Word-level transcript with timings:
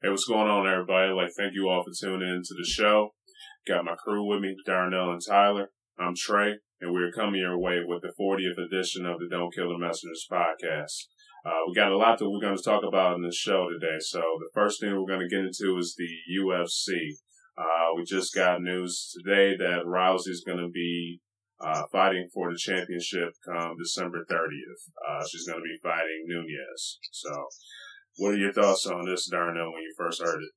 Hey, 0.00 0.10
what's 0.10 0.26
going 0.26 0.46
on, 0.46 0.64
everybody? 0.64 1.10
Like, 1.10 1.32
thank 1.36 1.54
you 1.54 1.68
all 1.68 1.82
for 1.82 1.90
tuning 1.90 2.28
in 2.28 2.42
to 2.44 2.54
the 2.54 2.64
show. 2.64 3.14
Got 3.66 3.84
my 3.84 3.96
crew 3.96 4.24
with 4.24 4.38
me, 4.38 4.54
Darnell 4.64 5.10
and 5.10 5.20
Tyler. 5.20 5.72
I'm 5.98 6.14
Trey, 6.16 6.54
and 6.80 6.92
we're 6.92 7.10
coming 7.10 7.40
your 7.40 7.58
way 7.58 7.80
with 7.84 8.02
the 8.02 8.14
40th 8.14 8.64
edition 8.64 9.04
of 9.04 9.18
the 9.18 9.26
Don't 9.28 9.52
Kill 9.52 9.70
the 9.70 9.76
Messengers 9.76 10.24
podcast. 10.30 11.10
Uh, 11.44 11.66
we 11.66 11.74
got 11.74 11.90
a 11.90 11.96
lot 11.96 12.16
that 12.16 12.30
we're 12.30 12.40
going 12.40 12.56
to 12.56 12.62
talk 12.62 12.84
about 12.86 13.16
in 13.16 13.24
this 13.24 13.34
show 13.34 13.66
today. 13.68 13.96
So 13.98 14.20
the 14.20 14.50
first 14.54 14.80
thing 14.80 14.94
we're 14.94 15.12
going 15.12 15.28
to 15.28 15.34
get 15.34 15.44
into 15.44 15.76
is 15.76 15.96
the 15.98 16.06
UFC. 16.46 17.18
Uh, 17.58 17.96
we 17.96 18.04
just 18.04 18.32
got 18.32 18.62
news 18.62 19.12
today 19.18 19.56
that 19.56 19.82
Rousey's 19.84 20.44
going 20.46 20.62
to 20.62 20.70
be 20.70 21.18
uh, 21.60 21.82
fighting 21.90 22.28
for 22.32 22.52
the 22.52 22.56
championship 22.56 23.34
come 23.44 23.74
December 23.76 24.18
30th. 24.30 24.94
Uh, 25.02 25.26
she's 25.26 25.44
going 25.44 25.58
to 25.58 25.66
be 25.66 25.76
fighting 25.82 26.22
Nunes. 26.28 27.00
So 27.10 27.48
what 28.18 28.34
are 28.34 28.38
your 28.38 28.52
thoughts 28.52 28.84
on 28.86 29.06
this, 29.06 29.28
Darnell, 29.30 29.72
when 29.72 29.82
you 29.82 29.94
first 29.96 30.20
heard 30.20 30.40
it? 30.42 30.50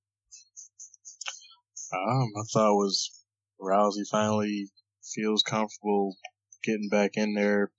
Um, 1.93 2.31
I 2.35 2.43
thought 2.51 2.75
was 2.75 3.23
Rousey 3.61 4.07
finally 4.09 4.69
feels 5.13 5.43
comfortable 5.43 6.15
getting 6.63 6.89
back 6.89 7.11
in 7.13 7.35
there. 7.35 7.71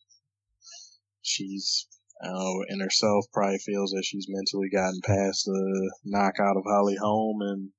She's, 1.23 1.89
uh, 2.23 2.61
in 2.69 2.81
herself 2.81 3.25
probably 3.33 3.59
feels 3.59 3.91
that 3.91 4.05
she's 4.05 4.27
mentally 4.29 4.69
gotten 4.71 5.01
past 5.05 5.45
the 5.47 5.93
knockout 6.05 6.57
of 6.57 6.65
Holly 6.65 6.97
Holm 7.01 7.41
and 7.43 7.71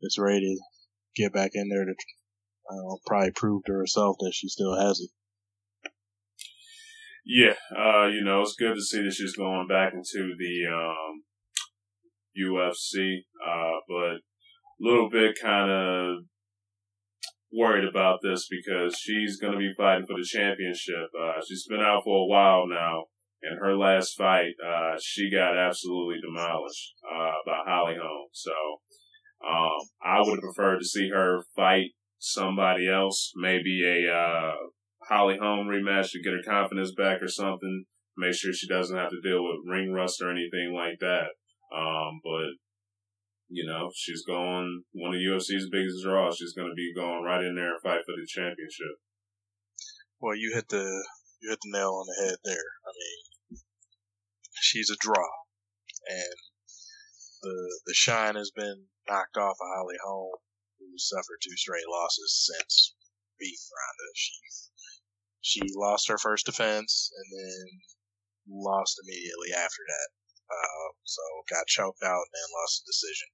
is 0.00 0.18
ready 0.18 0.40
to 0.40 1.22
get 1.22 1.32
back 1.32 1.52
in 1.54 1.68
there 1.68 1.84
to 1.84 1.92
uh, 1.92 2.96
probably 3.06 3.30
prove 3.30 3.64
to 3.66 3.72
herself 3.72 4.16
that 4.20 4.32
she 4.34 4.48
still 4.48 4.76
has 4.76 4.98
it. 5.00 5.10
Yeah, 7.24 7.54
uh, 7.70 8.08
you 8.08 8.24
know, 8.24 8.40
it's 8.40 8.56
good 8.58 8.74
to 8.74 8.82
see 8.82 9.02
that 9.02 9.12
she's 9.12 9.36
going 9.36 9.68
back 9.68 9.92
into 9.94 10.34
the 10.36 10.74
um, 10.74 11.22
UFC, 12.36 13.18
uh, 13.46 13.78
but 13.88 14.16
a 14.16 14.80
little 14.80 15.08
bit 15.08 15.38
kind 15.40 15.70
of 15.70 16.24
worried 17.52 17.88
about 17.88 18.18
this 18.22 18.48
because 18.50 18.96
she's 18.98 19.38
going 19.38 19.52
to 19.52 19.58
be 19.58 19.72
fighting 19.76 20.06
for 20.06 20.18
the 20.18 20.26
championship. 20.26 21.10
Uh, 21.18 21.40
she's 21.46 21.66
been 21.68 21.80
out 21.80 22.02
for 22.04 22.24
a 22.24 22.28
while 22.28 22.66
now. 22.66 23.04
In 23.44 23.58
her 23.58 23.76
last 23.76 24.14
fight, 24.16 24.54
uh, 24.64 24.96
she 25.02 25.30
got 25.30 25.58
absolutely 25.58 26.16
demolished 26.20 26.94
uh, 27.04 27.42
by 27.44 27.58
Holly 27.66 27.96
Holm. 28.00 28.28
So 28.32 28.52
um, 29.46 29.80
I 30.02 30.20
would 30.20 30.38
have 30.38 30.54
preferred 30.54 30.78
to 30.78 30.84
see 30.84 31.10
her 31.10 31.42
fight 31.56 31.90
somebody 32.18 32.88
else, 32.88 33.32
maybe 33.34 33.82
a 33.84 34.12
uh, 34.12 34.54
Holly 35.08 35.38
Holm 35.40 35.66
rematch 35.66 36.10
to 36.10 36.22
get 36.22 36.32
her 36.32 36.42
confidence 36.44 36.92
back 36.96 37.22
or 37.22 37.28
something. 37.28 37.84
Make 38.16 38.34
sure 38.34 38.52
she 38.52 38.68
doesn't 38.68 38.96
have 38.96 39.10
to 39.10 39.20
deal 39.22 39.42
with 39.42 39.66
ring 39.66 39.92
rust 39.92 40.20
or 40.20 40.30
anything 40.30 40.74
like 40.74 40.98
that. 41.00 41.32
Um, 41.74 42.20
but 42.22 42.60
you 43.48 43.66
know, 43.66 43.90
she's 43.94 44.24
going 44.24 44.84
one 44.92 45.14
of 45.14 45.20
UFC's 45.20 45.68
biggest 45.70 46.02
draws. 46.02 46.36
She's 46.36 46.54
going 46.54 46.68
to 46.68 46.74
be 46.74 46.92
going 46.94 47.22
right 47.22 47.44
in 47.44 47.54
there 47.54 47.72
and 47.72 47.82
fight 47.82 48.00
for 48.04 48.16
the 48.16 48.26
championship. 48.26 48.96
Well, 50.20 50.36
you 50.36 50.52
hit 50.54 50.68
the 50.68 50.84
you 51.40 51.50
hit 51.50 51.58
the 51.62 51.76
nail 51.76 51.92
on 52.00 52.06
the 52.06 52.24
head 52.24 52.38
there. 52.44 52.70
I 52.86 52.92
mean, 52.96 53.60
she's 54.60 54.88
a 54.88 54.96
draw, 55.00 55.28
and 56.08 56.38
the 57.42 57.80
the 57.86 57.94
shine 57.94 58.36
has 58.36 58.52
been 58.54 58.86
knocked 59.08 59.36
off 59.36 59.58
of 59.60 59.72
Holly 59.76 59.96
Holm, 60.04 60.38
who 60.78 60.86
suffered 60.96 61.42
two 61.42 61.56
straight 61.56 61.88
losses 61.90 62.48
since 62.48 62.94
beating 63.38 63.68
Ronda. 63.68 64.08
She 64.14 64.38
she 65.42 65.60
lost 65.74 66.08
her 66.08 66.18
first 66.18 66.46
defense 66.46 67.10
and 67.12 67.26
then 67.28 67.66
lost 68.48 68.98
immediately 69.02 69.52
after 69.52 69.82
that. 69.86 70.08
Uh, 70.48 70.88
so 71.04 71.22
got 71.50 71.66
choked 71.66 72.02
out 72.02 72.22
and 72.22 72.34
then 72.34 72.58
lost 72.62 72.82
the 72.82 72.90
decision. 72.90 73.28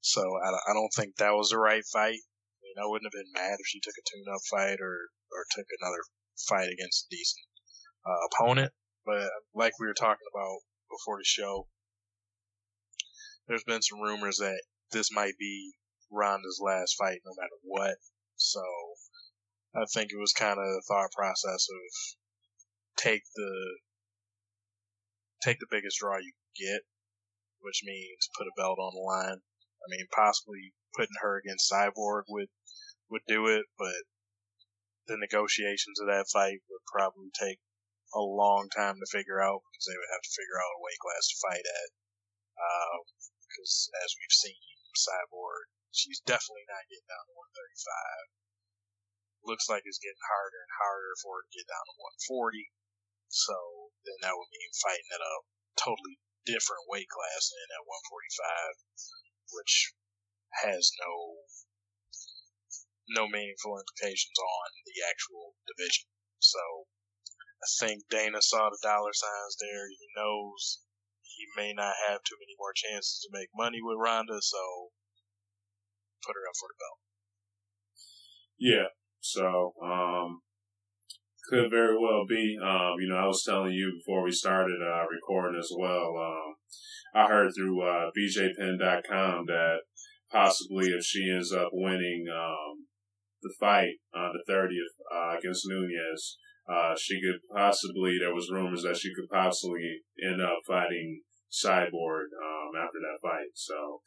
So 0.00 0.20
I, 0.20 0.48
I 0.70 0.72
don't 0.74 0.92
think 0.94 1.16
that 1.16 1.34
was 1.34 1.50
the 1.50 1.58
right 1.58 1.84
fight. 1.92 2.20
I 2.20 2.58
mean, 2.62 2.78
I 2.78 2.86
wouldn't 2.86 3.08
have 3.08 3.18
been 3.18 3.32
mad 3.34 3.56
if 3.58 3.66
she 3.66 3.80
took 3.80 3.94
a 3.96 4.06
tune-up 4.06 4.42
fight 4.50 4.78
or 4.80 4.96
or 5.32 5.46
took 5.56 5.66
another 5.80 6.02
fight 6.48 6.68
against 6.68 7.06
a 7.06 7.14
decent 7.16 7.46
uh, 8.04 8.20
opponent. 8.30 8.72
But 9.06 9.30
like 9.54 9.72
we 9.80 9.86
were 9.86 9.94
talking 9.94 10.28
about 10.32 10.58
before 10.90 11.18
the 11.18 11.24
show, 11.24 11.66
there's 13.48 13.64
been 13.64 13.82
some 13.82 14.00
rumors 14.00 14.36
that 14.38 14.60
this 14.92 15.10
might 15.12 15.34
be 15.38 15.72
Ronda's 16.10 16.60
last 16.62 16.96
fight, 16.98 17.20
no 17.24 17.32
matter 17.38 17.56
what. 17.62 17.96
So 18.36 18.62
I 19.74 19.86
think 19.86 20.12
it 20.12 20.20
was 20.20 20.34
kind 20.36 20.60
of 20.60 20.66
the 20.66 20.84
thought 20.86 21.12
process 21.12 21.66
of 21.68 22.16
take 22.96 23.22
the 23.34 23.78
take 25.42 25.58
the 25.60 25.70
biggest 25.70 25.98
draw 25.98 26.18
you 26.18 26.32
get, 26.54 26.82
which 27.60 27.80
means 27.82 28.28
put 28.36 28.46
a 28.46 28.52
belt 28.56 28.78
on 28.78 28.92
the 28.92 29.00
line. 29.00 29.40
I 29.40 29.86
mean, 29.88 30.06
possibly 30.12 30.74
putting 30.94 31.16
her 31.22 31.38
against 31.38 31.72
Cyborg 31.72 32.24
would 32.28 32.48
would 33.08 33.24
do 33.26 33.46
it, 33.48 33.64
but 33.78 34.04
the 35.06 35.16
negotiations 35.16 35.98
of 36.00 36.06
that 36.06 36.28
fight 36.28 36.60
would 36.68 36.84
probably 36.92 37.30
take 37.32 37.58
a 38.14 38.20
long 38.20 38.68
time 38.68 39.00
to 39.00 39.08
figure 39.08 39.40
out 39.40 39.64
because 39.72 39.88
they 39.88 39.96
would 39.96 40.12
have 40.12 40.22
to 40.22 40.36
figure 40.36 40.60
out 40.60 40.76
a 40.76 40.84
weight 40.84 41.00
class 41.00 41.28
to 41.32 41.42
fight 41.48 41.64
at. 41.64 41.90
Because 43.48 43.88
uh, 43.88 44.04
as 44.04 44.12
we've 44.20 44.36
seen, 44.36 44.60
Cyborg, 44.92 45.72
she's 45.90 46.20
definitely 46.20 46.68
not 46.68 46.84
getting 46.92 47.08
down 47.08 47.24
to 47.24 47.40
135 47.56 48.41
looks 49.44 49.68
like 49.68 49.82
it's 49.84 50.02
getting 50.02 50.28
harder 50.28 50.60
and 50.62 50.74
harder 50.78 51.14
for 51.22 51.42
it 51.42 51.50
to 51.50 51.56
get 51.58 51.70
down 51.70 51.84
to 51.86 51.94
140. 52.30 52.70
So 53.32 53.56
then 54.06 54.18
that 54.22 54.36
would 54.36 54.50
mean 54.52 54.72
fighting 54.82 55.10
at 55.12 55.24
a 55.24 55.34
totally 55.78 56.20
different 56.44 56.86
weight 56.90 57.08
class 57.08 57.50
than 57.50 57.68
at 57.74 57.88
145, 57.88 59.56
which 59.56 59.94
has 60.66 60.90
no 61.00 61.12
no 63.18 63.26
meaningful 63.26 63.76
implications 63.76 64.38
on 64.38 64.68
the 64.86 65.02
actual 65.04 65.58
division. 65.66 66.06
So 66.38 66.86
I 67.62 67.68
think 67.78 68.06
Dana 68.08 68.40
saw 68.40 68.70
the 68.70 68.78
dollar 68.82 69.12
signs 69.12 69.56
there. 69.58 69.90
He 69.90 70.06
knows 70.16 70.82
he 71.22 71.46
may 71.56 71.72
not 71.72 71.94
have 72.08 72.22
too 72.22 72.38
many 72.38 72.54
more 72.58 72.72
chances 72.74 73.20
to 73.22 73.28
make 73.32 73.48
money 73.54 73.80
with 73.82 73.98
Ronda, 73.98 74.38
so 74.42 74.92
put 76.22 76.36
her 76.36 76.46
up 76.46 76.56
for 76.58 76.68
the 76.70 76.78
belt. 76.78 77.00
Yeah, 78.58 78.88
so, 79.22 79.72
um, 79.82 80.42
could 81.48 81.70
very 81.70 81.96
well 81.98 82.24
be. 82.28 82.56
Um, 82.62 82.94
you 83.00 83.08
know, 83.08 83.16
I 83.16 83.26
was 83.26 83.44
telling 83.44 83.72
you 83.72 83.98
before 83.98 84.22
we 84.22 84.32
started 84.32 84.78
uh, 84.80 85.04
recording 85.10 85.58
as 85.58 85.70
well. 85.76 86.14
Um, 86.16 86.54
I 87.14 87.26
heard 87.26 87.50
through 87.54 87.82
uh, 87.82 88.10
BJPenn.com 88.16 89.46
that 89.46 89.78
possibly 90.30 90.86
if 90.86 91.04
she 91.04 91.30
ends 91.30 91.52
up 91.52 91.68
winning 91.72 92.26
um, 92.32 92.86
the 93.42 93.52
fight 93.60 94.00
on 94.14 94.32
the 94.32 94.52
30th 94.52 94.94
uh, 95.14 95.38
against 95.38 95.66
Nunes, 95.68 96.38
uh, 96.70 96.94
she 96.98 97.20
could 97.20 97.40
possibly, 97.54 98.18
there 98.18 98.34
was 98.34 98.50
rumors 98.50 98.82
that 98.82 98.96
she 98.96 99.12
could 99.14 99.28
possibly 99.28 100.00
end 100.24 100.40
up 100.40 100.58
fighting 100.66 101.20
Cyborg 101.52 102.32
um, 102.32 102.72
after 102.78 102.98
that 103.02 103.20
fight. 103.20 103.50
So 103.54 104.00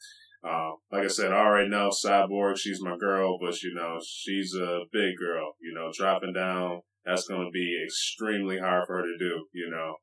uh, 0.44 0.72
like 0.92 1.04
I 1.04 1.08
said, 1.08 1.32
I 1.32 1.36
already 1.36 1.68
know 1.68 1.90
Cyborg, 1.90 2.58
she's 2.58 2.82
my 2.82 2.96
girl, 2.96 3.38
but 3.40 3.60
you 3.62 3.74
know, 3.74 3.98
she's 4.06 4.54
a 4.54 4.80
big 4.92 5.16
girl, 5.18 5.54
you 5.60 5.72
know, 5.74 5.90
dropping 5.96 6.32
down, 6.32 6.80
that's 7.04 7.28
going 7.28 7.46
to 7.46 7.50
be 7.52 7.82
extremely 7.84 8.58
hard 8.58 8.86
for 8.86 8.98
her 8.98 9.02
to 9.02 9.18
do, 9.18 9.46
you 9.52 9.70
know. 9.70 9.94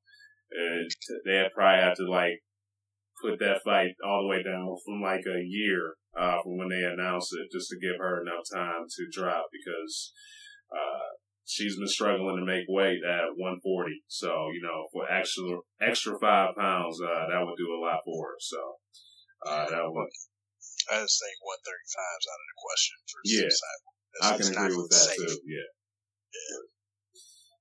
And 0.51 0.89
they 1.25 1.43
probably 1.53 1.83
have 1.83 1.97
to 1.97 2.09
like 2.09 2.39
put 3.21 3.39
that 3.39 3.61
fight 3.63 3.95
all 4.05 4.23
the 4.23 4.27
way 4.29 4.43
down 4.43 4.75
from 4.85 5.01
like 5.01 5.25
a 5.27 5.43
year, 5.43 5.95
uh, 6.17 6.41
from 6.43 6.57
when 6.57 6.69
they 6.69 6.83
announced 6.83 7.33
it 7.33 7.51
just 7.51 7.69
to 7.69 7.79
give 7.79 7.99
her 7.99 8.21
enough 8.21 8.45
time 8.53 8.85
to 8.89 9.07
drop 9.11 9.45
because, 9.51 10.13
uh, 10.71 11.13
she's 11.45 11.77
been 11.77 11.87
struggling 11.87 12.37
to 12.37 12.45
make 12.45 12.65
weight 12.69 13.03
at 13.03 13.35
140. 13.35 14.03
So, 14.07 14.49
you 14.53 14.61
know, 14.61 14.87
for 14.91 15.09
extra, 15.11 15.59
extra 15.81 16.17
five 16.19 16.55
pounds, 16.55 16.99
uh, 17.01 17.27
that 17.29 17.43
would 17.43 17.57
do 17.57 17.73
a 17.73 17.83
lot 17.83 17.99
for 18.05 18.27
her. 18.27 18.35
So, 18.39 18.57
uh, 19.47 19.65
would. 19.91 20.09
I 20.91 20.99
just 20.99 21.19
think 21.21 21.35
135 21.39 22.19
is 22.19 22.27
out 22.27 22.43
of 22.43 22.49
the 22.51 22.59
question 22.59 22.95
for 23.07 23.19
yeah. 23.23 23.51
I 24.21 24.37
can 24.37 24.47
agree 24.51 24.77
with 24.77 24.91
that 24.91 25.07
safe. 25.09 25.17
too. 25.17 25.39
Yeah. 25.47 25.69
Yeah. 26.33 26.61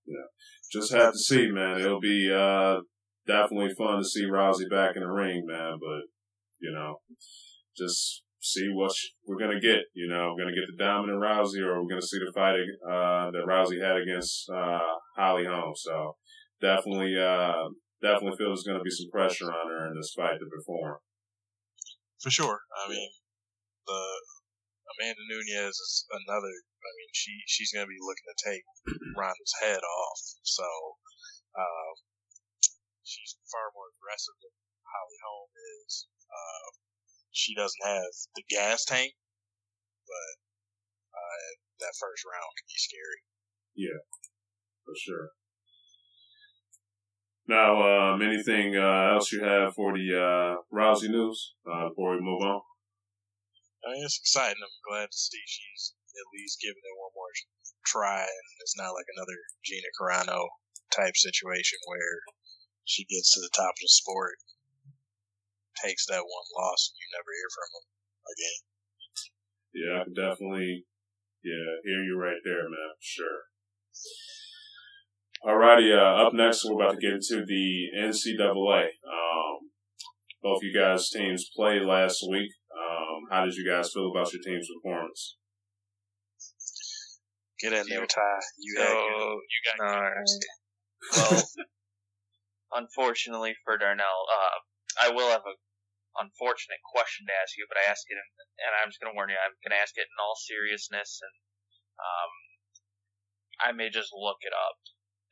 Yeah. 0.06 0.28
Just 0.72 0.92
have 0.92 1.12
to 1.12 1.18
see, 1.18 1.50
man. 1.50 1.80
It'll 1.80 2.00
be, 2.00 2.32
uh, 2.32 2.82
definitely 3.26 3.74
fun 3.74 3.98
to 3.98 4.04
see 4.04 4.24
Rousey 4.24 4.68
back 4.68 4.96
in 4.96 5.02
the 5.02 5.08
ring, 5.08 5.44
man. 5.46 5.78
But, 5.78 6.10
you 6.58 6.72
know, 6.72 7.00
just 7.76 8.22
see 8.40 8.68
what 8.72 8.92
we're 9.26 9.38
going 9.38 9.54
to 9.54 9.60
get. 9.60 9.86
You 9.94 10.08
know, 10.08 10.32
we're 10.32 10.42
going 10.42 10.54
to 10.54 10.60
get 10.60 10.66
the 10.66 10.82
dominant 10.82 11.22
Rousey 11.22 11.62
or 11.62 11.80
we're 11.80 11.88
going 11.88 12.00
to 12.00 12.06
see 12.06 12.18
the 12.18 12.32
fight, 12.34 12.58
uh, 12.84 13.30
that 13.30 13.46
Rousey 13.46 13.80
had 13.80 13.96
against, 14.02 14.50
uh, 14.50 14.98
Holly 15.16 15.44
Holm. 15.46 15.74
So 15.76 16.16
definitely, 16.60 17.14
uh, 17.16 17.70
definitely 18.02 18.36
feel 18.36 18.48
there's 18.48 18.64
going 18.64 18.78
to 18.78 18.84
be 18.84 18.90
some 18.90 19.10
pressure 19.12 19.52
on 19.52 19.70
her 19.70 19.86
in 19.88 19.94
this 19.94 20.12
fight 20.16 20.38
to 20.40 20.46
perform 20.50 20.98
for 22.22 22.30
sure. 22.30 22.62
I 22.70 22.88
mean, 22.88 23.10
the 23.86 24.02
Amanda 24.94 25.22
Nunes 25.26 25.74
is 25.74 26.06
another. 26.10 26.54
I 26.54 26.90
mean, 26.98 27.10
she 27.12 27.42
she's 27.46 27.74
going 27.74 27.84
to 27.84 27.90
be 27.90 27.98
looking 27.98 28.30
to 28.30 28.38
take 28.38 28.64
Ronda's 29.18 29.54
head 29.58 29.82
off. 29.82 30.20
So 30.46 30.66
um, 31.58 31.94
she's 33.02 33.34
far 33.50 33.74
more 33.74 33.90
aggressive 33.98 34.38
than 34.38 34.54
Holly 34.86 35.18
Holm 35.26 35.50
is. 35.82 36.06
Uh, 36.30 36.68
she 37.34 37.54
doesn't 37.54 37.84
have 37.84 38.12
the 38.38 38.46
gas 38.48 38.84
tank, 38.86 39.12
but 40.06 40.34
uh, 41.10 41.50
that 41.82 41.98
first 41.98 42.22
round 42.22 42.50
can 42.54 42.68
be 42.70 42.78
scary. 42.78 43.20
Yeah, 43.74 44.02
for 44.86 44.94
sure. 44.94 45.34
Now, 47.48 48.14
um, 48.14 48.22
anything 48.22 48.76
uh, 48.76 49.18
else 49.18 49.32
you 49.32 49.42
have 49.42 49.74
for 49.74 49.92
the 49.92 50.06
uh, 50.14 50.62
Rousey 50.70 51.10
news 51.10 51.54
uh, 51.66 51.90
before 51.90 52.14
we 52.14 52.22
move 52.22 52.40
on? 52.40 52.62
I 53.82 53.92
mean, 53.92 54.04
it's 54.06 54.22
exciting. 54.22 54.62
I'm 54.62 54.86
glad 54.86 55.10
to 55.10 55.18
see 55.18 55.42
she's 55.42 55.94
at 56.14 56.30
least 56.30 56.62
giving 56.62 56.86
it 56.86 57.00
one 57.02 57.10
more 57.18 57.34
try, 57.82 58.22
and 58.22 58.46
it's 58.62 58.78
not 58.78 58.94
like 58.94 59.10
another 59.10 59.34
Gina 59.66 59.90
Carano 59.98 60.46
type 60.94 61.16
situation 61.18 61.78
where 61.90 62.22
she 62.84 63.02
gets 63.10 63.34
to 63.34 63.40
the 63.42 63.50
top 63.56 63.74
of 63.74 63.82
the 63.82 63.90
sport, 63.90 64.38
takes 65.82 66.06
that 66.06 66.22
one 66.22 66.48
loss, 66.54 66.94
and 66.94 66.98
you 67.00 67.08
never 67.10 67.32
hear 67.34 67.50
from 67.50 67.68
them 67.74 67.86
again. 68.30 68.60
Yeah, 69.72 69.94
I 69.98 70.04
can 70.04 70.14
definitely, 70.14 70.86
yeah, 71.42 71.82
hear 71.82 72.06
you 72.06 72.14
right 72.20 72.42
there, 72.44 72.70
man. 72.70 72.94
Sure. 73.00 73.50
Alrighty, 75.42 75.90
uh, 75.90 76.22
up 76.22 76.32
next, 76.34 76.62
we're 76.64 76.78
about 76.78 76.94
to 76.94 77.00
get 77.02 77.18
into 77.18 77.42
the 77.44 77.90
NCAA. 77.98 78.94
Um, 79.02 79.74
both 80.40 80.62
you 80.62 80.70
guys' 80.70 81.10
teams 81.10 81.50
played 81.56 81.82
last 81.82 82.22
week. 82.30 82.54
Um, 82.70 83.26
how 83.28 83.44
did 83.44 83.56
you 83.58 83.66
guys 83.66 83.90
feel 83.92 84.14
about 84.14 84.32
your 84.32 84.38
team's 84.38 84.70
performance? 84.70 85.34
Get 87.58 87.72
in 87.72 87.82
there, 87.90 88.06
Ty. 88.06 88.22
You 88.56 88.74
so, 88.78 88.86
you 88.86 89.58
got 89.66 90.22
well, 91.10 91.42
unfortunately 92.86 93.56
for 93.64 93.76
Darnell, 93.76 94.22
uh, 94.30 95.06
I 95.06 95.10
will 95.10 95.26
have 95.26 95.42
a 95.42 95.58
unfortunate 96.22 96.86
question 96.94 97.26
to 97.26 97.34
ask 97.42 97.58
you, 97.58 97.66
but 97.66 97.82
I 97.82 97.90
ask 97.90 98.06
it, 98.06 98.14
in, 98.14 98.28
and 98.62 98.72
I'm 98.78 98.94
just 98.94 99.02
going 99.02 99.10
to 99.10 99.18
warn 99.18 99.34
you, 99.34 99.34
I'm 99.42 99.58
going 99.58 99.74
to 99.74 99.82
ask 99.82 99.98
it 99.98 100.06
in 100.06 100.22
all 100.22 100.38
seriousness, 100.38 101.18
and 101.18 101.34
um, 101.98 102.32
I 103.58 103.68
may 103.74 103.90
just 103.90 104.14
look 104.14 104.38
it 104.46 104.54
up 104.54 104.78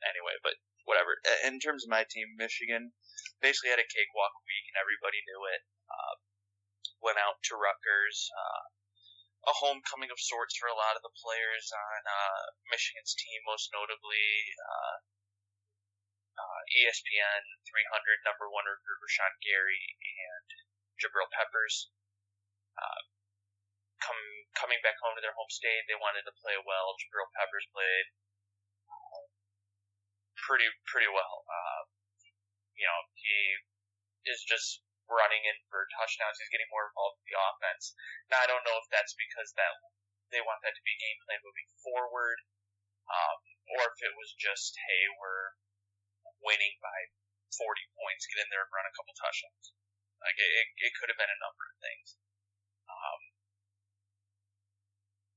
anyway, 0.05 0.35
but 0.41 0.57
whatever. 0.85 1.17
In 1.45 1.61
terms 1.61 1.85
of 1.85 1.93
my 1.93 2.03
team, 2.09 2.33
Michigan 2.37 2.93
basically 3.39 3.73
had 3.73 3.81
a 3.81 3.87
cakewalk 3.87 4.33
week, 4.45 4.65
and 4.69 4.77
everybody 4.77 5.21
knew 5.25 5.41
it. 5.49 5.61
Uh, 5.87 6.15
went 7.01 7.17
out 7.17 7.41
to 7.49 7.57
Rutgers. 7.57 8.29
Uh, 8.29 8.63
a 9.49 9.53
homecoming 9.57 10.13
of 10.13 10.21
sorts 10.21 10.53
for 10.53 10.69
a 10.69 10.77
lot 10.77 10.93
of 10.93 11.01
the 11.01 11.17
players 11.17 11.73
on 11.73 11.99
uh, 12.05 12.43
Michigan's 12.69 13.17
team, 13.17 13.41
most 13.49 13.73
notably 13.73 14.29
uh, 14.53 14.95
uh, 16.37 16.61
ESPN 16.77 17.41
300 17.65 18.21
number 18.21 18.53
one 18.53 18.69
recruit 18.69 19.01
Rashan 19.01 19.33
Gary 19.41 19.97
and 19.97 20.47
Jabril 21.01 21.29
Peppers. 21.33 21.89
Uh, 22.77 23.01
come 24.01 24.21
coming 24.53 24.77
back 24.85 24.97
home 25.01 25.17
to 25.17 25.23
their 25.25 25.33
home 25.33 25.49
state, 25.49 25.89
they 25.89 25.97
wanted 25.97 26.25
to 26.29 26.39
play 26.41 26.57
well. 26.61 26.93
Jabril 27.01 27.29
Peppers 27.33 27.65
played 27.73 28.13
pretty 30.45 30.67
pretty 30.89 31.09
well. 31.09 31.45
Uh, 31.45 31.81
you 32.75 32.85
know, 32.85 32.99
he 33.15 33.37
is 34.29 34.41
just 34.45 34.81
running 35.09 35.43
in 35.43 35.57
for 35.67 35.85
touchdowns. 35.97 36.39
He's 36.39 36.51
getting 36.53 36.69
more 36.71 36.87
involved 36.87 37.19
in 37.21 37.27
the 37.29 37.37
offense. 37.37 37.93
Now 38.31 38.41
I 38.41 38.47
don't 38.47 38.65
know 38.65 38.77
if 38.79 38.87
that's 38.89 39.13
because 39.17 39.53
that 39.59 39.73
they 40.31 40.41
want 40.41 40.63
that 40.63 40.73
to 40.73 40.83
be 40.87 40.95
game 40.95 41.19
plan 41.27 41.43
moving 41.43 41.69
forward, 41.83 42.39
um, 43.11 43.39
or 43.77 43.91
if 43.91 43.99
it 44.01 44.15
was 44.15 44.31
just 44.39 44.73
hey 44.87 45.03
we're 45.19 45.59
winning 46.41 46.75
by 46.81 47.11
40 47.53 47.67
points, 47.99 48.25
get 48.31 48.41
in 48.41 48.49
there 48.49 48.63
and 48.63 48.71
run 48.71 48.87
a 48.87 48.95
couple 48.95 49.13
touchdowns. 49.13 49.75
Like 50.23 50.37
it, 50.37 50.69
it, 50.87 50.93
could 50.95 51.09
have 51.09 51.19
been 51.19 51.33
a 51.33 51.43
number 51.43 51.65
of 51.65 51.75
things. 51.81 52.15
Um, 52.87 53.21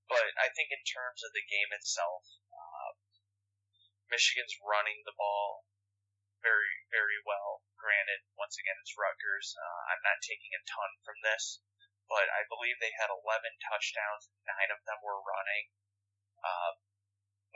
but 0.06 0.28
I 0.38 0.52
think 0.52 0.70
in 0.70 0.84
terms 0.84 1.24
of 1.24 1.32
the 1.32 1.44
game 1.48 1.72
itself, 1.72 2.22
Michigan's 4.14 4.54
running 4.62 5.02
the 5.02 5.18
ball 5.18 5.66
very, 6.38 6.86
very 6.94 7.18
well. 7.26 7.66
Granted, 7.74 8.22
once 8.38 8.54
again, 8.54 8.78
it's 8.78 8.94
Rutgers. 8.94 9.58
Uh, 9.58 9.80
I'm 9.90 10.06
not 10.06 10.22
taking 10.22 10.54
a 10.54 10.62
ton 10.62 11.02
from 11.02 11.18
this, 11.26 11.58
but 12.06 12.30
I 12.30 12.46
believe 12.46 12.78
they 12.78 12.94
had 12.94 13.10
11 13.10 13.26
touchdowns, 13.58 14.30
nine 14.46 14.70
of 14.70 14.78
them 14.86 15.02
were 15.02 15.18
running, 15.18 15.74
uh, 16.46 16.78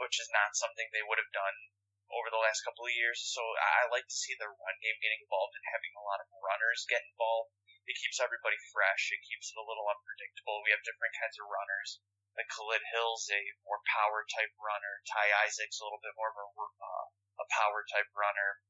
which 0.03 0.19
is 0.19 0.27
not 0.35 0.59
something 0.59 0.91
they 0.91 1.07
would 1.07 1.23
have 1.23 1.31
done 1.31 1.71
over 2.11 2.27
the 2.27 2.43
last 2.43 2.67
couple 2.67 2.91
of 2.91 2.99
years. 2.99 3.23
So 3.23 3.39
I 3.39 3.87
like 3.95 4.11
to 4.11 4.19
see 4.19 4.35
the 4.35 4.51
run 4.51 4.83
game 4.83 4.99
getting 4.99 5.23
involved 5.23 5.55
and 5.55 5.63
having 5.71 5.95
a 5.95 6.03
lot 6.03 6.19
of 6.19 6.43
runners 6.43 6.91
get 6.91 7.07
involved. 7.07 7.55
It 7.87 8.03
keeps 8.03 8.19
everybody 8.19 8.59
fresh. 8.75 9.15
It 9.15 9.23
keeps 9.23 9.55
it 9.55 9.63
a 9.63 9.69
little 9.69 9.87
unpredictable. 9.87 10.67
We 10.67 10.75
have 10.75 10.83
different 10.83 11.15
kinds 11.23 11.39
of 11.39 11.47
runners 11.47 12.03
like 12.39 12.47
Khalid 12.55 12.87
Hill's 12.95 13.27
a 13.35 13.43
more 13.67 13.83
power 13.91 14.23
type 14.31 14.55
runner. 14.63 15.03
Ty 15.11 15.27
Isaac's 15.43 15.83
a 15.83 15.85
little 15.85 15.99
bit 15.99 16.15
more 16.15 16.31
of 16.31 16.39
a, 16.39 16.47
uh, 16.47 17.07
a 17.43 17.47
power 17.51 17.83
type 17.91 18.07
runner. 18.15 18.63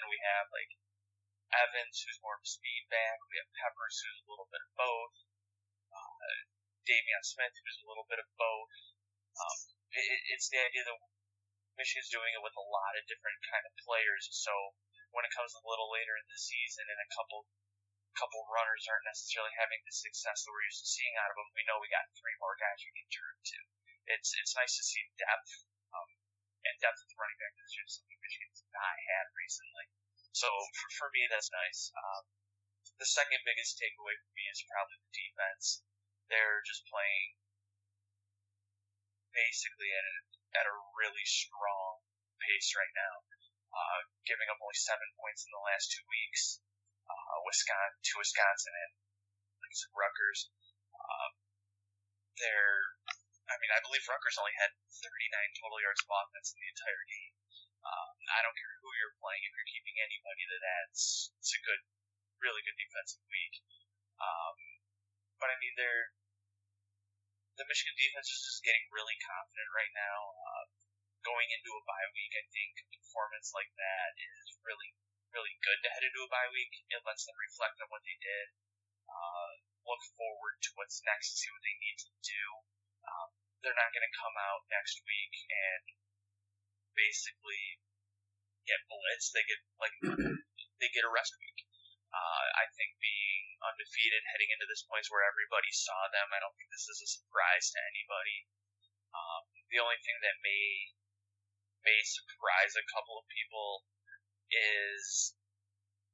And 0.00 0.08
we 0.08 0.16
have 0.32 0.48
like 0.48 0.72
Evans, 1.52 2.00
who's 2.00 2.24
more 2.24 2.40
of 2.40 2.44
a 2.44 2.48
speed 2.48 2.88
back. 2.88 3.20
We 3.28 3.36
have 3.36 3.52
Peppers, 3.52 4.00
who's 4.00 4.24
a 4.24 4.30
little 4.32 4.48
bit 4.48 4.64
of 4.64 4.72
both. 4.80 5.14
Uh, 5.92 6.48
De'Veon 6.88 7.20
Smith, 7.20 7.52
who's 7.52 7.84
a 7.84 7.88
little 7.92 8.08
bit 8.08 8.16
of 8.16 8.28
both. 8.40 8.72
Um, 9.36 9.58
it, 9.92 10.20
it's 10.32 10.48
the 10.48 10.64
idea 10.64 10.88
that 10.88 10.96
Michigan's 11.76 12.08
doing 12.08 12.32
it 12.32 12.40
with 12.40 12.56
a 12.56 12.64
lot 12.64 12.96
of 12.96 13.04
different 13.04 13.36
kind 13.52 13.68
of 13.68 13.76
players. 13.84 14.32
So 14.32 14.52
when 15.12 15.28
it 15.28 15.36
comes 15.36 15.52
a 15.52 15.68
little 15.68 15.92
later 15.92 16.16
in 16.16 16.24
the 16.32 16.40
season 16.40 16.88
and 16.88 16.96
a 16.96 17.12
couple 17.12 17.44
couple 18.16 18.44
runners 18.52 18.84
aren't 18.88 19.08
necessarily 19.08 19.52
having 19.56 19.80
the 19.84 19.94
success 19.94 20.44
that 20.44 20.52
we're 20.52 20.68
used 20.68 20.84
to 20.84 20.88
seeing 20.88 21.16
out 21.16 21.32
of 21.32 21.36
them, 21.40 21.48
we 21.56 21.64
know 21.64 21.80
we 21.80 21.88
got 21.88 22.04
three 22.12 22.36
more 22.38 22.56
guys 22.60 22.84
we 22.84 22.92
can 22.92 23.08
turn 23.08 23.36
to. 23.40 23.58
It's 24.12 24.34
it's 24.36 24.52
nice 24.58 24.74
to 24.76 24.84
see 24.84 25.02
depth 25.16 25.52
um, 25.94 26.10
and 26.68 26.76
depth 26.82 27.00
with 27.00 27.16
running 27.16 27.38
back 27.40 27.54
this 27.56 27.72
year, 27.78 27.86
something 27.88 28.18
Michigan's 28.20 28.62
not 28.74 28.96
had 29.08 29.26
recently. 29.32 29.86
So 30.32 30.48
for, 30.48 30.88
for 30.96 31.08
me, 31.12 31.28
that's 31.28 31.52
nice. 31.52 31.92
Um, 31.94 32.24
the 32.98 33.08
second 33.08 33.40
biggest 33.46 33.78
takeaway 33.80 34.16
for 34.20 34.32
me 34.36 34.44
is 34.50 34.64
probably 34.68 34.98
the 35.00 35.12
defense. 35.12 35.84
They're 36.28 36.64
just 36.64 36.84
playing 36.88 37.36
basically 39.32 39.90
at 39.92 40.04
a, 40.04 40.16
at 40.60 40.66
a 40.68 40.76
really 41.00 41.24
strong 41.24 42.04
pace 42.40 42.74
right 42.76 42.94
now, 42.96 43.14
uh, 43.72 44.00
giving 44.28 44.48
up 44.52 44.60
only 44.60 44.76
seven 44.76 45.08
points 45.16 45.46
in 45.46 45.50
the 45.54 45.62
last 45.62 45.88
two 45.94 46.04
weeks 46.10 46.60
uh, 47.08 47.38
Wisconsin 47.46 48.00
to 48.02 48.12
Wisconsin 48.18 48.74
and 48.74 48.92
like 49.62 49.74
I 49.74 49.94
Rutgers. 49.94 50.40
Uh, 50.92 51.28
they're, 52.38 52.96
I 53.48 53.54
mean, 53.58 53.72
I 53.72 53.80
believe 53.84 54.02
Rutgers 54.06 54.38
only 54.40 54.54
had 54.58 54.72
39 54.90 55.60
total 55.60 55.78
yards 55.82 56.02
of 56.02 56.10
offense 56.10 56.54
in 56.54 56.58
the 56.62 56.70
entire 56.72 57.04
game. 57.06 57.34
Um, 57.82 58.14
I 58.30 58.40
don't 58.46 58.54
care 58.54 58.74
who 58.78 58.90
you're 58.98 59.18
playing. 59.18 59.42
If 59.42 59.52
you're 59.58 59.72
keeping 59.74 59.96
anybody 59.98 60.44
to 60.46 60.58
that, 60.62 60.82
it's, 60.94 61.34
it's 61.42 61.54
a 61.54 61.60
good, 61.66 61.82
really 62.38 62.62
good 62.62 62.78
defensive 62.78 63.22
week. 63.26 63.54
Um, 64.22 64.56
but 65.42 65.50
I 65.50 65.58
mean, 65.58 65.74
they're 65.74 66.14
the 67.58 67.68
Michigan 67.68 67.94
defense 67.98 68.28
is 68.32 68.40
just 68.42 68.64
getting 68.64 68.86
really 68.94 69.16
confident 69.20 69.68
right 69.76 69.92
now. 69.92 70.18
Uh, 70.32 70.64
going 71.22 71.48
into 71.52 71.70
a 71.74 71.82
bye 71.84 72.08
week, 72.16 72.32
I 72.34 72.44
think 72.50 72.70
a 72.80 72.86
performance 72.96 73.52
like 73.54 73.70
that 73.76 74.10
is 74.18 74.56
really 74.64 74.90
really 75.32 75.56
good 75.64 75.80
to 75.80 75.92
head 75.92 76.04
into 76.04 76.24
a 76.24 76.30
bye 76.30 76.52
week. 76.52 76.72
It 76.92 77.02
lets 77.04 77.24
them 77.24 77.36
reflect 77.36 77.80
on 77.80 77.88
what 77.88 78.04
they 78.04 78.16
did, 78.20 78.46
uh, 79.08 79.52
look 79.88 80.02
forward 80.14 80.60
to 80.62 80.70
what's 80.78 81.02
next, 81.04 81.40
see 81.40 81.50
what 81.50 81.64
they 81.64 81.76
need 81.80 81.98
to 82.04 82.10
do. 82.22 82.44
Um, 83.02 83.28
they're 83.64 83.76
not 83.76 83.90
going 83.90 84.04
to 84.04 84.20
come 84.20 84.36
out 84.38 84.68
next 84.68 85.00
week 85.02 85.34
and 85.48 85.84
basically 86.94 87.80
get 88.68 88.84
blitzed. 88.86 89.32
They 89.32 89.44
get 89.48 89.60
like 89.80 89.94
they 90.80 90.90
get 90.92 91.08
a 91.08 91.12
rest 91.12 91.34
week. 91.40 91.66
Uh, 92.12 92.46
I 92.60 92.68
think 92.76 93.00
being 93.00 93.56
undefeated 93.64 94.20
heading 94.28 94.52
into 94.52 94.68
this 94.68 94.84
point 94.84 95.08
where 95.08 95.24
everybody 95.24 95.72
saw 95.72 96.12
them, 96.12 96.28
I 96.28 96.44
don't 96.44 96.52
think 96.60 96.68
this 96.68 96.84
is 96.92 97.00
a 97.00 97.08
surprise 97.08 97.72
to 97.72 97.80
anybody. 97.88 98.44
Um, 99.16 99.42
the 99.72 99.80
only 99.80 99.96
thing 100.04 100.20
that 100.20 100.36
may 100.44 100.92
may 101.82 101.98
surprise 102.04 102.76
a 102.76 102.90
couple 102.92 103.16
of 103.18 103.26
people 103.32 103.88
is 104.52 105.34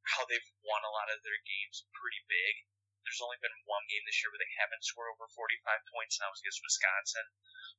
how 0.07 0.25
they've 0.25 0.51
won 0.65 0.83
a 0.87 0.95
lot 0.95 1.13
of 1.13 1.21
their 1.21 1.41
games 1.45 1.85
pretty 1.93 2.23
big. 2.31 2.65
There's 3.05 3.25
only 3.25 3.41
been 3.41 3.55
one 3.69 3.85
game 3.89 4.05
this 4.05 4.21
year 4.21 4.33
where 4.33 4.41
they 4.41 4.55
haven't 4.61 4.85
scored 4.85 5.09
over 5.13 5.29
45 5.33 5.93
points, 5.93 6.17
and 6.17 6.27
that 6.27 6.33
was 6.33 6.41
against 6.45 6.65
Wisconsin. 6.65 7.27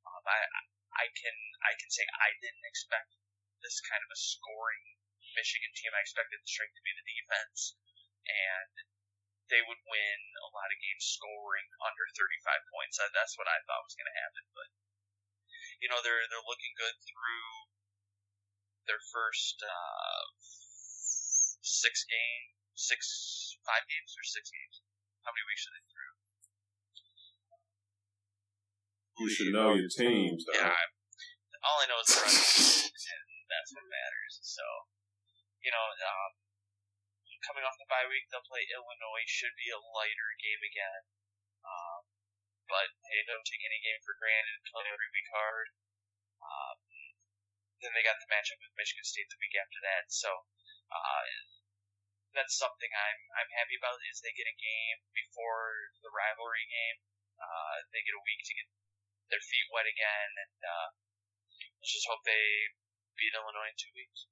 Um, 0.06 0.24
I 0.26 0.40
I 1.00 1.06
can 1.14 1.36
I 1.64 1.74
can 1.78 1.90
say 1.94 2.06
I 2.18 2.34
didn't 2.42 2.66
expect 2.66 3.14
this 3.62 3.78
kind 3.86 4.02
of 4.02 4.10
a 4.10 4.20
scoring 4.20 4.98
Michigan 5.38 5.70
team. 5.76 5.94
I 5.94 6.02
expected 6.02 6.42
the 6.42 6.50
strength 6.50 6.74
to 6.76 6.86
be 6.86 6.96
the 6.98 7.06
defense, 7.06 7.78
and 8.26 8.74
they 9.50 9.62
would 9.66 9.82
win 9.86 10.20
a 10.46 10.50
lot 10.54 10.70
of 10.74 10.82
games 10.82 11.06
scoring 11.06 11.68
under 11.82 12.06
35 12.14 12.74
points. 12.74 12.98
That's 12.98 13.38
what 13.38 13.50
I 13.50 13.62
thought 13.66 13.86
was 13.86 13.98
going 13.98 14.10
to 14.10 14.22
happen, 14.22 14.46
but 14.54 14.70
you 15.82 15.88
know 15.90 16.02
they're 16.02 16.26
they're 16.30 16.50
looking 16.50 16.74
good 16.76 16.98
through 17.06 17.79
their 18.90 19.00
first 19.14 19.62
uh, 19.62 20.22
six 21.62 22.02
game, 22.10 22.46
six, 22.74 23.06
five 23.62 23.86
games 23.86 24.12
or 24.18 24.26
six 24.26 24.50
games. 24.50 24.82
How 25.22 25.30
many 25.30 25.46
weeks 25.46 25.64
are 25.70 25.74
they 25.78 25.86
through? 25.86 26.14
You 29.20 29.28
should 29.30 29.52
know 29.54 29.76
your 29.78 29.92
teams, 29.92 30.42
though. 30.50 30.58
Yeah, 30.58 30.74
I- 30.74 30.96
all 31.60 31.84
I 31.84 31.92
know 31.92 32.00
is 32.00 32.08
the 32.08 32.24
run, 32.24 32.32
and 32.32 33.24
that's 33.52 33.72
what 33.76 33.84
matters. 33.92 34.40
So, 34.42 34.64
you 35.60 35.68
know, 35.76 35.86
um, 35.92 36.32
coming 37.44 37.68
off 37.68 37.76
the 37.76 37.84
bye 37.92 38.08
week, 38.08 38.32
they'll 38.32 38.48
play 38.48 38.64
Illinois. 38.72 39.28
Should 39.28 39.60
be 39.60 39.68
a 39.68 39.76
lighter 39.76 40.32
game 40.40 40.64
again. 40.64 41.04
Um, 41.68 42.02
but 42.72 42.88
hey, 43.12 43.28
don't 43.28 43.44
take 43.44 43.60
any 43.68 43.84
game 43.84 44.00
for 44.08 44.16
granted. 44.16 44.64
Play 44.72 44.88
every 44.88 45.12
week 45.12 45.28
hard. 45.36 45.68
Um, 46.40 46.80
then 47.82 47.92
they 47.96 48.06
got 48.06 48.20
the 48.20 48.30
matchup 48.32 48.60
with 48.60 48.76
Michigan 48.76 49.08
State 49.08 49.30
the 49.32 49.42
week 49.42 49.56
after 49.56 49.80
that. 49.84 50.12
So, 50.12 50.30
uh, 50.92 51.26
that's 52.34 52.58
something 52.58 52.92
I'm 52.94 53.22
I'm 53.42 53.52
happy 53.58 53.78
about 53.78 53.98
is 54.10 54.22
they 54.22 54.36
get 54.36 54.50
a 54.50 54.58
game 54.62 55.00
before 55.14 55.94
the 56.06 56.14
rivalry 56.14 56.66
game. 56.70 57.00
Uh, 57.40 57.76
they 57.96 58.04
get 58.06 58.18
a 58.18 58.26
week 58.26 58.42
to 58.46 58.54
get 58.54 58.68
their 59.32 59.42
feet 59.42 59.68
wet 59.74 59.88
again, 59.90 60.30
and 60.38 60.60
uh, 60.62 60.90
let's 61.80 61.94
just 61.94 62.10
hope 62.10 62.22
they 62.26 62.76
beat 63.18 63.34
Illinois 63.34 63.72
in 63.72 63.78
two 63.80 63.94
weeks. 63.96 64.30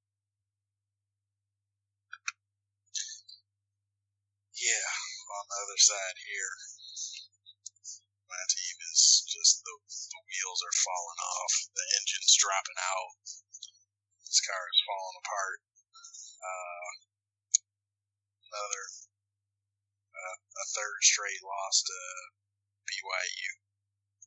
Yeah, 4.57 4.89
on 5.37 5.45
the 5.45 5.57
other 5.61 5.77
side 5.77 6.17
here, 6.17 6.53
my 8.25 8.41
team 8.49 8.75
just 9.37 9.61
the, 9.61 9.75
the 9.85 10.21
wheels 10.25 10.61
are 10.65 10.81
falling 10.81 11.21
off, 11.21 11.53
the 11.77 11.85
engine's 12.01 12.33
dropping 12.41 12.79
out, 12.81 13.13
this 14.25 14.41
car 14.41 14.63
is 14.65 14.81
falling 14.89 15.17
apart. 15.21 15.59
Uh, 16.41 16.89
another, 18.49 18.83
uh, 20.13 20.37
a 20.41 20.65
third 20.73 20.99
straight 21.05 21.43
loss 21.45 21.85
to 21.85 21.99
BYU. 22.89 23.51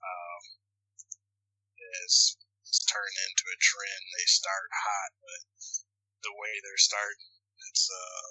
Um, 0.00 0.42
it's, 2.00 2.38
it's 2.62 2.82
turned 2.86 3.18
into 3.26 3.44
a 3.50 3.58
trend. 3.58 4.02
They 4.14 4.28
start 4.30 4.70
hot, 4.70 5.10
but 5.18 5.40
the 6.22 6.36
way 6.38 6.52
they're 6.62 6.86
starting, 6.86 7.34
it's 7.70 7.88
uh 7.90 8.30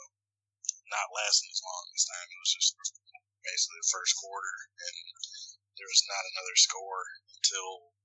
not 0.90 1.14
lasting 1.14 1.50
as 1.54 1.62
long 1.62 1.84
this 1.94 2.08
time. 2.10 2.28
It 2.34 2.42
was 2.42 2.54
just 2.58 2.72
basically 3.46 3.80
the 3.82 3.94
first 3.94 4.14
quarter, 4.18 4.56
and 4.74 4.98
there 5.80 5.88
was 5.96 6.12
not 6.12 6.30
another 6.36 6.58
score 6.60 7.04
until 7.40 7.96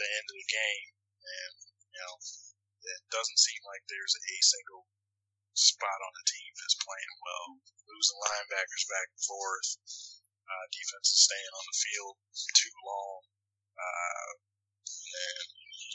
the 0.00 0.08
end 0.08 0.26
of 0.32 0.36
the 0.40 0.48
game. 0.48 0.88
And 1.20 1.54
you 1.92 2.00
know, 2.00 2.14
it 2.88 3.00
doesn't 3.12 3.40
seem 3.44 3.60
like 3.68 3.84
there's 3.86 4.16
a 4.16 4.36
single 4.40 4.88
spot 5.52 6.00
on 6.00 6.12
the 6.16 6.26
team 6.32 6.50
that's 6.56 6.80
playing 6.80 7.14
well. 7.20 7.48
Losing 7.84 8.18
linebackers 8.24 8.84
back 8.88 9.08
and 9.12 9.22
forth, 9.28 9.68
uh, 10.48 10.64
defense 10.72 11.12
is 11.12 11.28
staying 11.28 11.52
on 11.52 11.66
the 11.68 11.80
field 11.84 12.16
too 12.56 12.76
long, 12.80 13.20
uh, 13.76 14.32
and 14.32 15.48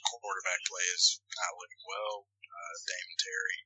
quarterback 0.06 0.62
play 0.70 0.88
is 0.94 1.18
not 1.26 1.58
looking 1.58 1.84
well. 1.90 2.30
Uh, 2.30 2.76
Damon 2.86 3.18
Terry 3.18 3.60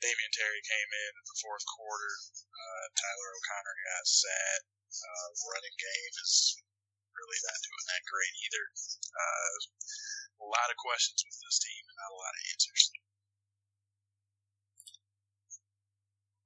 Damion 0.00 0.32
Terry 0.32 0.62
came 0.64 0.90
in 0.96 1.12
in 1.12 1.26
the 1.28 1.40
fourth 1.44 1.66
quarter. 1.76 2.14
Uh, 2.40 2.86
Tyler 2.96 3.30
O'Connor 3.36 3.76
got 3.84 4.04
sat. 4.08 4.60
Uh, 4.90 5.28
running 5.54 5.76
game 5.78 6.14
is 6.18 6.58
really 7.14 7.40
not 7.46 7.62
doing 7.62 7.86
that 7.94 8.10
great 8.10 8.34
either. 8.42 8.64
Uh, 9.14 9.56
a 10.42 10.46
lot 10.50 10.72
of 10.72 10.76
questions 10.82 11.22
with 11.22 11.38
this 11.38 11.62
team 11.62 11.84
and 11.86 11.98
not 11.98 12.14
a 12.14 12.20
lot 12.20 12.34
of 12.34 12.42
answers. 12.50 12.82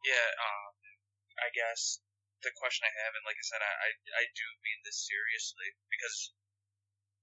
Yeah, 0.05 0.29
um, 0.37 0.77
I 1.41 1.49
guess 1.57 2.05
the 2.45 2.53
question 2.61 2.85
I 2.85 2.93
have, 3.01 3.17
and 3.17 3.25
like 3.25 3.41
I 3.41 3.47
said, 3.49 3.65
I, 3.65 3.73
I, 3.73 3.91
I 4.21 4.25
do 4.37 4.47
mean 4.61 4.85
this 4.85 5.01
seriously 5.09 5.73
because 5.89 6.37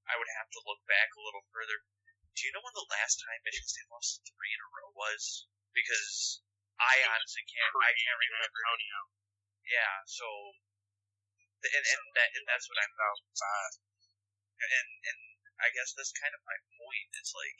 I 0.09 0.17
would 0.17 0.31
have 0.41 0.49
to 0.49 0.65
look 0.65 0.81
back 0.89 1.13
a 1.13 1.21
little 1.21 1.45
further. 1.53 1.85
Do 2.33 2.41
you 2.49 2.51
know 2.57 2.65
when 2.65 2.73
the 2.73 2.89
last 2.89 3.21
time 3.21 3.37
Michigan 3.45 3.69
State 3.69 3.91
lost 3.93 4.25
three 4.25 4.49
in 4.49 4.65
a 4.65 4.69
row 4.73 4.89
was? 4.97 5.45
Because 5.77 6.41
I 6.81 7.05
honestly 7.13 7.45
can't. 7.45 7.69
I 7.77 7.93
can't 7.93 8.17
remember. 8.17 8.59
Yeah, 9.69 9.93
so 10.09 10.25
and 11.61 11.85
and 11.85 12.01
that 12.17 12.29
and 12.33 12.43
that's 12.49 12.65
what 12.67 12.81
I'm 12.81 12.93
Five. 13.37 13.73
and 14.61 14.89
and 15.05 15.19
I 15.61 15.69
guess 15.73 15.93
that's 15.93 16.13
kind 16.17 16.33
of 16.33 16.41
my 16.45 16.57
point. 16.81 17.09
It's 17.21 17.33
like 17.37 17.59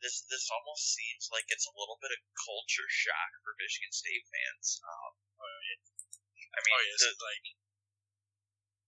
this 0.00 0.24
this 0.28 0.48
almost 0.52 0.92
seems 0.96 1.28
like 1.32 1.48
it's 1.48 1.68
a 1.68 1.76
little 1.76 2.00
bit 2.00 2.12
of 2.12 2.20
culture 2.36 2.88
shock 2.88 3.32
for 3.44 3.56
Michigan 3.60 3.92
State 3.92 4.24
fans. 4.28 4.80
Um, 4.84 5.12
I 6.50 6.58
mean, 6.66 6.74
Oh, 6.76 6.82
yes, 6.82 7.00
the, 7.04 7.12
like 7.20 7.46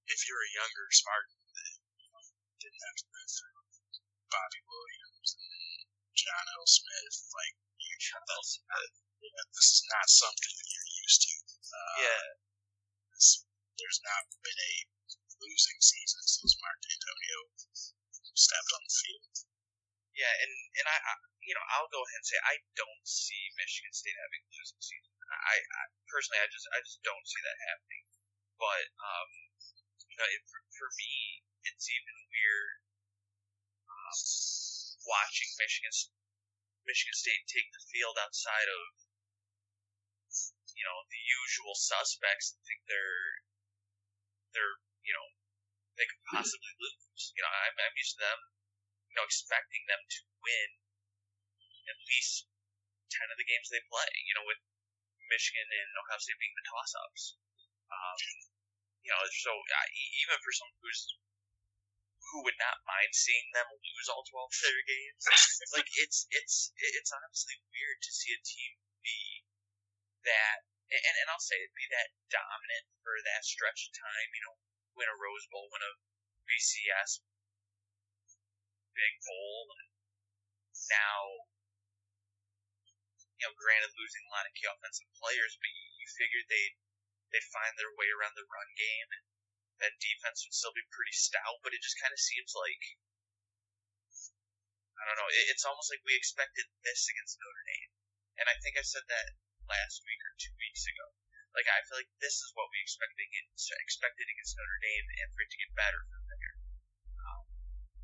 if 0.09 0.21
you're 0.29 0.45
a 0.45 0.55
younger 0.57 0.87
Spartan 0.93 1.41
that 1.53 1.75
you 2.01 2.09
know, 2.11 2.25
didn't 2.59 2.83
have 2.83 2.99
to 3.01 3.07
go 3.07 3.23
through 3.29 3.61
Bobby 4.29 4.63
Williams 4.67 5.31
and 5.39 5.89
John 6.17 6.45
L. 6.59 6.67
Smith, 6.67 7.17
like 7.33 7.57
you, 7.81 7.95
that's, 8.13 8.61
uh, 8.67 8.89
yeah, 9.23 9.45
this 9.55 9.69
is 9.79 9.83
not 9.89 10.07
something 10.11 10.53
that 10.59 10.69
you're 10.69 10.93
used 11.01 11.21
to. 11.23 11.35
Uh, 11.73 11.95
yeah, 12.03 12.25
there's 13.83 14.03
not 14.07 14.23
been 14.47 14.61
a 14.63 14.75
losing 15.43 15.79
season 15.83 16.23
since 16.23 16.55
Mark 16.63 16.79
Dantonio 16.87 17.39
stepped 18.39 18.73
on 18.79 18.83
the 18.87 18.95
field. 18.95 19.35
yeah, 20.15 20.31
and 20.31 20.53
and 20.79 20.87
I, 20.87 20.97
I 21.03 21.15
you 21.43 21.55
know 21.59 21.65
I'll 21.75 21.91
go 21.91 21.99
ahead 21.99 22.23
and 22.23 22.29
say 22.31 22.39
I 22.47 22.63
don't 22.79 23.05
see 23.05 23.43
Michigan 23.59 23.91
State 23.91 24.15
having 24.15 24.47
a 24.47 24.51
losing 24.55 24.79
season. 24.79 25.13
I, 25.27 25.57
I 25.59 25.83
personally 26.07 26.39
I 26.39 26.47
just 26.47 26.67
I 26.71 26.79
just 26.87 27.03
don't 27.03 27.27
see 27.27 27.43
that 27.43 27.59
happening. 27.75 28.05
But 28.61 28.87
um, 29.03 29.31
you 30.07 30.17
know, 30.17 30.29
it, 30.31 30.43
for, 30.47 30.63
for 30.79 30.89
me, 30.95 31.43
it's 31.67 31.91
even 31.91 32.17
weird 32.31 32.77
um, 33.91 34.19
watching 35.09 35.51
Michigan 35.59 35.95
Michigan 36.87 37.17
State 37.19 37.43
take 37.51 37.69
the 37.75 37.83
field 37.91 38.15
outside 38.23 38.71
of 38.71 38.85
you 40.79 40.85
know 40.87 40.99
the 41.11 41.21
usual 41.21 41.75
suspects 41.75 42.55
and 42.55 42.61
think 42.63 42.81
they're 42.87 43.43
they're 44.55 44.79
you 45.03 45.15
know 45.17 45.27
they 45.97 46.09
could 46.09 46.23
possibly 46.33 46.73
lose. 46.81 47.33
You 47.37 47.43
know, 47.45 47.53
I'm 47.53 47.77
I'm 47.77 47.97
used 47.97 48.17
to 48.17 48.23
them 48.25 48.41
you 49.13 49.17
know 49.17 49.25
expecting 49.27 49.85
them 49.89 50.01
to 50.01 50.21
win 50.41 50.69
at 51.89 51.99
least 52.09 52.49
ten 53.13 53.29
of 53.29 53.37
the 53.37 53.49
games 53.49 53.69
they 53.69 53.83
play. 53.89 54.11
You 54.25 54.35
know, 54.39 54.47
with 54.49 54.61
Michigan 55.29 55.69
and 55.69 55.89
Ohio 56.01 56.21
State 56.21 56.41
being 56.41 56.57
the 56.57 56.69
toss-ups. 56.69 57.41
Um, 57.93 58.21
you 59.05 59.11
know, 59.11 59.21
so 59.45 59.53
uh, 59.53 59.89
even 60.25 60.37
for 60.41 60.53
someone 60.55 60.79
who's 60.81 61.03
who 62.33 62.41
would 62.47 62.57
not 62.57 62.81
mind 62.89 63.13
seeing 63.13 63.45
them 63.53 63.69
lose 63.69 64.09
all 64.09 64.25
twelve 64.25 64.49
of 64.49 64.63
their 64.63 64.83
games, 64.89 65.23
like 65.77 65.91
it's 66.01 66.25
it's 66.33 66.73
it's 66.79 67.13
honestly 67.13 67.57
weird 67.69 67.99
to 68.01 68.11
see 68.15 68.33
a 68.33 68.41
team 68.41 68.73
be 69.03 69.45
that, 70.25 70.65
and 70.93 71.17
and 71.17 71.29
I'll 71.33 71.41
say 71.41 71.57
it 71.57 71.73
be 71.73 71.89
that 71.89 72.13
dominant 72.29 72.85
for 73.01 73.17
that 73.25 73.49
stretch 73.49 73.89
of 73.89 73.97
time. 73.97 74.29
You 74.37 74.43
know, 74.45 74.57
win 74.93 75.09
a 75.09 75.17
Rose 75.17 75.49
Bowl, 75.49 75.73
win 75.73 75.81
a 75.81 75.93
BCS 76.45 77.25
big 78.93 79.15
bowl, 79.25 79.73
and 79.73 79.89
now 80.93 81.49
you 83.43 83.51
know, 83.51 83.59
granted 83.59 83.91
losing 83.99 84.23
a 84.23 84.31
lot 84.31 84.47
of 84.47 84.55
key 84.55 84.71
offensive 84.71 85.11
players, 85.19 85.59
but 85.59 85.67
you, 85.67 85.87
you 85.99 86.07
figured 86.15 86.47
they 86.47 86.79
they 87.35 87.43
find 87.51 87.75
their 87.75 87.91
way 87.99 88.07
around 88.13 88.39
the 88.39 88.47
run 88.47 88.71
game, 88.79 89.09
and 89.19 89.25
that 89.83 89.99
defense 89.99 90.47
would 90.47 90.55
still 90.55 90.71
be 90.77 90.87
pretty 90.95 91.11
stout. 91.11 91.59
But 91.67 91.75
it 91.75 91.83
just 91.83 91.99
kind 91.99 92.15
of 92.15 92.23
seems 92.23 92.55
like 92.55 92.83
I 94.95 95.11
don't 95.11 95.19
know. 95.19 95.27
It, 95.35 95.51
it's 95.51 95.67
almost 95.67 95.91
like 95.91 96.07
we 96.07 96.15
expected 96.15 96.71
this 96.87 97.11
against 97.11 97.43
Notre 97.43 97.67
Dame, 97.67 97.93
and 98.39 98.47
I 98.47 98.55
think 98.63 98.79
I 98.79 98.87
said 98.87 99.11
that 99.11 99.35
last 99.73 100.05
week 100.05 100.21
or 100.21 100.33
two 100.37 100.53
weeks 100.61 100.85
ago. 100.85 101.07
Like 101.57 101.69
I 101.69 101.81
feel 101.89 102.01
like 102.01 102.13
this 102.21 102.41
is 102.41 102.53
what 102.57 102.69
we 102.73 102.81
expected 102.81 103.21
against, 103.29 103.69
expected 103.77 104.25
against 104.25 104.57
Notre 104.57 104.81
Dame, 104.81 105.09
and 105.21 105.29
for 105.33 105.45
it 105.45 105.53
to 105.53 105.61
get 105.61 105.73
better 105.77 106.01
from 106.09 106.25
there. 106.29 106.55
Um, 107.13 107.45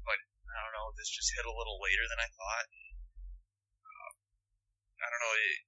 but 0.04 0.20
I 0.52 0.58
don't 0.64 0.76
know. 0.76 0.92
This 0.96 1.08
just 1.08 1.32
hit 1.32 1.48
a 1.48 1.56
little 1.56 1.80
later 1.80 2.04
than 2.08 2.20
I 2.20 2.28
thought. 2.28 2.68
Um, 3.88 4.14
I 5.00 5.08
don't 5.08 5.22
know. 5.24 5.32
It, 5.32 5.60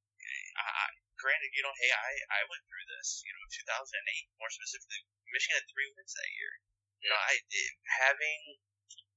I, 0.60 0.68
I, 0.68 0.86
granted, 1.16 1.56
you 1.56 1.64
know, 1.64 1.72
hey, 1.80 1.92
I 1.92 2.12
I 2.44 2.50
went 2.52 2.64
through 2.68 2.84
this. 3.00 3.24
You 3.24 3.32
know, 3.32 3.44
2008, 3.48 4.36
more 4.36 4.52
specifically, 4.52 5.00
Michigan 5.32 5.56
had 5.56 5.68
three 5.72 5.88
wins 5.96 6.12
that 6.12 6.32
year. 6.36 6.52
You 7.00 7.08
know, 7.08 7.16
I 7.16 7.40
it, 7.40 7.72
having 8.04 8.60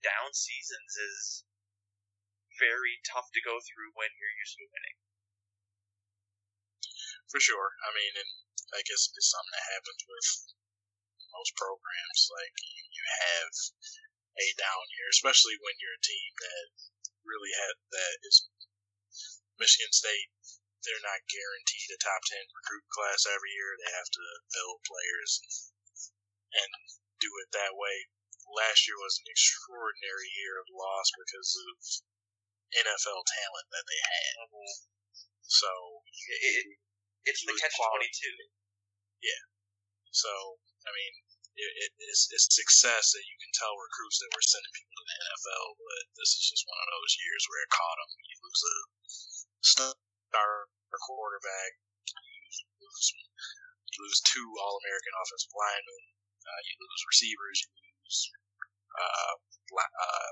down 0.07 0.31
seasons 0.31 0.91
is 1.03 1.43
very 2.59 3.03
tough 3.03 3.27
to 3.35 3.43
go 3.43 3.59
through 3.59 3.91
when 3.99 4.11
you're 4.15 4.39
used 4.39 4.55
to 4.55 4.71
winning. 4.71 5.02
For 7.33 7.41
sure. 7.41 7.73
I 7.81 7.89
mean, 7.97 8.13
and 8.13 8.31
I 8.77 8.85
guess 8.85 9.09
it's 9.09 9.33
something 9.33 9.57
that 9.57 9.73
happens 9.73 10.01
with 10.05 10.27
most 11.33 11.57
programs. 11.57 12.21
Like, 12.29 12.53
you, 12.61 12.81
you 12.93 13.03
have 13.09 13.51
a 14.37 14.47
down 14.53 14.85
year, 15.01 15.09
especially 15.09 15.57
when 15.57 15.73
you're 15.81 15.97
a 15.97 16.05
team 16.05 16.31
that 16.45 16.65
really 17.25 17.53
had, 17.57 17.73
that 17.89 18.15
is 18.21 18.45
Michigan 19.57 19.89
State 19.89 20.29
they're 20.83 21.07
not 21.07 21.31
guaranteed 21.31 21.95
a 21.95 21.99
top 21.99 22.21
ten 22.27 22.43
recruit 22.51 22.83
class 22.91 23.23
every 23.23 23.55
year. 23.55 23.71
They 23.79 23.91
have 23.95 24.11
to 24.11 24.25
build 24.51 24.83
players 24.83 25.31
and 26.51 26.69
do 27.23 27.31
it 27.39 27.49
that 27.55 27.79
way. 27.79 28.11
Last 28.51 28.83
year 28.85 28.99
was 28.99 29.15
an 29.23 29.31
extraordinary 29.31 30.27
year 30.35 30.59
of 30.59 30.67
loss 30.75 31.07
because 31.15 31.51
of 31.55 31.75
NFL 32.83 33.23
talent 33.23 33.67
that 33.71 33.87
they 33.87 34.01
had. 34.03 34.33
Mm-hmm. 34.43 34.75
So 35.47 35.71
It, 36.27 36.77
it's 37.25 37.42
the 37.46 37.53
catch 37.60 37.75
quality. 37.77 38.08
twenty 38.08 38.12
two. 38.13 38.36
So, 40.13 40.32
I 40.88 40.92
mean, 40.94 41.13
it, 41.58 41.72
it, 41.86 41.92
it's, 42.10 42.30
it's 42.34 42.50
success 42.53 43.13
that 43.13 43.25
you 43.27 43.38
can 43.42 43.51
tell 43.58 43.74
recruits 43.77 44.22
that 44.22 44.32
we're 44.34 44.46
sending 44.46 44.74
people 44.74 44.96
to 44.98 45.06
the 45.06 45.18
NFL, 45.34 45.68
but 45.77 46.03
this 46.18 46.32
is 46.38 46.44
just 46.50 46.65
one 46.70 46.82
of 46.82 46.89
those 46.98 47.13
years 47.22 47.44
where 47.50 47.62
it 47.65 47.72
caught 47.74 48.00
them. 48.01 48.12
You 48.25 48.38
lose 48.42 48.63
a 48.63 48.77
star 49.65 50.51
quarterback, 51.10 51.72
you 52.10 52.86
lose, 52.86 53.08
you 53.94 53.98
lose 54.06 54.20
two 54.25 54.48
All 54.63 54.77
American 54.82 55.13
offensive 55.22 55.53
linemen, 55.53 56.03
uh, 56.46 56.62
you 56.70 56.74
lose 56.80 57.01
receivers, 57.10 57.58
you 57.65 57.70
lose 57.74 58.20
uh, 58.98 59.34
li- 59.75 59.96
uh, 60.00 60.32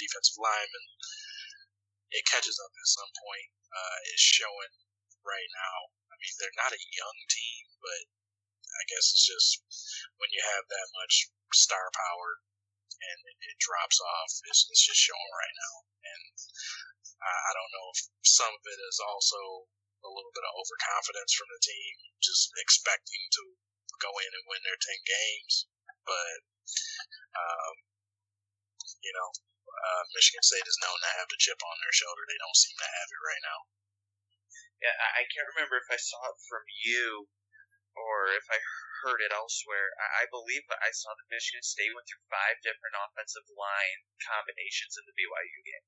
defensive 0.00 0.38
linemen. 0.40 0.84
It 2.14 2.24
catches 2.30 2.56
up 2.60 2.72
at 2.72 2.88
some 2.90 3.12
point. 3.20 3.48
Uh, 3.72 3.98
it's 4.14 4.22
showing 4.24 4.74
right 5.26 5.50
now. 5.54 5.78
I 6.14 6.16
mean, 6.22 6.34
they're 6.38 6.62
not 6.62 6.70
a 6.70 6.94
young 6.94 7.18
team, 7.26 7.64
but 7.82 8.02
I 8.70 8.82
guess 8.86 9.10
it's 9.10 9.26
just 9.26 9.50
when 10.22 10.30
you 10.30 10.38
have 10.46 10.62
that 10.70 10.88
much 10.94 11.26
star 11.50 11.90
power 11.90 12.38
and 12.94 13.18
it, 13.34 13.38
it 13.50 13.58
drops 13.58 13.98
off, 13.98 14.30
it's, 14.46 14.70
it's 14.70 14.86
just 14.86 15.02
showing 15.02 15.32
right 15.34 15.56
now. 15.58 15.74
And 16.06 16.22
I, 17.18 17.50
don't 17.50 17.74
know 17.74 17.86
if 17.90 18.00
some 18.22 18.54
of 18.54 18.62
it 18.62 18.78
is 18.78 18.98
also 19.02 19.66
a 20.06 20.10
little 20.10 20.30
bit 20.30 20.46
of 20.46 20.54
overconfidence 20.54 21.34
from 21.34 21.50
the 21.50 21.64
team, 21.66 21.94
just 22.22 22.54
expecting 22.62 23.22
to 23.40 23.42
go 23.98 24.12
in 24.22 24.30
and 24.38 24.46
win 24.46 24.62
their 24.62 24.78
10 24.78 24.94
games. 25.02 25.66
But, 26.06 26.38
um, 27.34 27.74
you 29.02 29.12
know, 29.16 29.28
uh, 29.66 30.04
Michigan 30.14 30.44
State 30.44 30.68
is 30.68 30.80
known 30.84 30.98
to 31.00 31.16
have 31.18 31.28
the 31.32 31.40
chip 31.40 31.58
on 31.58 31.76
their 31.82 31.96
shoulder. 31.96 32.22
They 32.28 32.38
don't 32.38 32.60
seem 32.60 32.76
to 32.78 32.94
have 33.00 33.08
it 33.10 33.20
right 33.24 33.42
now. 33.42 33.58
Yeah, 34.84 34.92
I, 35.00 35.24
I 35.24 35.32
can't 35.32 35.48
remember 35.56 35.80
if 35.80 35.88
I 35.88 35.96
saw 35.96 36.20
it 36.28 36.36
from 36.44 36.60
you 36.84 37.32
or 37.96 38.36
if 38.36 38.44
I 38.52 38.60
heard 39.00 39.24
it 39.24 39.32
elsewhere. 39.32 39.96
I, 39.96 40.28
I 40.28 40.32
believe 40.32 40.60
I 40.68 40.92
saw 40.92 41.08
that 41.16 41.32
Michigan 41.32 41.64
State 41.64 41.96
went 41.96 42.04
through 42.04 42.20
five 42.28 42.60
different 42.60 42.92
offensive 43.00 43.48
line 43.56 44.04
combinations 44.20 45.00
in 45.00 45.08
the 45.08 45.16
BYU 45.16 45.60
game. 45.64 45.86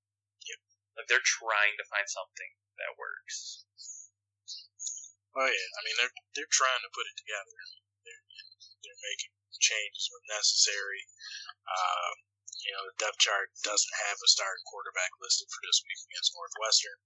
Yep. 0.49 0.61
Like 0.97 1.09
they're 1.13 1.29
trying 1.29 1.77
to 1.77 1.91
find 1.93 2.09
something 2.09 2.53
that 2.81 2.97
works. 2.97 3.69
Oh 5.37 5.45
yeah, 5.45 5.71
I 5.77 5.81
mean 5.85 5.97
they're 6.01 6.17
they're 6.33 6.57
trying 6.57 6.81
to 6.81 6.95
put 6.97 7.05
it 7.05 7.17
together. 7.21 7.57
They're 8.09 8.25
they're 8.81 9.05
making 9.13 9.37
changes 9.61 10.09
when 10.09 10.25
necessary. 10.33 11.05
Uh, 11.69 12.11
you 12.65 12.73
know, 12.73 12.85
the 12.89 12.97
depth 12.97 13.21
chart 13.21 13.53
doesn't 13.61 14.03
have 14.09 14.19
a 14.19 14.33
starting 14.33 14.65
quarterback 14.67 15.13
listed 15.21 15.49
for 15.53 15.61
this 15.67 15.83
week 15.85 16.01
against 16.09 16.33
Northwestern. 16.33 16.99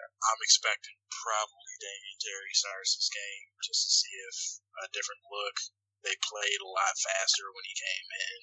I'm 0.00 0.42
expecting 0.46 0.96
probably 1.10 1.74
Damion 1.80 2.18
Terry 2.20 2.54
starts 2.54 2.94
this 2.94 3.10
game 3.10 3.46
just 3.64 3.82
to 3.88 3.90
see 3.90 4.14
if 4.30 4.36
a 4.84 4.92
different 4.94 5.22
look. 5.26 5.56
They 6.06 6.16
played 6.24 6.60
a 6.64 6.70
lot 6.70 6.96
faster 6.96 7.50
when 7.52 7.66
he 7.66 7.76
came 7.76 8.08
in, 8.08 8.38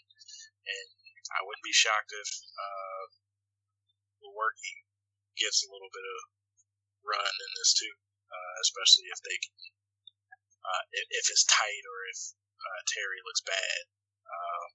and 0.68 0.90
I 1.34 1.42
wouldn't 1.42 1.66
be 1.66 1.74
shocked 1.74 2.14
if 2.14 2.30
uh, 2.54 3.04
Lewerke 4.22 4.86
gets 5.38 5.66
a 5.66 5.72
little 5.74 5.90
bit 5.90 6.06
of 6.06 6.20
run 7.02 7.34
in 7.34 7.52
this 7.58 7.74
too, 7.74 7.96
uh, 8.30 8.56
especially 8.62 9.10
if 9.10 9.20
they 9.26 9.38
can, 9.42 9.58
uh, 10.62 10.84
if, 10.92 11.06
if 11.18 11.26
it's 11.34 11.50
tight 11.50 11.84
or 11.88 12.00
if 12.14 12.20
uh, 12.62 12.80
Terry 12.94 13.20
looks 13.26 13.42
bad. 13.42 13.82
Uh, 14.28 14.66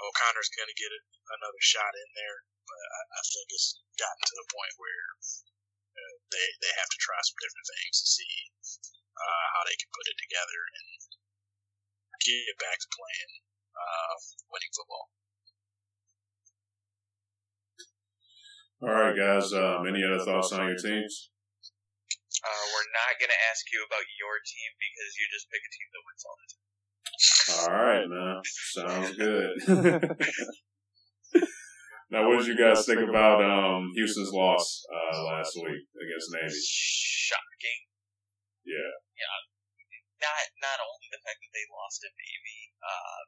O'Connor's 0.00 0.52
going 0.56 0.70
to 0.70 0.80
get 0.80 0.90
a, 0.90 1.00
another 1.36 1.62
shot 1.62 1.92
in 1.92 2.08
there, 2.16 2.38
but 2.64 2.84
I, 2.88 3.02
I 3.20 3.22
think 3.24 3.46
it's 3.52 3.80
gotten 4.00 4.24
to 4.24 4.36
the 4.40 4.48
point 4.48 4.74
where 4.80 5.06
uh, 5.92 6.14
they 6.32 6.46
they 6.64 6.72
have 6.80 6.90
to 6.90 7.00
try 7.00 7.20
some 7.20 7.40
different 7.40 7.68
things 7.68 7.94
to 8.00 8.06
see 8.08 8.34
uh, 9.20 9.44
how 9.56 9.62
they 9.68 9.76
can 9.76 9.92
put 9.92 10.08
it 10.08 10.16
together 10.16 10.60
and 10.72 10.88
get 12.24 12.56
back 12.60 12.76
to 12.80 12.88
playing 12.96 13.32
uh, 13.76 14.14
winning 14.52 14.72
football. 14.72 15.06
All 18.80 18.96
right, 18.96 19.12
guys. 19.12 19.52
Um, 19.52 19.84
any 19.84 20.00
other 20.00 20.24
thoughts 20.24 20.56
on 20.56 20.64
your 20.64 20.80
teams? 20.80 21.28
Uh, 22.40 22.64
we're 22.72 22.90
not 22.96 23.20
going 23.20 23.28
to 23.28 23.42
ask 23.52 23.68
you 23.68 23.84
about 23.84 24.08
your 24.16 24.40
team 24.40 24.70
because 24.80 25.12
you 25.20 25.28
just 25.28 25.52
pick 25.52 25.60
a 25.60 25.68
team 25.68 25.88
that 25.92 26.00
wins 26.08 26.24
all 26.24 26.38
the 26.40 26.48
time. 26.48 26.69
All 27.58 27.74
right, 27.74 28.06
man. 28.06 28.38
Sounds 28.44 29.16
good. 29.16 29.50
now, 32.10 32.28
what 32.28 32.38
did 32.38 32.46
you 32.46 32.58
guys 32.58 32.86
think 32.86 33.02
about 33.02 33.42
um, 33.42 33.90
Houston's 33.94 34.30
loss 34.30 34.84
uh, 34.86 35.24
last 35.24 35.56
week 35.56 35.82
against 35.98 36.30
Navy? 36.30 36.54
Shocking. 36.54 37.80
Yeah. 38.66 38.94
Yeah. 39.18 39.38
Not 40.20 40.36
not 40.60 40.84
only 40.84 41.08
the 41.08 41.24
fact 41.24 41.40
that 41.40 41.48
they 41.56 41.64
lost 41.72 42.04
to 42.04 42.12
Navy, 42.12 42.76
uh, 42.84 43.24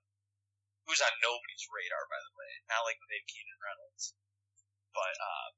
who's 0.85 1.01
on 1.01 1.17
nobody's 1.25 1.65
radar, 1.73 2.05
by 2.05 2.21
the 2.21 2.37
way, 2.37 2.53
not 2.69 2.85
like 2.85 3.01
they 3.01 3.17
had 3.17 3.33
Keenan 3.33 3.57
Reynolds, 3.65 4.13
but 4.93 5.17
uh, 5.17 5.57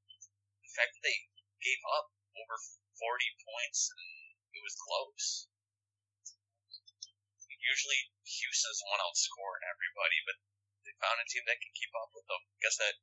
the 0.63 0.71
fact 0.71 0.95
that 0.95 1.03
they 1.03 1.27
gave 1.59 1.83
up 1.91 2.07
over 2.39 2.55
40 2.55 3.43
points 3.43 3.91
and 3.91 4.31
it 4.55 4.63
was 4.63 4.79
close. 4.79 5.51
Usually 7.65 8.13
Houston's 8.21 8.79
the 8.79 8.87
one 8.93 9.01
outscoring 9.01 9.65
everybody, 9.65 10.21
but 10.29 10.37
they 10.85 10.93
found 11.01 11.17
a 11.17 11.25
team 11.25 11.41
that 11.49 11.57
can 11.57 11.73
keep 11.73 11.89
up 11.97 12.13
with 12.13 12.25
them. 12.29 12.41
I 12.45 12.57
guess 12.61 12.77
that 12.77 12.95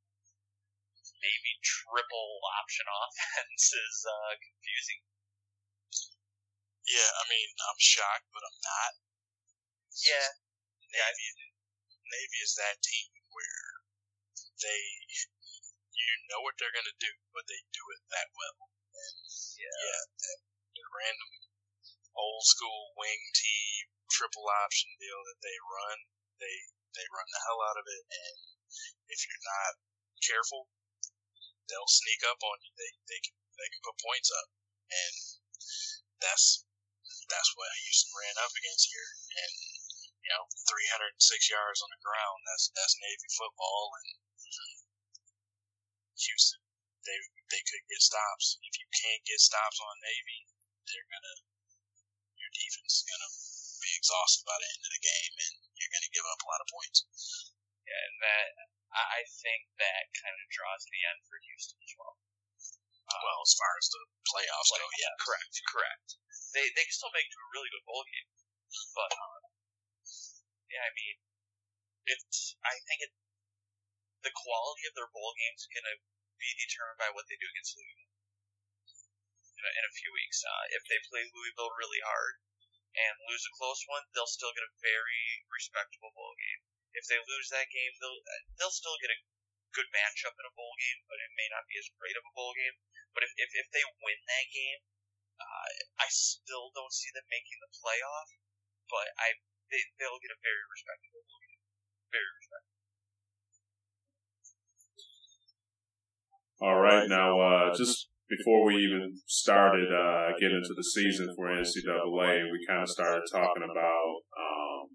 maybe 1.18 1.58
triple 1.62 2.38
option 2.62 2.86
offense 3.02 3.74
is 3.74 3.96
uh, 4.06 4.32
confusing. 4.38 5.02
Yeah, 6.86 7.10
I 7.10 7.22
mean 7.30 7.50
I'm 7.66 7.78
shocked, 7.78 8.30
but 8.30 8.42
I'm 8.42 8.60
not. 8.62 8.92
Yeah. 10.02 10.30
Navy 10.92 11.28
Navy 12.10 12.38
is 12.42 12.54
that 12.58 12.82
team 12.82 13.10
where 13.32 13.66
they 14.60 14.82
you 15.92 16.14
know 16.32 16.42
what 16.42 16.58
they're 16.58 16.74
gonna 16.74 16.96
do, 16.98 17.12
but 17.32 17.46
they 17.46 17.60
do 17.70 17.84
it 17.96 18.02
that 18.10 18.28
well. 18.34 18.70
And 18.92 19.18
Yeah. 19.58 19.78
yeah, 19.78 20.02
that 20.10 20.38
the 20.74 20.84
random 20.90 21.32
old 22.16 22.44
school 22.44 22.92
wing 22.98 23.22
team 23.32 23.91
triple 24.12 24.44
option 24.64 24.92
deal 25.00 25.20
that 25.24 25.40
they 25.40 25.56
run, 25.64 25.98
they 26.38 26.56
they 26.92 27.06
run 27.08 27.28
the 27.32 27.44
hell 27.48 27.60
out 27.64 27.80
of 27.80 27.86
it, 27.88 28.04
and 28.12 28.36
if 29.08 29.18
you're 29.24 29.46
not 29.48 29.72
careful, 30.20 30.68
they'll 31.68 31.88
sneak 31.88 32.22
up 32.28 32.40
on 32.44 32.58
you. 32.62 32.72
They 32.76 32.90
they 33.08 33.20
can 33.24 33.36
they 33.56 33.68
can 33.72 33.82
put 33.82 33.96
points 34.04 34.30
up, 34.30 34.48
and 34.92 35.14
that's 36.20 36.68
that's 37.32 37.50
what 37.56 37.72
Houston 37.88 38.12
ran 38.12 38.36
up 38.44 38.52
against 38.52 38.92
here, 38.92 39.10
and 39.40 39.52
you 40.22 40.30
know 40.36 40.44
306 40.68 41.16
yards 41.48 41.80
on 41.80 41.90
the 41.92 42.04
ground. 42.04 42.38
That's 42.46 42.68
that's 42.76 42.96
Navy 43.00 43.30
football, 43.32 43.96
and 43.96 44.08
Houston 46.20 46.62
they 47.06 47.18
they 47.50 47.62
could 47.66 47.84
get 47.90 48.02
stops. 48.02 48.58
If 48.62 48.74
you 48.78 48.86
can't 48.94 49.22
get 49.26 49.40
stops 49.42 49.78
on 49.82 49.96
Navy, 50.02 50.40
they're 50.86 51.10
gonna 51.10 51.36
your 52.38 52.52
defense 52.54 53.02
is 53.02 53.06
gonna 53.06 53.30
be 53.82 53.98
exhausted 53.98 54.46
by 54.46 54.56
the 54.62 54.70
end 54.70 54.82
of 54.86 54.92
the 54.94 55.02
game, 55.02 55.34
and 55.42 55.54
you're 55.74 55.92
gonna 55.92 56.14
give 56.14 56.26
up 56.30 56.40
a 56.42 56.48
lot 56.48 56.62
of 56.62 56.70
points. 56.70 57.02
Yeah, 57.82 57.98
and 57.98 58.16
that 58.22 58.48
I 58.92 59.24
think 59.24 59.72
that 59.80 60.12
kind 60.14 60.36
of 60.36 60.46
draws 60.52 60.84
the 60.84 61.02
end 61.08 61.20
for 61.24 61.40
Houston 61.40 61.80
as 61.80 61.94
well. 61.96 62.14
Uh, 63.08 63.18
well, 63.24 63.40
as 63.42 63.56
far 63.56 63.72
as 63.80 63.88
the 63.88 64.02
playoffs 64.28 64.70
go, 64.70 64.86
yeah, 65.00 65.14
correct, 65.18 65.52
correct. 65.66 66.08
They 66.54 66.68
they 66.76 66.84
can 66.84 66.94
still 66.94 67.12
make 67.16 67.26
it 67.26 67.32
to 67.32 67.40
a 67.40 67.52
really 67.56 67.72
good 67.72 67.86
bowl 67.88 68.04
game, 68.04 68.28
but 68.98 69.10
uh, 69.10 69.40
yeah, 70.70 70.84
I 70.86 70.92
mean, 70.92 71.16
it's 72.06 72.54
I 72.62 72.76
think 72.84 73.08
it 73.08 73.12
the 74.22 74.32
quality 74.36 74.86
of 74.86 74.94
their 74.94 75.10
bowl 75.10 75.34
games 75.34 75.66
is 75.66 75.72
gonna 75.72 75.96
be 76.38 76.50
determined 76.62 77.00
by 77.00 77.10
what 77.10 77.26
they 77.26 77.40
do 77.40 77.48
against 77.48 77.74
Louisville 77.74 78.12
in 79.56 79.64
a, 79.66 79.72
in 79.72 79.84
a 79.88 79.96
few 79.96 80.10
weeks. 80.12 80.44
Uh, 80.44 80.64
if 80.76 80.84
they 80.86 81.00
play 81.08 81.24
Louisville 81.32 81.74
really 81.80 82.02
hard 82.04 82.44
and 82.92 83.14
lose 83.28 83.44
a 83.48 83.56
close 83.56 83.80
one, 83.88 84.04
they'll 84.12 84.30
still 84.30 84.52
get 84.52 84.68
a 84.68 84.78
very 84.84 85.24
respectable 85.48 86.12
bowl 86.12 86.34
game. 86.36 86.60
If 86.92 87.08
they 87.08 87.16
lose 87.16 87.48
that 87.48 87.72
game, 87.72 87.92
they'll 87.98 88.20
they'll 88.60 88.74
still 88.74 88.96
get 89.00 89.12
a 89.12 89.22
good 89.72 89.88
matchup 89.88 90.36
in 90.36 90.44
a 90.44 90.52
bowl 90.52 90.76
game, 90.76 91.00
but 91.08 91.16
it 91.16 91.32
may 91.32 91.48
not 91.48 91.64
be 91.64 91.80
as 91.80 91.88
great 91.96 92.16
of 92.20 92.24
a 92.28 92.36
bowl 92.36 92.52
game. 92.52 92.76
But 93.16 93.24
if 93.24 93.32
if, 93.40 93.50
if 93.56 93.68
they 93.72 93.84
win 94.04 94.20
that 94.28 94.46
game, 94.52 94.80
uh, 95.40 95.68
I 96.04 96.08
still 96.12 96.68
don't 96.76 96.92
see 96.92 97.08
them 97.16 97.24
making 97.32 97.58
the 97.64 97.72
playoff. 97.72 98.28
But 98.92 99.08
I 99.16 99.40
they 99.72 99.80
they'll 99.96 100.20
get 100.20 100.36
a 100.36 100.40
very 100.44 100.64
respectable 100.68 101.24
bowl 101.24 101.40
game, 101.40 101.64
very 102.12 102.32
respectable. 102.36 102.72
All 106.62 106.78
right. 106.78 107.08
Now, 107.10 107.40
uh, 107.40 107.74
just 107.74 108.11
before 108.32 108.64
we 108.64 108.80
even 108.80 109.12
started 109.26 109.92
uh, 109.92 110.32
getting 110.40 110.56
into 110.56 110.72
the 110.72 110.88
season 110.96 111.28
for 111.36 111.52
NCAA, 111.52 112.48
we 112.48 112.64
kind 112.64 112.80
of 112.80 112.88
started 112.88 113.20
talking 113.28 113.60
about 113.60 114.14
um, 114.40 114.88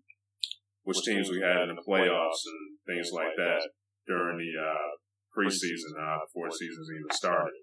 which 0.81 1.05
teams 1.05 1.29
we 1.29 1.45
had 1.45 1.69
in 1.69 1.77
the 1.77 1.85
playoffs 1.85 2.41
and 2.49 2.61
things 2.89 3.13
like 3.13 3.37
that 3.37 3.61
during 4.07 4.41
the 4.41 4.51
uh, 4.57 4.89
preseason 5.29 5.93
uh, 6.01 6.17
before 6.25 6.49
season's 6.49 6.89
even 6.89 7.13
started. 7.13 7.53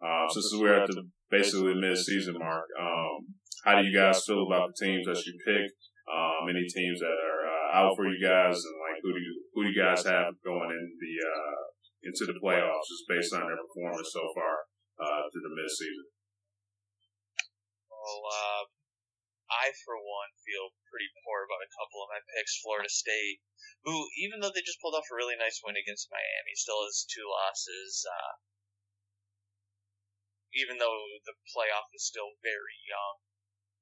Uh, 0.00 0.24
since 0.32 0.48
we're 0.56 0.80
at 0.80 0.88
the 0.88 1.04
basically 1.28 1.74
mid-season 1.74 2.38
mark, 2.38 2.64
um, 2.80 3.28
how 3.64 3.76
do 3.76 3.84
you 3.84 3.92
guys 3.92 4.24
feel 4.24 4.46
about 4.46 4.72
the 4.72 4.80
teams 4.80 5.04
that 5.04 5.20
you 5.26 5.34
pick? 5.44 5.68
Um, 6.08 6.48
any 6.48 6.64
teams 6.64 7.04
that 7.04 7.18
are 7.20 7.42
uh, 7.44 7.68
out 7.76 7.92
for 8.00 8.08
you 8.08 8.16
guys, 8.16 8.56
and 8.56 8.76
like 8.80 8.96
who 9.04 9.12
do 9.12 9.20
you 9.20 9.34
who 9.52 9.60
do 9.64 9.68
you 9.68 9.76
guys 9.76 10.00
have 10.08 10.32
going 10.40 10.72
in 10.72 10.86
the 10.96 11.14
uh, 11.20 11.60
into 12.08 12.24
the 12.24 12.40
playoffs, 12.40 12.88
just 12.88 13.04
based 13.04 13.34
on 13.36 13.44
their 13.44 13.60
performance 13.60 14.08
so 14.08 14.24
far 14.32 14.64
uh, 14.98 15.30
through 15.30 15.46
the 15.46 15.54
mid-season? 15.54 16.06
Well, 17.88 18.20
uh, 18.26 18.64
I 19.48 19.72
for 19.84 19.96
one 19.96 20.32
feel 20.44 20.76
pretty 20.92 21.08
poor 21.24 21.48
about 21.48 21.64
a 21.64 21.72
couple 21.72 22.04
of 22.04 22.12
my 22.12 22.20
picks. 22.36 22.60
Florida 22.60 22.92
State, 22.92 23.40
who 23.82 24.06
even 24.20 24.44
though 24.44 24.52
they 24.52 24.64
just 24.64 24.80
pulled 24.84 24.94
off 24.94 25.08
a 25.08 25.16
really 25.16 25.40
nice 25.40 25.64
win 25.64 25.80
against 25.80 26.12
Miami, 26.12 26.52
still 26.54 26.84
has 26.84 27.08
two 27.08 27.24
losses. 27.24 28.04
Uh, 28.04 28.34
even 30.52 30.76
though 30.80 31.00
the 31.24 31.36
playoff 31.52 31.88
is 31.96 32.08
still 32.08 32.36
very 32.40 32.76
young, 32.88 33.16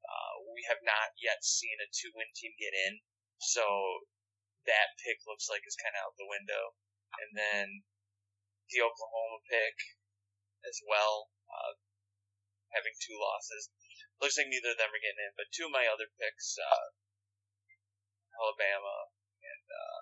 uh, 0.07 0.35
we 0.55 0.63
have 0.67 0.83
not 0.83 1.15
yet 1.19 1.43
seen 1.43 1.79
a 1.83 1.91
two-win 1.91 2.31
team 2.35 2.55
get 2.59 2.75
in, 2.75 3.03
so 3.39 3.63
that 4.67 4.99
pick 5.03 5.19
looks 5.27 5.47
like 5.51 5.63
it's 5.67 5.79
kind 5.79 5.95
of 5.95 6.03
out 6.07 6.19
the 6.19 6.31
window. 6.31 6.75
And 7.23 7.31
then 7.39 7.67
the 8.71 8.83
Oklahoma 8.83 9.43
pick 9.47 9.96
as 10.69 10.83
well, 10.83 11.31
uh, 11.49 11.79
having 12.75 12.95
two 12.99 13.17
losses. 13.17 13.71
Looks 14.21 14.37
like 14.37 14.51
neither 14.51 14.73
of 14.73 14.81
them 14.81 14.93
are 14.93 15.03
getting 15.03 15.23
in, 15.23 15.33
but 15.37 15.53
two 15.53 15.69
of 15.69 15.77
my 15.77 15.87
other 15.87 16.09
picks, 16.19 16.57
uh, 16.59 16.89
Alabama 18.37 19.13
and 19.41 19.67
uh, 19.69 20.01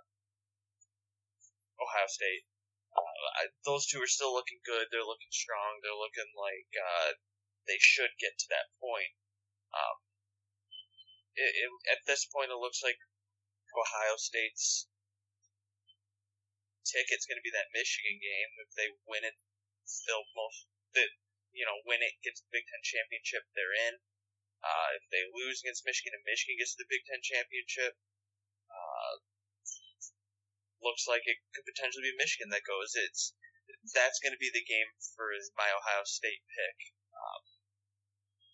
Ohio 1.82 2.08
State, 2.08 2.46
uh, 2.94 3.26
I, 3.42 3.50
those 3.66 3.86
two 3.86 4.02
are 4.02 4.10
still 4.10 4.32
looking 4.34 4.62
good. 4.62 4.90
They're 4.90 5.06
looking 5.06 5.34
strong. 5.34 5.82
They're 5.82 5.98
looking 5.98 6.30
like 6.38 6.70
uh, 6.78 7.18
they 7.66 7.78
should 7.78 8.14
get 8.22 8.38
to 8.38 8.50
that 8.54 8.70
point. 8.78 9.14
Um, 9.74 9.96
it, 11.34 11.50
it, 11.50 11.70
at 11.90 12.06
this 12.06 12.26
point, 12.30 12.54
it 12.54 12.62
looks 12.62 12.82
like 12.82 12.98
Ohio 13.74 14.14
State's 14.14 14.86
ticket's 16.86 17.26
going 17.26 17.40
to 17.40 17.46
be 17.46 17.50
that 17.50 17.74
Michigan 17.74 18.22
game. 18.22 18.50
If 18.62 18.70
they 18.78 18.94
win 19.10 19.26
it, 19.26 19.34
they'll 20.06 20.28
most 20.34 20.66
that 20.94 21.10
you 21.52 21.64
know 21.64 21.78
when 21.84 22.00
it 22.00 22.18
gets 22.24 22.40
the 22.40 22.50
Big 22.50 22.66
Ten 22.66 22.82
championship. 22.82 23.44
They're 23.52 23.76
in. 23.90 24.00
Uh, 24.64 24.96
if 24.96 25.04
they 25.12 25.28
lose 25.28 25.60
against 25.60 25.84
Michigan 25.84 26.16
and 26.16 26.24
Michigan 26.24 26.56
gets 26.56 26.72
the 26.72 26.88
Big 26.88 27.04
Ten 27.04 27.20
championship, 27.20 28.00
uh, 28.72 29.20
looks 30.80 31.04
like 31.04 31.28
it 31.28 31.40
could 31.52 31.68
potentially 31.68 32.08
be 32.08 32.16
Michigan 32.16 32.48
that 32.48 32.64
goes. 32.64 32.96
It's 32.96 33.36
that's 33.92 34.20
going 34.20 34.32
to 34.32 34.40
be 34.40 34.52
the 34.52 34.64
game 34.64 34.88
for 35.16 35.32
my 35.56 35.68
Ohio 35.68 36.04
State 36.04 36.44
pick, 36.48 36.78
um, 37.12 37.42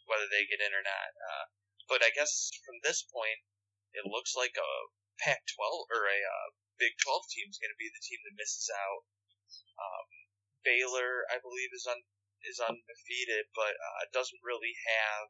whether 0.07 0.27
they 0.27 0.47
get 0.47 0.63
in 0.63 0.75
or 0.75 0.83
not. 0.83 1.11
Uh, 1.15 1.45
but 1.91 2.03
I 2.03 2.15
guess 2.15 2.51
from 2.67 2.79
this 2.83 3.03
point, 3.07 3.43
it 3.95 4.07
looks 4.07 4.39
like 4.39 4.55
a 4.55 4.73
Pac-12 5.23 5.59
or 5.91 6.07
a 6.07 6.19
uh, 6.23 6.49
Big 6.79 6.95
12 7.03 7.27
team 7.29 7.47
is 7.51 7.59
going 7.59 7.75
to 7.75 7.83
be 7.83 7.91
the 7.91 8.07
team 8.07 8.23
that 8.25 8.39
misses 8.39 8.71
out. 8.71 9.03
Um, 9.77 10.09
Baylor, 10.65 11.27
I 11.33 11.41
believe, 11.41 11.73
is 11.73 11.87
un, 11.89 12.01
is 12.45 12.61
undefeated, 12.61 13.49
but 13.57 13.75
uh, 13.77 14.03
doesn't 14.13 14.41
really 14.45 14.75
have 14.87 15.29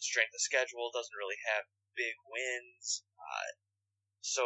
strength 0.00 0.34
of 0.36 0.42
schedule. 0.44 0.92
Doesn't 0.92 1.16
really 1.16 1.40
have 1.54 1.64
big 1.96 2.14
wins. 2.28 3.04
Uh, 3.16 3.50
so 4.20 4.44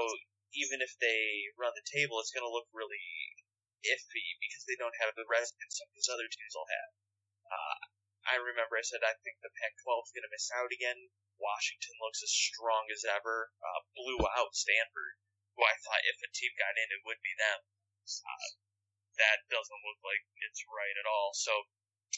even 0.54 0.80
if 0.80 0.96
they 0.98 1.52
run 1.58 1.72
the 1.76 1.86
table, 1.92 2.20
it's 2.20 2.32
going 2.32 2.46
to 2.46 2.52
look 2.52 2.68
really 2.72 3.02
iffy 3.86 4.28
because 4.42 4.64
they 4.66 4.78
don't 4.78 4.96
have 4.98 5.14
the 5.14 5.22
that 5.22 5.70
some 5.70 5.86
of 5.86 5.94
these 5.94 6.10
other 6.10 6.26
teams 6.26 6.54
will 6.54 6.66
have. 6.66 6.90
Uh, 7.46 7.78
I 8.28 8.34
remember 8.36 8.76
I 8.76 8.84
said 8.84 9.00
I 9.06 9.16
think 9.22 9.40
the 9.40 9.54
Pac-12 9.54 10.10
is 10.10 10.14
going 10.14 10.26
to 10.26 10.34
miss 10.34 10.50
out 10.52 10.74
again. 10.74 11.08
Washington 11.38 11.94
looks 12.02 12.20
as 12.20 12.34
strong 12.34 12.90
as 12.90 13.06
ever. 13.06 13.54
Uh, 13.62 13.80
blew 13.94 14.20
out 14.36 14.52
Stanford, 14.52 15.16
who 15.54 15.62
I 15.62 15.78
thought 15.80 16.04
if 16.10 16.18
a 16.20 16.28
team 16.34 16.52
got 16.58 16.76
in, 16.76 16.90
it 16.90 17.06
would 17.06 17.22
be 17.22 17.32
them. 17.38 17.60
Uh, 18.04 18.50
that 19.18 19.38
doesn't 19.50 19.84
look 19.84 20.00
like 20.06 20.22
it's 20.46 20.62
right 20.70 20.96
at 20.98 21.06
all. 21.10 21.34
So 21.34 21.52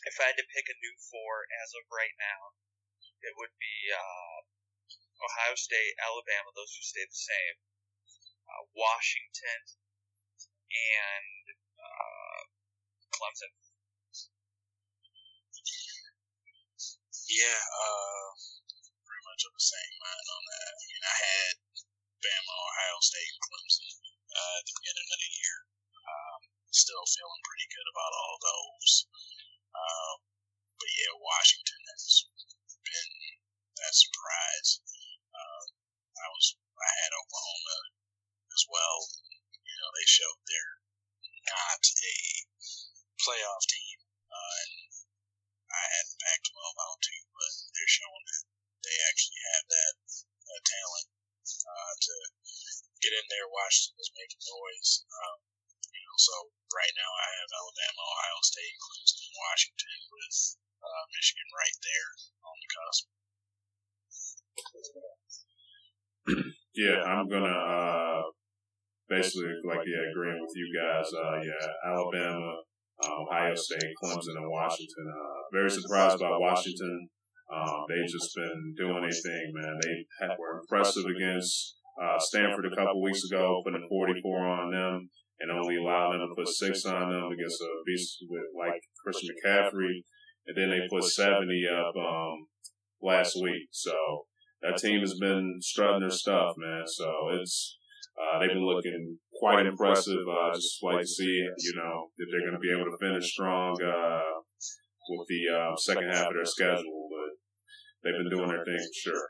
if 0.07 0.17
I 0.21 0.33
had 0.33 0.39
to 0.41 0.53
pick 0.53 0.69
a 0.71 0.81
new 0.81 0.95
four 1.11 1.49
as 1.65 1.73
of 1.77 1.85
right 1.91 2.15
now, 2.17 2.43
it 3.21 3.37
would 3.37 3.53
be 3.61 3.77
uh, 3.93 4.39
Ohio 5.21 5.57
State, 5.57 5.97
Alabama. 6.01 6.53
Those 6.57 6.73
who 6.73 6.85
stay 6.85 7.05
the 7.05 7.21
same 7.21 7.57
uh, 8.51 8.65
Washington, 8.75 9.61
and 10.71 11.45
uh, 11.79 12.41
Clemson. 13.15 13.53
Yeah, 17.31 17.63
uh, 17.63 18.29
pretty 19.07 19.23
much 19.23 19.43
on 19.47 19.55
the 19.55 19.63
same 19.63 19.95
line 20.03 20.29
on 20.35 20.43
that. 20.51 20.73
I 20.75 20.83
mean, 20.91 21.05
I 21.07 21.17
had 21.23 21.55
Bama, 22.19 22.55
Ohio 22.59 22.99
State, 23.07 23.31
and 23.31 23.43
Clemson 23.47 23.91
uh, 24.35 24.55
at 24.59 24.65
the 24.67 24.75
beginning 24.83 25.09
of 25.15 25.19
the 25.21 25.31
year. 25.31 25.70
Still 26.71 27.03
feeling 27.03 27.43
pretty 27.43 27.67
good 27.67 27.89
about 27.91 28.15
all 28.15 28.37
those. 28.39 28.93
Um, 29.75 30.17
but 30.79 30.91
yeah, 30.95 31.15
Washington 31.19 31.83
has 31.91 32.31
been 32.87 33.11
that 33.75 33.95
surprise. 33.95 34.71
Uh, 35.35 35.65
I 36.21 36.27
was 36.31 36.47
I 36.81 36.91
had 37.05 37.13
Oklahoma 37.13 37.79
as 38.55 38.63
well. 38.71 38.99
You 39.67 39.77
know, 39.83 39.91
they 39.99 40.09
showed 40.09 40.39
they're 40.47 40.79
not 41.51 41.83
a 41.83 42.17
playoff 43.21 43.65
team. 43.69 43.99
Uh, 44.31 44.55
and 44.63 44.73
I 45.71 45.85
had 45.91 46.07
Pac-12 46.23 46.87
out 46.87 47.01
too, 47.03 47.23
but 47.35 47.53
they're 47.75 47.97
showing 47.99 48.25
that 48.31 48.45
they 48.87 48.97
actually 49.11 49.43
have 49.55 49.67
that 49.69 49.97
uh, 50.25 50.61
talent 50.65 51.09
uh, 51.67 51.95
to 51.99 52.15
get 53.03 53.13
in 53.15 53.27
there. 53.29 53.47
Washington 53.51 53.99
is 54.01 54.13
making 54.17 54.43
noise. 54.47 54.91
Um, 55.11 55.50
know, 56.11 56.19
so 56.19 56.35
right 56.75 56.95
now 56.99 57.11
I 57.15 57.29
have 57.39 57.51
Alabama, 57.55 58.03
Ohio 58.03 58.41
State, 58.43 58.75
Clemson, 58.83 59.21
and 59.23 59.37
Washington 59.39 59.99
with 60.11 60.37
uh, 60.83 61.05
Michigan 61.15 61.49
right 61.55 61.79
there 61.87 62.11
on 62.43 62.57
the 62.59 62.69
cusp. 62.75 63.05
Yeah, 66.75 67.03
I'm 67.03 67.27
gonna 67.27 67.51
uh, 67.51 68.23
basically 69.09 69.51
like 69.67 69.83
yeah, 69.87 70.07
agreeing 70.11 70.39
with 70.39 70.55
you 70.55 70.71
guys. 70.71 71.11
Uh, 71.11 71.43
yeah, 71.43 71.67
Alabama, 71.83 72.63
uh, 73.03 73.15
Ohio 73.27 73.55
State, 73.55 73.91
Clemson, 73.99 74.39
and 74.39 74.51
Washington. 74.51 75.07
Uh, 75.11 75.41
very 75.53 75.71
surprised 75.71 76.21
by 76.21 76.31
Washington. 76.31 77.11
Um, 77.51 77.83
they've 77.91 78.07
just 78.07 78.31
been 78.37 78.75
doing 78.79 79.03
their 79.03 79.11
thing, 79.11 79.51
man. 79.53 79.75
They 79.83 80.07
were 80.39 80.63
impressive 80.63 81.05
against 81.05 81.75
uh, 82.01 82.19
Stanford 82.19 82.67
a 82.67 82.77
couple 82.77 83.03
weeks 83.03 83.25
ago, 83.25 83.61
putting 83.65 83.85
44 83.89 84.47
on 84.47 84.71
them, 84.71 85.11
and 85.41 85.51
only 85.51 85.77
allowed 85.77 86.13
them 86.13 86.29
to 86.29 86.35
put 86.37 86.49
six 86.49 86.85
on 86.85 87.11
them 87.11 87.33
against 87.33 87.61
a 87.61 87.69
beast 87.87 88.25
with 88.29 88.45
like 88.59 88.81
Christian 89.03 89.35
McCaffrey, 89.35 90.05
and 90.47 90.57
then 90.57 90.71
they 90.71 90.87
put 90.89 91.05
70 91.05 91.67
up 91.69 91.97
um, 91.97 92.47
last 93.03 93.37
week. 93.41 93.69
So 93.71 93.95
that 94.63 94.77
team 94.77 95.01
has 95.01 95.15
been 95.19 95.59
strutting 95.61 96.01
their 96.01 96.11
stuff, 96.11 96.55
man. 96.59 96.83
So 96.87 97.11
it's 97.33 97.79
uh, 98.21 98.39
they've 98.39 98.51
been 98.51 98.67
looking 98.67 99.19
quite 99.35 99.67
impressive. 99.67 100.21
Uh, 100.29 100.55
just 100.55 100.83
like 100.83 101.01
to 101.01 101.07
see, 101.07 101.25
you 101.25 101.75
know, 101.77 102.09
if 102.19 102.29
they're 102.31 102.45
going 102.45 102.61
to 102.61 102.61
be 102.61 102.73
able 102.73 102.91
to 102.91 102.99
finish 103.01 103.33
strong 103.33 103.81
uh, 103.81 104.41
with 105.09 105.27
the 105.29 105.43
uh, 105.49 105.77
second 105.77 106.11
half 106.13 106.29
of 106.29 106.35
their 106.35 106.45
schedule. 106.45 107.09
But 107.09 107.31
they've 108.05 108.21
been 108.21 108.31
doing 108.31 108.49
their 108.49 108.65
thing 108.65 108.77
for 108.77 109.11
sure. 109.11 109.29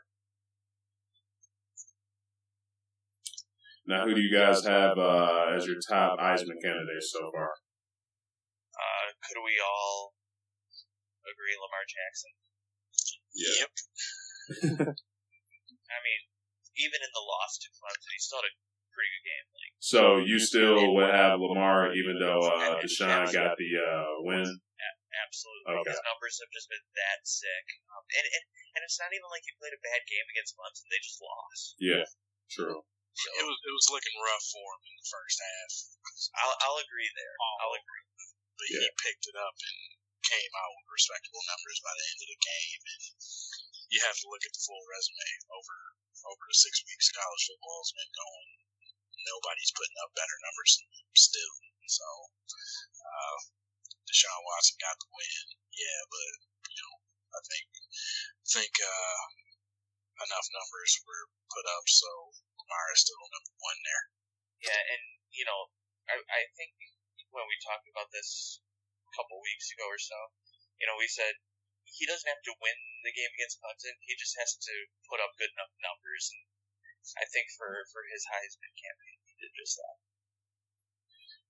Now, 3.85 4.05
who 4.05 4.13
do 4.13 4.21
you 4.21 4.29
guys 4.29 4.61
have 4.65 4.97
uh, 4.97 5.57
as 5.57 5.65
your 5.65 5.81
top 5.81 6.19
Heisman 6.21 6.61
candidates 6.61 7.09
so 7.09 7.31
far? 7.33 7.49
Uh, 8.77 9.07
could 9.25 9.41
we 9.41 9.57
all 9.57 10.13
agree 11.25 11.55
Lamar 11.57 11.85
Jackson? 11.89 12.31
Yeah. 13.33 13.55
Yep. 13.61 13.71
I 15.91 15.97
mean, 16.05 16.21
even 16.77 16.99
in 17.01 17.11
the 17.11 17.25
loss 17.25 17.57
to 17.61 17.67
Clemson, 17.73 18.11
he 18.13 18.21
still 18.21 18.39
had 18.39 18.49
a 18.49 18.55
pretty 18.93 19.11
good 19.17 19.25
game. 19.27 19.45
Like, 19.51 19.73
So 19.81 20.01
you 20.21 20.37
still 20.37 20.93
would 20.95 21.11
have 21.11 21.41
Lamar, 21.41 21.91
even 21.97 22.21
though 22.21 22.41
uh, 22.43 22.79
Deshaun 22.79 23.27
got 23.33 23.57
the 23.57 23.69
uh, 23.81 24.23
win. 24.23 24.45
absolutely, 25.11 25.83
Okay. 25.83 25.91
his 25.91 26.01
numbers 26.05 26.37
have 26.39 26.51
just 26.53 26.69
been 26.71 26.85
that 26.95 27.19
sick. 27.25 27.65
Um, 27.91 28.03
and, 28.15 28.25
and 28.29 28.43
and 28.71 28.81
it's 28.87 28.99
not 29.01 29.11
even 29.11 29.27
like 29.27 29.43
he 29.43 29.51
played 29.59 29.75
a 29.75 29.81
bad 29.83 30.01
game 30.07 30.27
against 30.31 30.55
Clemson; 30.55 30.87
they 30.87 31.01
just 31.03 31.19
lost. 31.19 31.75
Yeah, 31.79 32.05
true. 32.47 32.87
So 33.15 33.27
It 33.39 33.45
was 33.47 33.57
it 33.67 33.73
was 33.75 33.87
looking 33.91 34.15
rough 34.19 34.45
for 34.51 34.67
him 34.75 34.83
in 34.87 34.95
the 34.99 35.09
first 35.11 35.37
half, 35.39 35.71
I'll 36.43 36.55
I'll 36.67 36.79
agree 36.83 37.09
there. 37.15 37.35
I'll 37.63 37.75
agree. 37.75 38.05
but 38.57 38.67
he 38.71 38.77
picked 39.03 39.27
it 39.27 39.37
up 39.37 39.55
and 39.59 39.79
came 40.23 40.53
out 40.55 40.71
with 40.77 40.95
respectable 40.95 41.43
numbers 41.49 41.79
by 41.83 41.93
the 41.97 42.07
end 42.07 42.21
of 42.23 42.29
the 42.31 42.41
game, 42.45 42.81
and 42.87 43.03
you 43.91 43.99
have 44.05 44.17
to 44.23 44.29
look 44.31 44.43
at 44.47 44.53
the 44.55 44.63
full 44.63 44.83
resume 44.87 45.31
over 45.51 45.77
over 46.31 46.43
the 46.47 46.57
six 46.57 46.81
weeks 46.87 47.11
college 47.11 47.43
football 47.47 47.79
has 47.83 47.93
been 47.95 48.13
going. 48.15 48.49
Nobody's 49.27 49.73
putting 49.75 49.99
up 50.01 50.15
better 50.17 50.37
numbers 50.47 50.79
than 50.81 50.89
you 50.95 51.03
still. 51.17 51.55
So, 51.91 52.07
uh, 53.03 53.39
Deshaun 54.07 54.41
Watson 54.47 54.77
got 54.81 54.97
the 55.03 55.09
win, 55.11 55.45
yeah, 55.75 56.01
but 56.09 56.31
you 56.71 56.81
know, 56.81 56.95
I 57.35 57.39
think 57.49 57.67
think 58.47 58.73
uh, 58.81 59.19
enough 60.25 60.47
numbers 60.55 60.93
were 61.05 61.25
put 61.51 61.65
up, 61.67 61.85
so 61.91 62.30
Lamar 62.71 62.95
is 62.95 63.03
still 63.03 63.19
number 63.19 63.51
one 63.59 63.79
there. 63.83 64.03
Yeah, 64.63 64.79
and 64.95 65.03
you 65.35 65.43
know, 65.43 65.75
I 66.07 66.23
I 66.23 66.41
think 66.55 66.71
when 67.35 67.43
we 67.43 67.59
talked 67.59 67.91
about 67.91 68.07
this 68.15 68.63
a 69.03 69.11
couple 69.11 69.43
weeks 69.43 69.75
ago 69.75 69.83
or 69.83 69.99
so, 69.99 70.15
you 70.79 70.87
know, 70.87 70.95
we 70.95 71.11
said 71.11 71.35
he 71.83 72.07
doesn't 72.07 72.31
have 72.31 72.39
to 72.47 72.55
win 72.63 72.79
the 73.03 73.11
game 73.11 73.31
against 73.35 73.59
Clemson. 73.59 73.99
He 74.07 74.15
just 74.15 74.39
has 74.39 74.55
to 74.55 74.73
put 75.11 75.19
up 75.19 75.35
good 75.35 75.51
enough 75.51 75.75
numbers. 75.83 76.31
And 76.31 76.47
I 77.19 77.27
think 77.27 77.51
for 77.59 77.83
for 77.91 78.07
his 78.07 78.23
Heisman 78.31 78.71
campaign, 78.79 79.19
he 79.27 79.35
did 79.35 79.51
just 79.51 79.75
that. 79.75 79.97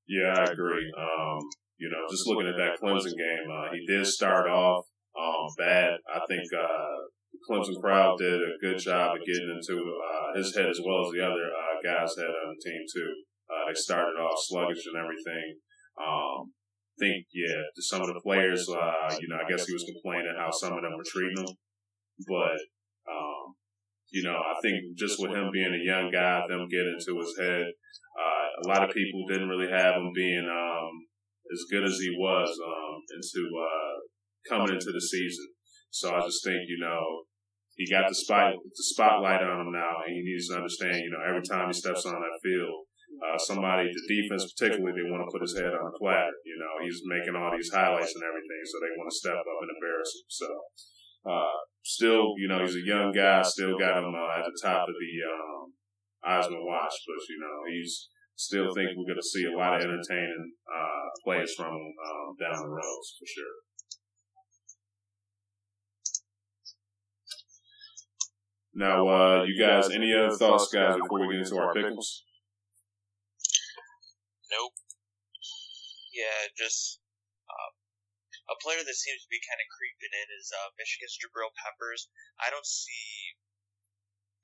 Yeah, 0.10 0.34
I 0.42 0.46
agree. 0.50 0.90
Um, 0.98 1.46
you 1.78 1.94
know, 1.94 2.10
just 2.10 2.26
looking 2.26 2.50
at 2.50 2.58
that 2.58 2.82
Clemson 2.82 3.14
game, 3.14 3.46
uh, 3.46 3.70
he 3.70 3.86
did 3.86 4.10
start 4.10 4.50
off 4.50 4.90
um, 5.14 5.54
bad. 5.62 6.02
I 6.10 6.26
think 6.26 6.50
uh, 6.50 6.98
the 7.06 7.21
Clemson 7.50 7.80
crowd 7.82 8.18
did 8.20 8.42
a 8.42 8.60
good 8.62 8.78
job 8.78 9.16
of 9.16 9.26
getting 9.26 9.58
into 9.58 9.80
uh, 9.80 10.38
his 10.38 10.56
head 10.56 10.70
as 10.70 10.80
well 10.86 11.06
as 11.06 11.12
the 11.12 11.24
other 11.24 11.48
uh, 11.50 11.76
guys' 11.84 12.16
head 12.18 12.30
on 12.30 12.56
the 12.56 12.62
team 12.62 12.84
too. 12.94 13.12
Uh, 13.50 13.68
they 13.68 13.74
started 13.74 14.20
off 14.20 14.38
sluggish 14.38 14.86
and 14.86 14.98
everything. 15.00 15.58
Um, 16.00 16.54
think, 17.02 17.26
yeah, 17.34 17.66
some 17.82 18.02
of 18.02 18.08
the 18.08 18.22
players, 18.22 18.70
uh, 18.70 19.10
you 19.20 19.28
know, 19.28 19.42
I 19.42 19.50
guess 19.50 19.66
he 19.66 19.74
was 19.74 19.90
complaining 19.90 20.38
how 20.38 20.52
some 20.52 20.78
of 20.78 20.82
them 20.86 20.94
were 20.96 21.08
treating 21.08 21.42
him. 21.42 21.54
But, 22.30 22.60
um, 23.10 23.58
you 24.14 24.24
know, 24.24 24.38
I 24.38 24.54
think 24.62 24.94
just 24.96 25.18
with 25.18 25.32
him 25.32 25.50
being 25.52 25.74
a 25.74 25.84
young 25.84 26.12
guy, 26.12 26.46
them 26.48 26.70
getting 26.70 26.96
into 27.00 27.18
his 27.18 27.34
head, 27.40 27.66
uh, 27.66 28.48
a 28.62 28.66
lot 28.70 28.84
of 28.86 28.94
people 28.94 29.26
didn't 29.28 29.50
really 29.50 29.72
have 29.72 29.96
him 29.96 30.12
being 30.14 30.46
um, 30.46 30.94
as 31.50 31.66
good 31.72 31.84
as 31.84 31.98
he 31.98 32.14
was 32.14 32.50
um, 32.62 32.96
into 33.10 33.42
uh, 33.58 33.96
coming 34.48 34.76
into 34.76 34.92
the 34.94 35.02
season. 35.02 35.48
So 35.92 36.16
I 36.16 36.24
just 36.24 36.44
think, 36.44 36.66
you 36.72 36.80
know, 36.80 37.28
he 37.76 37.86
got 37.88 38.08
the 38.08 38.16
spot 38.16 38.56
the 38.56 38.86
spotlight 38.96 39.44
on 39.44 39.68
him 39.68 39.72
now, 39.72 40.04
and 40.08 40.16
he 40.16 40.24
needs 40.24 40.48
to 40.48 40.60
understand, 40.60 41.04
you 41.04 41.12
know, 41.12 41.24
every 41.24 41.44
time 41.44 41.68
he 41.68 41.76
steps 41.76 42.08
on 42.08 42.16
that 42.16 42.42
field, 42.44 42.88
uh, 43.20 43.38
somebody, 43.38 43.92
the 43.92 44.06
defense 44.08 44.48
particularly, 44.56 44.96
they 44.96 45.08
want 45.12 45.22
to 45.22 45.32
put 45.32 45.44
his 45.44 45.54
head 45.54 45.76
on 45.76 45.84
a 45.84 45.96
platter. 46.00 46.34
You 46.48 46.58
know, 46.58 46.74
he's 46.82 47.04
making 47.06 47.36
all 47.36 47.52
these 47.52 47.70
highlights 47.70 48.16
and 48.16 48.24
everything, 48.24 48.64
so 48.66 48.76
they 48.80 48.96
want 48.96 49.12
to 49.12 49.20
step 49.20 49.38
up 49.38 49.60
and 49.62 49.72
embarrass 49.76 50.12
him. 50.16 50.26
So, 50.32 50.48
uh, 51.28 51.58
still, 51.84 52.34
you 52.40 52.48
know, 52.48 52.64
he's 52.64 52.80
a 52.80 52.88
young 52.88 53.12
guy, 53.12 53.44
still 53.44 53.78
got 53.78 54.00
him 54.00 54.16
uh, 54.16 54.40
at 54.40 54.48
the 54.48 54.58
top 54.64 54.88
of 54.88 54.96
the 54.96 55.14
um, 55.28 55.76
Heisman 56.24 56.66
watch, 56.66 56.96
but 57.06 57.22
you 57.30 57.40
know, 57.42 57.58
he's 57.68 58.10
still 58.36 58.74
think 58.74 58.98
we're 58.98 59.10
going 59.10 59.22
to 59.22 59.34
see 59.34 59.46
a 59.46 59.58
lot 59.58 59.78
of 59.78 59.86
entertaining 59.86 60.54
uh, 60.66 61.06
plays 61.24 61.54
from 61.54 61.74
um, 61.74 62.28
down 62.42 62.58
the 62.58 62.70
road 62.70 63.02
for 63.18 63.28
sure. 63.28 63.56
Now, 68.72 69.04
uh, 69.04 69.44
you 69.44 69.60
guys, 69.60 69.92
any 69.92 70.16
other 70.16 70.32
thoughts, 70.32 70.72
guys, 70.72 70.96
before 70.96 71.20
we 71.20 71.36
get 71.36 71.44
into 71.44 71.60
our 71.60 71.76
pickles? 71.76 72.24
Nope. 74.48 74.76
Yeah, 76.16 76.48
just 76.56 77.04
um, 77.52 77.74
a 78.48 78.56
player 78.64 78.80
that 78.80 78.96
seems 79.00 79.24
to 79.24 79.32
be 79.32 79.44
kind 79.44 79.60
of 79.60 79.68
creeping 79.76 80.16
in 80.16 80.28
is 80.40 80.52
uh, 80.56 80.72
Michigan's 80.80 81.20
Jabril 81.20 81.52
Peppers. 81.60 82.08
I 82.40 82.48
don't 82.48 82.68
see, 82.68 83.36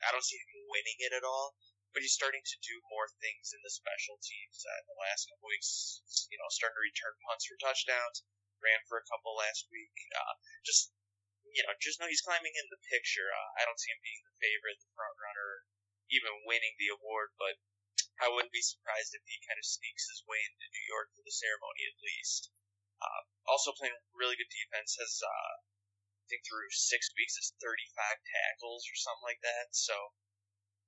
I 0.03 0.11
don't 0.11 0.27
see 0.27 0.39
him 0.39 0.67
winning 0.75 0.99
it 1.07 1.15
at 1.15 1.23
all, 1.23 1.55
but 1.95 2.03
he's 2.03 2.15
starting 2.15 2.43
to 2.43 2.57
do 2.59 2.75
more 2.91 3.07
things 3.23 3.55
in 3.55 3.63
the 3.63 3.71
special 3.71 4.19
teams. 4.19 4.59
Uh, 4.59 4.75
in 4.83 4.85
the 4.91 4.99
last 5.07 5.31
couple 5.31 5.47
weeks, 5.47 6.03
you 6.27 6.35
know, 6.35 6.51
starting 6.51 6.75
to 6.75 6.83
return 6.83 7.15
punts 7.23 7.47
for 7.47 7.55
touchdowns. 7.63 8.27
Ran 8.59 8.81
for 8.91 8.99
a 8.99 9.07
couple 9.07 9.39
last 9.39 9.71
week. 9.71 9.95
Uh, 10.11 10.35
just 10.67 10.91
you 11.53 11.63
know, 11.63 11.73
just 11.79 11.99
know 11.99 12.09
he's 12.09 12.23
climbing 12.23 12.53
in 12.55 12.67
the 12.71 12.81
picture. 12.87 13.29
Uh, 13.29 13.49
I 13.59 13.65
don't 13.67 13.79
see 13.79 13.91
him 13.91 14.01
being 14.03 14.23
the 14.23 14.39
favorite, 14.39 14.79
the 14.79 14.91
front 14.95 15.15
runner, 15.19 15.67
even 16.11 16.47
winning 16.47 16.75
the 16.79 16.91
award, 16.91 17.35
but 17.39 17.59
I 18.21 18.31
wouldn't 18.31 18.55
be 18.55 18.65
surprised 18.65 19.13
if 19.13 19.23
he 19.29 19.37
kind 19.45 19.61
of 19.61 19.65
sneaks 19.67 20.09
his 20.09 20.25
way 20.25 20.41
into 20.41 20.73
New 20.73 20.85
York 20.89 21.13
for 21.13 21.21
the 21.21 21.33
ceremony 21.33 21.85
at 21.85 22.01
least. 22.01 22.49
Uh, 22.97 23.21
also 23.45 23.77
playing 23.77 23.93
really 24.17 24.33
good 24.33 24.49
defense 24.49 24.97
has, 24.97 25.21
uh, 25.21 25.53
I 25.61 26.25
think 26.25 26.41
through 26.41 26.67
six 26.73 27.13
weeks 27.13 27.37
is 27.37 27.53
35 27.61 28.17
tackles 28.25 28.89
or 28.89 28.97
something 28.97 29.27
like 29.27 29.41
that. 29.45 29.69
So 29.71 29.93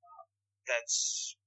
uh, 0.01 0.25
that's 0.65 1.37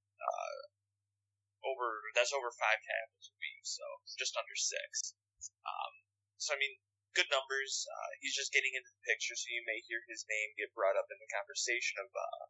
over 1.63 2.03
that's 2.15 2.35
over 2.35 2.51
five 2.59 2.79
tackles 2.83 3.31
a 3.31 3.37
week, 3.39 3.63
so 3.63 3.85
just 4.19 4.35
under 4.35 4.55
six. 4.55 5.15
Um, 5.63 5.93
so 6.39 6.55
I 6.55 6.59
mean, 6.59 6.75
good 7.13 7.29
numbers. 7.29 7.85
Uh, 7.89 8.11
he's 8.21 8.37
just 8.37 8.53
getting 8.53 8.73
into 8.73 8.91
the 8.93 9.07
picture, 9.09 9.37
so 9.37 9.49
you 9.53 9.63
may 9.65 9.81
hear 9.87 10.03
his 10.09 10.25
name 10.29 10.57
get 10.57 10.73
brought 10.77 10.97
up 10.97 11.09
in 11.13 11.19
the 11.21 11.31
conversation 11.33 12.01
of 12.01 12.09
uh, 12.13 12.45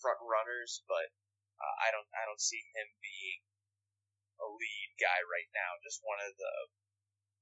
front 0.00 0.20
runners, 0.24 0.80
but 0.88 1.12
uh, 1.60 1.76
I 1.84 1.92
don't 1.92 2.08
I 2.16 2.24
don't 2.24 2.40
see 2.40 2.60
him 2.76 2.88
being 3.00 3.40
a 4.40 4.48
lead 4.48 4.90
guy 4.96 5.20
right 5.24 5.50
now. 5.52 5.76
Just 5.84 6.00
one 6.00 6.20
of 6.24 6.32
the 6.36 6.54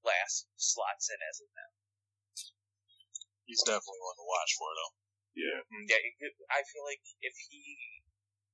last 0.03 0.47
slots 0.55 1.11
in 1.11 1.19
as 1.19 1.39
of 1.43 1.49
now. 1.55 1.71
He's 3.47 3.65
definitely 3.65 4.03
one 4.05 4.19
to 4.19 4.27
watch 4.29 4.51
for, 4.61 4.69
though. 4.77 4.93
Yeah. 5.33 5.59
Yeah, 5.89 6.01
I 6.53 6.61
feel 6.69 6.85
like 6.85 7.01
if 7.23 7.33
he 7.49 8.05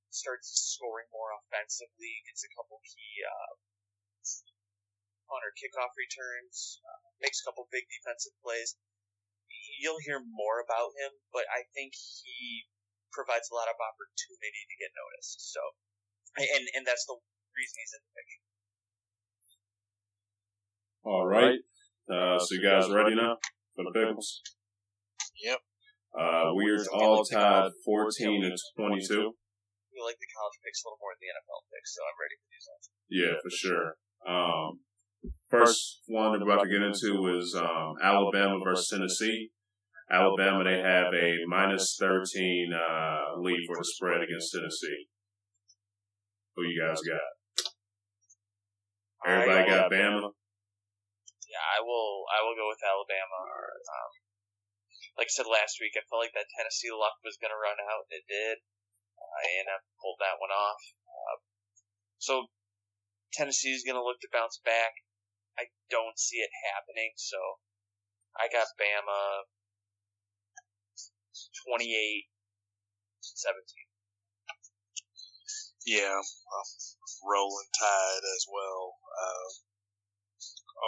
starts 0.08 0.48
scoring 0.72 1.12
more 1.12 1.36
offensively, 1.36 2.24
gets 2.24 2.48
a 2.48 2.52
couple 2.56 2.80
key 2.86 3.14
uh, 3.28 3.54
punter 5.28 5.52
kickoff 5.60 5.92
returns, 6.00 6.80
uh, 6.80 7.05
makes 7.22 7.42
a 7.42 7.46
couple 7.48 7.68
big 7.72 7.88
defensive 7.88 8.36
plays. 8.44 8.76
You'll 9.80 10.02
hear 10.04 10.24
more 10.24 10.64
about 10.64 10.96
him, 10.96 11.20
but 11.36 11.46
I 11.52 11.68
think 11.76 11.94
he 11.96 12.68
provides 13.12 13.48
a 13.52 13.56
lot 13.56 13.72
of 13.72 13.80
opportunity 13.80 14.64
to 14.68 14.76
get 14.80 14.92
noticed. 14.96 15.40
So, 15.52 15.62
and 16.40 16.64
and 16.76 16.84
that's 16.84 17.08
the 17.08 17.16
reason 17.56 17.76
he's 17.80 17.96
in 17.96 18.04
the 18.04 18.14
picture. 18.16 18.44
All 21.06 21.28
right. 21.28 21.62
Uh, 22.10 22.38
so 22.42 22.58
you 22.58 22.64
guys 22.66 22.90
ready 22.90 23.16
now 23.16 23.38
for 23.78 23.86
the 23.86 23.94
pickles? 23.94 24.42
Yep. 25.38 25.60
Uh, 26.16 26.56
we 26.56 26.72
are 26.72 26.82
all 26.96 27.26
tied 27.26 27.72
14 27.84 28.44
and 28.44 28.58
22. 28.78 29.36
We 29.96 30.04
like 30.04 30.20
the 30.20 30.32
college 30.32 30.58
picks 30.64 30.84
a 30.84 30.88
little 30.88 31.00
more 31.00 31.12
than 31.16 31.24
the 31.24 31.32
NFL 31.36 31.62
picks, 31.72 31.96
so 31.96 32.04
I'm 32.04 32.18
ready 32.20 32.36
for 32.40 32.48
these 32.52 32.68
ones. 32.68 32.86
Yeah, 33.08 33.34
for 33.40 33.52
sure. 33.52 33.88
Um, 34.24 34.85
first 35.60 36.02
one 36.08 36.32
we're 36.32 36.44
about 36.44 36.64
to 36.64 36.70
get 36.70 36.82
into 36.82 37.38
is 37.38 37.56
um, 37.56 37.96
Alabama 38.02 38.60
versus 38.64 38.90
Tennessee. 38.90 39.52
Alabama, 40.12 40.64
they 40.64 40.78
have 40.78 41.14
a 41.14 41.46
minus 41.48 41.98
13 42.00 42.70
uh, 42.74 43.42
lead 43.42 43.66
for 43.66 43.78
the 43.78 43.86
spread 43.86 44.22
against 44.22 44.54
Tennessee. 44.54 45.10
Who 46.56 46.64
you 46.64 46.78
guys 46.78 47.02
got? 47.02 47.26
Everybody 49.26 49.66
got 49.66 49.90
Bama? 49.90 50.30
Yeah, 51.50 51.66
I 51.74 51.82
will. 51.82 52.30
I 52.30 52.46
will 52.46 52.54
go 52.54 52.70
with 52.70 52.86
Alabama. 52.86 53.40
Um, 53.42 54.12
like 55.18 55.32
I 55.32 55.34
said 55.34 55.50
last 55.50 55.82
week, 55.82 55.98
I 55.98 56.06
felt 56.06 56.22
like 56.22 56.38
that 56.38 56.52
Tennessee 56.54 56.94
luck 56.94 57.18
was 57.26 57.42
going 57.42 57.50
to 57.50 57.58
run 57.58 57.82
out, 57.82 58.06
and 58.06 58.22
it 58.22 58.28
did. 58.30 58.62
Uh, 59.18 59.42
and 59.58 59.66
I 59.74 59.82
pulled 59.98 60.22
that 60.22 60.38
one 60.38 60.54
off. 60.54 60.82
Uh, 61.10 61.38
so 62.22 62.34
Tennessee 63.34 63.74
is 63.74 63.82
going 63.82 63.98
to 63.98 64.06
look 64.06 64.22
to 64.22 64.30
bounce 64.32 64.62
back. 64.62 64.94
I 65.58 65.72
don't 65.90 66.20
see 66.20 66.38
it 66.44 66.52
happening, 66.74 67.14
so 67.16 67.38
I 68.36 68.52
got 68.52 68.68
Bama 68.76 69.48
28 71.68 72.28
17. 73.22 73.86
Yeah, 75.86 76.18
uh, 76.18 76.68
rolling 77.22 77.70
tide 77.78 78.26
as 78.26 78.44
well. 78.50 78.98
Uh, 79.06 79.50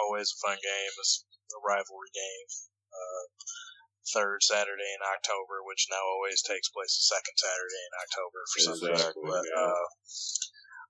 always 0.02 0.34
a 0.34 0.38
fun 0.42 0.58
game. 0.58 0.92
It's 0.98 1.24
a 1.54 1.60
rivalry 1.62 2.10
game. 2.10 2.48
Uh, 2.90 3.24
third 4.10 4.42
Saturday 4.42 4.90
in 4.96 5.02
October, 5.06 5.62
which 5.62 5.86
now 5.90 6.02
always 6.02 6.42
takes 6.42 6.68
place 6.72 6.98
the 6.98 7.06
second 7.14 7.36
Saturday 7.38 7.82
in 7.86 7.94
October 8.02 8.40
for 8.48 8.58
some 8.58 8.78
reason. 8.90 9.12
But, 9.22 9.46
uh, 9.54 9.86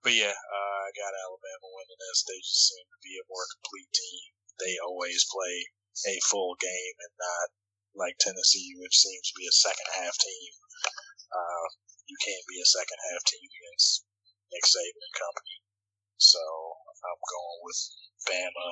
but 0.02 0.14
yeah, 0.14 0.34
uh, 0.34 0.78
I 0.86 0.90
got 0.94 1.12
Alabama 1.26 1.68
winning 1.68 2.00
this. 2.00 2.24
They 2.24 2.38
just 2.38 2.70
seem 2.70 2.86
to 2.86 3.00
be 3.02 3.18
a 3.18 3.28
more 3.28 3.46
complete 3.58 3.90
team. 3.90 4.30
They 4.58 4.74
always 4.82 5.26
play 5.26 5.56
a 6.06 6.16
full 6.30 6.54
game 6.58 6.96
and 7.02 7.14
not 7.18 7.48
like 7.98 8.18
Tennessee, 8.22 8.78
which 8.78 8.94
seems 8.94 9.26
to 9.30 9.38
be 9.38 9.46
a 9.46 9.54
second 9.54 9.88
half 9.98 10.14
team. 10.18 10.52
Uh, 11.28 11.66
you 12.06 12.16
can't 12.22 12.46
be 12.46 12.62
a 12.62 12.72
second 12.72 12.98
half 13.10 13.22
team 13.26 13.46
against 13.46 14.06
Nick 14.54 14.64
Saban 14.64 15.02
and 15.02 15.16
company. 15.18 15.56
So 16.18 16.42
I'm 17.02 17.20
going 17.22 17.58
with 17.62 17.80
Bama 18.26 18.70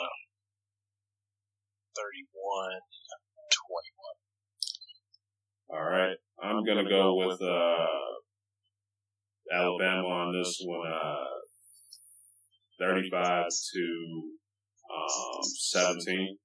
31 1.94 2.80
21. 3.66 4.16
All 5.74 5.86
right. 5.86 6.18
I'm 6.42 6.64
going 6.64 6.84
to 6.84 6.90
go 6.90 7.14
with 7.14 7.40
uh, 7.42 7.86
Alabama 9.52 10.06
on 10.08 10.32
this 10.32 10.60
one, 10.64 10.92
uh, 10.92 11.36
35 12.80 13.44
to 13.48 14.22
um, 14.92 15.42
17. 15.42 16.36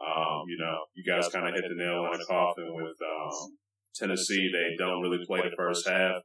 Um, 0.00 0.44
you 0.48 0.56
know, 0.58 0.78
you 0.94 1.04
guys 1.04 1.28
kind 1.28 1.46
of 1.46 1.54
hit 1.54 1.64
the 1.68 1.76
nail 1.76 2.08
on 2.08 2.16
the 2.16 2.24
coffin 2.24 2.72
with 2.72 2.96
um, 3.04 3.56
Tennessee. 3.94 4.48
They 4.52 4.76
don't 4.78 5.02
really 5.02 5.24
play 5.26 5.42
the 5.42 5.54
first 5.56 5.86
half. 5.86 6.22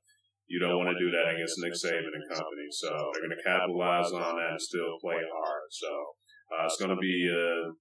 You 0.47 0.59
don't 0.59 0.77
want 0.77 0.95
to 0.95 0.99
do 1.03 1.11
that 1.11 1.35
against 1.35 1.59
Nick 1.59 1.73
Saban 1.73 2.13
and 2.13 2.29
company. 2.29 2.69
So 2.71 2.87
they're 2.87 3.27
going 3.27 3.35
to 3.35 3.43
capitalize 3.43 4.11
on 4.13 4.37
that 4.37 4.55
and 4.55 4.61
still 4.61 4.95
play 5.01 5.17
hard. 5.19 5.67
So 5.71 5.89
uh, 6.53 6.65
it's 6.65 6.77
going 6.77 6.93
to 6.93 7.01
be 7.01 7.27
uh, 7.27 7.73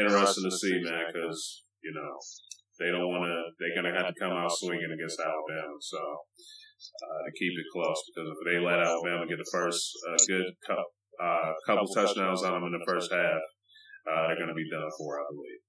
interesting 0.00 0.48
to 0.48 0.56
see, 0.56 0.80
man, 0.84 1.10
because, 1.12 1.64
you 1.82 1.92
know, 1.92 2.14
they 2.78 2.92
don't 2.92 3.10
want 3.10 3.24
to, 3.24 3.36
they're 3.58 3.76
going 3.76 3.92
to 3.92 3.96
have 3.98 4.08
to 4.08 4.20
come 4.20 4.32
out 4.32 4.52
swinging 4.52 4.92
against 4.92 5.20
Alabama. 5.20 5.76
So 5.80 5.98
uh, 6.76 7.20
to 7.24 7.32
keep 7.38 7.54
it 7.56 7.66
close 7.72 8.00
because 8.08 8.28
if 8.28 8.40
they 8.44 8.58
let 8.60 8.80
Alabama 8.80 9.26
get 9.26 9.38
the 9.38 9.50
first 9.52 9.92
uh, 10.08 10.18
good 10.28 10.46
couple, 10.66 10.92
uh, 11.22 11.52
couple 11.66 11.86
touchdowns 11.88 12.42
on 12.42 12.52
them 12.52 12.68
in 12.68 12.76
the 12.76 12.86
first 12.86 13.10
half, 13.12 13.42
uh, 14.06 14.28
they're 14.28 14.38
going 14.38 14.52
to 14.52 14.58
be 14.58 14.70
done 14.70 14.90
for, 14.98 15.20
I 15.20 15.24
believe. 15.30 15.62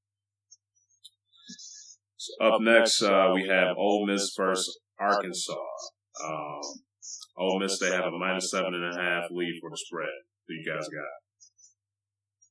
So 2.18 2.32
up 2.44 2.62
next, 2.62 3.02
uh, 3.02 3.32
we 3.34 3.48
have 3.48 3.78
Ole 3.78 4.06
Miss 4.06 4.34
versus 4.36 4.80
Arkansas. 5.00 5.54
Um, 6.24 6.62
Ole 7.38 7.60
Miss, 7.60 7.80
they 7.80 7.92
have 7.92 8.06
a 8.06 8.18
minus 8.18 8.52
seven 8.52 8.74
and 8.74 8.84
a 8.84 8.98
half 8.98 9.30
lead 9.32 9.58
for 9.62 9.70
the 9.70 9.78
spread. 9.78 10.26
Who 10.48 10.56
you 10.56 10.66
guys 10.66 10.90
got? 10.90 11.14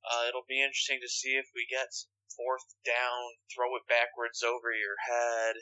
Uh, 0.06 0.28
it'll 0.30 0.46
be 0.48 0.62
interesting 0.62 1.02
to 1.02 1.10
see 1.10 1.34
if 1.34 1.50
we 1.54 1.66
get 1.66 1.90
fourth 2.36 2.68
down, 2.86 3.42
throw 3.50 3.74
it 3.74 3.88
backwards 3.90 4.44
over 4.46 4.70
your 4.70 4.94
head, 5.02 5.56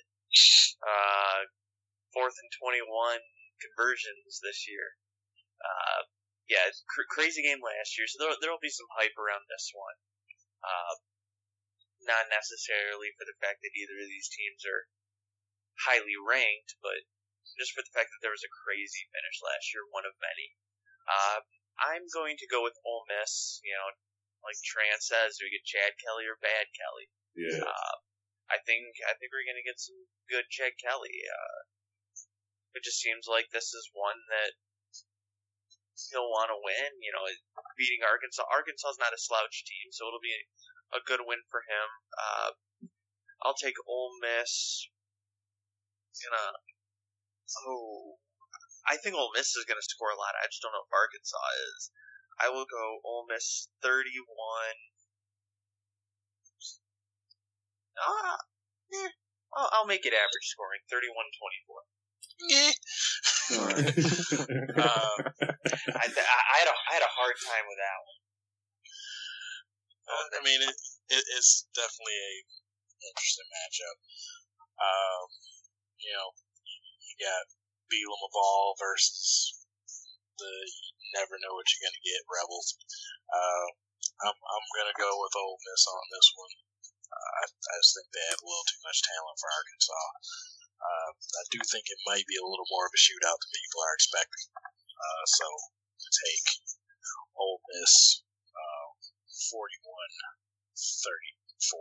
uh, 0.85 1.49
fourth 2.15 2.39
and 2.39 2.51
21 2.63 3.21
conversions 3.61 4.39
this 4.41 4.71
year. 4.71 4.95
Uh, 5.59 6.07
yeah, 6.47 6.65
cr- 6.87 7.11
crazy 7.11 7.43
game 7.43 7.61
last 7.61 7.99
year, 7.99 8.07
so 8.07 8.23
there, 8.23 8.33
there'll 8.41 8.63
be 8.63 8.73
some 8.73 8.89
hype 8.95 9.17
around 9.19 9.45
this 9.51 9.75
one. 9.75 9.99
Uh, 10.63 10.95
not 12.05 12.29
necessarily 12.29 13.13
for 13.17 13.25
the 13.25 13.37
fact 13.41 13.65
that 13.65 13.77
either 13.77 13.97
of 13.99 14.09
these 14.09 14.29
teams 14.29 14.63
are 14.69 14.89
highly 15.89 16.17
ranked, 16.17 16.77
but 16.85 17.09
just 17.57 17.73
for 17.73 17.85
the 17.85 17.93
fact 17.93 18.13
that 18.13 18.21
there 18.21 18.35
was 18.35 18.45
a 18.45 18.59
crazy 18.65 19.09
finish 19.13 19.41
last 19.41 19.73
year, 19.73 19.85
one 19.89 20.09
of 20.09 20.17
many. 20.21 20.57
Uh, 21.05 21.45
I'm 21.81 22.07
going 22.13 22.37
to 22.41 22.49
go 22.49 22.65
with 22.65 22.77
Ole 22.85 23.05
Miss. 23.09 23.61
You 23.65 23.77
know, 23.77 23.89
like 24.45 24.57
Tran 24.65 25.01
says, 25.01 25.37
Do 25.37 25.49
we 25.49 25.53
get 25.53 25.69
Chad 25.69 25.97
Kelly 26.01 26.29
or 26.29 26.41
Bad 26.41 26.69
Kelly. 26.73 27.09
Yeah. 27.37 27.65
Uh, 27.65 27.97
I 28.53 28.61
think 28.63 29.01
I 29.09 29.17
think 29.17 29.33
we're 29.33 29.49
going 29.49 29.61
to 29.61 29.67
get 29.67 29.81
some 29.81 29.97
good 30.29 30.49
Chad 30.53 30.77
Kelly. 30.77 31.25
Uh, 31.25 31.61
it 32.75 32.83
just 32.83 33.01
seems 33.01 33.31
like 33.31 33.51
this 33.51 33.71
is 33.73 33.95
one 33.95 34.19
that 34.31 34.53
he'll 36.11 36.31
want 36.31 36.51
to 36.51 36.59
win. 36.59 36.99
You 36.99 37.15
know, 37.15 37.25
beating 37.79 38.03
Arkansas. 38.03 38.47
Arkansas 38.51 38.99
is 38.99 39.03
not 39.03 39.15
a 39.15 39.21
slouch 39.21 39.63
team, 39.65 39.95
so 39.95 40.11
it'll 40.11 40.23
be 40.23 40.35
a 40.95 41.03
good 41.07 41.23
win 41.23 41.43
for 41.51 41.63
him. 41.67 41.89
Uh, 42.19 42.51
I'll 43.47 43.59
take 43.59 43.79
Ole 43.87 44.15
Miss. 44.19 44.91
Gonna. 46.19 46.59
Oh, 47.67 48.19
I 48.87 48.97
think 48.99 49.15
Ole 49.15 49.35
Miss 49.35 49.55
is 49.55 49.67
gonna 49.67 49.83
score 49.83 50.15
a 50.15 50.19
lot. 50.19 50.39
I 50.39 50.47
just 50.47 50.63
don't 50.63 50.75
know 50.75 50.87
if 50.87 50.95
Arkansas 50.95 51.49
is. 51.75 51.91
I 52.39 52.51
will 52.51 52.67
go 52.67 53.03
Ole 53.03 53.27
Miss 53.31 53.71
thirty-one. 53.83 54.79
Ah, 57.95 58.39
eh, 58.93 59.11
I'll, 59.55 59.71
I'll 59.73 59.87
make 59.87 60.03
it 60.05 60.13
average 60.13 60.51
scoring, 60.51 60.83
31-24. 60.91 61.94
All 63.53 63.67
right. 63.67 63.95
Um, 64.75 65.19
I, 65.95 66.05
had 66.59 66.69
a 66.69 66.75
I 66.75 66.93
had 66.99 67.07
a 67.07 67.15
hard 67.15 67.37
time 67.47 67.65
with 67.71 67.79
that 67.79 67.99
one. 68.05 68.21
I 70.35 70.41
mean, 70.43 70.61
it, 70.61 70.77
it 71.15 71.25
it's 71.39 71.71
definitely 71.73 72.19
a 72.19 72.33
interesting 73.07 73.49
matchup. 73.55 73.97
Um, 74.83 75.27
you 76.03 76.11
know, 76.13 76.29
you 77.07 77.15
got 77.23 77.45
Beal 77.89 78.19
Ball 78.35 78.75
versus 78.83 79.55
the 80.37 80.51
you 80.51 81.09
never 81.15 81.39
know 81.39 81.55
what 81.55 81.71
you're 81.71 81.87
gonna 81.87 82.03
get 82.03 82.27
Rebels. 82.27 82.77
Uh, 83.31 83.67
I'm 84.27 84.37
I'm 84.37 84.67
gonna 84.75 84.99
go 84.99 85.11
with 85.23 85.39
Ole 85.39 85.61
Miss 85.63 85.85
on 85.87 86.05
this 86.11 86.29
one. 86.35 86.55
Uh, 87.09 87.31
I, 87.39 87.43
I 87.47 87.75
just 87.79 87.95
think 87.95 88.11
they 88.11 88.27
have 88.35 88.43
a 88.43 88.49
little 88.49 88.67
too 88.67 88.83
much 88.83 89.01
talent 89.07 89.39
for 89.39 89.49
Arkansas. 89.55 90.07
Uh, 90.81 91.11
I 91.15 91.45
do 91.51 91.59
think 91.65 91.87
it 91.89 92.01
might 92.09 92.27
be 92.27 92.39
a 92.39 92.47
little 92.47 92.69
more 92.71 92.87
of 92.87 92.95
a 92.95 93.01
shootout 93.01 93.39
than 93.41 93.51
people 93.55 93.81
are 93.83 93.97
expecting. 93.97 94.47
Uh, 94.95 95.25
so 95.27 95.47
take 96.05 96.49
Ole 97.37 97.61
Miss 97.75 98.23
uh, 98.55 98.89
41 99.51 99.75
34. 100.79 101.79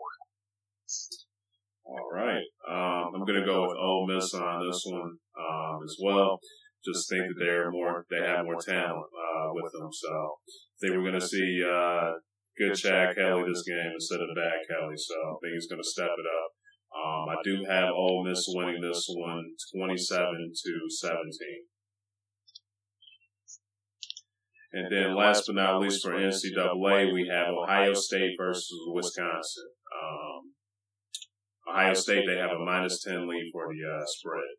All 1.86 2.10
right. 2.14 2.48
Um, 2.70 3.12
I'm 3.16 3.26
going 3.26 3.40
to 3.40 3.46
go 3.46 3.68
with 3.68 3.78
Ole 3.78 4.08
Miss 4.08 4.34
on 4.34 4.66
this 4.66 4.84
one 4.86 5.20
um, 5.38 5.84
as 5.84 5.98
well. 6.02 6.40
Just 6.86 7.10
think 7.10 7.28
that 7.28 7.40
they're 7.40 7.72
more, 7.72 8.06
they 8.10 8.20
have 8.20 8.46
more 8.46 8.60
talent 8.60 9.08
uh, 9.08 9.50
with 9.52 9.72
them. 9.74 9.92
So 9.92 10.12
I 10.12 10.76
think 10.82 10.96
we're 10.96 11.10
going 11.10 11.20
to 11.20 11.28
see 11.28 11.64
uh, 11.64 12.20
good 12.58 12.76
Chad 12.76 13.16
Kelly 13.16 13.44
this 13.48 13.64
game 13.64 13.92
instead 13.96 14.20
of 14.20 14.36
bad 14.36 14.64
Kelly. 14.68 14.96
So 14.98 15.16
I 15.16 15.36
think 15.42 15.54
he's 15.56 15.68
going 15.68 15.82
to 15.82 15.88
step 15.88 16.12
it 16.12 16.28
up. 16.28 16.52
Um, 16.94 17.26
I 17.30 17.36
do 17.44 17.66
have 17.68 17.90
Ole 17.90 18.24
Miss 18.24 18.46
winning 18.48 18.82
this 18.82 19.10
one 19.10 19.56
27 19.74 20.54
to 20.54 20.90
17. 20.90 21.66
And 24.74 24.90
then 24.90 25.16
last 25.16 25.46
but 25.46 25.56
not 25.56 25.82
least 25.82 26.02
for 26.02 26.14
NCAA, 26.14 27.14
we 27.14 27.30
have 27.30 27.54
Ohio 27.54 27.94
State 27.94 28.34
versus 28.38 28.74
Wisconsin. 28.90 29.70
Um, 29.94 30.54
Ohio 31.70 31.94
State, 31.94 32.26
they 32.26 32.42
have 32.42 32.50
a 32.50 32.58
minus 32.58 33.02
10 33.06 33.30
lead 33.30 33.50
for 33.54 33.70
the 33.70 33.82
uh, 33.86 34.06
spread. 34.06 34.58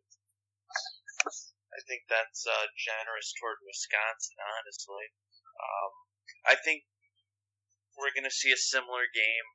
I 1.75 1.79
think 1.83 2.07
that's 2.07 2.47
uh, 2.47 2.67
generous 2.79 3.35
toward 3.35 3.59
Wisconsin, 3.67 4.39
honestly. 4.39 5.11
Um, 5.59 5.91
I 6.47 6.55
think 6.55 6.87
we're 7.99 8.15
going 8.15 8.27
to 8.27 8.31
see 8.31 8.55
a 8.55 8.59
similar 8.59 9.07
game 9.11 9.47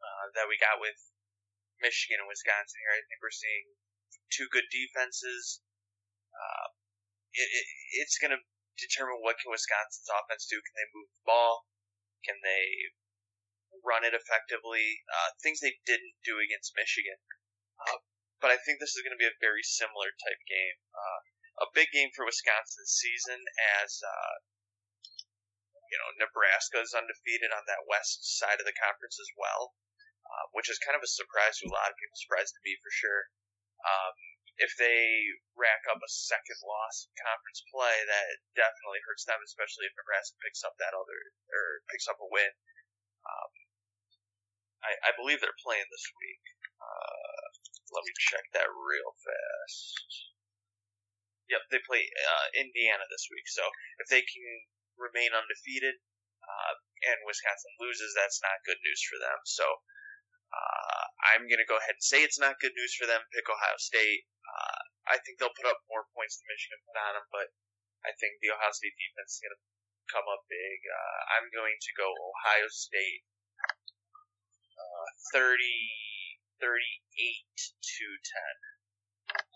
uh, 0.00 0.32
that 0.40 0.48
we 0.48 0.56
got 0.56 0.80
with 0.80 0.96
Michigan 1.80 2.22
and 2.22 2.30
Wisconsin 2.30 2.80
here. 2.80 2.94
I 2.94 3.04
think 3.08 3.20
we're 3.20 3.34
seeing 3.34 3.76
two 4.30 4.46
good 4.52 4.68
defenses. 4.70 5.64
Uh, 6.30 6.68
it, 7.34 7.48
it, 7.48 7.66
it's 8.04 8.20
going 8.20 8.32
to 8.32 8.42
determine 8.78 9.20
what 9.20 9.36
can 9.42 9.52
Wisconsin's 9.52 10.08
offense 10.08 10.48
do. 10.48 10.60
Can 10.60 10.76
they 10.76 10.88
move 10.94 11.10
the 11.10 11.26
ball? 11.26 11.68
Can 12.24 12.38
they 12.40 12.94
run 13.84 14.04
it 14.04 14.16
effectively? 14.16 15.04
Uh, 15.08 15.36
things 15.40 15.60
they 15.60 15.80
didn't 15.84 16.16
do 16.24 16.40
against 16.40 16.76
Michigan. 16.76 17.18
Uh, 17.80 18.00
but 18.40 18.52
I 18.52 18.58
think 18.60 18.80
this 18.80 18.96
is 18.96 19.04
going 19.04 19.16
to 19.16 19.20
be 19.20 19.28
a 19.28 19.44
very 19.44 19.64
similar 19.64 20.12
type 20.16 20.42
game. 20.48 20.78
Uh, 20.92 21.20
a 21.60 21.76
big 21.76 21.92
game 21.92 22.08
for 22.16 22.24
Wisconsin's 22.24 22.96
season 22.96 23.40
as, 23.84 24.00
uh, 24.00 24.34
you 25.92 25.98
know, 26.00 26.24
Nebraska 26.24 26.80
is 26.80 26.96
undefeated 26.96 27.52
on 27.52 27.68
that 27.68 27.84
west 27.84 28.24
side 28.24 28.56
of 28.56 28.64
the 28.64 28.76
conference 28.80 29.20
as 29.20 29.28
well, 29.36 29.76
uh, 30.30 30.46
which 30.54 30.70
is 30.70 30.78
kind 30.78 30.94
of 30.94 31.02
a 31.02 31.10
surprise 31.10 31.58
to 31.58 31.66
a 31.66 31.74
lot 31.74 31.90
of 31.90 31.98
people, 31.98 32.14
surprise 32.14 32.54
to 32.54 32.62
me 32.62 32.78
for 32.78 32.92
sure. 32.94 33.22
Um, 33.82 34.14
if 34.60 34.76
they 34.76 35.24
rack 35.56 35.82
up 35.88 35.98
a 36.04 36.10
second 36.12 36.60
loss 36.62 37.08
in 37.08 37.12
conference 37.16 37.64
play, 37.72 37.96
that 38.06 38.28
definitely 38.52 39.00
hurts 39.08 39.24
them, 39.24 39.40
especially 39.40 39.88
if 39.88 39.96
Nebraska 39.96 40.36
picks 40.44 40.62
up 40.62 40.76
that 40.76 40.92
other, 40.92 41.20
or 41.48 41.82
picks 41.88 42.06
up 42.06 42.20
a 42.20 42.28
win. 42.28 42.52
Um, 43.24 43.52
I, 44.84 44.92
I 45.00 45.10
believe 45.16 45.40
they're 45.40 45.64
playing 45.64 45.88
this 45.88 46.06
week. 46.20 46.44
Uh, 46.76 47.44
let 47.96 48.04
me 48.04 48.12
check 48.16 48.44
that 48.52 48.68
real 48.68 49.12
fast. 49.16 50.30
Yep, 51.48 51.62
they 51.74 51.82
play 51.82 52.04
uh, 52.06 52.46
Indiana 52.54 53.04
this 53.10 53.26
week. 53.32 53.48
So 53.50 53.64
if 53.98 54.06
they 54.12 54.22
can 54.22 54.46
remain 54.94 55.34
undefeated 55.34 55.98
uh, 56.44 56.72
and 57.10 57.18
Wisconsin 57.26 57.74
loses, 57.82 58.14
that's 58.14 58.38
not 58.44 58.62
good 58.68 58.78
news 58.84 59.02
for 59.02 59.18
them. 59.18 59.40
So 59.44 59.66
uh, 60.50 61.04
I'm 61.34 61.46
going 61.46 61.62
to 61.62 61.68
go 61.70 61.78
ahead 61.78 61.96
and 61.98 62.06
say 62.06 62.22
it's 62.26 62.40
not 62.40 62.58
good 62.58 62.74
news 62.74 62.94
for 62.98 63.06
them. 63.06 63.22
Pick 63.30 63.46
Ohio 63.46 63.78
State. 63.78 64.26
Uh, 64.42 65.14
I 65.14 65.16
think 65.22 65.38
they'll 65.38 65.54
put 65.54 65.70
up 65.70 65.78
more 65.90 66.06
points 66.14 66.38
than 66.38 66.50
Michigan 66.50 66.82
put 66.86 66.98
on 66.98 67.14
them, 67.18 67.26
but 67.30 67.48
I 68.06 68.10
think 68.18 68.40
the 68.40 68.54
Ohio 68.54 68.72
State 68.74 68.96
defense 68.98 69.38
is 69.38 69.42
going 69.42 69.54
to 69.54 69.62
come 70.10 70.26
up 70.26 70.42
big. 70.50 70.78
Uh, 70.86 71.20
I'm 71.38 71.46
going 71.54 71.78
to 71.78 71.90
go 71.94 72.08
Ohio 72.10 72.66
State 72.70 73.22
uh, 74.74 75.06
30, 75.38 75.62
38 76.58 76.66
to 76.66 78.06
10. 78.10 79.46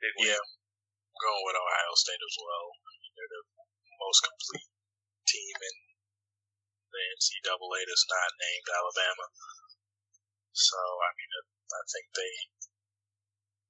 Big 0.00 0.14
win. 0.20 0.32
Yeah, 0.32 0.40
I'm 0.40 1.20
going 1.20 1.42
with 1.44 1.56
Ohio 1.56 1.92
State 1.96 2.20
as 2.20 2.36
well. 2.40 2.66
I 2.74 2.92
mean, 3.00 3.12
they're 3.16 3.34
the 3.36 3.44
most 4.00 4.20
complete 4.24 4.70
team 5.28 5.56
in 5.56 5.76
the 6.90 7.02
NCAA 7.16 7.80
that's 7.86 8.06
not 8.10 8.30
named 8.40 8.68
Alabama. 8.74 9.26
So 10.52 10.78
I 10.78 11.10
mean, 11.14 11.30
I 11.70 11.82
think 11.90 12.06
they 12.14 12.32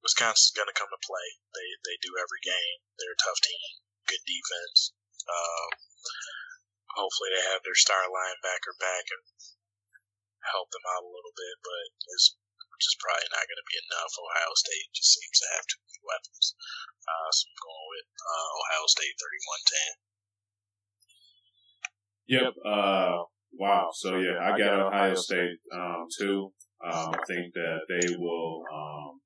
Wisconsin's 0.00 0.56
going 0.56 0.68
to 0.68 0.76
come 0.76 0.88
to 0.88 1.06
play. 1.06 1.28
They 1.52 1.68
they 1.84 1.96
do 2.00 2.16
every 2.16 2.40
game. 2.40 2.78
They're 2.96 3.16
a 3.16 3.24
tough 3.24 3.40
team, 3.44 3.68
good 4.08 4.24
defense. 4.24 4.96
Um, 5.28 5.70
hopefully, 6.96 7.30
they 7.36 7.44
have 7.52 7.62
their 7.62 7.76
star 7.76 8.08
linebacker 8.08 8.74
back 8.80 9.04
and 9.12 9.22
help 10.48 10.72
them 10.72 10.84
out 10.96 11.04
a 11.04 11.12
little 11.12 11.34
bit, 11.36 11.56
but 11.60 11.84
it's 12.16 12.32
just 12.80 12.96
probably 12.96 13.28
not 13.28 13.44
going 13.44 13.60
to 13.60 13.68
be 13.68 13.76
enough. 13.76 14.12
Ohio 14.16 14.52
State 14.56 14.88
just 14.96 15.12
seems 15.12 15.36
to 15.36 15.48
have 15.52 15.64
too 15.68 15.80
many 15.84 16.00
weapons. 16.00 16.56
Uh, 17.04 17.28
so 17.28 17.44
I'm 17.44 17.60
going 17.60 17.86
with 17.92 18.08
uh, 18.08 18.48
Ohio 18.56 18.86
State 18.88 19.16
31-10. 19.20 20.10
Yep. 22.30 22.52
Uh, 22.64 23.16
wow. 23.58 23.90
So 23.92 24.16
yeah, 24.16 24.38
I 24.40 24.56
got 24.56 24.80
Ohio 24.80 25.14
State 25.18 25.60
um, 25.74 26.08
too. 26.08 26.54
Um, 26.80 27.12
I 27.12 27.20
think 27.28 27.52
that 27.54 27.80
they 27.88 28.16
will 28.16 28.64
um, 28.72 29.20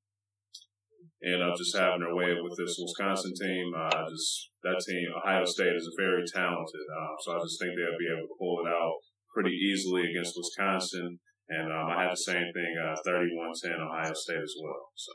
end 1.22 1.42
up 1.42 1.56
just 1.56 1.76
having 1.76 2.00
their 2.00 2.14
way 2.14 2.34
with 2.42 2.56
this 2.58 2.76
Wisconsin 2.78 3.32
team. 3.34 3.72
Uh, 3.76 4.10
just 4.10 4.50
that 4.62 4.82
team, 4.86 5.06
Ohio 5.16 5.44
State 5.44 5.76
is 5.76 5.94
very 5.96 6.24
talented, 6.26 6.86
uh, 6.90 7.14
so 7.20 7.36
I 7.36 7.42
just 7.42 7.60
think 7.60 7.72
they'll 7.76 7.98
be 7.98 8.10
able 8.10 8.26
to 8.26 8.38
pull 8.38 8.66
it 8.66 8.68
out 8.68 8.94
pretty 9.32 9.54
easily 9.54 10.10
against 10.10 10.34
Wisconsin. 10.36 11.20
And 11.48 11.70
um, 11.70 11.90
I 11.90 12.02
had 12.04 12.12
the 12.12 12.16
same 12.16 12.50
thing, 12.54 12.74
uh, 12.80 12.96
31-10 13.06 13.78
Ohio 13.78 14.14
State 14.14 14.42
as 14.42 14.54
well. 14.62 14.88
So. 14.94 15.12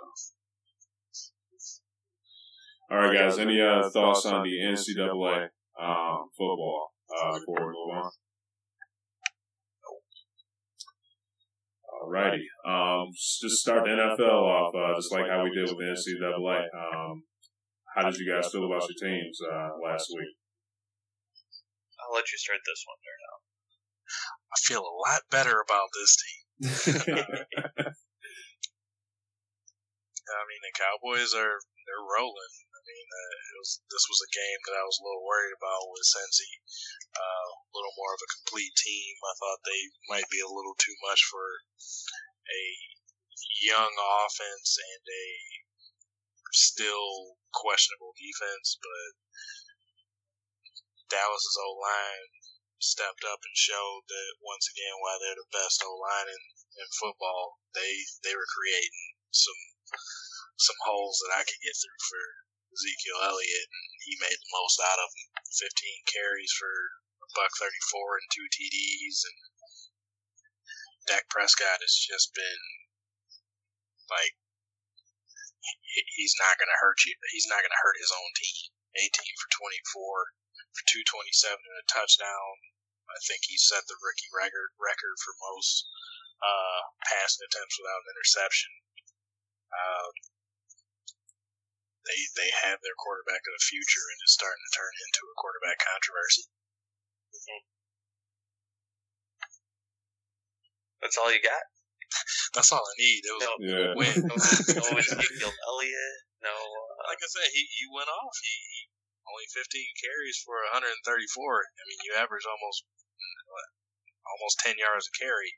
All 2.91 2.97
right, 2.97 3.13
guys. 3.13 3.37
Any 3.37 3.59
uh, 3.61 3.89
thoughts 3.89 4.25
on 4.25 4.43
the 4.43 4.49
NCAA 4.49 5.49
um, 5.79 6.29
football 6.37 6.91
uh, 7.09 7.39
before 7.39 7.67
we 7.67 7.73
move 7.73 8.03
on? 8.03 8.11
Alrighty. 11.99 12.47
Um, 12.63 13.11
just 13.11 13.59
start 13.59 13.83
the 13.83 13.91
NFL 13.91 14.23
off, 14.23 14.73
uh, 14.73 14.95
just 14.95 15.11
like 15.11 15.27
how 15.27 15.43
we 15.43 15.51
did 15.51 15.67
with 15.67 15.77
the 15.77 15.91
NCAA. 15.91 16.63
Um, 16.71 17.23
how 17.95 18.09
did 18.09 18.15
you 18.15 18.31
guys 18.31 18.51
feel 18.51 18.65
about 18.65 18.87
your 18.87 18.95
teams 19.03 19.39
uh, 19.43 19.69
last 19.83 20.07
week? 20.15 20.31
I'll 21.99 22.15
let 22.15 22.31
you 22.31 22.37
start 22.37 22.59
this 22.63 22.85
one, 22.87 22.99
there 23.03 23.19
now. 23.27 23.37
I 24.49 24.57
feel 24.63 24.81
a 24.81 24.95
lot 24.95 25.21
better 25.29 25.59
about 25.59 25.89
this 25.93 26.15
team. 26.23 26.39
I 30.29 30.41
mean, 30.47 30.61
the 30.61 30.73
Cowboys 30.77 31.33
are 31.33 31.59
they're 31.85 32.05
rolling. 32.05 32.53
Mean, 32.89 33.05
uh, 33.05 33.35
it 33.53 33.57
was 33.61 33.71
this 33.85 34.05
was 34.09 34.21
a 34.25 34.33
game 34.33 34.61
that 34.65 34.79
I 34.81 34.81
was 34.81 34.97
a 34.97 35.05
little 35.05 35.21
worried 35.21 35.53
about 35.53 35.93
with 35.93 36.09
Cincy. 36.09 36.49
Uh, 37.13 37.49
a 37.53 37.73
little 37.77 37.93
more 38.01 38.17
of 38.17 38.25
a 38.25 38.33
complete 38.41 38.73
team. 38.73 39.13
I 39.21 39.33
thought 39.37 39.61
they 39.61 39.81
might 40.09 40.29
be 40.33 40.41
a 40.41 40.49
little 40.49 40.73
too 40.73 40.97
much 41.05 41.21
for 41.29 41.45
a 42.49 42.63
young 43.61 43.93
offense 44.25 44.73
and 44.81 45.03
a 45.05 45.27
still 46.49 47.37
questionable 47.53 48.17
defense, 48.17 48.81
but 48.81 49.11
Dallas's 51.13 51.57
O 51.61 51.69
line 51.77 52.33
stepped 52.81 53.21
up 53.21 53.45
and 53.45 53.53
showed 53.53 54.09
that 54.09 54.41
once 54.41 54.65
again 54.65 54.97
why 54.97 55.19
they're 55.21 55.37
the 55.37 55.53
best 55.53 55.83
O 55.85 55.93
line 55.93 56.29
in, 56.29 56.43
in 56.81 56.89
football. 56.97 57.61
They 57.77 58.01
they 58.25 58.33
were 58.33 58.49
creating 58.49 59.13
some 59.29 59.61
some 60.57 60.79
holes 60.89 61.21
that 61.21 61.37
I 61.37 61.45
could 61.45 61.61
get 61.61 61.77
through 61.77 62.01
for 62.09 62.48
Ezekiel 62.73 63.19
Elliott, 63.25 63.69
and 63.69 63.89
he 64.05 64.15
made 64.21 64.39
the 64.39 64.55
most 64.55 64.77
out 64.79 65.01
of 65.01 65.09
them. 65.09 65.27
15 65.49 66.13
carries 66.13 66.53
for 66.53 66.71
a 67.25 67.27
buck 67.33 67.51
34 67.57 68.21
and 68.21 68.29
two 68.29 68.47
TDs, 68.53 69.17
and 69.25 69.39
Dak 71.09 71.25
Prescott 71.29 71.81
has 71.81 71.95
just 71.97 72.33
been 72.33 72.61
like 74.09 74.37
he's 76.15 76.37
not 76.39 76.57
going 76.57 76.69
to 76.69 76.81
hurt 76.81 77.01
you. 77.05 77.13
He's 77.33 77.49
not 77.49 77.61
going 77.65 77.73
to 77.73 77.83
hurt 77.83 77.97
his 77.99 78.13
own 78.13 78.31
team. 78.37 78.69
18 78.97 79.41
for 79.41 79.49
24 79.53 80.33
for 80.73 80.83
227 80.85 81.57
and 81.57 81.81
a 81.81 81.85
touchdown. 81.89 82.53
I 83.09 83.17
think 83.25 83.41
he 83.45 83.57
set 83.57 83.85
the 83.89 83.97
rookie 83.97 84.29
record 84.33 84.73
record 84.77 85.17
for 85.21 85.33
most 85.49 85.89
uh, 86.41 86.81
passing 87.09 87.45
attempts 87.45 87.77
without 87.77 88.05
an 88.05 88.13
interception. 88.13 88.71
Uh, 89.69 90.09
they 92.09 92.19
they 92.33 92.49
have 92.65 92.81
their 92.81 92.97
quarterback 92.97 93.45
of 93.45 93.53
the 93.53 93.65
future, 93.69 94.05
and 94.09 94.17
it's 94.25 94.33
starting 94.33 94.65
to 94.65 94.73
turn 94.73 94.93
into 95.05 95.21
a 95.29 95.37
quarterback 95.37 95.77
controversy. 95.77 96.49
Mm-hmm. 97.29 97.61
That's 101.05 101.17
all 101.21 101.29
you 101.29 101.39
got. 101.39 101.63
That's 102.57 102.73
all 102.73 102.81
I 102.81 102.95
need. 102.97 103.21
It 103.21 103.33
was 103.37 103.45
no, 103.45 103.53
yeah. 103.61 103.93
win. 103.99 104.17
No, 104.25 104.35
no 104.35 104.97
Ezekiel 104.97 105.53
Elliott. 105.69 106.19
No. 106.41 106.49
Uh, 106.49 107.13
like 107.13 107.21
I 107.21 107.29
said, 107.29 107.47
he, 107.53 107.61
he 107.77 107.85
went 107.93 108.09
off. 108.09 108.33
He, 108.41 108.49
he 108.49 108.79
only 109.29 109.45
15 109.53 109.69
carries 110.01 110.41
for 110.41 110.57
134. 110.73 111.05
I 111.05 111.83
mean, 111.85 112.01
you 112.09 112.17
average 112.17 112.49
almost 112.49 112.89
almost 114.25 114.61
10 114.65 114.77
yards 114.77 115.09
a 115.09 115.13
carry. 115.13 115.53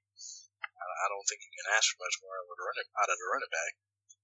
I 0.72 1.08
don't 1.08 1.26
think 1.28 1.44
you 1.44 1.52
can 1.56 1.72
ask 1.76 1.92
for 1.92 2.00
much 2.04 2.18
more 2.24 2.36
out 2.36 2.46
of 2.46 2.52
a 2.52 2.58
running 2.62 2.90
out 3.00 3.12
of 3.12 3.18
the 3.18 3.28
running 3.32 3.54
back, 3.54 3.74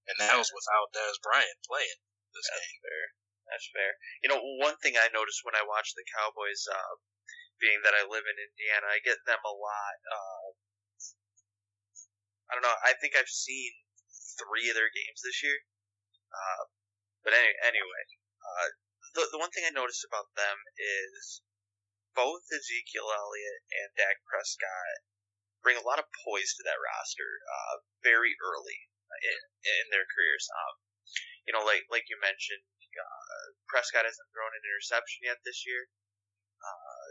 and 0.10 0.16
that 0.22 0.36
was 0.40 0.50
without 0.54 0.94
Dez 0.94 1.18
Bryant 1.22 1.60
playing 1.66 2.00
this 2.38 2.50
That's 2.54 2.62
game. 2.62 2.82
fair. 2.86 3.04
That's 3.50 3.68
fair. 3.74 3.92
You 4.22 4.30
know, 4.30 4.40
one 4.62 4.78
thing 4.84 4.94
I 5.00 5.10
noticed 5.10 5.42
when 5.42 5.58
I 5.58 5.66
watch 5.66 5.96
the 5.98 6.06
Cowboys, 6.14 6.62
uh, 6.70 6.94
being 7.58 7.82
that 7.82 7.98
I 7.98 8.06
live 8.06 8.28
in 8.28 8.38
Indiana, 8.38 8.94
I 8.94 9.02
get 9.02 9.18
them 9.26 9.42
a 9.42 9.56
lot. 9.56 9.98
Uh, 10.06 10.48
I 12.48 12.52
don't 12.54 12.64
know. 12.64 12.78
I 12.86 12.94
think 13.02 13.18
I've 13.18 13.32
seen 13.32 13.72
three 14.38 14.70
of 14.70 14.78
their 14.78 14.94
games 14.94 15.26
this 15.26 15.42
year. 15.42 15.58
Uh, 16.30 16.64
but 17.26 17.34
any, 17.34 17.52
anyway, 17.66 18.04
uh, 18.40 18.70
the 19.16 19.24
the 19.34 19.42
one 19.42 19.52
thing 19.52 19.66
I 19.66 19.74
noticed 19.74 20.06
about 20.06 20.32
them 20.38 20.58
is 20.78 21.42
both 22.14 22.46
Ezekiel 22.50 23.10
Elliott 23.10 23.62
and 23.74 23.90
Dak 23.98 24.22
Prescott 24.26 25.06
bring 25.62 25.78
a 25.78 25.86
lot 25.86 26.00
of 26.00 26.08
poise 26.24 26.54
to 26.56 26.64
that 26.64 26.80
roster 26.80 27.42
uh, 27.44 27.76
very 28.06 28.38
early 28.40 28.88
in, 29.22 29.40
in 29.66 29.86
their 29.92 30.06
careers. 30.08 30.46
Um, 30.50 30.76
you 31.48 31.56
know, 31.56 31.64
like 31.64 31.88
like 31.88 32.12
you 32.12 32.20
mentioned, 32.20 32.68
uh, 33.00 33.46
Prescott 33.72 34.04
hasn't 34.04 34.30
thrown 34.36 34.52
an 34.52 34.68
interception 34.68 35.24
yet 35.24 35.40
this 35.48 35.64
year. 35.64 35.88
Uh, 36.60 37.08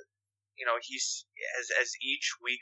you 0.60 0.68
know, 0.68 0.76
he's 0.84 1.24
as 1.56 1.72
as 1.72 1.96
each 2.04 2.36
week 2.44 2.60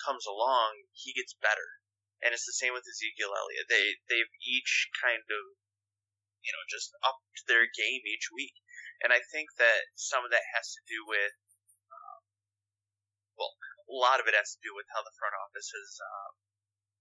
comes 0.00 0.24
along, 0.24 0.88
he 0.96 1.12
gets 1.12 1.36
better. 1.36 1.84
And 2.24 2.32
it's 2.32 2.48
the 2.48 2.56
same 2.56 2.72
with 2.72 2.88
Ezekiel 2.88 3.36
Elliott. 3.36 3.68
They 3.68 4.00
they've 4.08 4.32
each 4.40 4.88
kind 4.96 5.20
of 5.20 5.44
you 6.40 6.52
know 6.56 6.64
just 6.64 6.96
upped 7.04 7.44
their 7.44 7.68
game 7.68 8.08
each 8.08 8.32
week, 8.32 8.56
and 9.04 9.12
I 9.12 9.20
think 9.20 9.52
that 9.60 9.92
some 10.00 10.24
of 10.24 10.32
that 10.32 10.56
has 10.56 10.72
to 10.80 10.82
do 10.88 11.04
with 11.04 11.36
um, 11.92 12.22
well, 13.36 13.52
a 13.92 13.96
lot 14.00 14.20
of 14.24 14.26
it 14.26 14.38
has 14.38 14.56
to 14.56 14.64
do 14.64 14.72
with 14.72 14.88
how 14.96 15.04
the 15.04 15.12
front 15.20 15.36
office 15.36 15.68
has 15.76 15.90
um, 16.00 16.32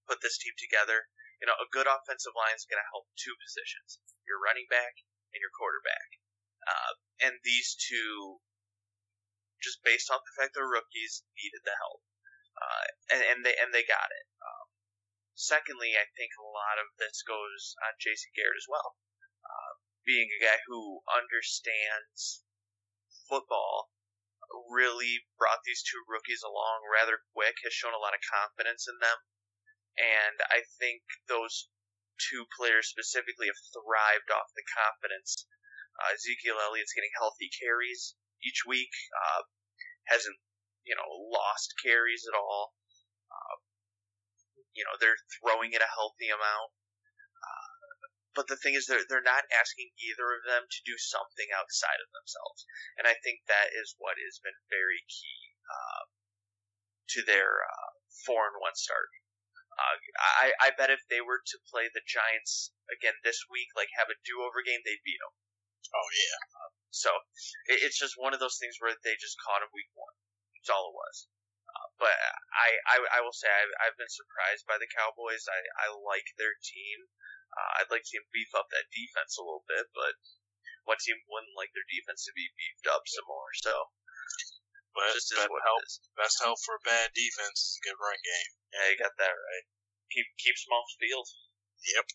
put 0.03 0.19
this 0.19 0.35
team 0.35 0.53
together. 0.59 1.07
You 1.43 1.51
know, 1.51 1.57
a 1.59 1.71
good 1.71 1.87
offensive 1.87 2.35
line 2.35 2.55
is 2.55 2.67
going 2.67 2.81
to 2.81 2.91
help 2.91 3.07
two 3.15 3.35
positions: 3.37 3.99
your 4.23 4.39
running 4.39 4.67
back 4.71 5.03
and 5.35 5.39
your 5.39 5.53
quarterback. 5.53 6.19
Uh, 6.65 6.93
and 7.29 7.33
these 7.45 7.77
two, 7.77 8.41
just 9.61 9.83
based 9.85 10.09
off 10.09 10.25
the 10.25 10.35
fact 10.35 10.57
they're 10.57 10.65
rookies, 10.65 11.21
needed 11.37 11.61
the 11.61 11.77
help 11.77 12.01
uh, 12.55 12.85
and, 13.11 13.21
and 13.23 13.39
they 13.43 13.55
and 13.59 13.75
they 13.75 13.83
got 13.83 14.09
it. 14.11 14.27
Um, 14.39 14.67
secondly, 15.35 15.95
I 15.95 16.07
think 16.15 16.31
a 16.35 16.47
lot 16.47 16.79
of 16.79 16.95
this 16.95 17.23
goes 17.23 17.75
on 17.83 17.99
Jason 17.99 18.31
Garrett 18.35 18.59
as 18.59 18.69
well, 18.69 18.95
uh, 19.43 19.71
being 20.07 20.31
a 20.31 20.43
guy 20.43 20.59
who 20.67 21.03
understands 21.11 22.43
football. 23.27 23.91
Really 24.71 25.25
brought 25.35 25.65
these 25.67 25.83
two 25.83 25.99
rookies 26.07 26.45
along 26.45 26.87
rather 26.87 27.19
quick. 27.35 27.59
Has 27.65 27.75
shown 27.75 27.91
a 27.91 27.99
lot 27.99 28.15
of 28.15 28.23
confidence 28.23 28.87
in 28.87 28.95
them, 29.03 29.19
and 29.97 30.37
I 30.51 30.63
think 30.79 31.01
those 31.27 31.69
two 32.31 32.45
players 32.55 32.87
specifically 32.87 33.47
have 33.47 33.59
thrived 33.71 34.31
off 34.31 34.55
the 34.55 34.63
confidence. 34.71 35.47
Uh, 35.95 36.15
Ezekiel 36.15 36.59
Elliott's 36.59 36.95
getting 36.95 37.11
healthy 37.15 37.51
carries 37.51 38.15
each 38.43 38.63
week. 38.67 38.91
Uh, 39.11 39.47
hasn't 40.07 40.37
you 40.85 40.93
know, 40.93 41.09
lost 41.33 41.73
carries 41.81 42.23
at 42.29 42.37
all. 42.37 42.77
Uh, 43.27 43.57
you 44.77 44.85
know, 44.85 44.95
they're 45.01 45.19
throwing 45.41 45.73
it 45.73 45.81
a 45.81 45.95
healthy 45.97 46.29
amount. 46.29 46.71
Uh, 47.41 47.67
but 48.37 48.45
the 48.47 48.55
thing 48.61 48.77
is, 48.77 48.85
they're, 48.85 49.03
they're 49.09 49.25
not 49.25 49.49
asking 49.49 49.89
either 49.97 50.29
of 50.37 50.45
them 50.45 50.69
to 50.69 50.79
do 50.85 50.95
something 51.01 51.49
outside 51.57 51.99
of 51.99 52.13
themselves. 52.13 52.69
And 53.01 53.09
I 53.09 53.17
think 53.25 53.43
that 53.49 53.73
is 53.73 53.97
what 53.97 54.21
has 54.21 54.37
been 54.39 54.55
very 54.69 55.01
key 55.09 55.57
uh, 55.65 56.03
to 57.17 57.19
their 57.25 57.65
uh, 57.65 57.91
4 58.29 58.53
and 58.53 58.61
1 58.61 58.77
start. 58.77 59.09
Uh, 59.75 59.95
I, 60.39 60.47
I 60.59 60.69
bet 60.71 60.91
if 60.93 61.03
they 61.11 61.19
were 61.19 61.43
to 61.43 61.67
play 61.67 61.91
the 61.91 62.03
Giants 62.07 62.71
again 62.87 63.15
this 63.27 63.43
week, 63.51 63.67
like 63.75 63.91
have 63.99 64.07
a 64.07 64.15
do 64.23 64.39
over 64.39 64.63
game, 64.63 64.79
they'd 64.87 65.03
beat 65.03 65.19
them. 65.19 65.35
Oh, 65.91 66.09
yeah. 66.15 66.39
Uh, 66.55 66.71
so 66.95 67.11
it, 67.67 67.83
it's 67.83 67.99
just 67.99 68.15
one 68.15 68.31
of 68.31 68.39
those 68.39 68.55
things 68.55 68.79
where 68.79 68.95
they 69.03 69.19
just 69.19 69.35
caught 69.43 69.59
them 69.59 69.71
week 69.75 69.91
one. 69.93 70.15
That's 70.55 70.71
all 70.71 70.91
it 70.91 70.95
was. 70.95 71.27
Uh, 71.67 71.87
but 71.99 72.15
I, 72.55 72.67
I, 72.87 73.19
I 73.19 73.23
will 73.23 73.35
say 73.35 73.51
I've, 73.51 73.73
I've 73.83 73.99
been 73.99 74.11
surprised 74.11 74.63
by 74.63 74.79
the 74.79 74.87
Cowboys. 74.87 75.43
I, 75.51 75.59
I 75.85 75.87
like 75.91 76.31
their 76.39 76.55
team. 76.63 77.11
Uh, 77.51 77.83
I'd 77.83 77.91
like 77.91 78.07
to 78.07 78.09
see 78.09 78.19
them 78.19 78.31
beef 78.31 78.51
up 78.55 78.71
that 78.71 78.91
defense 78.95 79.35
a 79.35 79.43
little 79.43 79.67
bit, 79.67 79.91
but 79.91 80.15
what 80.87 81.03
team 81.03 81.19
wouldn't 81.27 81.55
like 81.59 81.75
their 81.75 81.87
defense 81.87 82.23
to 82.25 82.33
be 82.35 82.51
beefed 82.55 82.87
up 82.87 83.03
some 83.07 83.27
more? 83.27 83.51
So, 83.59 83.91
But 84.95 85.11
just 85.11 85.35
best 85.35 85.51
what 85.51 85.63
help, 85.67 85.83
best 86.15 86.37
help 86.39 86.59
for 86.63 86.79
a 86.79 86.87
bad 86.87 87.11
defense 87.11 87.59
is 87.59 87.79
a 87.79 87.85
good 87.91 87.99
run 87.99 88.19
game. 88.23 88.51
Yeah, 88.75 88.91
you 88.91 88.99
got 88.99 89.15
that 89.15 89.31
right. 89.31 89.65
Keep 90.11 90.27
keep 90.35 90.55
them 90.59 90.75
off 90.75 90.91
the 90.91 91.07
field. 91.07 91.27
Yep. 91.95 92.07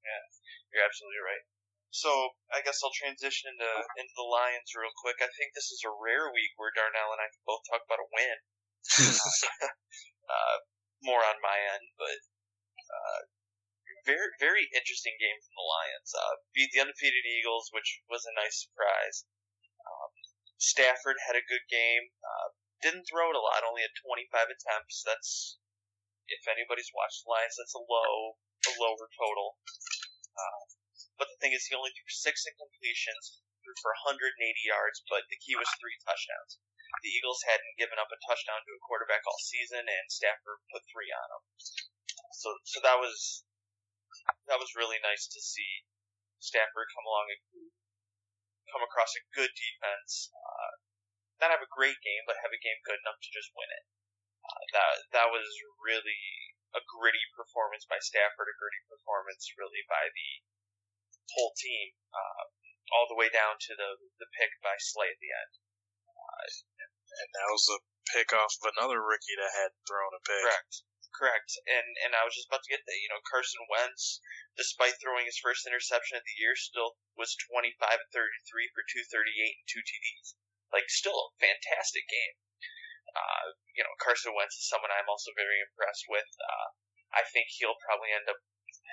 Yeah, 0.00 0.24
you're 0.72 0.86
absolutely 0.88 1.20
right. 1.20 1.44
So 1.92 2.08
I 2.48 2.64
guess 2.64 2.80
I'll 2.80 2.96
transition 2.96 3.52
into 3.52 3.70
into 4.00 4.16
the 4.16 4.24
Lions 4.24 4.72
real 4.72 4.96
quick. 5.04 5.20
I 5.20 5.28
think 5.36 5.52
this 5.52 5.68
is 5.68 5.84
a 5.84 5.92
rare 5.92 6.32
week 6.32 6.56
where 6.56 6.72
Darnell 6.72 7.12
and 7.12 7.20
I 7.20 7.28
can 7.28 7.44
both 7.44 7.62
talk 7.68 7.84
about 7.84 8.00
a 8.00 8.08
win. 8.08 8.38
uh, 10.32 10.56
more 11.04 11.20
on 11.20 11.44
my 11.44 11.56
end, 11.76 11.92
but 12.00 12.20
uh, 12.88 13.20
very 14.08 14.32
very 14.40 14.64
interesting 14.72 15.14
game 15.20 15.36
from 15.44 15.54
the 15.54 15.68
Lions. 15.68 16.10
Uh, 16.16 16.34
beat 16.56 16.72
the 16.72 16.80
undefeated 16.80 17.28
Eagles, 17.28 17.68
which 17.76 18.00
was 18.08 18.24
a 18.24 18.36
nice 18.40 18.64
surprise. 18.64 19.28
Um, 19.84 20.12
Stafford 20.56 21.20
had 21.28 21.36
a 21.36 21.44
good 21.44 21.68
game. 21.68 22.08
Uh, 22.24 22.56
didn't 22.84 23.08
throw 23.08 23.32
it 23.32 23.38
a 23.38 23.40
lot, 23.40 23.64
only 23.64 23.80
had 23.80 23.96
25 23.96 24.52
attempts. 24.52 25.00
That's 25.06 25.56
if 26.28 26.42
anybody's 26.48 26.90
watched 26.94 27.26
Lions, 27.28 27.56
that's 27.58 27.76
a 27.76 27.84
low 27.84 28.38
a 28.64 28.72
lower 28.80 29.08
total. 29.12 29.60
Uh, 30.34 30.64
but 31.20 31.28
the 31.30 31.38
thing 31.38 31.52
is, 31.52 31.68
he 31.68 31.76
only 31.76 31.92
threw 31.92 32.08
six 32.08 32.48
incompletions, 32.48 33.44
threw 33.62 33.76
for 33.78 33.92
180 34.08 34.34
yards, 34.64 35.04
but 35.06 35.28
the 35.28 35.38
key 35.38 35.54
was 35.54 35.68
three 35.76 35.96
touchdowns. 36.02 36.58
The 37.02 37.12
Eagles 37.12 37.42
hadn't 37.44 37.76
given 37.76 37.98
up 37.98 38.08
a 38.08 38.22
touchdown 38.24 38.62
to 38.64 38.76
a 38.76 38.84
quarterback 38.86 39.26
all 39.26 39.38
season, 39.42 39.84
and 39.84 40.06
Stafford 40.08 40.62
put 40.70 40.86
three 40.88 41.10
on 41.10 41.28
them. 41.28 41.44
So, 42.38 42.54
so 42.64 42.78
that 42.82 42.98
was 42.98 43.44
that 44.46 44.62
was 44.62 44.78
really 44.78 45.02
nice 45.02 45.26
to 45.26 45.40
see 45.42 45.84
Stafford 46.38 46.88
come 46.94 47.06
along 47.06 47.26
and 47.34 47.42
come 48.70 48.82
across 48.86 49.12
a 49.18 49.26
good 49.34 49.50
defense. 49.52 50.30
Uh, 50.30 50.70
not 51.42 51.50
have 51.50 51.64
a 51.66 51.74
great 51.74 51.98
game, 52.00 52.22
but 52.26 52.38
have 52.40 52.54
a 52.54 52.62
game 52.62 52.78
good 52.86 53.00
enough 53.02 53.18
to 53.18 53.30
just 53.34 53.50
win 53.58 53.70
it. 53.74 53.84
Uh, 54.44 54.64
that 54.76 54.92
that 55.16 55.28
was 55.32 55.48
really 55.80 56.52
a 56.76 56.82
gritty 56.84 57.24
performance 57.32 57.88
by 57.88 57.96
Stafford, 58.02 58.50
a 58.52 58.56
gritty 58.60 58.82
performance 58.90 59.48
really 59.56 59.80
by 59.88 60.12
the 60.12 60.30
whole 61.32 61.56
team, 61.56 61.96
uh, 62.12 62.44
all 62.92 63.08
the 63.08 63.16
way 63.16 63.32
down 63.32 63.56
to 63.56 63.72
the 63.72 63.96
the 64.20 64.28
pick 64.36 64.52
by 64.60 64.76
Slay 64.76 65.08
at 65.08 65.20
the 65.20 65.32
end. 65.32 65.52
And 67.14 67.30
that 67.32 67.48
was 67.48 67.64
a 67.70 67.78
pick 68.12 68.32
off 68.34 68.52
of 68.60 68.74
another 68.76 69.00
rookie 69.00 69.38
that 69.38 69.54
had 69.54 69.72
thrown 69.86 70.12
a 70.12 70.20
pick. 70.20 70.42
Correct. 70.42 70.82
Correct. 71.14 71.56
And 71.64 71.96
and 72.02 72.12
I 72.14 72.24
was 72.26 72.34
just 72.34 72.50
about 72.50 72.64
to 72.66 72.72
get 72.74 72.84
that. 72.84 72.98
You 73.00 73.08
know, 73.08 73.22
Carson 73.22 73.64
Wentz, 73.70 74.20
despite 74.58 74.98
throwing 74.98 75.24
his 75.24 75.38
first 75.38 75.64
interception 75.64 76.18
of 76.18 76.24
the 76.26 76.36
year, 76.42 76.56
still 76.56 76.98
was 77.14 77.38
25 77.38 78.02
and 78.02 78.10
33 78.10 78.68
for 78.74 78.82
238 78.82 79.56
and 79.56 79.68
two 79.70 79.80
TDs. 79.80 80.34
Like, 80.74 80.90
still 80.90 81.14
a 81.14 81.38
fantastic 81.38 82.08
game. 82.10 82.34
Uh, 83.14 83.54
you 83.74 83.82
know, 83.86 83.94
Carson 84.02 84.34
Wentz 84.34 84.58
is 84.58 84.66
someone 84.66 84.90
I'm 84.90 85.08
also 85.08 85.30
very 85.38 85.62
impressed 85.62 86.06
with. 86.10 86.28
Uh, 86.38 86.66
I 87.14 87.22
think 87.30 87.50
he'll 87.54 87.78
probably 87.86 88.10
end 88.10 88.26
up 88.26 88.42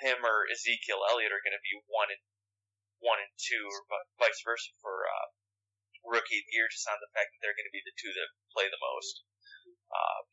him 0.00 0.22
or 0.22 0.46
Ezekiel 0.46 1.02
Elliott 1.10 1.34
are 1.34 1.42
going 1.42 1.58
to 1.58 1.66
be 1.66 1.74
one 1.90 2.08
and 2.08 2.22
one 3.02 3.18
and 3.18 3.34
two, 3.34 3.66
or 3.66 3.82
vice 4.22 4.38
versa 4.46 4.70
for 4.78 5.10
uh, 5.10 5.26
rookie 6.06 6.38
of 6.38 6.46
the 6.46 6.54
year, 6.54 6.70
just 6.70 6.86
on 6.86 7.02
the 7.02 7.10
fact 7.10 7.34
that 7.34 7.42
they're 7.42 7.58
going 7.58 7.66
to 7.66 7.74
be 7.74 7.82
the 7.82 7.98
two 7.98 8.14
that 8.14 8.30
play 8.54 8.70
the 8.70 8.78
most 8.78 9.26
um, 9.90 10.24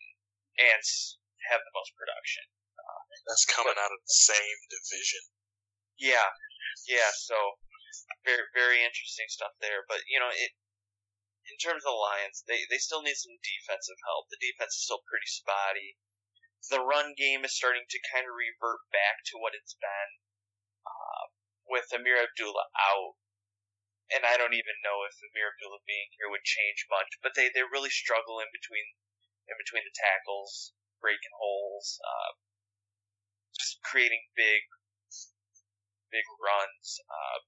and 0.61 0.85
have 1.49 1.65
the 1.65 1.75
most 1.75 1.97
production. 1.97 2.45
That's 3.27 3.45
coming 3.45 3.77
out 3.77 3.93
of 3.93 4.01
the 4.01 4.17
same 4.33 4.59
division. 4.69 5.23
Yeah, 5.99 6.29
yeah. 6.87 7.09
So 7.13 7.35
very 8.25 8.45
very 8.53 8.79
interesting 8.81 9.27
stuff 9.29 9.53
there. 9.61 9.85
But 9.85 10.01
you 10.09 10.17
know, 10.17 10.29
it 10.31 10.53
in 11.47 11.55
terms 11.57 11.85
of 11.85 11.91
the 11.91 11.99
Lions, 11.99 12.43
they 12.47 12.67
they 12.67 12.77
still 12.77 13.01
need 13.01 13.15
some 13.15 13.37
defensive 13.39 13.99
help. 14.03 14.27
The 14.27 14.41
defense 14.41 14.75
is 14.75 14.83
still 14.83 15.03
pretty 15.07 15.29
spotty. 15.29 15.95
The 16.67 16.83
run 16.83 17.15
game 17.15 17.47
is 17.47 17.55
starting 17.55 17.87
to 17.87 18.07
kind 18.11 18.27
of 18.27 18.35
revert 18.35 18.83
back 18.91 19.23
to 19.31 19.39
what 19.39 19.55
it's 19.55 19.79
been 19.79 20.09
uh, 20.83 21.23
with 21.71 21.87
Ameer 21.95 22.19
Abdullah 22.19 22.67
out. 22.75 23.15
And 24.11 24.25
I 24.25 24.35
don't 24.35 24.57
even 24.57 24.77
know 24.83 25.05
if 25.07 25.15
Ameer 25.21 25.55
Abdullah 25.55 25.85
being 25.87 26.11
here 26.17 26.27
would 26.27 26.43
change 26.43 26.89
much, 26.89 27.15
but 27.21 27.37
they, 27.37 27.47
they 27.53 27.63
really 27.63 27.93
struggle 27.93 28.41
in 28.41 28.49
between 28.51 28.83
in 29.47 29.55
between 29.57 29.87
the 29.87 29.95
tackles, 29.95 30.73
breaking 31.01 31.33
holes, 31.39 31.97
uh, 32.03 32.31
just 33.55 33.81
creating 33.81 34.21
big 34.35 34.67
big 36.11 36.25
runs. 36.41 36.99
Uh, 37.07 37.39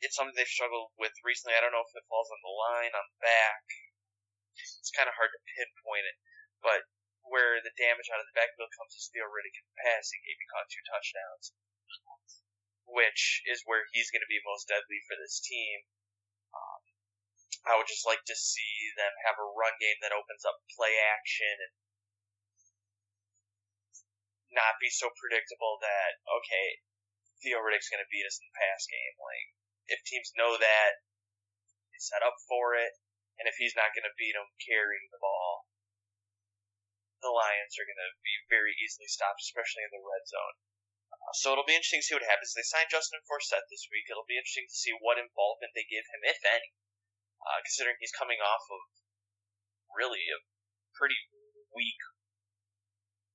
it's 0.00 0.14
something 0.14 0.34
they've 0.34 0.50
struggled 0.50 0.94
with 0.94 1.14
recently. 1.26 1.58
I 1.58 1.62
don't 1.62 1.74
know 1.74 1.82
if 1.82 1.94
it 1.94 2.06
falls 2.06 2.30
on 2.30 2.40
the 2.42 2.54
line, 2.54 2.94
on 2.94 3.06
the 3.10 3.20
back. 3.22 3.66
It's 4.58 4.94
kind 4.94 5.10
of 5.10 5.14
hard 5.14 5.30
to 5.30 5.40
pinpoint 5.54 6.06
it, 6.06 6.18
but 6.62 6.86
where 7.26 7.60
the 7.60 7.74
damage 7.76 8.08
out 8.10 8.22
of 8.22 8.28
the 8.30 8.38
backfield 8.38 8.72
comes 8.74 8.96
is 8.96 9.10
Theo 9.12 9.28
Riddick 9.28 9.58
in 9.58 9.68
passing. 9.84 10.22
He 10.24 10.34
caught 10.48 10.70
two 10.72 10.84
touchdowns, 10.88 11.52
which 12.88 13.44
is 13.46 13.62
where 13.68 13.84
he's 13.92 14.10
going 14.10 14.24
to 14.24 14.32
be 14.32 14.40
most 14.42 14.66
deadly 14.66 15.04
for 15.04 15.14
this 15.18 15.38
team. 15.44 15.84
Um, 16.54 16.82
I 17.68 17.76
would 17.76 17.90
just 17.90 18.08
like 18.08 18.24
to 18.26 18.36
see 18.38 18.94
them 18.96 19.12
have 19.28 19.36
a 19.36 19.52
run 19.52 19.76
game 19.78 20.00
that 20.00 20.16
opens 20.16 20.46
up 20.48 20.64
play 20.72 20.96
action 20.96 21.54
and 21.58 21.74
not 24.54 24.80
be 24.80 24.88
so 24.88 25.12
predictable 25.12 25.76
that 25.84 26.24
okay, 26.24 26.80
Theo 27.44 27.60
Riddick's 27.60 27.92
going 27.92 28.02
to 28.02 28.08
beat 28.10 28.26
us 28.26 28.40
in 28.40 28.48
the 28.48 28.56
pass 28.56 28.88
game. 28.88 29.14
Like 29.20 29.57
if 29.88 30.04
teams 30.04 30.36
know 30.36 30.56
that, 30.60 30.92
they 31.90 32.00
set 32.00 32.24
up 32.24 32.36
for 32.44 32.76
it, 32.76 32.96
and 33.40 33.48
if 33.48 33.56
he's 33.56 33.76
not 33.76 33.96
going 33.96 34.06
to 34.06 34.18
beat 34.20 34.36
them 34.36 34.48
carrying 34.60 35.08
the 35.10 35.20
ball, 35.20 35.68
the 37.24 37.34
Lions 37.34 37.74
are 37.74 37.88
going 37.88 37.98
to 37.98 38.14
be 38.22 38.36
very 38.46 38.76
easily 38.78 39.10
stopped, 39.10 39.42
especially 39.42 39.82
in 39.82 39.90
the 39.90 40.04
red 40.04 40.24
zone. 40.28 40.56
Uh, 41.10 41.32
so 41.34 41.50
it'll 41.50 41.66
be 41.66 41.74
interesting 41.74 42.04
to 42.04 42.06
see 42.06 42.14
what 42.14 42.28
happens. 42.28 42.54
They 42.54 42.62
signed 42.62 42.92
Justin 42.92 43.24
Forsett 43.26 43.66
this 43.72 43.90
week. 43.90 44.06
It'll 44.06 44.28
be 44.28 44.38
interesting 44.38 44.68
to 44.70 44.76
see 44.76 44.94
what 44.94 45.18
involvement 45.18 45.74
they 45.74 45.88
give 45.88 46.06
him, 46.14 46.22
if 46.22 46.38
any, 46.46 46.70
uh, 47.42 47.58
considering 47.64 47.98
he's 47.98 48.14
coming 48.14 48.38
off 48.38 48.62
of 48.70 48.82
really 49.90 50.22
a 50.30 50.38
pretty 50.94 51.18
weak 51.74 51.98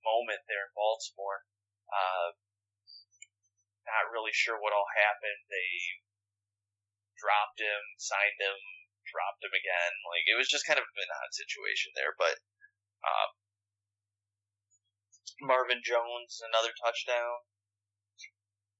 moment 0.05 0.47
there 0.47 0.69
in 0.69 0.73
Baltimore. 0.77 1.43
Uh, 1.91 2.39
not 3.83 4.11
really 4.15 4.31
sure 4.31 4.55
what 4.55 4.71
all 4.71 4.87
happened. 4.95 5.43
They 5.51 6.07
dropped 7.23 7.63
him, 7.63 7.79
signed 7.95 8.35
him, 8.43 8.59
dropped 9.07 9.39
him 9.39 9.55
again. 9.55 9.93
Like 10.11 10.27
it 10.27 10.35
was 10.35 10.51
just 10.51 10.67
kind 10.67 10.75
of 10.75 10.83
an 10.83 11.15
odd 11.23 11.31
situation 11.31 11.95
there. 11.95 12.11
But 12.19 12.43
um, 13.07 13.31
Marvin 15.39 15.79
Jones, 15.79 16.43
another 16.43 16.75
touchdown. 16.75 17.47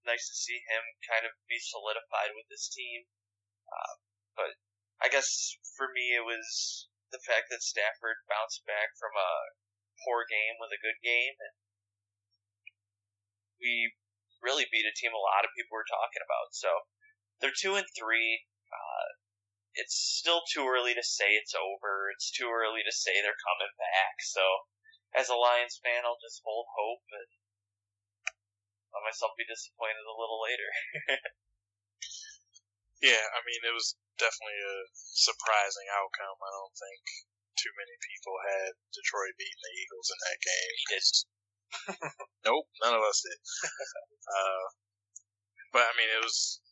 Nice 0.03 0.27
to 0.27 0.35
see 0.35 0.59
him 0.67 0.83
kind 1.07 1.23
of 1.23 1.31
be 1.47 1.55
solidified 1.63 2.35
with 2.35 2.51
this 2.51 2.67
team. 2.67 3.07
Uh, 3.71 3.95
but 4.35 4.51
I 4.99 5.07
guess 5.07 5.55
for 5.79 5.87
me 5.95 6.11
it 6.11 6.27
was 6.27 6.43
the 7.15 7.23
fact 7.23 7.47
that 7.47 7.63
Stafford 7.63 8.27
bounced 8.27 8.67
back 8.67 8.99
from 8.99 9.15
a 9.15 9.31
poor 10.03 10.27
game 10.27 10.59
with 10.59 10.75
a 10.75 10.83
good 10.83 10.99
game, 10.99 11.39
and 11.39 11.55
we 13.63 13.95
really 14.43 14.67
beat 14.67 14.83
a 14.83 14.91
team 14.91 15.15
a 15.15 15.23
lot 15.23 15.47
of 15.47 15.55
people 15.55 15.79
were 15.79 15.87
talking 15.87 16.19
about. 16.19 16.51
So 16.51 16.67
they're 17.43 17.51
two 17.51 17.75
and 17.75 17.85
three. 17.91 18.47
Uh, 18.71 19.07
it's 19.75 19.99
still 20.23 20.47
too 20.47 20.63
early 20.63 20.95
to 20.95 21.03
say 21.03 21.35
it's 21.35 21.51
over. 21.51 22.07
It's 22.15 22.31
too 22.31 22.47
early 22.47 22.87
to 22.87 22.95
say 22.95 23.19
they're 23.19 23.43
coming 23.43 23.75
back. 23.75 24.15
So 24.23 24.41
as 25.11 25.27
a 25.27 25.35
Lions 25.35 25.83
fan, 25.83 26.07
I'll 26.07 26.23
just 26.23 26.39
hold 26.47 26.71
hope 26.71 27.03
and 27.11 27.29
let 28.95 29.03
myself 29.03 29.35
be 29.35 29.43
disappointed 29.43 30.07
a 30.07 30.15
little 30.15 30.39
later. 30.39 30.71
Yeah, 33.03 33.19
I 33.19 33.43
mean, 33.43 33.59
it 33.67 33.75
was 33.75 33.99
definitely 34.15 34.63
a 34.63 34.87
surprising 34.95 35.91
outcome. 35.91 36.39
I 36.39 36.51
don't 36.55 36.71
think 36.79 37.03
too 37.59 37.73
many 37.75 37.91
people 37.99 38.31
had 38.47 38.71
Detroit 38.95 39.35
beating 39.35 39.59
the 39.59 39.75
Eagles 39.75 40.07
in 40.07 40.19
that 40.23 40.39
game. 40.39 40.77
Nope, 42.47 42.67
none 42.79 42.95
of 42.95 43.03
us 43.03 43.19
did. 43.27 43.39
uh, 44.39 44.65
but 45.75 45.83
I 45.83 45.91
mean, 45.99 46.11
it 46.15 46.23
was 46.23 46.63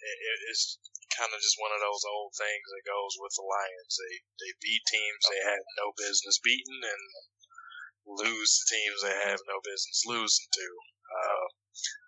it, 0.00 0.18
it- 0.22 0.44
it's 0.50 0.78
kind 1.16 1.32
of 1.34 1.40
just 1.42 1.58
one 1.58 1.72
of 1.74 1.80
those 1.82 2.04
old 2.06 2.32
things 2.36 2.66
that 2.70 2.86
goes 2.88 3.14
with 3.18 3.34
the 3.34 3.42
Lions. 3.46 3.94
They 3.98 4.14
they 4.44 4.52
beat 4.62 4.84
teams 4.86 5.22
they 5.26 5.42
had 5.42 5.62
no 5.80 5.90
business 5.96 6.38
beating 6.38 6.82
and 6.84 7.04
lose 8.06 8.52
to 8.58 8.64
teams 8.70 9.00
they 9.02 9.16
have 9.28 9.40
no 9.48 9.58
business 9.64 10.04
losing 10.06 10.48
to. 10.52 10.68
Uh, 11.08 11.46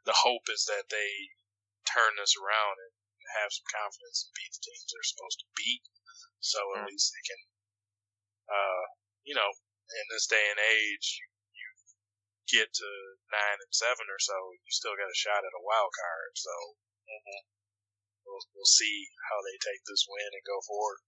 the 0.07 0.17
hope 0.17 0.47
is 0.53 0.65
that 0.69 0.89
they 0.91 1.13
turn 1.89 2.15
this 2.17 2.37
around 2.39 2.77
and 2.81 2.95
have 3.41 3.53
some 3.53 3.67
confidence 3.69 4.25
and 4.27 4.35
beat 4.37 4.53
the 4.53 4.63
teams 4.65 4.87
they're 4.91 5.13
supposed 5.13 5.41
to 5.43 5.49
beat. 5.57 5.85
So 6.41 6.61
at 6.81 6.89
least 6.89 7.13
they 7.13 7.25
can, 7.27 7.41
uh, 8.49 8.85
you 9.29 9.35
know, 9.37 9.51
in 9.51 10.07
this 10.13 10.27
day 10.31 10.41
and 10.51 10.61
age, 10.61 11.07
you, 11.21 11.27
you 11.57 11.69
get 12.49 12.69
to 12.73 12.91
nine 13.33 13.59
and 13.61 13.73
seven 13.75 14.07
or 14.09 14.21
so, 14.23 14.37
you 14.57 14.71
still 14.73 14.97
got 14.97 15.11
a 15.13 15.19
shot 15.19 15.45
at 15.45 15.59
a 15.59 15.67
wild 15.67 15.93
card. 15.93 16.33
So 16.37 16.55
Mm-hmm. 17.11 17.43
We'll, 18.27 18.45
we'll 18.55 18.69
see 18.69 19.09
how 19.31 19.39
they 19.43 19.57
take 19.61 19.83
this 19.87 20.07
win 20.09 20.31
and 20.33 20.45
go 20.47 20.61
forward. 20.65 21.01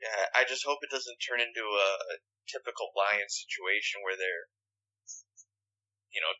Yeah, 0.00 0.32
I 0.32 0.48
just 0.48 0.64
hope 0.64 0.80
it 0.80 0.92
doesn't 0.92 1.20
turn 1.20 1.44
into 1.44 1.64
a, 1.64 1.90
a 2.12 2.16
typical 2.48 2.88
Lions 2.96 3.36
situation 3.36 4.00
where 4.00 4.16
they're, 4.16 4.48
you 6.08 6.20
know, 6.24 6.34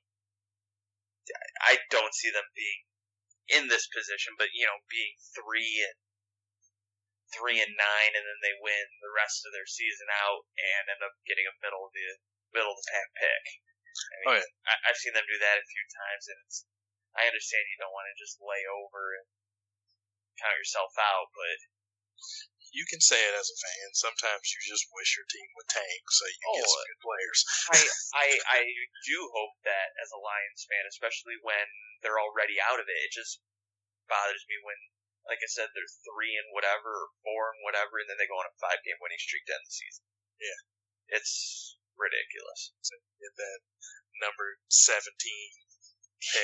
I 1.62 1.78
don't 1.92 2.16
see 2.16 2.32
them 2.32 2.48
being 2.56 2.80
in 3.50 3.64
this 3.68 3.86
position, 3.90 4.34
but 4.40 4.50
you 4.56 4.64
know, 4.66 4.80
being 4.90 5.14
three 5.36 5.84
and 5.84 5.98
three 7.30 7.62
and 7.62 7.74
nine, 7.78 8.12
and 8.16 8.26
then 8.26 8.40
they 8.42 8.58
win 8.58 8.86
the 8.98 9.14
rest 9.14 9.46
of 9.46 9.54
their 9.54 9.68
season 9.68 10.10
out 10.10 10.42
and 10.58 10.90
end 10.90 11.02
up 11.06 11.14
getting 11.22 11.46
a 11.46 11.54
middle 11.62 11.86
of 11.86 11.94
the 11.94 12.18
middle 12.50 12.74
of 12.74 12.78
the 12.80 12.90
pack 12.90 13.10
pick. 13.14 13.44
I 13.90 14.16
mean, 14.22 14.28
Oh, 14.30 14.36
yeah. 14.38 14.50
I, 14.66 14.74
I've 14.90 14.98
seen 14.98 15.14
them 15.14 15.26
do 15.26 15.38
that 15.38 15.60
a 15.60 15.66
few 15.70 15.84
times, 15.90 16.24
and 16.30 16.38
it's. 16.46 16.58
I 17.10 17.26
understand 17.26 17.66
you 17.66 17.82
don't 17.82 17.94
want 17.94 18.06
to 18.06 18.22
just 18.22 18.38
lay 18.38 18.62
over 18.70 19.18
and 19.18 19.26
count 20.41 20.57
yourself 20.57 20.93
out, 20.97 21.28
but 21.36 21.59
You 22.70 22.86
can 22.86 23.03
say 23.03 23.18
it 23.18 23.34
as 23.34 23.51
a 23.51 23.59
fan. 23.59 23.86
Sometimes 23.99 24.47
you 24.55 24.59
just 24.62 24.86
wish 24.95 25.18
your 25.18 25.26
team 25.26 25.49
would 25.59 25.66
tank 25.66 26.03
so 26.07 26.22
you 26.22 26.38
get 26.38 26.62
Oh, 26.62 26.70
some 26.70 26.86
good 26.86 27.03
players. 27.03 27.41
I, 27.74 27.78
I 28.22 28.26
I 28.47 28.61
do 29.11 29.18
hope 29.34 29.55
that 29.66 29.91
as 29.99 30.11
a 30.14 30.22
Lions 30.22 30.62
fan, 30.70 30.86
especially 30.86 31.34
when 31.43 31.66
they're 32.01 32.22
already 32.22 32.62
out 32.62 32.78
of 32.78 32.86
it, 32.86 32.99
it 33.05 33.11
just 33.11 33.43
bothers 34.07 34.47
me 34.47 34.55
when, 34.62 34.78
like 35.26 35.43
I 35.43 35.51
said, 35.51 35.70
they're 35.74 35.99
three 36.07 36.34
and 36.38 36.47
whatever, 36.55 36.95
or 36.95 37.09
four 37.26 37.51
and 37.55 37.61
whatever, 37.66 37.99
and 37.99 38.07
then 38.07 38.18
they 38.22 38.30
go 38.30 38.38
on 38.38 38.47
a 38.47 38.55
five 38.62 38.78
game 38.86 38.99
winning 39.03 39.18
streak 39.18 39.45
to 39.51 39.55
end 39.59 39.66
the 39.66 39.74
season. 39.74 40.05
Yeah. 40.38 40.61
it's 41.18 41.76
ridiculous. 41.99 42.70
Get 43.18 43.34
that 43.36 43.61
number 44.22 44.57
17. 44.70 45.11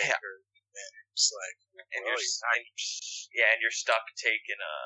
Yeah. 0.04 0.18
Or, 0.20 0.42
and 0.76 0.92
it's 1.12 1.32
like, 1.32 1.56
And 1.96 2.02
you're, 2.04 2.20
s- 2.20 2.40
and, 2.44 2.64
yeah, 3.32 3.48
and 3.56 3.58
you're 3.64 3.74
stuck 3.74 4.04
taking 4.20 4.60
a 4.60 4.76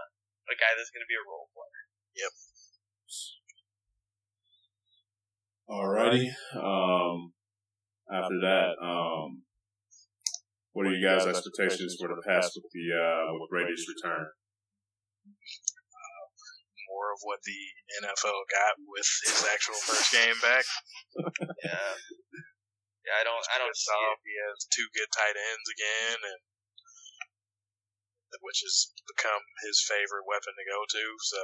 a 0.51 0.55
guy 0.59 0.73
that's 0.75 0.91
going 0.91 1.05
to 1.05 1.11
be 1.11 1.19
a 1.19 1.27
role 1.27 1.47
player. 1.55 1.83
Yep. 2.19 2.33
Alrighty. 5.71 6.27
Um, 6.59 7.33
after 8.11 8.39
that, 8.43 8.75
um, 8.83 9.47
what 10.73 10.87
are 10.87 10.95
you 10.95 10.99
guys' 11.05 11.27
expectations 11.27 11.95
for 11.99 12.09
the 12.11 12.19
past 12.27 12.59
with 12.59 12.67
the 12.75 12.87
uh, 12.91 13.35
with 13.39 13.51
Brady's 13.51 13.87
return? 13.87 14.27
more 16.91 17.15
of 17.15 17.21
what 17.23 17.39
the 17.47 17.61
NFL 18.03 18.35
got 18.51 18.75
with 18.83 19.07
his 19.23 19.47
actual 19.55 19.79
first 19.87 20.11
game 20.13 20.35
back. 20.43 20.65
Yeah, 21.65 21.95
yeah, 23.07 23.17
I 23.21 23.23
don't, 23.25 23.45
I 23.53 23.57
don't 23.59 23.77
see 23.77 23.97
it. 23.97 24.19
He 24.25 24.35
has 24.49 24.69
two 24.69 24.89
good 24.93 25.11
tight 25.13 25.37
ends 25.37 25.69
again, 25.73 26.21
and 26.21 26.41
which 28.45 28.63
has 28.63 28.95
become 29.11 29.43
his 29.67 29.83
favorite 29.83 30.29
weapon 30.29 30.55
to 30.55 30.71
go 30.71 30.81
to. 30.87 31.05
So 31.27 31.43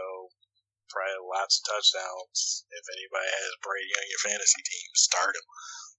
probably 0.87 1.19
lots 1.27 1.59
of 1.59 1.67
touchdowns. 1.67 2.63
If 2.71 2.85
anybody 2.95 3.27
has 3.27 3.63
Brady 3.65 3.91
on 3.99 4.07
your 4.07 4.23
fantasy 4.23 4.63
team, 4.63 4.89
start 4.95 5.35
him. 5.35 5.47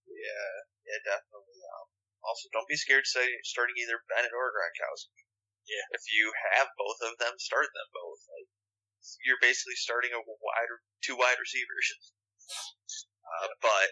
Yeah, 0.07 0.53
yeah, 0.87 0.99
definitely. 1.03 1.59
Um, 1.59 1.87
also, 2.23 2.47
don't 2.55 2.71
be 2.71 2.79
scared 2.79 3.03
to 3.03 3.11
say 3.11 3.27
starting 3.43 3.75
either 3.83 3.99
Bennett 4.07 4.31
or 4.31 4.55
Gronkowski. 4.55 5.27
Yeah. 5.67 5.83
If 5.91 6.07
you 6.15 6.31
have 6.55 6.71
both 6.79 7.03
of 7.03 7.19
them, 7.19 7.35
start 7.35 7.67
them 7.75 7.89
both. 7.91 8.23
Like, 8.31 8.47
you're 9.27 9.43
basically 9.43 9.75
starting 9.75 10.15
a 10.15 10.23
wide, 10.23 10.71
two 11.03 11.19
wide 11.19 11.39
receivers. 11.39 12.15
Uh, 13.27 13.51
but, 13.59 13.89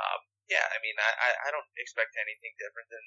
um, 0.00 0.20
yeah, 0.48 0.66
I 0.68 0.78
mean, 0.84 0.96
I, 1.00 1.32
I, 1.48 1.48
don't 1.50 1.68
expect 1.80 2.20
anything 2.20 2.52
different 2.60 2.92
than 2.92 3.06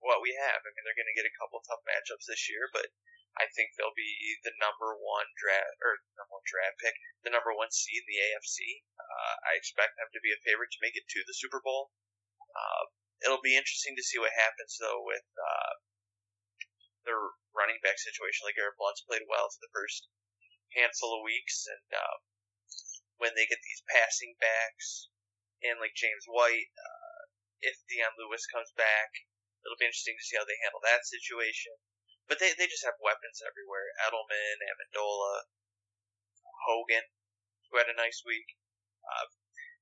what 0.00 0.24
we 0.24 0.32
have. 0.32 0.64
I 0.64 0.70
mean, 0.72 0.84
they're 0.88 0.96
going 0.96 1.10
to 1.10 1.18
get 1.18 1.28
a 1.28 1.38
couple 1.38 1.60
tough 1.60 1.84
matchups 1.84 2.24
this 2.24 2.48
year, 2.48 2.72
but 2.72 2.88
I 3.36 3.44
think 3.52 3.76
they'll 3.76 3.94
be 3.94 4.40
the 4.40 4.56
number 4.56 4.96
one 4.96 5.28
draft 5.36 5.76
or 5.84 6.00
number 6.16 6.40
one 6.40 6.48
draft 6.48 6.80
pick, 6.80 6.96
the 7.22 7.34
number 7.34 7.52
one 7.52 7.68
seed 7.68 8.02
in 8.02 8.08
the 8.08 8.22
AFC. 8.32 8.88
Uh, 8.96 9.34
I 9.46 9.60
expect 9.60 10.00
them 10.00 10.08
to 10.10 10.24
be 10.24 10.32
a 10.32 10.44
favorite 10.48 10.72
to 10.72 10.82
make 10.82 10.96
it 10.96 11.06
to 11.12 11.20
the 11.28 11.36
Super 11.36 11.60
Bowl. 11.60 11.92
Uh, 12.56 12.84
it'll 13.22 13.44
be 13.44 13.58
interesting 13.58 13.94
to 13.94 14.06
see 14.06 14.18
what 14.18 14.32
happens 14.32 14.80
though 14.80 15.04
with 15.04 15.28
uh, 15.36 15.72
their 17.04 17.20
running 17.52 17.78
back 17.84 18.00
situation. 18.00 18.48
Like 18.48 18.56
Garrett 18.56 18.80
Blount's 18.80 19.04
played 19.04 19.28
well 19.28 19.52
for 19.52 19.60
the 19.60 19.74
first 19.76 20.08
handful 20.72 21.20
of 21.20 21.26
weeks, 21.28 21.68
and 21.68 21.88
uh, 21.92 22.16
when 23.20 23.36
they 23.36 23.46
get 23.46 23.60
these 23.60 23.84
passing 23.92 24.34
backs 24.40 25.12
and 25.62 25.82
like 25.82 25.98
James 25.98 26.26
White, 26.30 26.70
uh, 26.74 27.20
if 27.62 27.82
Dion 27.90 28.14
Lewis 28.14 28.46
comes 28.46 28.70
back, 28.78 29.10
it'll 29.62 29.80
be 29.80 29.88
interesting 29.88 30.14
to 30.14 30.26
see 30.26 30.38
how 30.38 30.46
they 30.46 30.58
handle 30.62 30.82
that 30.86 31.06
situation. 31.06 31.74
But 32.30 32.38
they, 32.38 32.52
they 32.54 32.68
just 32.68 32.84
have 32.84 33.00
weapons 33.00 33.40
everywhere. 33.40 33.88
Edelman, 34.04 34.60
Amendola, 34.60 35.48
Hogan, 36.68 37.08
who 37.70 37.80
had 37.80 37.88
a 37.88 37.96
nice 37.96 38.20
week. 38.22 38.54
Uh, 39.00 39.32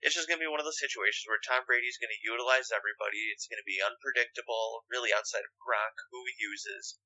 it's 0.04 0.14
just 0.14 0.30
going 0.30 0.38
to 0.38 0.46
be 0.46 0.50
one 0.50 0.62
of 0.62 0.68
those 0.68 0.78
situations 0.78 1.26
where 1.26 1.42
Tom 1.42 1.66
Brady's 1.66 1.98
going 1.98 2.12
to 2.12 2.26
utilize 2.26 2.70
everybody. 2.70 3.32
It's 3.34 3.50
going 3.50 3.58
to 3.58 3.66
be 3.66 3.82
unpredictable, 3.82 4.86
really 4.86 5.10
outside 5.10 5.42
of 5.42 5.58
Gronk, 5.58 5.96
who 6.12 6.22
he 6.28 6.36
uses. 6.38 7.00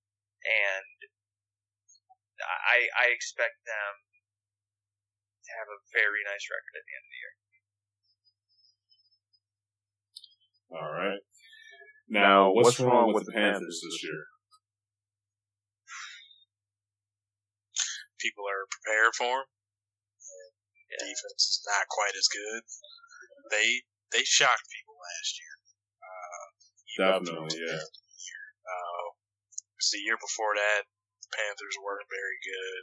And 0.45 1.09
I, 2.45 2.93
I 2.93 3.07
expect 3.15 3.65
them 3.65 3.93
to 5.49 5.51
have 5.57 5.71
a 5.73 5.83
very 5.97 6.21
nice 6.27 6.45
record 6.53 6.75
at 6.77 6.85
the 6.85 6.95
end 6.99 7.07
of 7.09 7.13
the 7.13 7.23
year. 7.23 7.35
All 10.71 10.93
right. 10.93 11.19
Now, 12.11 12.51
what's, 12.51 12.79
wrong 12.79 13.15
with 13.15 13.27
the 13.27 13.35
Panthers 13.35 13.81
this 13.83 13.99
year? 14.03 14.23
People 18.19 18.45
are 18.47 18.67
prepared 18.71 19.15
for 19.15 19.35
them. 19.43 19.49
Yeah. 20.91 21.07
Defense 21.07 21.43
is 21.47 21.63
not 21.71 21.87
quite 21.87 22.19
as 22.19 22.27
good. 22.27 22.63
They 23.55 23.87
they 24.11 24.27
shocked 24.27 24.67
people 24.75 24.99
last 24.99 25.33
year. 25.39 25.55
Uh, 26.03 26.47
even 26.91 27.07
up 27.07 27.23
Definitely, 27.23 27.55
the 27.55 27.63
yeah. 27.63 27.79
end 27.79 27.95
the 27.95 28.19
year. 28.27 28.45
Uh, 28.67 29.07
'cause 29.79 29.91
the 29.95 30.03
year 30.03 30.19
before 30.19 30.59
that, 30.59 30.91
the 31.23 31.31
Panthers 31.31 31.79
weren't 31.79 32.11
very 32.11 32.39
good. 32.43 32.83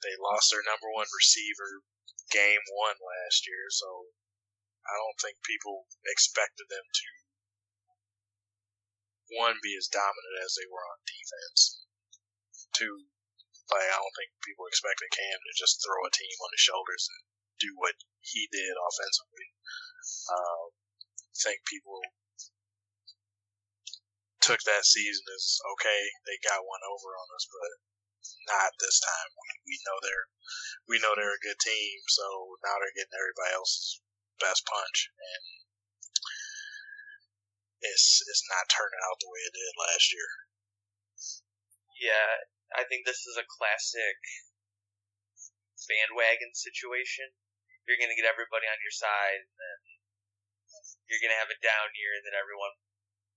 They 0.00 0.16
lost 0.16 0.48
their 0.48 0.64
number 0.64 0.88
one 0.96 1.08
receiver 1.12 1.84
game 2.32 2.64
one 2.72 2.96
last 2.96 3.44
year, 3.44 3.68
so 3.68 4.08
I 4.84 4.94
don't 5.00 5.20
think 5.20 5.40
people 5.44 5.88
expected 6.04 6.68
them 6.68 6.84
to 6.84 7.08
one 9.40 9.56
be 9.64 9.74
as 9.74 9.88
dominant 9.88 10.36
as 10.44 10.54
they 10.54 10.68
were 10.68 10.84
on 10.84 11.00
defense. 11.08 11.80
Two, 12.76 13.08
like 13.72 13.88
I 13.88 13.96
don't 13.96 14.16
think 14.18 14.30
people 14.44 14.68
expected 14.68 15.08
Cam 15.10 15.38
to 15.40 15.52
just 15.56 15.80
throw 15.80 16.04
a 16.04 16.12
team 16.12 16.36
on 16.44 16.52
his 16.52 16.60
shoulders 16.60 17.08
and 17.08 17.22
do 17.58 17.72
what 17.80 17.96
he 18.20 18.44
did 18.52 18.74
offensively. 18.76 19.48
Um, 20.28 20.68
I 21.32 21.36
think 21.40 21.64
people 21.64 22.00
took 24.44 24.60
that 24.68 24.84
season 24.84 25.24
as 25.32 25.58
okay, 25.78 26.00
they 26.28 26.36
got 26.44 26.68
one 26.68 26.84
over 26.84 27.16
on 27.16 27.28
us, 27.32 27.48
but 27.48 27.72
not 28.52 28.76
this 28.76 29.00
time. 29.00 29.30
We, 29.32 29.48
we 29.72 29.76
know 29.88 29.96
they're 30.04 30.28
we 30.84 30.96
know 31.00 31.16
they're 31.16 31.40
a 31.40 31.46
good 31.46 31.60
team, 31.64 31.96
so 32.12 32.60
now 32.60 32.76
they're 32.76 32.92
getting 32.92 33.16
everybody 33.16 33.56
else's 33.56 34.03
best 34.40 34.64
punch, 34.66 34.98
and 35.14 35.44
it's 37.84 38.22
it's 38.24 38.46
not 38.48 38.70
turning 38.72 39.02
out 39.04 39.18
the 39.20 39.30
way 39.30 39.42
it 39.44 39.54
did 39.54 39.74
last 39.76 40.08
year. 40.12 40.30
Yeah, 42.00 42.30
I 42.74 42.82
think 42.88 43.06
this 43.06 43.22
is 43.28 43.38
a 43.38 43.46
classic 43.46 44.18
bandwagon 45.86 46.52
situation. 46.56 47.28
You're 47.84 48.00
going 48.00 48.10
to 48.10 48.18
get 48.18 48.28
everybody 48.28 48.64
on 48.64 48.80
your 48.80 48.94
side, 48.96 49.44
and 49.44 49.56
then 49.60 49.80
you're 51.06 51.20
going 51.20 51.34
to 51.36 51.42
have 51.42 51.52
a 51.52 51.60
down 51.60 51.92
year, 51.92 52.16
and 52.16 52.24
then 52.24 52.36
everyone 52.36 52.72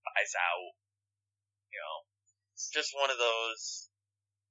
buys 0.08 0.34
out. 0.34 0.74
You 1.68 1.80
know, 1.84 1.98
it's 2.56 2.72
just 2.72 2.95
one 2.95 3.12
of 3.12 3.20
those 3.20 3.91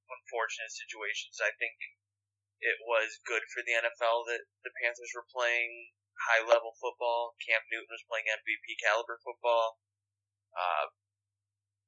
unfortunate 0.06 0.70
situations. 0.70 1.40
I 1.40 1.50
think 1.56 1.74
it 2.60 2.78
was 2.84 3.20
good 3.24 3.42
for 3.52 3.64
the 3.64 3.76
NFL 3.76 4.28
that 4.28 4.44
the 4.64 4.72
Panthers 4.80 5.12
were 5.16 5.26
playing 5.32 5.95
high 6.16 6.42
level 6.44 6.72
football. 6.80 7.36
Cam 7.44 7.60
Newton 7.68 7.92
was 7.92 8.04
playing 8.08 8.28
MVP 8.30 8.80
caliber 8.80 9.20
football. 9.20 9.80
Uh, 10.56 10.88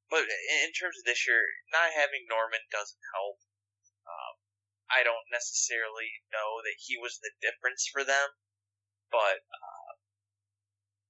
but 0.09 0.25
in 0.25 0.73
terms 0.73 0.97
of 0.97 1.05
this 1.05 1.29
year, 1.29 1.41
not 1.69 1.93
having 1.93 2.25
Norman 2.29 2.65
doesn't 2.73 3.05
help. 3.13 3.41
Um, 4.09 4.35
I 4.89 5.05
don't 5.05 5.29
necessarily 5.29 6.25
know 6.33 6.65
that 6.65 6.81
he 6.81 6.97
was 6.97 7.21
the 7.21 7.33
difference 7.45 7.85
for 7.93 8.09
them, 8.09 8.29
but 9.13 9.45
uh, 9.45 9.93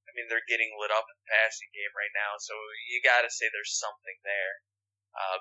I 0.07 0.11
mean 0.19 0.27
they're 0.27 0.47
getting 0.51 0.75
lit 0.75 0.91
up 0.91 1.07
in 1.07 1.15
the 1.15 1.31
passing 1.31 1.71
game 1.71 1.95
right 1.95 2.11
now, 2.11 2.43
so 2.43 2.59
you 2.91 2.99
got 3.07 3.23
to 3.23 3.31
say 3.31 3.47
there's 3.47 3.79
something 3.79 4.19
there. 4.27 4.55
Uh, 5.15 5.39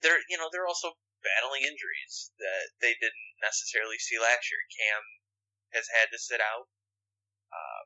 they're 0.00 0.24
you 0.32 0.40
know 0.40 0.48
they're 0.48 0.68
also 0.68 0.96
battling 1.20 1.68
injuries 1.68 2.32
that 2.40 2.72
they 2.80 2.96
didn't 2.96 3.30
necessarily 3.44 4.00
see 4.00 4.16
last 4.16 4.48
year. 4.48 4.64
Cam 4.72 5.04
has 5.76 5.84
had 5.92 6.08
to 6.08 6.18
sit 6.18 6.40
out. 6.40 6.72
Uh, 7.50 7.82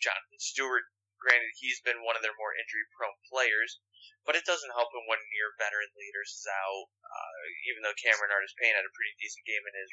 Jonathan 0.00 0.40
Stewart, 0.42 0.88
granted, 1.22 1.54
he's 1.60 1.78
been 1.84 2.02
one 2.02 2.18
of 2.18 2.24
their 2.26 2.34
more 2.34 2.56
injury 2.56 2.84
prone 2.96 3.16
players, 3.30 3.78
but 4.26 4.34
it 4.34 4.48
doesn't 4.48 4.74
help 4.74 4.90
him 4.90 5.06
when 5.06 5.22
your 5.36 5.54
veteran 5.60 5.92
leaders 5.94 6.34
is 6.34 6.48
out. 6.48 6.88
Uh, 7.06 7.42
even 7.70 7.86
though 7.86 7.96
Cameron 8.00 8.34
Artis 8.34 8.56
Payne 8.58 8.74
had 8.74 8.88
a 8.88 8.96
pretty 8.96 9.14
decent 9.20 9.46
game 9.46 9.62
in 9.62 9.74
his 9.76 9.92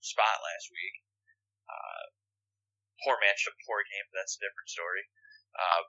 spot 0.00 0.40
last 0.40 0.72
week. 0.72 0.96
Uh, 1.68 2.04
poor 3.04 3.16
match 3.20 3.44
to 3.44 3.52
poor 3.64 3.84
game, 3.84 4.06
but 4.10 4.24
that's 4.24 4.36
a 4.36 4.44
different 4.44 4.68
story. 4.68 5.04
Uh, 5.56 5.82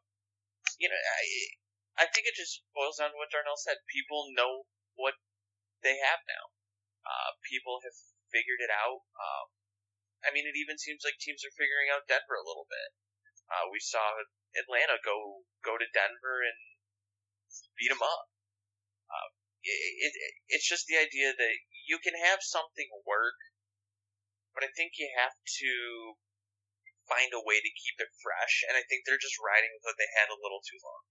you 0.79 0.87
know, 0.87 0.97
I, 0.97 2.03
I 2.03 2.05
think 2.11 2.27
it 2.27 2.35
just 2.35 2.63
boils 2.75 2.99
down 2.99 3.11
to 3.11 3.17
what 3.19 3.31
Darnell 3.31 3.59
said. 3.59 3.79
People 3.91 4.31
know 4.35 4.67
what 4.95 5.15
they 5.83 5.97
have 5.99 6.21
now. 6.27 6.45
Uh, 7.01 7.31
people 7.47 7.81
have 7.83 7.97
figured 8.29 8.61
it 8.63 8.71
out. 8.71 9.03
Um, 9.17 9.47
I 10.21 10.29
mean, 10.33 10.45
it 10.45 10.57
even 10.57 10.77
seems 10.77 11.01
like 11.01 11.17
teams 11.17 11.41
are 11.41 11.57
figuring 11.57 11.89
out 11.89 12.05
Denver 12.05 12.37
a 12.37 12.45
little 12.45 12.69
bit. 12.69 12.89
Uh, 13.51 13.67
we 13.67 13.81
saw 13.83 13.99
Atlanta 14.55 15.01
go 15.03 15.43
go 15.65 15.75
to 15.75 15.87
Denver 15.91 16.45
and 16.45 16.59
beat 17.75 17.91
them 17.91 18.03
up. 18.03 18.25
Uh, 19.11 19.29
it, 19.61 20.13
it, 20.15 20.33
it's 20.49 20.67
just 20.67 20.87
the 20.87 20.97
idea 20.97 21.35
that 21.35 21.55
you 21.85 21.99
can 21.99 22.15
have 22.15 22.39
something 22.41 22.87
work, 23.03 23.37
but 24.55 24.63
I 24.63 24.71
think 24.73 24.95
you 24.97 25.09
have 25.19 25.35
to 25.35 25.73
find 27.09 27.33
a 27.35 27.43
way 27.43 27.59
to 27.59 27.79
keep 27.81 27.99
it 27.99 28.13
fresh. 28.23 28.63
And 28.71 28.79
I 28.79 28.87
think 28.87 29.03
they're 29.03 29.21
just 29.21 29.41
riding 29.41 29.73
with 29.75 29.83
what 29.83 29.99
they 29.99 30.07
had 30.15 30.31
a 30.31 30.39
little 30.39 30.63
too 30.63 30.79
long. 30.79 31.03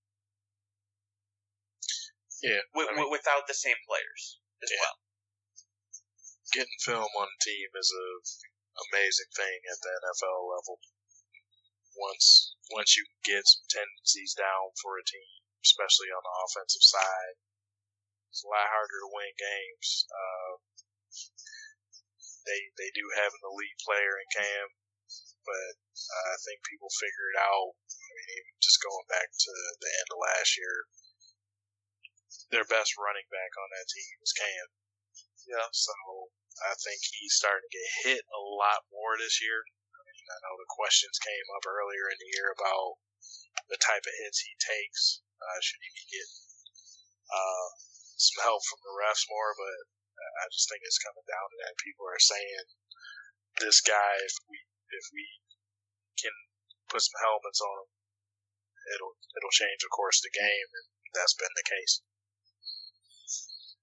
Yeah, 2.40 2.64
with, 2.72 2.88
I 2.88 2.96
mean, 2.96 3.12
without 3.12 3.44
the 3.44 3.58
same 3.58 3.76
players 3.84 4.40
as 4.64 4.72
yeah. 4.72 4.80
well. 4.80 4.96
Getting 6.56 6.80
film 6.80 7.12
on 7.20 7.28
a 7.28 7.38
team 7.44 7.68
is 7.76 7.92
a 7.92 8.06
amazing 8.88 9.30
thing 9.36 9.58
at 9.68 9.78
the 9.82 9.92
NFL 10.00 10.40
level. 10.48 10.80
Once 11.98 12.54
once 12.70 12.94
you 12.96 13.04
get 13.26 13.42
some 13.44 13.66
tendencies 13.66 14.32
down 14.38 14.70
for 14.78 14.96
a 14.96 15.04
team, 15.04 15.42
especially 15.60 16.08
on 16.14 16.22
the 16.22 16.36
offensive 16.46 16.86
side, 16.86 17.36
it's 18.30 18.46
a 18.46 18.50
lot 18.50 18.70
harder 18.70 18.98
to 19.02 19.10
win 19.10 19.34
games. 19.34 20.06
Uh, 20.06 20.54
they 22.46 22.60
they 22.78 22.90
do 22.94 23.04
have 23.18 23.34
an 23.34 23.44
elite 23.44 23.78
player 23.82 24.16
in 24.22 24.28
Cam, 24.32 24.66
but 25.42 25.74
I 26.30 26.38
think 26.46 26.62
people 26.64 26.88
figure 26.94 27.28
it 27.34 27.38
out. 27.42 27.74
I 27.74 28.10
mean, 28.14 28.28
even 28.38 28.54
just 28.62 28.80
going 28.80 29.06
back 29.10 29.28
to 29.28 29.52
the 29.82 29.90
end 29.90 30.08
of 30.14 30.18
last 30.22 30.54
year, 30.56 30.76
their 32.54 32.66
best 32.70 32.94
running 32.96 33.26
back 33.28 33.52
on 33.58 33.68
that 33.74 33.90
team 33.90 34.14
is 34.22 34.32
Cam. 34.34 34.66
Yeah. 35.50 35.68
So 35.74 35.92
I 36.60 36.76
think 36.76 37.00
he's 37.00 37.36
starting 37.40 37.64
to 37.64 37.76
get 37.76 38.00
hit 38.04 38.22
a 38.28 38.42
lot 38.42 38.84
more 38.92 39.16
this 39.16 39.40
year. 39.40 39.64
I 39.64 40.00
mean, 40.04 40.26
I 40.28 40.38
know 40.44 40.60
the 40.60 40.76
questions 40.76 41.16
came 41.16 41.48
up 41.56 41.64
earlier 41.64 42.12
in 42.12 42.20
the 42.20 42.32
year 42.36 42.52
about 42.52 43.00
the 43.72 43.80
type 43.80 44.04
of 44.04 44.18
hits 44.20 44.44
he 44.44 44.54
takes. 44.60 45.24
Uh, 45.40 45.58
should 45.64 45.80
he 45.80 45.90
be 45.96 46.04
getting 46.12 46.42
uh, 47.32 47.68
some 48.20 48.44
help 48.44 48.60
from 48.68 48.84
the 48.84 48.92
refs 48.92 49.24
more? 49.32 49.56
But 49.56 49.88
I 50.20 50.52
just 50.52 50.68
think 50.68 50.84
it's 50.84 51.00
coming 51.00 51.24
down 51.24 51.48
to 51.48 51.56
that. 51.64 51.80
People 51.80 52.04
are 52.04 52.20
saying 52.20 52.66
this 53.58 53.80
guy, 53.80 54.20
if 54.20 54.36
we 54.48 54.60
if 54.90 55.06
we 55.16 55.24
can 56.20 56.34
put 56.92 57.00
some 57.00 57.16
helmets 57.24 57.62
on 57.64 57.74
him, 57.84 57.90
it'll 58.96 59.16
it'll 59.16 59.56
change 59.56 59.80
the 59.80 59.96
course 59.96 60.20
of 60.20 60.28
the 60.28 60.36
game, 60.36 60.68
and 60.76 60.86
that's 61.16 61.36
been 61.36 61.52
the 61.56 61.64
case. 61.64 62.04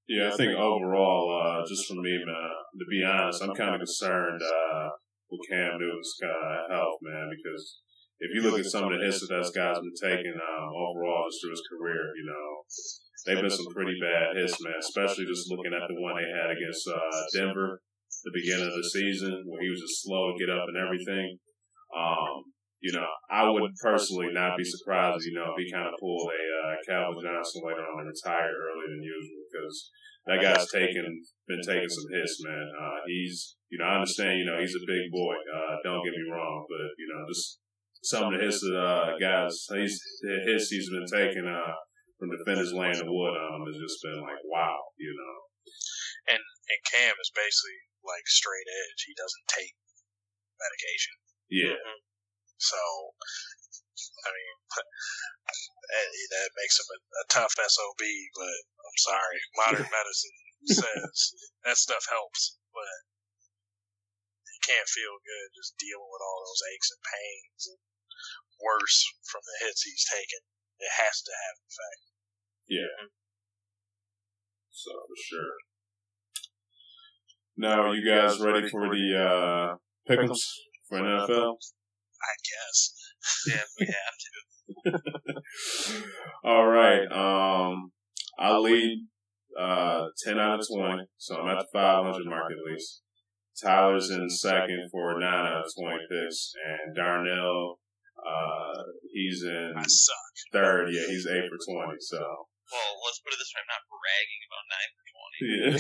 Yeah, 0.08 0.32
I 0.32 0.36
think 0.38 0.56
overall, 0.56 1.28
uh, 1.36 1.68
just 1.68 1.88
for 1.88 2.00
me, 2.00 2.16
man, 2.24 2.52
to 2.80 2.86
be 2.90 3.04
honest, 3.04 3.44
I'm 3.44 3.56
kind 3.56 3.76
of 3.76 3.84
concerned 3.84 4.40
uh, 4.40 4.90
with 5.30 5.44
Cam 5.52 5.80
Newton's 5.80 6.16
uh, 6.24 6.72
health, 6.72 7.04
man, 7.04 7.28
because 7.28 7.84
if 8.20 8.32
you 8.34 8.42
look 8.42 8.58
at 8.60 8.66
some 8.66 8.88
of 8.88 8.96
the 8.96 9.04
hits 9.04 9.20
that 9.20 9.36
that 9.36 9.52
guy's 9.52 9.84
been 9.84 10.00
taking 10.00 10.34
um, 10.34 10.70
overall 10.72 11.28
just 11.28 11.44
through 11.44 11.52
his 11.52 11.68
career, 11.68 12.16
you 12.16 12.24
know, 12.24 12.48
they've 13.28 13.44
been 13.44 13.52
some 13.52 13.68
pretty 13.76 14.00
bad 14.00 14.40
hits, 14.40 14.56
man, 14.64 14.80
especially 14.80 15.28
just 15.28 15.52
looking 15.52 15.76
at 15.76 15.86
the 15.92 16.00
one 16.00 16.16
they 16.16 16.32
had 16.32 16.56
against 16.56 16.88
uh, 16.88 17.22
Denver 17.36 17.84
the 18.24 18.32
beginning 18.34 18.68
of 18.68 18.76
the 18.76 18.90
season 18.90 19.44
where 19.46 19.62
he 19.62 19.70
was 19.70 19.80
just 19.80 20.04
slow 20.04 20.32
to 20.32 20.40
get 20.40 20.52
up 20.52 20.68
and 20.68 20.80
everything. 20.80 21.38
Um, 21.96 22.52
you 22.80 22.94
know, 22.94 23.10
I 23.30 23.50
would 23.50 23.74
personally 23.82 24.30
not 24.32 24.58
be 24.58 24.64
surprised, 24.64 25.26
you 25.26 25.34
know, 25.34 25.50
if 25.50 25.58
he 25.58 25.72
kind 25.72 25.90
of 25.90 25.98
pulled 26.00 26.30
a 26.30 26.44
uh, 26.62 26.74
Calvin 26.86 27.26
Johnson 27.26 27.66
later 27.66 27.82
on 27.82 28.06
and 28.06 28.14
retired 28.14 28.54
earlier 28.54 28.90
than 28.94 29.02
usual 29.02 29.42
because 29.50 29.90
that 30.28 30.44
guy's 30.44 30.68
taken 30.70 31.08
been 31.48 31.64
taking 31.64 31.90
some 31.90 32.08
hits, 32.14 32.44
man. 32.44 32.68
Uh, 32.76 33.00
he's 33.08 33.56
you 33.72 33.80
know 33.80 33.88
I 33.88 33.98
understand 33.98 34.38
you 34.38 34.46
know 34.46 34.60
he's 34.60 34.76
a 34.76 34.86
big 34.86 35.10
boy. 35.10 35.36
Uh, 35.48 35.82
don't 35.82 36.04
get 36.04 36.14
me 36.14 36.28
wrong, 36.30 36.68
but 36.68 36.86
you 37.00 37.08
know 37.10 37.26
just 37.26 37.64
some 38.04 38.30
of 38.30 38.32
the 38.36 38.44
hits 38.44 38.62
that 38.62 38.78
uh, 38.78 39.18
guys 39.18 39.56
he's 39.74 39.98
the 40.22 40.44
hits 40.46 40.70
he's 40.70 40.92
been 40.92 41.08
taking 41.08 41.48
uh, 41.48 41.74
from 42.20 42.30
defenders 42.30 42.76
laying 42.76 43.00
the 43.00 43.10
wood 43.10 43.34
on 43.34 43.58
him 43.58 43.66
has 43.72 43.80
just 43.80 44.04
been 44.04 44.22
like 44.22 44.44
wow, 44.46 44.78
you 45.00 45.16
know. 45.16 45.36
And 46.36 46.44
and 46.44 46.80
Cam 46.92 47.16
is 47.18 47.32
basically 47.34 47.80
like 48.04 48.28
straight 48.28 48.68
edge. 48.68 49.08
He 49.08 49.16
doesn't 49.16 49.48
take 49.48 49.74
medication. 50.60 51.16
Yeah. 51.50 51.80
Mm-hmm. 51.80 52.07
So, 52.58 52.80
I 54.26 54.30
mean, 54.34 54.56
that 56.34 56.50
makes 56.58 56.78
him 56.78 56.90
a, 56.90 57.00
a 57.22 57.26
tough 57.30 57.54
SOB, 57.54 58.04
but 58.36 58.58
I'm 58.82 59.00
sorry. 59.00 59.40
Modern 59.56 59.90
medicine 60.00 60.38
says 60.66 61.18
that 61.64 61.78
stuff 61.78 62.04
helps, 62.10 62.58
but 62.74 62.98
you 64.50 64.62
can't 64.66 64.90
feel 64.90 65.22
good 65.22 65.48
just 65.54 65.78
dealing 65.78 66.10
with 66.10 66.24
all 66.24 66.40
those 66.44 66.64
aches 66.74 66.90
and 66.92 67.04
pains 67.06 67.62
and 67.72 67.82
worse 68.58 68.98
from 69.30 69.46
the 69.46 69.58
hits 69.66 69.86
he's 69.86 70.06
taken. 70.06 70.42
It 70.82 70.94
has 70.98 71.22
to 71.22 71.34
have 71.34 71.56
an 71.62 71.68
effect. 71.70 72.04
Yeah. 72.68 72.98
So 74.72 74.92
for 74.94 75.18
sure. 75.18 75.56
Now, 77.58 77.90
are 77.90 77.96
you 77.96 78.06
guys 78.06 78.40
ready 78.40 78.70
for 78.70 78.86
the 78.90 79.06
uh, 79.18 79.68
pickums 80.06 80.46
for 80.88 81.00
NFL? 81.00 81.58
I 82.22 82.34
guess. 82.44 82.94
Yeah, 83.48 83.64
we 83.80 83.86
have 83.88 84.18
to. 84.24 86.04
All 86.44 86.68
right. 86.68 87.04
Um, 87.12 87.92
I 88.40 88.58
lead 88.58 89.08
uh, 89.60 90.06
10 90.24 90.40
out 90.40 90.60
of 90.60 90.68
20, 90.68 91.04
so 91.18 91.36
I'm 91.36 91.50
at 91.50 91.60
the 91.60 91.68
500 91.74 92.26
mark 92.26 92.52
at 92.52 92.72
least. 92.72 93.02
Tyler's 93.62 94.12
in 94.12 94.30
second 94.30 94.90
for 94.92 95.20
9 95.20 95.24
out 95.24 95.66
of 95.66 95.72
20 95.74 95.98
picks, 96.12 96.54
and 96.62 96.96
Darnell, 96.96 97.80
uh, 98.22 98.84
he's 99.12 99.44
in 99.44 99.74
third. 100.54 100.94
Yeah, 100.94 101.08
he's 101.10 101.26
8 101.26 101.50
for 101.50 101.58
20, 101.58 101.98
so. 102.00 102.22
Well, 102.68 102.94
let's 103.08 103.20
put 103.24 103.34
it 103.34 103.40
this 103.40 103.52
way 103.56 103.64
I'm 103.64 103.72
not 103.72 103.88
bragging 103.90 104.42
about 104.46 104.66
9 104.68 104.94
for 104.94 105.06
20. 105.08 105.48
Yeah. 105.48 105.72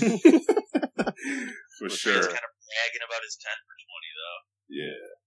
for 1.78 1.90
sure. 1.92 2.24
He's 2.24 2.32
kind 2.34 2.48
of 2.48 2.54
bragging 2.66 3.04
about 3.06 3.22
his 3.28 3.38
10 3.38 3.52
for 3.68 3.76
20, 3.76 4.10
though. 4.18 4.42
Yeah. 4.72 5.27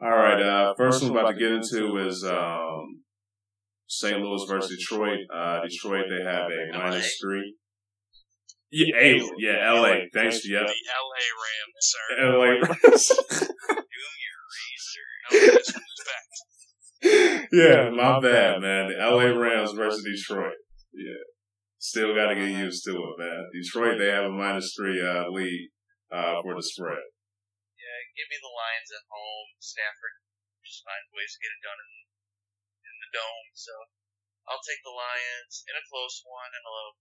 All 0.00 0.10
right. 0.10 0.40
Uh, 0.40 0.74
first 0.76 1.02
one 1.02 1.12
we're 1.12 1.20
about 1.20 1.32
to 1.32 1.38
get 1.38 1.50
into 1.50 1.96
is 1.96 2.24
um, 2.24 3.02
St. 3.88 4.20
Louis 4.20 4.44
versus 4.48 4.70
Detroit. 4.76 5.18
Uh, 5.34 5.60
Detroit, 5.68 6.04
they 6.08 6.24
have 6.24 6.46
a 6.46 6.78
minus 6.78 7.18
three. 7.20 7.56
Yeah, 8.70 8.96
A, 8.96 9.20
yeah, 9.38 9.72
LA. 9.72 9.94
Thanks, 10.12 10.46
yeah. 10.48 10.60
The 10.60 10.74
LA 11.00 11.24
Rams, 11.42 11.80
sir. 11.80 12.06
LA 12.20 12.50
Rams. 12.68 13.12
yeah, 17.52 17.90
my 17.90 18.20
bad, 18.20 18.60
man. 18.60 18.88
The 18.90 18.98
LA 18.98 19.30
Rams 19.36 19.72
versus 19.72 20.04
Detroit. 20.04 20.52
Yeah. 20.92 21.24
Still 21.78 22.14
got 22.14 22.28
to 22.28 22.34
get 22.36 22.50
used 22.50 22.84
to 22.84 22.92
it, 22.92 23.18
man. 23.18 23.50
Detroit, 23.52 23.98
they 23.98 24.08
have 24.08 24.24
a 24.26 24.30
minus 24.30 24.74
three 24.78 25.00
uh, 25.04 25.28
lead 25.30 25.70
uh, 26.12 26.42
for 26.42 26.54
the 26.54 26.62
spread 26.62 26.98
give 28.18 28.26
me 28.34 28.42
the 28.42 28.50
Lions 28.50 28.90
at 28.90 29.06
home. 29.06 29.48
Stafford 29.62 30.18
just 30.66 30.82
find 30.82 31.00
ways 31.14 31.32
to 31.38 31.40
get 31.40 31.54
it 31.54 31.62
done 31.62 31.78
in, 31.78 31.92
in 32.90 32.96
the 33.06 33.10
dome. 33.14 33.48
So 33.54 33.72
I'll 34.50 34.64
take 34.66 34.82
the 34.82 34.92
Lions 34.92 35.62
in 35.70 35.78
a 35.78 35.84
close 35.86 36.18
one 36.26 36.50
and 36.50 36.64
a 36.66 36.74
little 36.74 36.98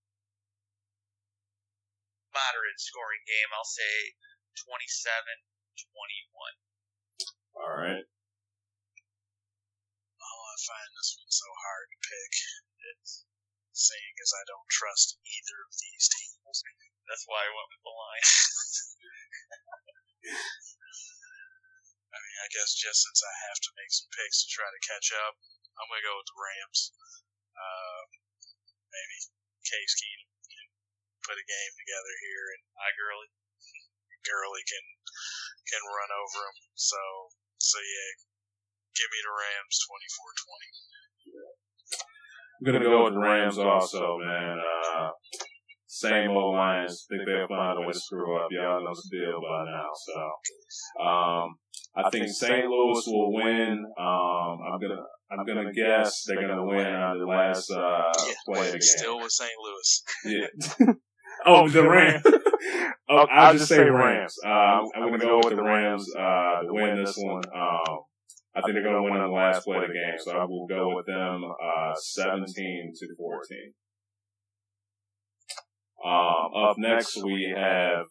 moderate 2.32 2.78
scoring 2.78 3.26
game. 3.26 3.50
I'll 3.58 3.66
say 3.68 4.14
27-21. 4.62 5.10
All 7.58 7.74
right. 7.82 8.06
Oh, 10.22 10.44
I 10.54 10.56
find 10.62 10.90
this 10.98 11.18
one 11.18 11.32
so 11.34 11.50
hard 11.50 11.88
to 11.92 12.00
pick. 12.06 12.34
It's 12.96 13.26
seeing 13.74 14.16
as 14.22 14.34
I 14.34 14.44
don't 14.48 14.70
trust 14.72 15.18
either 15.26 15.58
of 15.66 15.74
these 15.76 16.06
teams. 16.14 16.58
That's 17.10 17.26
why 17.28 17.42
I 17.44 17.50
went 17.52 17.70
with 17.74 17.84
the 17.84 17.96
Lions. 17.96 18.38
I 22.18 22.20
mean, 22.20 22.38
I 22.42 22.50
guess 22.50 22.74
just 22.74 23.06
since 23.06 23.22
I 23.22 23.34
have 23.46 23.60
to 23.62 23.72
make 23.78 23.94
some 23.94 24.10
picks 24.10 24.42
to 24.42 24.48
try 24.50 24.66
to 24.66 24.82
catch 24.82 25.14
up, 25.22 25.38
I'm 25.78 25.86
gonna 25.86 26.02
go 26.02 26.18
with 26.18 26.26
the 26.26 26.42
Rams. 26.42 26.80
Uh, 27.54 28.02
maybe 28.90 29.18
Case 29.62 29.94
Keenum 30.02 30.34
can 30.50 30.68
put 31.22 31.38
a 31.38 31.46
game 31.46 31.74
together 31.78 32.14
here, 32.26 32.46
and 32.58 32.62
Hi, 32.82 32.90
girly. 32.98 33.30
Gurley 34.26 34.66
can 34.66 34.86
can 35.70 35.84
run 35.86 36.10
over 36.10 36.40
him. 36.50 36.58
So 36.74 36.98
so 37.62 37.78
yeah, 37.78 38.10
give 38.98 39.10
me 39.14 39.22
the 39.22 39.34
Rams 39.38 39.78
24-20. 39.86 40.98
I'm 42.58 42.66
gonna 42.66 42.82
go 42.82 43.06
with 43.06 43.14
the 43.14 43.22
Rams 43.22 43.62
also, 43.62 44.18
man. 44.18 44.58
Uh, 44.58 45.14
same 45.88 46.32
old 46.32 46.56
Lions. 46.56 47.06
Think 47.10 47.26
they'll 47.26 47.48
find 47.48 47.78
a 47.78 47.82
way 47.82 47.94
to 47.94 48.00
screw 48.00 48.38
up. 48.38 48.50
Y'all 48.52 48.84
know 48.84 48.94
the 48.94 49.08
deal 49.10 49.40
by 49.42 49.66
now. 49.66 49.90
So, 49.96 50.18
um, 51.02 51.58
I 51.98 52.10
think 52.10 52.28
St. 52.30 52.66
Louis 52.66 53.04
will 53.08 53.34
win. 53.34 53.86
Um, 53.98 54.60
I'm 54.62 54.80
gonna, 54.80 55.04
I'm 55.32 55.46
gonna 55.46 55.74
guess 55.74 56.24
they're 56.28 56.48
gonna 56.48 56.66
win 56.66 56.86
on 56.86 57.20
the 57.20 57.26
last 57.26 57.72
uh, 57.72 58.12
play 58.46 58.60
of 58.60 58.66
the 58.66 58.72
game. 58.74 58.82
Still 58.82 59.20
with 59.20 59.32
St. 59.32 59.52
Louis. 59.64 60.04
Yeah. 60.80 60.94
oh, 61.46 61.68
the 61.70 61.88
Rams. 61.88 62.24
oh, 63.10 63.26
I'll 63.32 63.54
just 63.54 63.70
say 63.70 63.90
Rams. 63.90 64.36
Uh, 64.46 64.50
I'm, 64.50 64.86
I'm 64.96 65.10
gonna 65.10 65.20
go 65.20 65.38
with 65.44 65.56
the 65.56 65.64
Rams 65.64 66.08
uh, 66.16 66.62
to 66.62 66.74
win 66.74 67.04
this 67.04 67.16
one. 67.18 67.44
Um, 67.56 68.00
I 68.58 68.62
think 68.62 68.74
they're 68.74 68.84
going 68.84 68.96
to 68.96 69.04
win 69.04 69.14
on 69.14 69.30
the 69.30 69.36
last 69.36 69.66
play 69.66 69.78
of 69.78 69.84
the 69.84 69.94
game, 69.94 70.18
so 70.18 70.32
I 70.32 70.44
will 70.46 70.66
go 70.66 70.96
with 70.96 71.06
them 71.06 71.44
uh, 71.46 71.94
17 71.94 72.94
to 72.98 73.08
14. 73.16 73.74
Um, 76.04 76.64
up 76.64 76.76
next, 76.80 77.24
we 77.24 77.54
have 77.56 78.06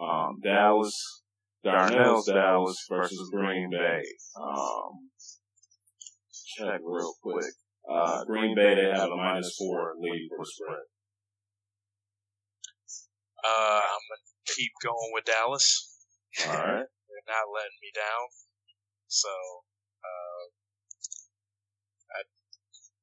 um, 0.00 0.38
Dallas, 0.44 1.22
Darnell's 1.64 2.26
Dallas 2.26 2.86
versus 2.88 3.30
Green 3.32 3.70
Bay. 3.70 4.02
Um, 4.40 5.10
check 6.56 6.80
real 6.84 7.14
quick. 7.22 7.52
Uh, 7.88 8.24
Green 8.24 8.54
Bay, 8.54 8.74
they 8.74 8.90
have 8.90 9.10
a 9.10 9.16
minus 9.16 9.56
four 9.58 9.94
lead 9.98 10.28
for 10.36 10.44
spread. 10.44 10.86
Uh, 13.44 13.80
I'm 13.80 14.04
gonna 14.08 14.28
keep 14.46 14.72
going 14.82 15.10
with 15.14 15.24
Dallas. 15.24 15.96
All 16.46 16.54
right. 16.54 16.86
They're 17.08 17.28
not 17.28 17.48
letting 17.54 17.78
me 17.82 17.90
down. 17.94 18.28
So, 19.08 19.28
uh, 20.04 20.44
I, 22.12 22.20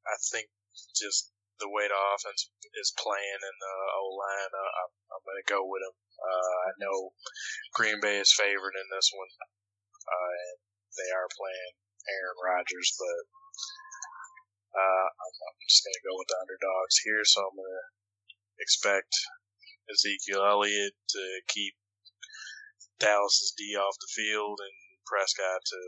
I 0.06 0.16
think 0.32 0.48
just 0.96 1.35
the 1.60 1.72
way 1.72 1.88
the 1.88 2.02
offense 2.16 2.52
is 2.76 3.00
playing 3.00 3.42
and 3.42 3.58
the 3.60 3.76
O 3.96 4.04
line, 4.16 4.52
uh, 4.52 4.72
I'm, 4.84 4.92
I'm 5.16 5.24
going 5.24 5.40
to 5.40 5.52
go 5.52 5.64
with 5.64 5.82
them. 5.84 5.96
Uh, 6.20 6.56
I 6.68 6.72
know 6.80 6.98
Green 7.76 8.00
Bay 8.04 8.20
is 8.20 8.36
favored 8.36 8.76
in 8.76 8.88
this 8.92 9.12
one, 9.16 9.32
uh, 10.04 10.32
and 10.36 10.58
they 10.96 11.10
are 11.16 11.30
playing 11.32 11.74
Aaron 12.08 12.40
Rodgers, 12.44 12.92
but 13.00 13.24
uh, 14.76 15.08
I'm, 15.08 15.36
I'm 15.36 15.58
just 15.64 15.84
going 15.84 15.96
to 15.96 16.08
go 16.08 16.16
with 16.20 16.30
the 16.30 16.40
underdogs 16.44 16.96
here. 17.04 17.24
So 17.24 17.48
I'm 17.48 17.56
going 17.56 17.72
to 17.72 17.88
expect 18.60 19.12
Ezekiel 19.88 20.44
Elliott 20.44 20.96
to 20.96 21.24
keep 21.48 21.76
Dallas's 23.00 23.56
D 23.56 23.76
off 23.76 23.96
the 24.00 24.12
field 24.12 24.60
and 24.60 24.76
Prescott 25.08 25.64
to 25.64 25.82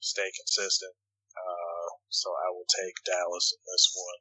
stay 0.00 0.28
consistent. 0.36 0.94
So 2.08 2.32
I 2.32 2.48
will 2.52 2.68
take 2.68 2.96
Dallas 3.04 3.52
in 3.52 3.60
this 3.68 3.86
one. 3.92 4.20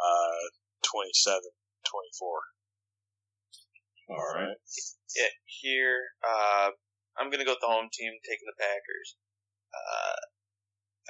Uh, 0.00 0.44
27 0.84 1.40
24. 1.84 2.40
All 4.10 4.30
right. 4.34 4.58
Yeah, 5.14 5.32
here, 5.46 6.02
uh, 6.24 6.74
I'm 7.18 7.30
gonna 7.30 7.46
go 7.46 7.54
with 7.54 7.62
the 7.62 7.70
home 7.70 7.90
team, 7.92 8.10
taking 8.26 8.48
the 8.48 8.58
Packers. 8.58 9.16
Uh, 9.70 10.20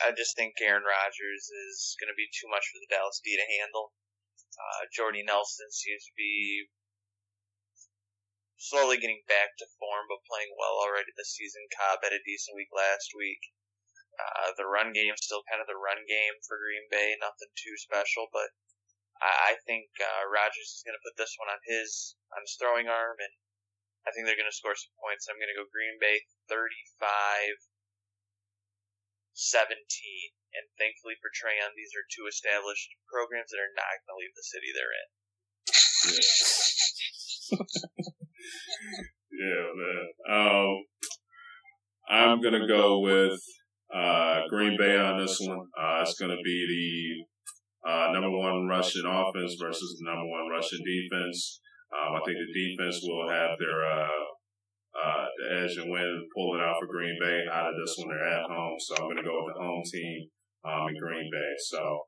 I 0.04 0.08
just 0.12 0.36
think 0.36 0.56
Aaron 0.60 0.84
Rodgers 0.84 1.48
is 1.48 1.96
gonna 2.00 2.16
be 2.16 2.28
too 2.28 2.48
much 2.48 2.68
for 2.68 2.76
the 2.80 2.90
Dallas 2.92 3.20
D 3.24 3.36
to 3.36 3.46
handle. 3.60 3.92
Uh, 4.58 4.84
Jordy 4.92 5.22
Nelson 5.24 5.70
seems 5.72 6.04
to 6.04 6.14
be 6.16 6.68
slowly 8.60 9.00
getting 9.00 9.24
back 9.24 9.56
to 9.56 9.66
form, 9.80 10.04
but 10.08 10.28
playing 10.28 10.52
well 10.60 10.76
already 10.84 11.12
this 11.16 11.32
season. 11.32 11.64
Cobb 11.72 12.04
had 12.04 12.12
a 12.12 12.20
decent 12.28 12.56
week 12.56 12.68
last 12.72 13.16
week. 13.16 13.40
Uh, 14.36 14.52
the 14.56 14.68
run 14.68 14.92
game 14.92 15.16
still 15.16 15.46
kind 15.48 15.62
of 15.62 15.68
the 15.68 15.78
run 15.78 16.02
game 16.04 16.36
for 16.44 16.60
Green 16.60 16.86
Bay, 16.90 17.16
nothing 17.18 17.50
too 17.56 17.76
special, 17.80 18.28
but 18.32 18.52
I, 19.20 19.54
I 19.54 19.62
think 19.64 19.90
uh, 20.00 20.28
Rodgers 20.28 20.80
is 20.80 20.84
going 20.84 20.96
to 20.96 21.04
put 21.04 21.16
this 21.16 21.36
one 21.40 21.50
on 21.52 21.60
his 21.64 22.16
on 22.36 22.44
his 22.44 22.56
throwing 22.56 22.88
arm, 22.88 23.18
and 23.20 23.34
I 24.04 24.12
think 24.12 24.24
they're 24.24 24.38
going 24.38 24.50
to 24.50 24.56
score 24.56 24.76
some 24.76 24.94
points. 25.00 25.28
I'm 25.28 25.38
going 25.40 25.52
to 25.52 25.58
go 25.58 25.68
Green 25.68 26.00
Bay 26.00 26.24
35 26.48 27.56
17. 29.40 29.78
And 30.50 30.66
thankfully 30.76 31.14
for 31.22 31.30
Trayon, 31.30 31.72
these 31.78 31.94
are 31.94 32.02
two 32.10 32.26
established 32.26 32.90
programs 33.06 33.54
that 33.54 33.62
are 33.62 33.72
not 33.78 34.02
going 34.02 34.10
to 34.10 34.18
leave 34.18 34.34
the 34.34 34.42
city 34.50 34.74
they're 34.74 34.90
in. 34.98 35.08
yeah, 39.30 39.70
man. 39.78 40.06
Um, 40.28 40.84
I'm 42.10 42.40
gonna 42.42 42.66
go 42.66 42.98
with 42.98 43.40
uh, 43.94 44.46
Green 44.48 44.76
Bay 44.78 44.96
on 44.96 45.18
this 45.18 45.38
one. 45.40 45.66
Uh, 45.78 46.02
it's 46.02 46.18
gonna 46.18 46.40
be 46.44 46.58
the 47.84 47.90
uh, 47.90 48.12
number 48.12 48.30
one 48.30 48.66
rushing 48.68 49.06
offense 49.06 49.56
versus 49.60 49.96
the 49.98 50.10
number 50.10 50.26
one 50.26 50.48
rushing 50.50 50.84
defense. 50.84 51.60
Um, 51.90 52.14
I 52.14 52.20
think 52.24 52.38
the 52.38 52.52
defense 52.54 53.00
will 53.02 53.28
have 53.28 53.58
their 53.58 53.82
uh, 53.82 54.22
uh, 54.94 55.26
the 55.38 55.62
edge 55.62 55.76
and 55.76 55.90
win, 55.90 56.28
pull 56.34 56.54
it 56.54 56.62
out 56.62 56.76
for 56.80 56.86
Green 56.86 57.16
Bay 57.20 57.42
out 57.50 57.70
of 57.70 57.74
this 57.80 57.96
one. 57.98 58.08
They're 58.08 58.28
at 58.28 58.50
home, 58.50 58.76
so 58.78 58.94
I'm 58.96 59.08
gonna 59.10 59.26
go 59.26 59.44
with 59.44 59.54
the 59.54 59.62
home 59.62 59.82
team 59.90 60.28
um, 60.64 60.88
in 60.88 60.96
Green 61.00 61.30
Bay. 61.30 61.52
So 61.58 62.00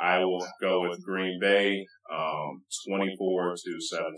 I 0.00 0.18
will 0.18 0.46
go 0.60 0.88
with 0.88 1.04
Green 1.04 1.38
Bay, 1.40 1.84
um, 2.12 2.62
24 2.88 3.54
to 3.54 3.80
17. 3.80 4.12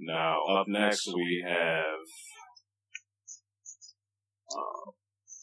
Now, 0.00 0.44
up 0.44 0.68
next 0.68 1.08
we 1.08 1.44
have 1.46 1.84
um, 4.56 4.94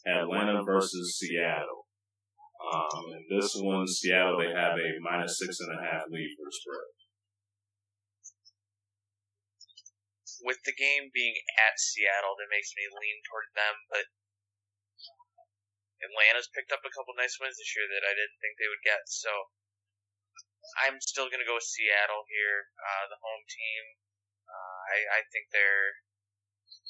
Atlanta 0.06 0.62
versus 0.62 1.18
Seattle. 1.18 1.86
Um, 2.56 3.12
and 3.14 3.26
this 3.28 3.54
one, 3.54 3.86
Seattle, 3.86 4.40
they 4.40 4.50
have 4.50 4.74
a 4.74 4.90
minus 4.98 5.38
six 5.38 5.60
and 5.60 5.76
a 5.76 5.82
half 5.82 6.08
lead 6.10 6.34
for 6.34 6.50
spread. 6.50 6.90
With 10.42 10.60
the 10.64 10.74
game 10.74 11.10
being 11.14 11.36
at 11.58 11.78
Seattle, 11.78 12.34
that 12.38 12.52
makes 12.52 12.74
me 12.74 12.86
lean 12.86 13.18
toward 13.26 13.50
them, 13.54 13.76
but 13.90 14.06
Atlanta's 16.02 16.52
picked 16.52 16.70
up 16.70 16.84
a 16.84 16.92
couple 16.92 17.16
nice 17.16 17.40
wins 17.40 17.56
this 17.56 17.72
year 17.72 17.88
that 17.88 18.04
I 18.04 18.12
didn't 18.12 18.38
think 18.38 18.60
they 18.60 18.68
would 18.68 18.84
get, 18.84 19.08
so 19.08 19.32
I'm 20.84 21.00
still 21.00 21.30
going 21.32 21.40
to 21.40 21.48
go 21.48 21.56
with 21.56 21.66
Seattle 21.66 22.26
here, 22.28 22.68
uh, 22.76 23.04
the 23.08 23.20
home 23.22 23.44
team. 23.48 23.82
Uh, 24.46 24.80
I, 24.92 24.98
I 25.18 25.20
think 25.30 25.50
their 25.50 26.04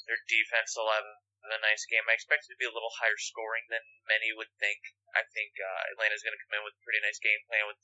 their 0.05 0.21
defense 0.27 0.73
will 0.75 0.91
have 0.91 1.07
a 1.51 1.61
nice 1.63 1.85
game. 1.87 2.03
I 2.07 2.15
expect 2.15 2.45
it 2.45 2.53
to 2.53 2.59
be 2.59 2.67
a 2.67 2.73
little 2.73 2.93
higher 2.99 3.17
scoring 3.17 3.65
than 3.69 3.83
many 4.07 4.33
would 4.33 4.51
think. 4.57 4.81
I 5.15 5.23
think 5.31 5.55
uh, 5.59 5.91
Atlanta's 5.93 6.23
going 6.23 6.35
to 6.35 6.43
come 6.47 6.59
in 6.59 6.65
with 6.65 6.77
a 6.77 6.83
pretty 6.83 7.01
nice 7.03 7.19
game 7.19 7.41
plan 7.47 7.65
with 7.67 7.81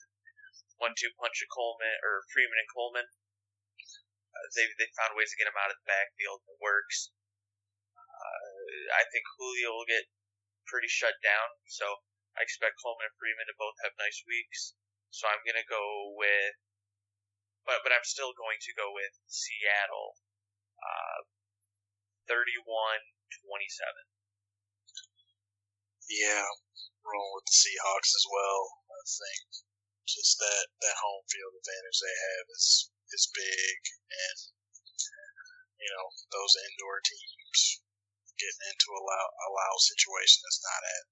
one-two 0.81 1.13
punch 1.19 1.39
of 1.43 1.49
Coleman 1.53 1.95
or 2.03 2.27
Freeman 2.33 2.59
and 2.59 2.71
Coleman. 2.71 3.07
Uh, 3.07 4.47
they 4.57 4.65
they 4.81 4.89
found 4.97 5.13
ways 5.13 5.31
to 5.31 5.39
get 5.39 5.49
him 5.49 5.59
out 5.59 5.69
of 5.69 5.77
the 5.77 5.89
backfield. 5.89 6.41
It 6.49 6.59
works. 6.59 7.13
Uh, 7.95 8.97
I 8.97 9.03
think 9.09 9.23
Julio 9.37 9.73
will 9.77 9.89
get 9.89 10.09
pretty 10.65 10.89
shut 10.89 11.15
down, 11.21 11.49
so 11.69 11.85
I 12.35 12.43
expect 12.43 12.81
Coleman 12.81 13.07
and 13.09 13.17
Freeman 13.21 13.47
to 13.49 13.55
both 13.61 13.77
have 13.85 13.93
nice 14.01 14.21
weeks. 14.25 14.73
So 15.13 15.29
I'm 15.29 15.45
going 15.45 15.61
to 15.61 15.69
go 15.69 16.17
with 16.17 16.57
but 17.65 17.79
but 17.83 17.95
I'm 17.95 18.03
still 18.03 18.35
going 18.35 18.59
to 18.59 18.71
go 18.75 18.91
with 18.91 19.15
Seattle, 19.27 20.19
uh, 20.83 21.19
31-27. 23.29 24.03
Yeah, 26.11 26.45
rolling 27.03 27.33
with 27.39 27.47
the 27.47 27.55
Seahawks 27.55 28.11
as 28.11 28.25
well. 28.27 28.61
I 28.91 29.01
think 29.07 29.63
just 30.03 30.35
that 30.39 30.67
that 30.83 30.99
home 30.99 31.23
field 31.31 31.55
advantage 31.55 31.99
they 32.03 32.11
have 32.11 32.45
is 32.51 32.91
is 33.15 33.31
big, 33.31 33.77
and 34.11 34.39
you 35.79 35.89
know 35.95 36.05
those 36.35 36.59
indoor 36.59 36.99
teams 36.99 37.83
getting 38.35 38.67
into 38.67 38.89
a 38.91 38.99
allow, 38.99 39.27
allow 39.47 39.73
situation 39.79 40.43
that's 40.43 40.63
not 40.65 40.83
at 40.83 41.05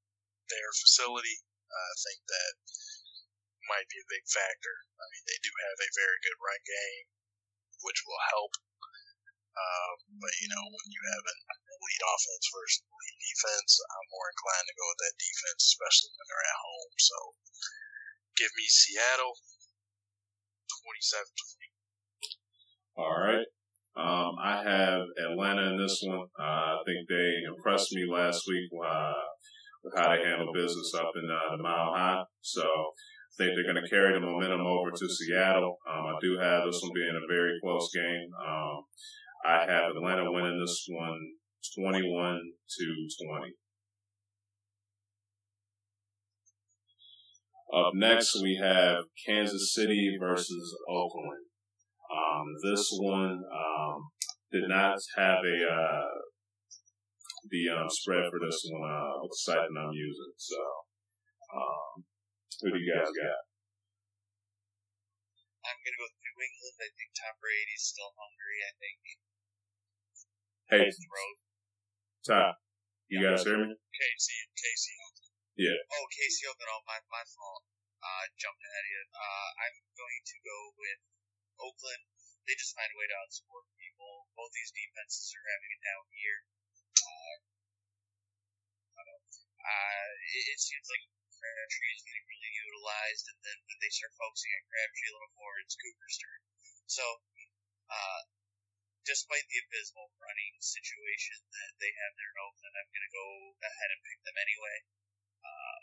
their 0.52 0.72
facility. 0.84 1.40
I 1.72 1.96
think 2.04 2.20
that 2.28 2.54
might 3.72 3.88
be 3.88 4.04
a 4.04 4.12
big 4.12 4.28
factor. 4.28 4.76
I 5.00 5.06
mean, 5.08 5.24
they 5.24 5.40
do 5.40 5.54
have 5.56 5.80
a 5.80 5.96
very 5.96 6.20
good 6.20 6.36
run 6.44 6.62
game, 6.68 7.08
which 7.88 8.04
will 8.04 8.20
help. 8.36 8.52
Uh, 9.52 9.92
but 10.20 10.34
you 10.40 10.48
know, 10.48 10.64
when 10.64 10.90
you 10.92 11.04
have 11.12 11.26
an 11.28 11.40
elite 11.52 12.06
offense 12.08 12.46
versus 12.52 12.82
elite 12.88 13.20
defense, 13.20 13.72
I'm 13.84 14.08
more 14.16 14.28
inclined 14.32 14.68
to 14.72 14.80
go 14.80 14.86
with 14.88 15.02
that 15.04 15.16
defense, 15.20 15.62
especially 15.76 16.12
when 16.16 16.26
they're 16.32 16.48
at 16.48 16.64
home. 16.64 16.94
So, 16.98 17.18
give 18.40 18.52
me 18.56 18.66
Seattle, 18.72 19.36
27-20. 20.72 21.72
All 22.96 23.18
right. 23.20 23.48
Um, 23.96 24.40
I 24.40 24.64
have 24.64 25.04
Atlanta 25.20 25.76
in 25.76 25.78
this 25.78 26.00
one. 26.04 26.28
Uh, 26.40 26.80
I 26.80 26.84
think 26.88 27.08
they 27.12 27.44
impressed 27.44 27.92
me 27.92 28.08
last 28.08 28.48
week 28.48 28.72
uh, 28.72 29.20
with 29.84 29.94
how 30.00 30.16
they 30.16 30.24
handled 30.24 30.56
business 30.56 30.94
up 30.96 31.12
in 31.16 31.28
uh, 31.28 31.58
the 31.58 31.64
Mile 31.64 31.92
High. 31.92 32.24
So 32.40 32.64
I 32.64 33.34
think 33.36 33.52
they're 33.56 33.68
going 33.68 33.84
to 33.84 33.90
carry 33.90 34.14
the 34.14 34.24
momentum 34.24 34.64
over 34.64 34.92
to 34.92 35.10
Seattle. 35.10 35.76
Um, 35.88 36.06
I 36.08 36.16
do 36.22 36.40
have 36.40 36.64
this 36.66 36.80
one 36.82 36.96
being 36.96 37.16
a 37.16 37.28
very 37.28 37.60
close 37.62 37.92
game. 37.94 38.32
Um, 38.40 38.84
I 39.46 39.66
have 39.66 39.96
Atlanta 39.96 40.32
winning 40.32 40.60
this 40.60 40.86
one 40.88 41.20
21 41.78 42.40
to 42.78 42.86
20. 43.28 43.54
Up 47.74 47.94
next, 47.96 48.36
we 48.42 48.60
have 48.62 49.06
Kansas 49.26 49.74
City 49.74 50.18
versus 50.20 50.76
Oakland. 50.90 51.48
Um, 52.12 52.46
this 52.68 52.92
one 53.00 53.40
um, 53.48 54.12
did 54.52 54.68
not 54.68 55.00
have 55.16 55.40
a 55.40 55.58
uh, 55.64 56.12
the 57.48 57.72
um, 57.72 57.88
spread 57.88 58.28
for 58.30 58.44
this 58.44 58.68
one. 58.68 58.92
Uh, 58.92 59.24
the 59.24 59.32
site 59.32 59.64
that 59.64 59.80
I'm 59.80 59.96
using? 59.96 60.34
So, 60.36 60.60
um, 61.56 62.04
who 62.60 62.76
do 62.76 62.78
you 62.78 62.92
guys 62.92 63.08
got? 63.08 63.40
I'm 65.64 65.80
gonna 65.80 65.96
go 65.96 66.12
with 66.12 66.20
New 66.20 66.36
England. 66.36 66.76
I 66.84 66.92
think 66.92 67.16
Tom 67.16 67.40
Brady's 67.40 67.88
still 67.88 68.12
hungry. 68.20 68.60
I 68.68 68.76
think. 68.76 69.31
Hey, 70.72 70.88
the 70.88 71.12
road. 71.12 71.36
Ty, 72.24 72.56
you 73.12 73.20
guys 73.20 73.44
hear 73.44 73.60
me? 73.60 73.76
Casey, 73.76 74.40
Casey. 74.56 74.96
Yeah. 75.60 75.76
Oh, 75.76 76.08
Casey 76.16 76.48
Open. 76.48 76.64
Oh, 76.64 76.80
my 76.88 76.96
my 77.12 77.28
fault. 77.28 77.68
Uh, 78.00 78.24
jumped 78.40 78.64
ahead 78.64 78.88
of 78.88 78.92
you. 78.96 79.04
Uh, 79.12 79.50
I'm 79.68 79.76
going 80.00 80.22
to 80.32 80.38
go 80.48 80.72
with 80.80 81.00
Oakland. 81.60 82.08
They 82.48 82.56
just 82.56 82.72
find 82.72 82.88
a 82.88 82.96
way 82.96 83.04
to 83.04 83.20
outscore 83.20 83.68
people. 83.84 84.32
Both 84.32 84.56
these 84.56 84.72
defenses 84.72 85.36
are 85.36 85.44
having 85.44 85.76
a 85.76 85.80
down 85.84 86.08
year. 86.16 86.40
Uh, 87.04 87.36
I 88.96 89.02
don't 89.04 89.12
know. 89.12 89.22
Uh, 89.60 90.08
it, 90.40 90.56
it 90.56 90.60
seems 90.64 90.88
like 90.88 91.04
Crabtree 91.36 92.00
is 92.00 92.08
getting 92.08 92.24
really 92.32 92.54
utilized, 92.56 93.28
and 93.28 93.40
then 93.44 93.60
when 93.68 93.76
they 93.84 93.92
start 93.92 94.16
focusing 94.16 94.56
on 94.56 94.64
Crabtree 94.72 95.12
a 95.12 95.16
little 95.20 95.36
more, 95.36 95.56
it's 95.60 95.76
Cooper's 95.76 96.16
turn. 96.16 96.40
So, 96.88 97.04
uh, 97.92 98.22
despite 99.06 99.46
the 99.50 99.62
abysmal 99.66 100.14
running 100.22 100.54
situation 100.62 101.42
that 101.50 101.74
they 101.82 101.90
have 101.90 102.14
there 102.18 102.30
in 102.30 102.44
Oakland, 102.46 102.74
I'm 102.78 102.92
going 102.94 103.08
to 103.08 103.18
go 103.18 103.28
ahead 103.66 103.90
and 103.90 104.06
pick 104.06 104.20
them 104.22 104.38
anyway. 104.38 104.78
Uh, 105.42 105.80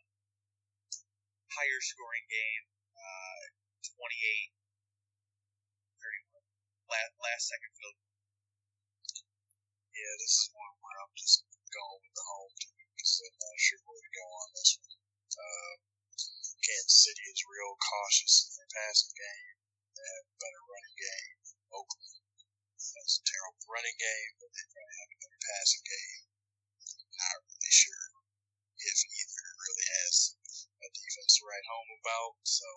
higher 1.51 1.83
scoring 1.83 2.27
game, 2.31 2.65
uh, 2.95 3.43
28 3.83 4.55
31. 5.99 6.47
Last, 6.87 7.13
last 7.19 7.45
second 7.51 7.73
field. 7.75 7.99
Yeah, 9.91 10.15
this 10.23 10.35
is 10.39 10.55
one 10.55 10.79
where 10.79 10.99
I'm 11.03 11.15
just 11.19 11.43
going 11.75 12.01
with 12.07 12.15
the 12.15 12.27
home 12.31 12.55
team 12.55 12.87
because 12.95 13.19
I'm 13.19 13.35
not 13.35 13.59
sure 13.59 13.83
where 13.83 13.99
to 13.99 14.13
go 14.15 14.27
on 14.31 14.49
this 14.55 14.73
one. 14.79 14.95
Uh, 15.35 15.75
Kansas 16.63 17.03
City 17.03 17.25
is 17.27 17.51
real 17.51 17.75
cautious 17.83 18.47
in 18.47 18.51
their 18.63 18.71
passing 18.79 19.15
game. 19.19 19.55
They 19.99 20.07
have 20.07 20.27
a 20.31 20.39
better 20.39 20.63
running 20.71 20.97
game. 20.99 21.39
Oakland 21.75 22.18
has 22.79 23.11
a 23.19 23.23
terrible 23.27 23.67
running 23.67 23.99
game, 23.99 24.33
but 24.39 24.51
they 24.55 24.65
probably 24.71 24.97
have 25.03 25.11
a 25.11 25.19
better 25.19 25.41
passing 25.43 25.83
game. 25.83 26.23
Not 27.19 27.43
really 27.43 27.75
sure 27.75 28.07
if 28.79 28.99
either 29.03 29.43
really 29.59 29.87
has 29.99 30.15
a 30.79 30.89
defense 30.95 31.33
to 31.35 31.43
write 31.43 31.67
home 31.67 31.91
about. 31.99 32.33
So. 32.47 32.69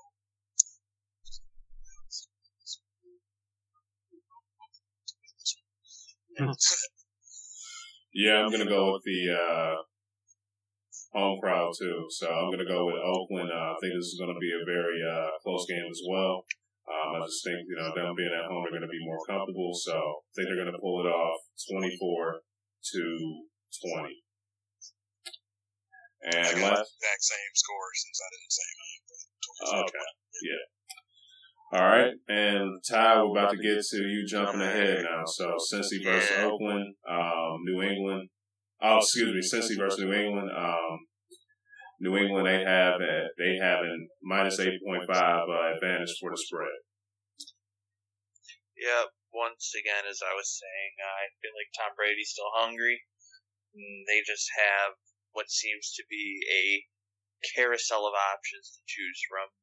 Yeah, 8.14 8.44
I'm 8.44 8.52
gonna 8.52 8.66
go 8.66 8.94
with 8.94 9.04
the 9.04 9.22
uh, 9.32 9.76
home 11.14 11.40
crowd 11.40 11.74
too. 11.78 12.08
So 12.10 12.28
I'm 12.28 12.50
gonna 12.52 12.66
go 12.66 12.86
with 12.88 12.96
Oakland. 12.98 13.52
Uh, 13.52 13.72
I 13.72 13.76
think 13.80 13.94
this 13.94 14.10
is 14.10 14.20
gonna 14.20 14.40
be 14.40 14.52
a 14.52 14.66
very 14.66 15.00
uh, 15.04 15.38
close 15.44 15.66
game 15.68 15.86
as 15.90 16.02
well. 16.10 16.44
Um, 16.92 17.16
I 17.16 17.20
just 17.24 17.40
think 17.48 17.64
you 17.64 17.76
know 17.80 17.96
them 17.96 18.12
being 18.20 18.36
at 18.36 18.52
home, 18.52 18.68
they're 18.68 18.76
gonna 18.76 18.92
be 18.92 19.08
more 19.08 19.24
comfortable. 19.24 19.72
So 19.72 19.96
I 19.96 20.30
think 20.36 20.52
they're 20.52 20.60
gonna 20.60 20.76
pull 20.76 21.00
it 21.06 21.10
off, 21.10 21.40
24 21.72 22.44
to 22.44 23.02
20. 23.80 24.20
And 26.22 26.62
last, 26.62 26.86
exact 26.86 27.24
same 27.24 27.54
score 27.56 27.90
since 27.96 28.18
I 28.20 28.28
didn't 28.36 28.54
say 28.54 28.70
mine. 28.78 29.02
Okay. 29.88 30.08
Yeah. 30.44 30.64
All 31.74 31.88
right. 31.88 32.14
And 32.28 32.84
Ty, 32.84 33.24
we're 33.24 33.32
about 33.32 33.52
to 33.52 33.58
get 33.58 33.82
to 33.82 33.98
you 33.98 34.26
jumping 34.28 34.62
ahead 34.62 35.04
now. 35.04 35.24
So 35.26 35.56
Cincy 35.72 36.04
versus. 36.04 36.30
Oakland, 36.40 36.96
um, 37.10 37.58
New 37.64 37.82
England. 37.82 38.30
Oh, 38.82 38.98
excuse 38.98 39.34
me, 39.34 39.40
Cincy 39.40 39.78
versus 39.78 40.00
New 40.00 40.14
England. 40.14 40.50
Um, 40.56 41.00
New 42.02 42.18
England, 42.18 42.50
they 42.50 42.66
have 42.66 42.98
a, 42.98 43.30
they 43.38 43.62
have 43.62 43.86
a 43.86 43.94
minus 44.26 44.58
eight 44.58 44.82
point 44.82 45.06
five 45.06 45.46
uh, 45.46 45.78
advantage 45.78 46.18
for 46.18 46.34
the 46.34 46.42
spread. 46.42 46.82
Yeah, 48.74 49.14
once 49.30 49.70
again, 49.78 50.10
as 50.10 50.26
I 50.26 50.34
was 50.34 50.50
saying, 50.50 50.92
I 50.98 51.30
feel 51.38 51.54
like 51.54 51.70
Tom 51.78 51.94
Brady's 51.94 52.34
still 52.34 52.50
hungry. 52.58 53.06
Mm, 53.78 54.10
They 54.10 54.26
just 54.26 54.50
have 54.58 54.98
what 55.38 55.54
seems 55.54 55.94
to 55.94 56.04
be 56.10 56.42
a 56.50 56.66
carousel 57.54 58.10
of 58.10 58.18
options 58.18 58.74
to 58.74 58.82
choose 58.90 59.22
from 59.30 59.54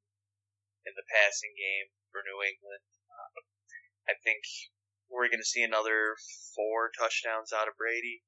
in 0.86 0.94
the 0.94 1.10
passing 1.10 1.52
game 1.58 1.90
for 2.14 2.22
New 2.22 2.38
England. 2.38 2.86
Uh, 3.10 3.42
I 4.08 4.14
think 4.22 4.46
we're 5.10 5.28
going 5.28 5.42
to 5.42 5.52
see 5.52 5.66
another 5.66 6.14
four 6.54 6.94
touchdowns 6.94 7.50
out 7.50 7.66
of 7.66 7.74
Brady. 7.74 8.22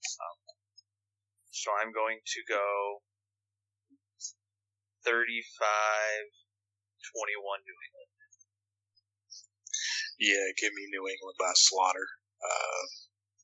Um, 0.00 0.38
so 1.52 1.70
I'm 1.76 1.92
going 1.92 2.24
to 2.24 2.40
go 2.48 3.04
35 5.04 6.32
21 7.12 7.60
New 7.68 7.78
England. 7.84 8.10
Yeah, 10.18 10.46
give 10.56 10.72
me 10.72 10.88
New 10.88 11.04
England 11.06 11.36
by 11.38 11.52
slaughter. 11.54 12.08
Uh, 12.40 12.82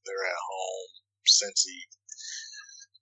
they're 0.06 0.24
at 0.26 0.48
home, 0.48 0.90
Cincy, 1.28 1.84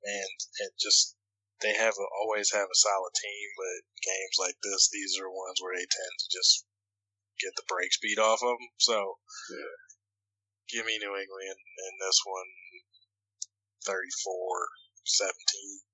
and 0.02 0.36
and 0.66 0.72
just 0.80 1.14
they 1.60 1.74
have 1.74 1.94
a, 1.94 2.06
always 2.22 2.50
have 2.54 2.70
a 2.70 2.82
solid 2.86 3.14
team, 3.18 3.46
but 3.58 3.82
games 4.02 4.36
like 4.38 4.54
this, 4.62 4.88
these 4.90 5.18
are 5.18 5.30
ones 5.30 5.58
where 5.60 5.74
they 5.74 5.86
tend 5.86 6.14
to 6.18 6.28
just 6.30 6.64
get 7.42 7.50
the 7.58 7.66
brakes 7.66 7.98
beat 7.98 8.18
off 8.18 8.42
of 8.42 8.54
them. 8.54 8.68
So, 8.78 9.18
Yeah. 9.50 9.74
give 10.70 10.86
me 10.86 10.98
New 10.98 11.14
England 11.18 11.58
in 11.58 11.92
this 11.98 12.18
one, 12.24 12.50
34-17. 13.90 15.87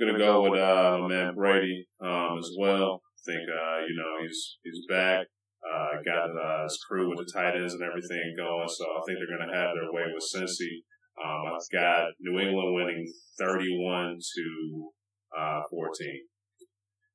I'm 0.00 0.06
gonna 0.06 0.18
go 0.18 0.42
with 0.48 0.60
uh, 0.60 0.98
my 1.00 1.08
man 1.08 1.34
Brady 1.34 1.86
um, 2.00 2.38
as 2.38 2.50
well. 2.58 3.02
I 3.04 3.20
think 3.26 3.44
uh, 3.44 3.78
you 3.86 3.94
know 3.96 4.22
he's 4.22 4.58
he's 4.64 4.86
back. 4.88 5.26
Uh, 5.62 6.02
got 6.04 6.30
uh, 6.30 6.64
his 6.64 6.78
crew 6.88 7.08
with 7.08 7.18
the 7.18 7.30
tight 7.32 7.54
ends 7.54 7.74
and 7.74 7.82
everything 7.82 8.34
going, 8.36 8.68
so 8.68 8.84
I 8.84 9.00
think 9.06 9.18
they're 9.18 9.38
gonna 9.38 9.52
have 9.52 9.76
their 9.76 9.92
way 9.92 10.10
with 10.12 10.24
Cincy. 10.24 10.82
Um, 11.22 11.54
I've 11.54 11.70
got 11.70 12.16
New 12.20 12.40
England 12.40 12.74
winning 12.74 13.06
31 13.38 14.18
to 14.18 14.90
uh, 15.38 15.60
14. 15.70 16.24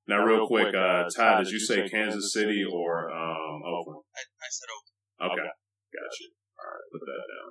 Now, 0.07 0.23
real 0.23 0.47
quick, 0.47 0.73
uh, 0.73 1.09
Ty, 1.13 1.43
did 1.43 1.51
you 1.51 1.59
say 1.59 1.89
Kansas 1.89 2.31
City 2.31 2.63
or 2.63 3.11
um, 3.11 3.59
Oakland? 3.65 4.03
I, 4.15 4.21
I 4.21 4.47
said 4.49 4.69
Oakland. 4.71 5.33
Okay, 5.33 5.49
gotcha. 5.91 6.25
All 6.55 6.71
right, 6.71 6.85
put 6.93 7.01
that 7.03 7.25
down. 7.27 7.49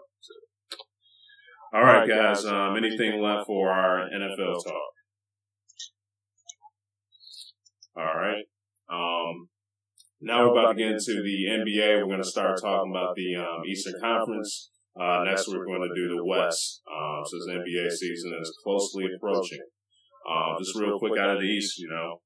All 1.75 1.85
right, 1.85 2.09
guys. 2.09 2.45
Um, 2.47 2.77
anything 2.77 3.21
left 3.21 3.47
for 3.47 3.71
our 3.71 4.09
NFL 4.09 4.65
talk? 4.65 4.96
All 7.97 8.05
right. 8.05 8.45
Um, 8.93 9.49
now 10.21 10.45
we're 10.45 10.53
about 10.53 10.73
to 10.73 10.79
get 10.79 10.93
into 10.93 11.25
the 11.25 11.49
NBA. 11.49 11.97
We're 11.97 12.13
going 12.13 12.23
to 12.23 12.29
start 12.29 12.61
talking 12.61 12.93
about 12.93 13.17
the 13.17 13.37
um, 13.37 13.65
Eastern 13.65 13.97
Conference. 14.01 14.71
Uh, 14.93 15.25
next, 15.25 15.49
we're 15.49 15.65
going 15.65 15.81
to 15.81 15.95
do 15.97 16.17
the 16.17 16.25
West, 16.25 16.83
um, 16.89 17.25
since 17.25 17.45
the 17.49 17.57
NBA 17.57 17.89
season 17.93 18.37
is 18.41 18.53
closely 18.63 19.09
approaching. 19.17 19.65
Uh, 20.29 20.59
just 20.59 20.77
real 20.77 20.99
quick 20.99 21.17
out 21.17 21.37
of 21.37 21.41
the 21.41 21.49
East, 21.49 21.79
you 21.79 21.89
know, 21.89 22.21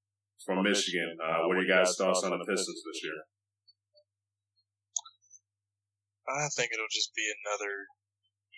from 0.44 0.62
Michigan, 0.62 1.18
uh, 1.22 1.46
what 1.46 1.56
are 1.56 1.62
you 1.62 1.70
guys' 1.70 1.94
thoughts 1.94 2.24
on 2.24 2.30
the 2.30 2.42
Pistons 2.42 2.82
this 2.82 3.02
year? 3.04 3.20
I 6.30 6.46
think 6.54 6.70
it'll 6.74 6.90
just 6.90 7.14
be 7.14 7.26
another 7.42 7.90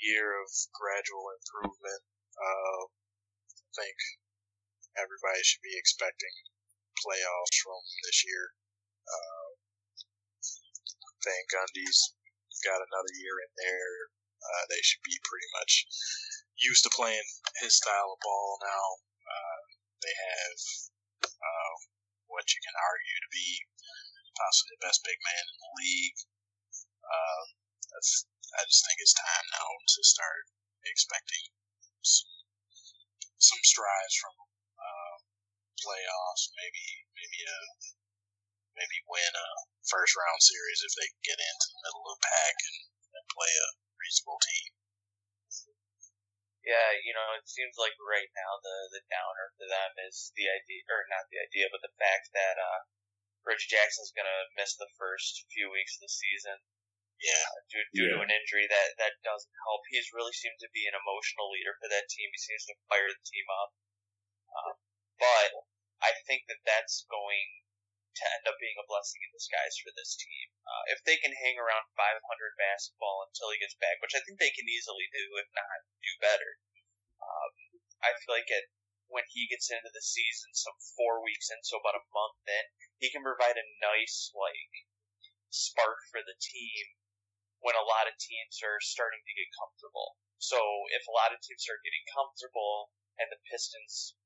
year 0.00 0.32
of 0.40 0.48
gradual 0.72 1.28
improvement. 1.36 2.04
Uh, 2.36 2.82
I 2.88 3.72
think 3.76 3.96
everybody 4.96 5.40
should 5.44 5.64
be 5.64 5.76
expecting 5.76 6.52
playoffs 7.02 7.56
from 7.60 7.82
this 8.06 8.22
year. 8.22 8.54
Uh, 9.02 9.52
think 11.22 11.46
Gundy's 11.54 12.14
got 12.66 12.82
another 12.82 13.14
year 13.18 13.36
in 13.42 13.52
there. 13.58 13.96
Uh, 14.42 14.64
they 14.70 14.82
should 14.82 15.02
be 15.06 15.14
pretty 15.22 15.50
much 15.58 15.86
used 16.58 16.82
to 16.82 16.90
playing 16.98 17.26
his 17.62 17.78
style 17.78 18.10
of 18.10 18.22
ball 18.22 18.58
now. 18.62 18.86
Uh, 19.22 19.62
they 20.02 20.14
have 20.14 20.58
uh, 21.30 21.74
what 22.26 22.50
you 22.50 22.60
can 22.62 22.74
argue 22.74 23.18
to 23.22 23.30
be 23.30 23.48
possibly 24.34 24.74
the 24.74 24.84
best 24.86 25.06
big 25.06 25.18
man 25.22 25.44
in 25.46 25.58
the 25.62 25.72
league. 25.78 26.18
Uh, 27.06 27.44
I 27.92 28.62
just 28.66 28.82
think 28.82 28.98
it's 28.98 29.14
time 29.14 29.46
now 29.54 29.70
to 29.78 30.00
start 30.02 30.42
expecting 30.90 31.44
some, 32.02 32.34
some 33.38 33.62
strides 33.62 34.16
from 34.18 34.34
playoffs, 35.82 36.54
maybe 36.54 36.84
maybe 37.12 37.40
a 37.42 37.58
maybe 38.78 38.98
win 39.10 39.32
a 39.34 39.48
first 39.84 40.14
round 40.16 40.40
series 40.40 40.80
if 40.86 40.94
they 40.96 41.08
get 41.26 41.38
into 41.38 41.66
the 41.74 41.82
middle 41.84 42.04
of 42.06 42.16
the 42.16 42.24
pack 42.24 42.56
and, 42.56 42.78
and 43.18 43.34
play 43.34 43.52
a 43.52 43.68
reasonable 43.98 44.40
team. 44.40 44.70
Yeah, 46.62 46.94
you 47.02 47.10
know, 47.10 47.34
it 47.34 47.50
seems 47.50 47.74
like 47.74 47.98
right 47.98 48.30
now 48.38 48.62
the 48.62 48.76
the 48.94 49.02
downer 49.10 49.50
for 49.58 49.66
them 49.66 49.92
is 50.06 50.30
the 50.38 50.46
idea, 50.46 50.86
or 50.86 51.02
not 51.10 51.26
the 51.26 51.42
idea, 51.42 51.66
but 51.66 51.82
the 51.82 51.90
fact 51.98 52.30
that 52.38 52.54
uh, 52.54 52.86
Rich 53.42 53.66
Jackson's 53.66 54.14
gonna 54.14 54.46
miss 54.54 54.78
the 54.78 54.90
first 54.94 55.42
few 55.50 55.74
weeks 55.74 55.98
of 55.98 56.06
the 56.06 56.14
season. 56.14 56.62
Yeah, 57.18 57.42
uh, 57.50 57.62
due, 57.70 57.86
due 57.94 58.06
Yeah. 58.10 58.14
to 58.18 58.26
an 58.26 58.34
injury 58.34 58.66
that 58.66 58.94
that 58.98 59.22
doesn't 59.22 59.58
help. 59.66 59.82
He's 59.90 60.14
really 60.14 60.34
seemed 60.34 60.58
to 60.62 60.70
be 60.70 60.86
an 60.86 60.94
emotional 60.94 61.50
leader 61.50 61.74
for 61.78 61.86
that 61.90 62.10
team. 62.10 62.30
He 62.30 62.38
seems 62.38 62.66
to 62.66 62.74
fire 62.90 63.10
the 63.10 63.26
team 63.26 63.46
up. 63.50 63.70
Uh, 64.54 64.72
but 65.18 65.50
I 66.02 66.18
think 66.26 66.50
that 66.50 66.66
that's 66.66 67.06
going 67.06 67.62
to 68.12 68.24
end 68.36 68.44
up 68.44 68.60
being 68.60 68.76
a 68.76 68.84
blessing 68.90 69.24
in 69.24 69.32
disguise 69.32 69.78
for 69.80 69.94
this 69.96 70.18
team. 70.18 70.52
Uh, 70.66 70.84
if 70.92 71.00
they 71.06 71.16
can 71.16 71.32
hang 71.32 71.56
around 71.56 71.88
500 71.96 72.20
basketball 72.60 73.24
until 73.24 73.48
he 73.54 73.62
gets 73.62 73.78
back, 73.80 74.02
which 74.04 74.12
I 74.12 74.20
think 74.20 74.36
they 74.36 74.52
can 74.52 74.68
easily 74.68 75.08
do, 75.08 75.24
if 75.40 75.48
not 75.56 75.88
do 76.04 76.12
better. 76.20 76.60
Um, 77.22 77.52
I 78.04 78.12
feel 78.18 78.36
like 78.36 78.50
it 78.52 78.68
when 79.12 79.28
he 79.28 79.44
gets 79.44 79.68
into 79.68 79.92
the 79.92 80.00
season, 80.00 80.56
some 80.56 80.76
four 80.96 81.20
weeks 81.20 81.52
in, 81.52 81.60
so 81.60 81.76
about 81.76 82.00
a 82.00 82.10
month 82.16 82.40
in, 82.48 82.64
he 82.96 83.12
can 83.12 83.20
provide 83.20 83.60
a 83.60 83.72
nice 83.84 84.32
like 84.32 84.88
spark 85.52 86.00
for 86.08 86.24
the 86.24 86.36
team 86.40 86.96
when 87.60 87.76
a 87.76 87.84
lot 87.84 88.08
of 88.08 88.16
teams 88.16 88.58
are 88.64 88.80
starting 88.80 89.20
to 89.20 89.36
get 89.36 89.52
comfortable. 89.52 90.16
So 90.40 90.58
if 90.96 91.04
a 91.06 91.14
lot 91.14 91.30
of 91.30 91.44
teams 91.44 91.62
start 91.62 91.84
getting 91.84 92.02
comfortable 92.08 92.90
and 93.20 93.28
the 93.28 93.38
Pistons 93.46 94.16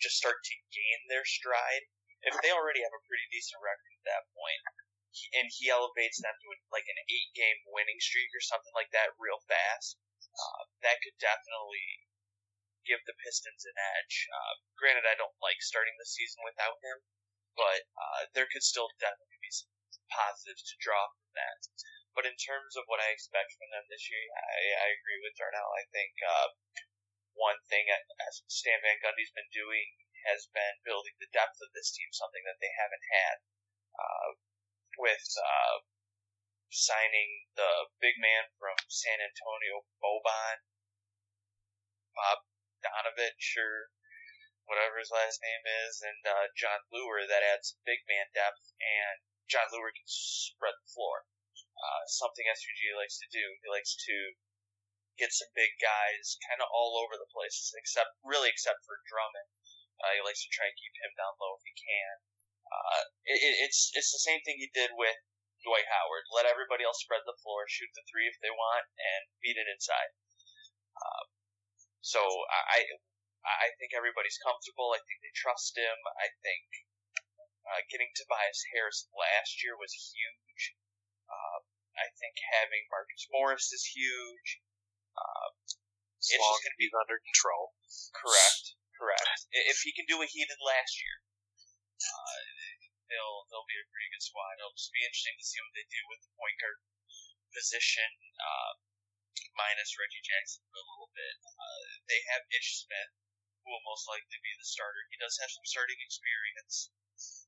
just 0.00 0.18
start 0.18 0.40
to 0.44 0.54
gain 0.72 0.98
their 1.08 1.24
stride, 1.24 1.88
if 2.22 2.36
they 2.44 2.52
already 2.52 2.84
have 2.84 2.92
a 2.92 3.06
pretty 3.08 3.24
decent 3.32 3.60
record 3.64 3.92
at 3.96 4.06
that 4.08 4.24
point, 4.36 4.62
and 5.34 5.50
he 5.50 5.72
elevates 5.72 6.22
them 6.22 6.36
to 6.36 6.46
like 6.70 6.86
an 6.86 7.00
eight 7.10 7.30
game 7.34 7.60
winning 7.66 7.98
streak 7.98 8.30
or 8.36 8.44
something 8.44 8.72
like 8.76 8.92
that 8.94 9.16
real 9.18 9.40
fast, 9.48 9.98
uh, 10.30 10.62
that 10.86 11.00
could 11.02 11.16
definitely 11.18 12.06
give 12.86 13.02
the 13.04 13.16
Pistons 13.20 13.66
an 13.66 13.76
edge. 13.76 14.28
Uh, 14.30 14.54
granted, 14.78 15.04
I 15.04 15.18
don't 15.18 15.34
like 15.42 15.60
starting 15.60 15.96
the 15.98 16.08
season 16.08 16.40
without 16.46 16.80
him, 16.80 17.02
but 17.56 17.82
uh, 17.98 18.20
there 18.32 18.48
could 18.48 18.64
still 18.64 18.88
definitely 19.02 19.40
be 19.42 19.52
some 19.52 19.68
positives 20.12 20.64
to 20.70 20.80
draw 20.80 21.10
from 21.18 21.30
that. 21.36 21.60
But 22.14 22.26
in 22.26 22.34
terms 22.38 22.74
of 22.74 22.86
what 22.90 23.02
I 23.02 23.14
expect 23.14 23.54
from 23.54 23.70
them 23.70 23.86
this 23.86 24.10
year, 24.10 24.24
I, 24.34 24.86
I 24.86 24.88
agree 24.94 25.20
with 25.22 25.38
Darnell. 25.38 25.70
I 25.74 25.84
think 25.94 26.12
uh, 26.22 26.48
one 27.34 27.60
thing 27.68 27.86
as 27.90 28.42
Stan 28.46 28.80
Van 28.82 28.98
Gundy's 29.00 29.32
been 29.32 29.48
doing 29.52 29.96
has 30.28 30.50
been 30.52 30.84
building 30.84 31.16
the 31.16 31.32
depth 31.32 31.58
of 31.64 31.72
this 31.72 31.92
team, 31.94 32.10
something 32.12 32.44
that 32.44 32.60
they 32.60 32.72
haven't 32.76 33.06
had. 33.08 33.36
Uh, 33.96 34.30
with 34.98 35.28
uh, 35.40 35.76
signing 36.68 37.48
the 37.56 37.90
big 37.98 38.20
man 38.20 38.52
from 38.58 38.76
San 38.86 39.18
Antonio, 39.18 39.86
Boban, 40.02 40.66
Bob 42.14 42.44
Donovich, 42.84 43.56
or 43.56 43.90
whatever 44.66 45.00
his 45.02 45.10
last 45.10 45.40
name 45.42 45.64
is, 45.86 46.02
and 46.04 46.22
uh, 46.26 46.46
Jon 46.54 46.84
Leuer, 46.92 47.26
that 47.26 47.42
adds 47.42 47.80
big 47.82 48.04
man 48.06 48.30
depth, 48.34 48.74
and 48.78 49.18
Jon 49.50 49.66
Leuer 49.74 49.90
can 49.90 50.06
spread 50.06 50.76
the 50.78 50.92
floor. 50.94 51.26
Uh, 51.80 52.02
something 52.06 52.44
SVG 52.44 52.94
likes 52.94 53.18
to 53.18 53.28
do. 53.32 53.42
He 53.64 53.68
likes 53.72 53.96
to 53.96 54.16
get 55.18 55.34
some 55.34 55.50
big 55.56 55.74
guys 55.80 56.38
kind 56.46 56.60
of 56.62 56.68
all 56.70 56.98
over 57.00 57.16
the 57.16 57.30
place, 57.32 57.72
except 57.76 58.14
really 58.22 58.50
except 58.50 58.84
for 58.84 59.00
Drummond. 59.08 59.50
Uh, 60.00 60.16
he 60.16 60.20
likes 60.24 60.40
to 60.44 60.52
try 60.52 60.68
and 60.68 60.80
keep 60.80 60.94
him 61.00 61.12
down 61.16 61.36
low 61.36 61.60
if 61.60 61.64
he 61.66 61.74
can. 61.76 62.14
Uh, 62.70 63.04
it, 63.26 63.38
it, 63.42 63.54
it's 63.68 63.90
it's 63.92 64.14
the 64.14 64.22
same 64.22 64.40
thing 64.46 64.56
he 64.56 64.70
did 64.72 64.94
with 64.94 65.18
Dwight 65.66 65.88
Howard. 65.90 66.24
Let 66.32 66.48
everybody 66.48 66.86
else 66.86 67.02
spread 67.02 67.26
the 67.26 67.36
floor, 67.42 67.68
shoot 67.68 67.90
the 67.92 68.06
three 68.08 68.30
if 68.30 68.38
they 68.40 68.52
want, 68.52 68.86
and 68.96 69.28
beat 69.42 69.60
it 69.60 69.68
inside. 69.68 70.14
Uh, 70.96 71.24
so 72.00 72.20
I 72.54 72.96
I 73.44 73.72
think 73.80 73.92
everybody's 73.92 74.40
comfortable. 74.40 74.92
I 74.92 75.00
think 75.04 75.20
they 75.20 75.32
trust 75.32 75.76
him. 75.76 75.96
I 76.20 76.28
think 76.44 76.68
uh, 77.68 77.80
getting 77.88 78.12
Tobias 78.16 78.64
Harris 78.72 79.08
last 79.12 79.62
year 79.64 79.76
was 79.76 79.92
huge. 79.92 80.76
Uh, 81.28 81.58
I 81.96 82.08
think 82.16 82.36
having 82.60 82.88
Marcus 82.88 83.28
Morris 83.30 83.72
is 83.72 83.84
huge. 83.84 84.60
Uh, 85.16 85.48
it's 86.20 86.36
long 86.36 86.52
just 86.54 86.64
going 86.64 86.74
to 86.76 86.82
be 86.82 86.90
under 86.92 87.18
control. 87.20 87.72
correct. 88.12 88.76
Correct. 89.00 89.48
If 89.50 89.80
he 89.80 89.96
can 89.96 90.04
do 90.04 90.20
what 90.20 90.28
he 90.28 90.44
did 90.44 90.60
last 90.60 91.00
year, 91.00 91.16
uh, 92.04 92.40
they'll 93.08 93.48
they'll 93.48 93.64
be 93.64 93.80
a 93.80 93.88
pretty 93.88 94.12
good 94.12 94.20
squad. 94.20 94.60
It'll 94.60 94.76
just 94.76 94.92
be 94.92 95.00
interesting 95.00 95.40
to 95.40 95.46
see 95.48 95.60
what 95.64 95.72
they 95.72 95.88
do 95.88 96.02
with 96.12 96.20
the 96.20 96.32
point 96.36 96.56
guard 96.60 96.78
position, 97.56 98.10
uh, 98.36 98.72
minus 99.56 99.96
Reggie 99.96 100.20
Jackson 100.20 100.68
a 100.68 100.84
little 100.84 101.10
bit. 101.16 101.36
Uh, 101.48 101.82
they 102.06 102.20
have 102.28 102.44
Ish 102.52 102.84
Smith, 102.84 103.12
who 103.64 103.72
will 103.72 103.84
most 103.88 104.04
likely 104.04 104.38
be 104.44 104.52
the 104.60 104.68
starter. 104.68 105.08
He 105.08 105.16
does 105.16 105.40
have 105.40 105.50
some 105.50 105.66
starting 105.66 105.98
experience. 106.04 106.92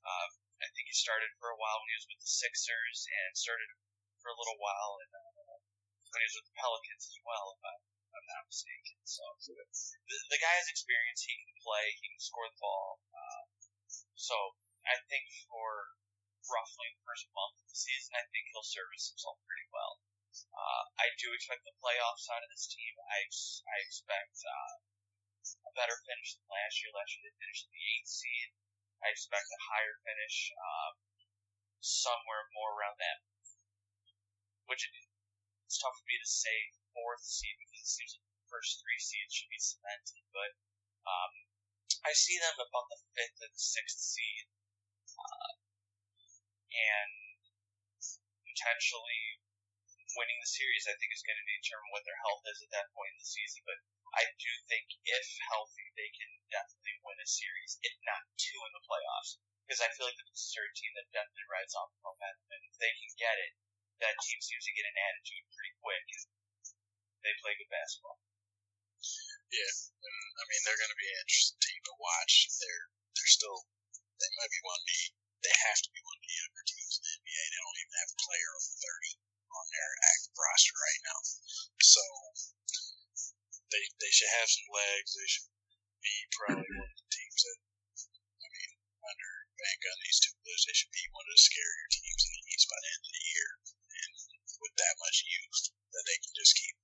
Uh, 0.02 0.28
I 0.62 0.68
think 0.72 0.88
he 0.88 0.96
started 0.96 1.30
for 1.36 1.52
a 1.52 1.58
while 1.58 1.84
when 1.84 1.90
he 1.92 1.98
was 2.00 2.08
with 2.08 2.20
the 2.22 2.32
Sixers, 2.32 3.04
and 3.08 3.36
started 3.36 3.68
for 4.20 4.30
a 4.30 4.38
little 4.38 4.58
while 4.58 5.02
in, 5.02 5.10
uh, 5.12 5.31
was 6.12 6.36
with 6.36 6.48
the 6.52 6.58
Pelicans 6.60 7.04
as 7.08 7.18
well, 7.24 7.56
if 7.56 7.62
I'm, 7.64 7.82
not 8.22 8.46
mistaken. 8.46 8.96
So 9.02 9.24
the, 9.50 10.16
the 10.30 10.40
guy 10.40 10.54
has 10.54 10.68
experience. 10.70 11.26
He 11.26 11.34
can 11.34 11.52
play. 11.58 11.84
He 12.00 12.06
can 12.06 12.22
score 12.22 12.46
the 12.48 12.60
ball. 12.62 13.02
Uh, 13.10 13.44
so 14.14 14.36
I 14.86 14.94
think 15.10 15.26
for 15.50 15.96
roughly 16.48 16.88
the 16.94 17.02
first 17.02 17.26
month 17.34 17.58
of 17.58 17.66
the 17.66 17.76
season, 17.76 18.14
I 18.14 18.24
think 18.30 18.46
he'll 18.52 18.64
service 18.64 19.10
himself 19.10 19.42
pretty 19.42 19.66
well. 19.74 19.98
Uh, 20.32 20.82
I 20.96 21.12
do 21.20 21.34
expect 21.34 21.66
the 21.66 21.76
playoff 21.82 22.16
side 22.22 22.40
of 22.40 22.52
this 22.54 22.70
team. 22.70 22.94
I 23.10 23.26
I 23.68 23.76
expect 23.84 24.36
uh, 24.40 24.74
a 25.68 25.72
better 25.76 25.98
finish 26.08 26.38
than 26.38 26.46
last 26.48 26.80
year. 26.80 26.94
Last 26.94 27.12
year 27.18 27.28
they 27.28 27.36
finished 27.42 27.68
in 27.68 27.72
the 27.74 27.84
eighth 27.84 28.08
seed. 28.08 28.48
I 29.02 29.10
expect 29.10 29.50
a 29.50 29.60
higher 29.66 29.98
finish, 30.06 30.54
uh, 30.54 30.90
somewhere 31.82 32.46
more 32.54 32.78
around 32.78 32.96
that. 33.02 33.18
Which 34.70 34.86
it's 35.72 35.80
tough 35.80 35.96
for 35.96 36.04
me 36.04 36.20
to 36.20 36.28
say 36.28 36.52
fourth 36.92 37.24
seed 37.24 37.56
because 37.56 37.80
it 37.80 37.88
seems 37.88 38.12
like 38.12 38.28
the 38.28 38.52
first 38.52 38.84
three 38.84 39.00
seeds 39.00 39.32
should 39.32 39.48
be 39.48 39.56
cemented. 39.56 40.20
But 40.36 40.52
um, 41.08 41.32
I 42.04 42.12
see 42.12 42.36
them 42.36 42.60
about 42.60 42.92
the 42.92 43.00
fifth 43.16 43.40
and 43.40 43.56
sixth 43.56 43.96
seed, 43.96 44.52
uh, 45.16 45.52
and 46.76 47.40
potentially 48.44 49.40
winning 50.12 50.36
the 50.44 50.52
series. 50.52 50.84
I 50.84 50.92
think 51.00 51.08
is 51.16 51.24
going 51.24 51.40
to 51.40 51.48
determine 51.64 51.88
what 51.96 52.04
their 52.04 52.20
health 52.20 52.44
is 52.52 52.60
at 52.60 52.68
that 52.76 52.92
point 52.92 53.16
in 53.16 53.24
the 53.24 53.32
season. 53.32 53.64
But 53.64 53.80
I 54.12 54.28
do 54.28 54.52
think 54.68 54.92
if 55.08 55.26
healthy, 55.56 55.88
they 55.96 56.12
can 56.12 56.28
definitely 56.52 57.00
win 57.00 57.16
a 57.16 57.24
series, 57.24 57.80
if 57.80 57.96
not 58.04 58.28
two 58.36 58.60
in 58.60 58.76
the 58.76 58.84
playoffs. 58.84 59.40
Because 59.64 59.80
I 59.80 59.88
feel 59.96 60.04
like 60.04 60.20
is 60.20 60.52
a 60.52 60.76
team 60.76 60.92
that 61.00 61.08
definitely 61.16 61.48
rides 61.48 61.72
off 61.80 61.96
the 61.96 62.04
momentum, 62.04 62.60
and 62.60 62.60
if 62.68 62.76
they 62.76 62.92
can 62.92 63.08
get 63.16 63.40
it, 63.40 63.56
that 64.02 64.18
team 64.26 64.38
seems 64.42 64.66
to 64.66 64.74
get 64.74 64.90
an 64.90 64.98
attitude 64.98 65.46
pretty 65.54 65.72
quick. 65.78 66.04
They 67.22 67.32
play 67.38 67.54
good 67.54 67.70
basketball. 67.70 68.18
Yeah, 69.52 69.72
and 70.02 70.16
I 70.38 70.44
mean 70.48 70.60
they're 70.66 70.80
going 70.80 70.94
to 70.94 71.02
be 71.02 71.06
an 71.06 71.22
interesting 71.22 71.60
team 71.62 71.80
to 71.86 71.94
watch. 72.02 72.50
They're 72.58 72.86
they're 73.14 73.34
still 73.36 73.68
they 74.18 74.30
might 74.38 74.50
be 74.50 74.62
one 74.66 74.80
of 74.80 74.86
the 74.86 75.00
they 75.42 75.54
have 75.70 75.80
to 75.82 75.90
be 75.90 76.02
one 76.02 76.18
of 76.18 76.24
the 76.26 76.38
younger 76.38 76.64
teams 76.66 76.94
in 76.98 77.02
the 77.02 77.14
NBA. 77.18 77.42
They 77.50 77.62
don't 77.62 77.82
even 77.82 77.98
have 77.98 78.14
a 78.14 78.22
player 78.22 78.50
over 78.58 78.72
thirty 78.78 79.12
on 79.52 79.66
their 79.70 79.92
active 80.08 80.34
roster 80.38 80.76
right 80.78 81.02
now, 81.02 81.18
so 81.82 82.04
they 83.70 83.84
they 84.02 84.12
should 84.14 84.32
have 84.40 84.48
some 84.50 84.68
legs. 84.72 85.10
They 85.14 85.28
should 85.30 85.50
be 86.02 86.14
probably 86.34 86.70
one 86.74 86.90
of 86.90 86.98
the 86.98 87.10
teams 87.12 87.40
that 87.44 87.58
I 88.42 88.46
mean 88.50 88.70
under 89.02 89.32
Van 89.62 89.78
Gundy's 89.82 90.18
tutelage, 90.22 90.64
they 90.66 90.74
should 90.74 90.94
be 90.94 91.06
one 91.12 91.26
of 91.26 91.34
the 91.34 91.42
scarier 91.42 91.86
teams 91.92 92.22
in 92.24 92.32
the 92.34 92.44
East 92.50 92.66
by 92.66 92.78
the 92.82 92.90
end 92.90 93.04
of 93.04 93.11
with 94.62 94.74
that 94.78 94.96
much 95.02 95.26
youth 95.26 95.60
that 95.92 96.04
they 96.06 96.18
can 96.22 96.34
just 96.38 96.54
keep 96.56 96.76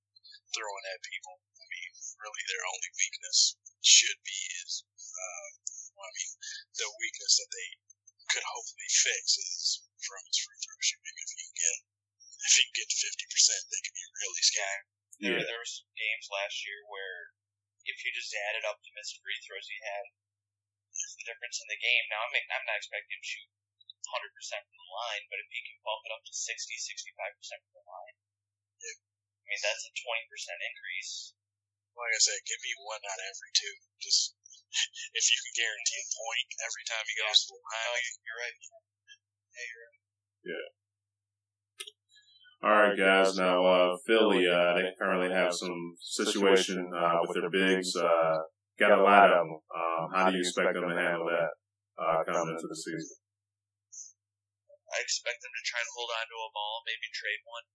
throwing 0.52 0.86
at 0.90 1.00
people. 1.06 1.38
I 1.56 1.64
mean, 1.70 1.90
really, 2.18 2.44
their 2.50 2.64
only 2.68 2.90
weakness 2.98 3.56
should 3.80 4.18
be 4.26 4.38
is, 4.66 4.82
uh, 4.98 5.46
well, 5.94 6.08
I 6.08 6.12
mean, 6.18 6.32
the 6.74 6.90
weakness 6.98 7.34
that 7.38 7.50
they 7.54 7.68
could 8.34 8.44
hopefully 8.44 8.90
fix 8.90 9.38
is 9.40 9.82
from 10.04 10.20
his 10.28 10.38
free 10.42 10.58
throw 10.60 10.78
shooting. 10.82 11.16
If 11.16 11.28
he 11.32 11.36
can 11.48 11.54
get, 11.56 11.78
if 12.44 12.52
he 12.58 12.62
can 12.68 12.76
get 12.84 12.90
fifty 12.92 13.26
percent, 13.30 13.62
they 13.72 13.82
can 13.82 13.94
be 13.96 14.06
really 14.20 14.44
scary. 14.44 14.82
There, 15.18 15.34
Yeah. 15.38 15.46
there 15.48 15.58
were 15.58 15.72
some 15.72 15.90
games 15.98 16.26
last 16.30 16.62
year 16.62 16.78
where 16.92 17.34
if 17.88 17.96
you 18.04 18.10
just 18.14 18.34
added 18.52 18.68
up 18.68 18.78
the 18.84 18.92
missed 18.94 19.18
free 19.18 19.38
throws 19.42 19.66
he 19.66 19.80
had, 19.80 20.04
it's 20.92 21.16
the 21.18 21.26
difference 21.26 21.58
in 21.62 21.68
the 21.72 21.80
game. 21.80 22.04
Now, 22.12 22.26
I 22.26 22.28
mean, 22.30 22.46
I'm 22.52 22.66
not 22.68 22.78
expecting 22.78 23.16
him 23.16 23.22
to 23.22 23.30
shoot 23.32 23.48
100% 24.08 24.64
from 24.64 24.78
the 24.78 24.88
line, 24.88 25.24
but 25.28 25.40
if 25.40 25.48
he 25.52 25.60
can 25.68 25.78
bump 25.84 26.02
it 26.08 26.14
up 26.16 26.24
to 26.24 26.34
60, 26.34 26.48
65% 26.48 27.64
from 27.64 27.74
the 27.76 27.84
line, 27.84 28.16
I 28.78 29.44
mean, 29.48 29.60
that's 29.64 29.88
a 29.88 29.92
20% 29.92 30.68
increase. 30.68 31.32
Like 31.96 32.12
I 32.14 32.20
said, 32.20 32.38
give 32.44 32.60
me 32.62 32.72
one 32.84 33.00
out 33.00 33.16
of 33.16 33.26
every 33.32 33.52
two. 33.56 33.74
Just 33.98 34.36
if 35.18 35.24
you 35.24 35.38
can 35.40 35.54
guarantee 35.56 35.98
a 35.98 36.08
point 36.14 36.48
every 36.62 36.84
time 36.84 37.04
he 37.08 37.16
goes 37.16 37.38
to 37.42 37.56
the 37.56 37.60
line, 37.64 38.06
You're 38.22 38.40
right. 38.44 38.58
Hey, 39.56 39.66
you're 39.66 39.84
right. 39.88 40.02
Yeah. 40.46 40.68
All 42.60 42.76
right, 42.76 42.98
guys. 42.98 43.38
Now, 43.38 43.64
uh, 43.64 43.96
Philly, 44.04 44.46
uh, 44.46 44.74
they 44.74 44.90
currently 44.98 45.30
have 45.32 45.54
some 45.54 45.96
situation 45.98 46.90
uh, 46.92 47.24
with 47.26 47.40
their 47.40 47.50
bigs. 47.50 47.94
Uh, 47.94 48.44
got 48.78 48.98
a 48.98 49.02
lot 49.02 49.30
of 49.30 49.46
them. 49.46 49.58
Um, 49.72 50.04
how 50.12 50.30
do 50.30 50.36
you 50.36 50.42
expect 50.42 50.74
them 50.74 50.88
to 50.88 50.94
handle 50.94 51.26
that 51.26 51.50
uh, 51.96 52.24
coming 52.26 52.54
into 52.54 52.66
the 52.68 52.76
season? 52.76 53.16
I 54.88 55.04
expect 55.04 55.44
them 55.44 55.52
to 55.52 55.68
try 55.68 55.80
and 55.84 55.92
hold 55.92 56.10
on 56.12 56.26
to 56.28 56.38
a 56.48 56.54
ball, 56.54 56.80
maybe 56.88 57.08
trade 57.12 57.44
one. 57.44 57.66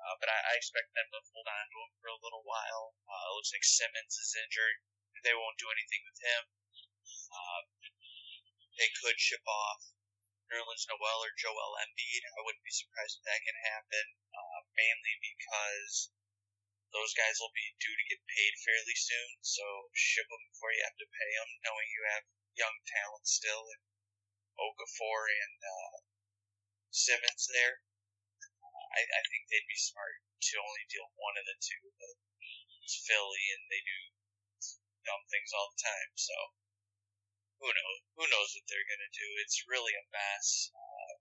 Uh, 0.00 0.16
but 0.18 0.32
I, 0.32 0.38
I 0.50 0.52
expect 0.56 0.90
them 0.96 1.06
to 1.12 1.20
hold 1.30 1.46
on 1.46 1.64
to 1.70 1.76
him 1.86 1.92
for 2.00 2.08
a 2.10 2.22
little 2.24 2.42
while. 2.42 2.96
Uh, 3.04 3.24
it 3.30 3.34
looks 3.36 3.52
like 3.52 3.62
Simmons 3.62 4.16
is 4.16 4.34
injured. 4.34 4.80
They 5.22 5.36
won't 5.36 5.60
do 5.60 5.70
anything 5.70 6.02
with 6.08 6.18
him. 6.18 6.42
Uh, 7.30 7.60
they 8.80 8.88
could 8.96 9.20
ship 9.20 9.44
off 9.44 9.92
Nerlens 10.48 10.88
Noel 10.88 11.20
or 11.22 11.36
Joel 11.36 11.78
Embiid. 11.84 12.24
I 12.26 12.42
wouldn't 12.42 12.64
be 12.66 12.74
surprised 12.74 13.20
if 13.20 13.24
that 13.28 13.44
can 13.44 13.58
happen, 13.70 14.06
uh, 14.34 14.60
mainly 14.74 15.14
because 15.20 16.10
those 16.90 17.14
guys 17.14 17.38
will 17.38 17.54
be 17.54 17.76
due 17.78 17.94
to 17.94 18.10
get 18.10 18.24
paid 18.26 18.54
fairly 18.64 18.96
soon. 18.96 19.30
So 19.44 19.62
ship 19.94 20.26
them 20.26 20.42
before 20.50 20.74
you 20.74 20.82
have 20.82 20.98
to 20.98 21.06
pay 21.06 21.30
them, 21.38 21.50
knowing 21.62 21.86
you 21.92 22.02
have 22.10 22.24
young 22.56 22.76
talent 22.88 23.28
still 23.28 23.68
in 23.70 23.89
Okafor 24.60 25.20
and 25.32 25.58
uh, 25.64 25.96
Simmons 26.92 27.48
there. 27.48 27.80
Uh, 28.60 28.86
I, 28.92 29.00
I 29.00 29.22
think 29.32 29.48
they'd 29.48 29.66
be 29.66 29.80
smart 29.80 30.20
to 30.20 30.60
only 30.60 30.84
deal 30.92 31.08
one 31.16 31.40
of 31.40 31.48
the 31.48 31.56
two, 31.60 31.84
but 31.96 32.16
it's 32.84 33.00
Philly 33.08 33.44
and 33.56 33.64
they 33.72 33.80
do 33.80 33.98
dumb 35.04 35.24
things 35.32 35.52
all 35.56 35.72
the 35.72 35.80
time. 35.80 36.10
So 36.16 36.36
who 37.60 37.68
knows? 37.68 38.00
Who 38.16 38.24
knows 38.28 38.50
what 38.56 38.66
they're 38.68 38.88
gonna 38.88 39.12
do? 39.12 39.28
It's 39.44 39.68
really 39.68 39.92
a 39.92 40.04
mess. 40.08 40.72
Uh, 40.72 41.12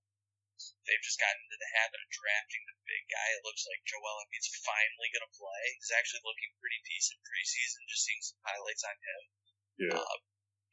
they've 0.87 1.03
just 1.03 1.19
gotten 1.19 1.39
into 1.43 1.59
the 1.59 1.75
habit 1.79 1.99
of 1.99 2.09
drafting 2.11 2.63
the 2.67 2.79
big 2.87 3.03
guy. 3.11 3.27
It 3.35 3.43
looks 3.43 3.67
like 3.67 3.83
Joel 3.83 4.23
Embiid's 4.23 4.51
finally 4.63 5.11
gonna 5.11 5.31
play. 5.35 5.63
He's 5.75 5.95
actually 5.95 6.23
looking 6.23 6.55
pretty 6.59 6.79
decent 6.87 7.19
preseason. 7.27 7.87
Just 7.91 8.07
seeing 8.07 8.23
some 8.23 8.39
highlights 8.43 8.83
on 8.87 8.97
him. 8.99 9.23
Yeah. 9.79 9.99
Uh, 9.99 10.17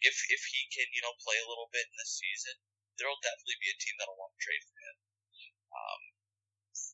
if 0.06 0.16
if 0.30 0.42
he 0.54 0.60
can, 0.70 0.86
you 0.94 1.02
know, 1.02 1.14
play 1.18 1.36
a 1.42 1.48
little 1.50 1.66
bit 1.74 1.86
in 1.90 1.96
this 1.98 2.22
season, 2.22 2.54
there'll 2.96 3.20
definitely 3.20 3.58
be 3.58 3.74
a 3.74 3.78
team 3.82 3.96
that'll 3.98 4.18
want 4.18 4.32
to 4.32 4.40
trade 4.40 4.62
for 4.62 4.78
him. 4.78 4.96
Um, 5.74 6.00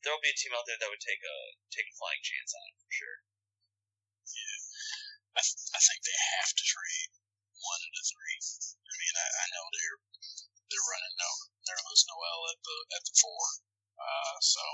there'll 0.02 0.24
be 0.24 0.32
a 0.32 0.38
team 0.40 0.56
out 0.56 0.64
there 0.64 0.80
that 0.80 0.90
would 0.90 1.04
take 1.04 1.22
a 1.22 1.36
take 1.70 1.86
a 1.86 1.98
flying 2.00 2.22
chance 2.24 2.50
on 2.56 2.64
him 2.66 2.76
for 2.80 2.90
sure. 2.90 3.18
Yeah, 4.32 4.58
I, 5.36 5.42
th- 5.44 5.70
I 5.76 5.80
think 5.82 6.00
they 6.02 6.18
have 6.40 6.52
to 6.56 6.64
trade 6.64 7.12
one 7.60 7.82
of 7.84 7.92
the 7.94 8.04
three. 8.08 8.38
I 8.82 8.94
mean, 8.96 9.14
I, 9.14 9.26
I 9.28 9.46
know 9.52 9.64
they're 9.70 10.00
they're 10.72 10.88
running 10.88 11.16
no 11.20 11.30
Nerlens 11.68 12.04
Noel 12.08 12.40
at 12.48 12.60
the 12.64 12.76
at 12.96 13.02
the 13.04 13.14
four. 13.20 13.44
Uh, 14.02 14.36
so 14.40 14.64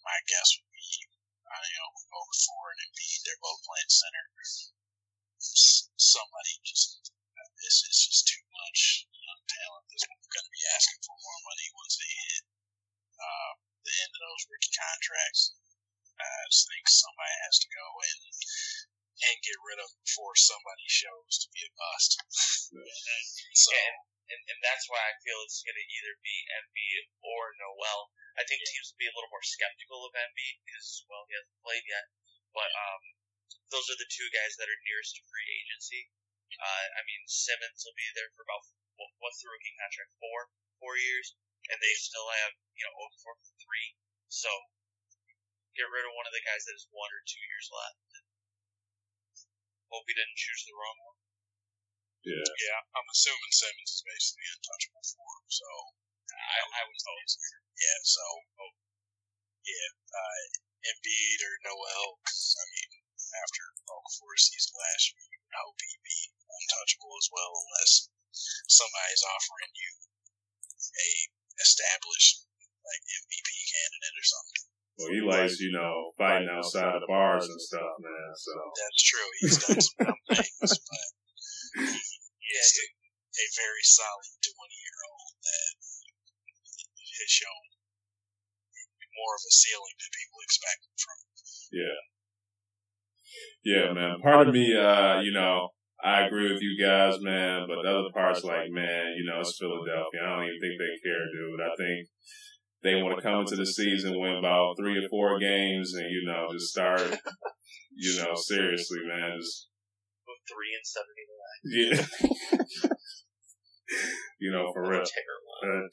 my 0.00 0.16
guess 0.30 0.48
would 0.56 0.72
be, 0.72 0.88
I 1.50 1.60
don't 1.60 1.92
know, 2.08 2.24
four 2.32 2.64
and 2.72 2.80
Embiid. 2.88 3.20
They're 3.26 3.44
both 3.44 3.60
playing 3.68 3.92
center. 3.92 4.24
Somebody 5.98 6.52
just 6.64 7.12
this 7.64 7.80
is 7.88 7.96
just 7.96 8.28
too 8.28 8.44
much 8.60 9.08
young 9.08 9.42
talent 9.48 9.84
that's 9.88 10.04
going 10.04 10.44
to 10.44 10.52
be 10.52 10.68
asking 10.76 11.00
for 11.00 11.16
more 11.16 11.40
money 11.48 11.66
once 11.72 11.96
they 11.96 12.12
hit 12.12 12.44
uh, 13.16 13.52
the 13.88 13.94
end 14.04 14.12
of 14.12 14.20
those 14.20 14.44
rookie 14.52 14.76
contracts. 14.76 15.56
I 16.20 16.28
just 16.52 16.68
think 16.68 16.84
somebody 16.86 17.34
has 17.48 17.56
to 17.64 17.68
go 17.72 17.86
in 18.04 18.18
and 19.24 19.46
get 19.48 19.64
rid 19.64 19.80
of 19.80 19.88
them 19.88 20.04
before 20.04 20.36
somebody 20.36 20.86
shows 20.92 21.40
to 21.40 21.48
be 21.56 21.64
a 21.64 21.72
bust. 21.72 22.10
so 23.64 23.72
And, 23.72 23.96
and 24.28 24.40
and 24.52 24.58
that's 24.60 24.86
why 24.92 25.00
I 25.00 25.16
feel 25.24 25.40
it's 25.42 25.64
going 25.64 25.80
to 25.80 25.88
either 25.88 26.14
be 26.20 26.36
Embiid 26.60 27.04
or 27.24 27.56
Noel. 27.56 28.12
I 28.36 28.44
think 28.44 28.60
teams 28.60 28.92
will 28.92 29.00
be 29.00 29.08
a 29.08 29.16
little 29.16 29.32
more 29.32 29.42
skeptical 29.42 30.04
of 30.04 30.12
Embiid 30.12 30.60
because 30.68 31.02
well 31.08 31.24
he 31.26 31.34
hasn't 31.34 31.64
played 31.64 31.86
yet, 31.88 32.06
but 32.52 32.68
um 32.68 33.02
those 33.72 33.88
are 33.88 33.98
the 33.98 34.10
two 34.12 34.28
guys 34.30 34.54
that 34.60 34.68
are 34.68 34.86
nearest 34.86 35.16
to 35.16 35.22
free 35.26 35.48
agency. 35.48 36.12
Uh, 36.54 36.86
I 36.96 37.02
mean 37.08 37.22
Simmons 37.26 37.82
will 37.84 37.96
be 37.98 38.08
there 38.14 38.30
for 38.36 38.44
about 38.46 38.62
what, 38.96 39.10
what's 39.18 39.40
the 39.42 39.50
rookie 39.50 39.74
contract 39.80 40.12
four 40.22 40.52
four 40.78 40.94
years, 41.00 41.34
and 41.70 41.78
they 41.80 41.94
still 41.98 42.28
have 42.44 42.54
you 42.76 42.84
know 42.86 42.94
Okafor 43.04 43.36
for 43.40 43.54
three. 43.58 43.96
So 44.28 44.50
get 45.74 45.90
rid 45.90 46.06
of 46.06 46.14
one 46.14 46.28
of 46.28 46.34
the 46.34 46.44
guys 46.46 46.62
that 46.66 46.76
has 46.78 46.86
one 46.94 47.10
or 47.10 47.22
two 47.26 47.42
years 47.42 47.68
left. 47.72 47.98
Hope 49.90 50.06
he 50.06 50.14
didn't 50.14 50.38
choose 50.38 50.62
the 50.66 50.74
wrong 50.74 50.98
one. 51.06 51.18
Yeah. 52.24 52.40
yeah, 52.40 52.80
I'm 52.96 53.08
assuming 53.12 53.52
Simmons 53.52 54.00
is 54.00 54.02
basically 54.02 54.48
untouchable 54.56 55.04
for 55.04 55.28
him. 55.38 55.46
So 55.52 55.68
I, 56.32 56.58
I 56.80 56.82
would 56.88 56.96
hope. 57.04 57.20
yeah, 57.76 58.00
so 58.00 58.24
yeah, 59.64 59.90
uh, 60.08 60.40
Embiid 60.88 61.40
or 61.44 61.54
Noel. 61.68 62.16
'cause, 62.24 62.56
I 62.60 62.64
mean, 62.64 62.90
after 63.44 63.62
all 63.92 64.04
four 64.18 64.36
seasons 64.36 64.72
last 64.72 65.04
year, 65.12 65.24
you 65.32 65.38
would 65.40 65.56
hope 65.56 65.76
he'd 65.80 66.04
be 66.04 66.20
untouchable 66.74 67.14
as 67.14 67.28
well, 67.30 67.52
unless 67.54 67.92
somebody's 68.66 69.22
offering 69.22 69.72
you 69.78 69.90
a 70.74 71.08
established 71.62 72.50
like 72.82 73.02
MVP 73.06 73.48
candidate 73.70 74.16
or 74.18 74.26
something. 74.26 74.62
Well, 74.94 75.10
he 75.10 75.20
likes, 75.22 75.58
you 75.58 75.72
know, 75.74 76.14
fighting 76.18 76.50
outside 76.50 76.94
of 76.94 77.02
bars 77.06 77.46
and 77.46 77.58
stuff, 77.62 77.94
man. 77.98 78.30
So, 78.38 78.52
That's 78.74 79.02
true. 79.02 79.28
He's 79.42 79.58
done 79.58 79.80
some 79.82 80.18
things, 80.30 80.70
but 80.78 81.08
Yeah, 81.78 82.62
he's 82.62 82.78
a, 82.78 82.86
a 82.90 83.46
very 83.58 83.82
solid 83.82 84.30
20 84.38 84.54
year 84.54 84.98
old 85.10 85.34
that 85.42 85.72
has 85.78 87.30
shown 87.30 87.64
more 89.14 89.34
of 89.38 89.42
a 89.46 89.52
ceiling 89.54 89.94
than 89.98 90.10
people 90.10 90.38
expect 90.42 90.80
from 90.98 91.16
him. 91.22 91.30
yeah. 91.70 91.98
Yeah, 93.64 93.86
man. 93.94 94.20
Part 94.22 94.46
of 94.46 94.54
me, 94.54 94.74
uh, 94.76 95.22
you 95.22 95.32
know, 95.34 95.70
I 96.04 96.26
agree 96.26 96.52
with 96.52 96.60
you 96.60 96.76
guys, 96.76 97.16
man, 97.20 97.64
but 97.66 97.80
the 97.82 97.88
other 97.88 98.12
part's 98.12 98.44
like, 98.44 98.68
man, 98.68 99.16
you 99.16 99.24
know, 99.24 99.40
it's 99.40 99.56
Philadelphia. 99.58 100.20
I 100.20 100.36
don't 100.36 100.44
even 100.44 100.60
think 100.60 100.76
they 100.76 101.00
care, 101.00 101.24
dude. 101.32 101.64
I 101.64 101.72
think 101.80 102.08
they 102.84 103.02
want 103.02 103.16
to 103.16 103.22
come 103.24 103.40
into 103.40 103.56
the 103.56 103.64
season, 103.64 104.20
win 104.20 104.36
about 104.36 104.76
three 104.78 104.98
or 104.98 105.08
four 105.08 105.40
games, 105.40 105.94
and, 105.94 106.04
you 106.10 106.22
know, 106.26 106.52
just 106.52 106.68
start, 106.68 107.00
you 107.96 108.22
know, 108.22 108.34
seriously, 108.36 108.98
man. 109.08 109.38
Just, 109.40 109.68
with 110.28 110.44
three 110.44 110.76
and 110.76 110.84
seventy 110.84 111.24
nine. 111.40 111.64
yeah. 111.72 112.90
you 114.40 114.52
know, 114.52 114.72
for 114.74 114.82
real. 114.82 115.00
Terrible. 115.00 115.56
Uh, 115.64 115.88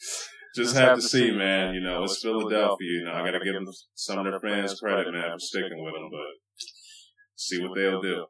just 0.56 0.76
have 0.76 0.96
to 0.98 1.02
see, 1.02 1.32
man. 1.32 1.74
You 1.74 1.82
know, 1.82 2.04
it's 2.04 2.22
Philadelphia. 2.22 2.76
You 3.00 3.06
know, 3.06 3.14
I 3.14 3.24
got 3.24 3.38
to 3.38 3.46
give 3.46 3.54
them 3.54 3.68
some 3.96 4.20
of 4.20 4.26
their 4.26 4.42
fans 4.42 4.78
credit, 4.78 5.12
man, 5.14 5.32
for 5.32 5.40
sticking 5.40 5.82
with 5.82 5.94
them, 5.94 6.10
but 6.12 6.68
see 7.36 7.62
what 7.62 7.76
they'll 7.76 8.02
do. 8.02 8.26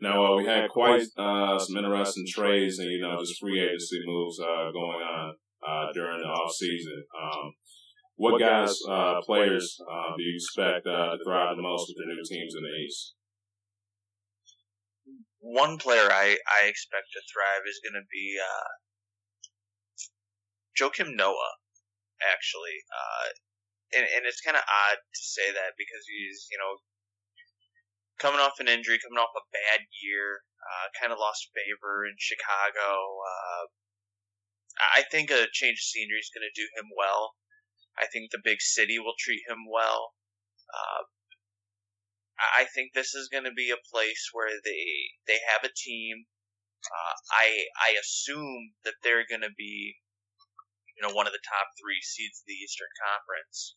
Now, 0.00 0.24
uh, 0.24 0.36
we 0.36 0.44
had 0.44 0.68
quite 0.68 1.06
uh, 1.16 1.58
some 1.58 1.76
interesting 1.76 2.26
trades 2.28 2.78
and, 2.78 2.90
you 2.90 3.00
know, 3.00 3.18
just 3.18 3.40
free 3.40 3.60
agency 3.60 4.00
moves 4.04 4.38
uh, 4.38 4.70
going 4.72 5.00
on 5.00 5.34
uh, 5.66 5.92
during 5.92 6.20
the 6.20 6.28
off 6.28 6.52
season. 6.52 7.04
Um, 7.20 7.52
what 8.16 8.40
guys, 8.40 8.76
uh, 8.88 9.20
players, 9.22 9.78
uh, 9.90 10.16
do 10.16 10.22
you 10.22 10.36
expect 10.36 10.86
uh, 10.86 11.16
to 11.16 11.24
thrive 11.24 11.56
the 11.56 11.62
most 11.62 11.88
with 11.88 11.96
the 11.98 12.12
new 12.12 12.22
teams 12.24 12.54
in 12.54 12.62
the 12.62 12.84
East? 12.84 13.16
one 15.46 15.78
player 15.78 16.10
I, 16.10 16.34
I 16.42 16.66
expect 16.66 17.14
to 17.14 17.22
thrive 17.30 17.62
is 17.70 17.78
going 17.78 17.94
to 17.94 18.06
be 18.10 18.34
uh, 18.34 18.70
Joakim 20.74 21.14
Noah, 21.14 21.54
actually. 22.18 22.82
Uh, 22.90 23.26
and, 23.94 24.04
and 24.10 24.22
it's 24.26 24.42
kind 24.42 24.58
of 24.58 24.66
odd 24.66 24.98
to 24.98 25.22
say 25.22 25.54
that 25.54 25.78
because 25.78 26.02
he's, 26.10 26.50
you 26.50 26.58
know, 26.58 26.82
coming 28.18 28.40
off 28.40 28.60
an 28.60 28.68
injury, 28.68 28.98
coming 28.98 29.20
off 29.20 29.36
a 29.36 29.44
bad 29.52 29.86
year, 30.02 30.42
uh, 30.62 30.86
kind 31.00 31.12
of 31.12 31.18
lost 31.18 31.52
favor 31.52 32.06
in 32.06 32.16
Chicago. 32.18 33.20
Uh, 33.20 33.66
I 34.76 35.04
think 35.08 35.30
a 35.30 35.48
change 35.52 35.78
of 35.80 35.88
scenery 35.88 36.20
is 36.20 36.32
going 36.32 36.44
to 36.44 36.60
do 36.60 36.68
him 36.76 36.92
well. 36.96 37.36
I 37.96 38.06
think 38.06 38.30
the 38.30 38.42
big 38.44 38.60
city 38.60 38.98
will 38.98 39.16
treat 39.18 39.40
him 39.48 39.64
well. 39.68 40.12
Uh, 40.68 41.08
I 42.36 42.68
think 42.68 42.92
this 42.92 43.14
is 43.14 43.32
going 43.32 43.44
to 43.44 43.56
be 43.56 43.72
a 43.72 43.88
place 43.88 44.28
where 44.32 44.52
they 44.60 45.16
they 45.26 45.40
have 45.48 45.64
a 45.64 45.72
team. 45.72 46.28
Uh, 46.84 47.14
I 47.32 47.64
I 47.80 47.96
assume 47.96 48.76
that 48.84 49.00
they're 49.02 49.24
going 49.24 49.40
to 49.40 49.56
be, 49.56 49.96
you 50.96 51.02
know, 51.02 51.14
one 51.14 51.26
of 51.26 51.32
the 51.32 51.48
top 51.48 51.72
three 51.80 52.02
seeds 52.02 52.40
of 52.40 52.46
the 52.46 52.60
Eastern 52.60 52.92
Conference. 53.00 53.76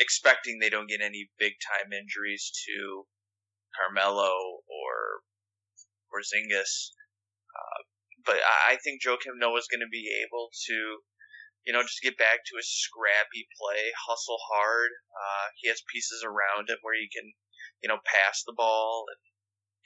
Expecting 0.00 0.58
they 0.58 0.70
don't 0.70 0.88
get 0.88 1.00
any 1.00 1.30
big 1.38 1.54
time 1.62 1.92
injuries 1.92 2.52
to 2.66 3.06
Carmelo 3.74 4.62
or 4.66 5.22
or 6.12 6.20
Zingas. 6.22 6.94
Uh, 7.54 7.80
but 8.24 8.36
I 8.36 8.74
I 8.74 8.76
think 8.76 9.02
Joakim 9.02 9.38
Noah 9.38 9.58
is 9.58 9.68
going 9.70 9.84
to 9.84 9.90
be 9.90 10.10
able 10.26 10.50
to 10.66 11.02
you 11.66 11.74
know, 11.74 11.82
just 11.82 12.00
get 12.00 12.16
back 12.16 12.40
to 12.48 12.56
his 12.56 12.70
scrappy 12.70 13.44
play, 13.60 13.92
hustle 14.08 14.40
hard. 14.40 14.88
Uh, 15.12 15.52
he 15.60 15.68
has 15.68 15.84
pieces 15.92 16.24
around 16.24 16.70
him 16.70 16.78
where 16.80 16.96
he 16.96 17.10
can 17.12 17.28
you 17.82 17.88
know, 17.88 17.98
pass 18.02 18.42
the 18.42 18.56
ball 18.56 19.06
and 19.10 19.20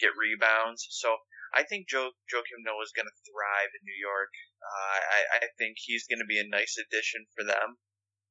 get 0.01 0.16
rebounds. 0.16 0.86
So 0.90 1.16
I 1.52 1.62
think 1.64 1.89
Joe 1.89 2.12
Joakim 2.32 2.64
Noah 2.64 2.84
is 2.84 2.97
going 2.97 3.09
to 3.09 3.24
thrive 3.28 3.72
in 3.76 3.84
New 3.84 3.98
York. 4.01 4.32
Uh, 4.62 4.98
I 5.01 5.20
I 5.44 5.47
think 5.59 5.76
he's 5.76 6.09
going 6.09 6.20
to 6.20 6.28
be 6.28 6.40
a 6.40 6.48
nice 6.48 6.80
addition 6.80 7.28
for 7.36 7.44
them. 7.44 7.76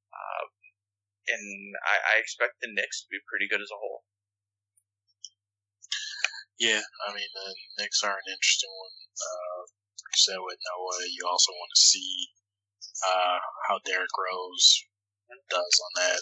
Uh, 0.09 0.43
and 1.29 1.45
I, 1.85 2.17
I 2.17 2.23
expect 2.23 2.61
the 2.61 2.71
Knicks 2.71 3.03
to 3.03 3.11
be 3.11 3.21
pretty 3.29 3.45
good 3.45 3.61
as 3.61 3.69
a 3.69 3.77
whole. 3.77 4.05
Yeah, 6.57 6.81
I 6.81 7.09
mean 7.13 7.29
the 7.33 7.49
Knicks 7.81 8.01
are 8.05 8.17
an 8.17 8.29
interesting 8.29 8.69
one. 8.69 8.95
Uh, 9.17 9.59
like 10.01 10.13
you 10.13 10.21
said 10.21 10.41
with 10.41 10.61
Noah, 10.61 11.09
you 11.09 11.25
also 11.25 11.51
want 11.53 11.73
to 11.73 11.81
see 11.81 12.29
uh, 13.01 13.37
how 13.69 13.81
Derrick 13.85 14.13
Rose 14.13 14.85
does 15.49 15.75
on 15.81 15.93
that. 16.03 16.19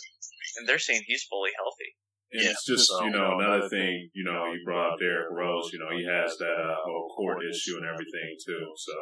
And 0.57 0.67
they're 0.67 0.80
saying 0.81 1.03
he's 1.05 1.26
fully 1.30 1.51
healthy. 1.57 1.91
And 2.31 2.45
yeah, 2.45 2.51
it's 2.53 2.65
just, 2.65 2.89
so, 2.89 3.03
you 3.05 3.09
know, 3.09 3.41
another 3.41 3.67
thing, 3.69 4.09
you 4.13 4.23
know, 4.23 4.53
you 4.53 4.61
brought 4.63 4.93
up 4.93 4.99
Derrick 4.99 5.34
Rose, 5.34 5.73
you 5.73 5.80
know, 5.80 5.89
he 5.89 6.05
has 6.05 6.38
that 6.38 6.57
uh, 6.61 6.77
whole 6.85 7.09
court 7.17 7.41
issue 7.41 7.77
and 7.77 7.85
everything 7.89 8.38
too. 8.45 8.65
So, 8.77 8.93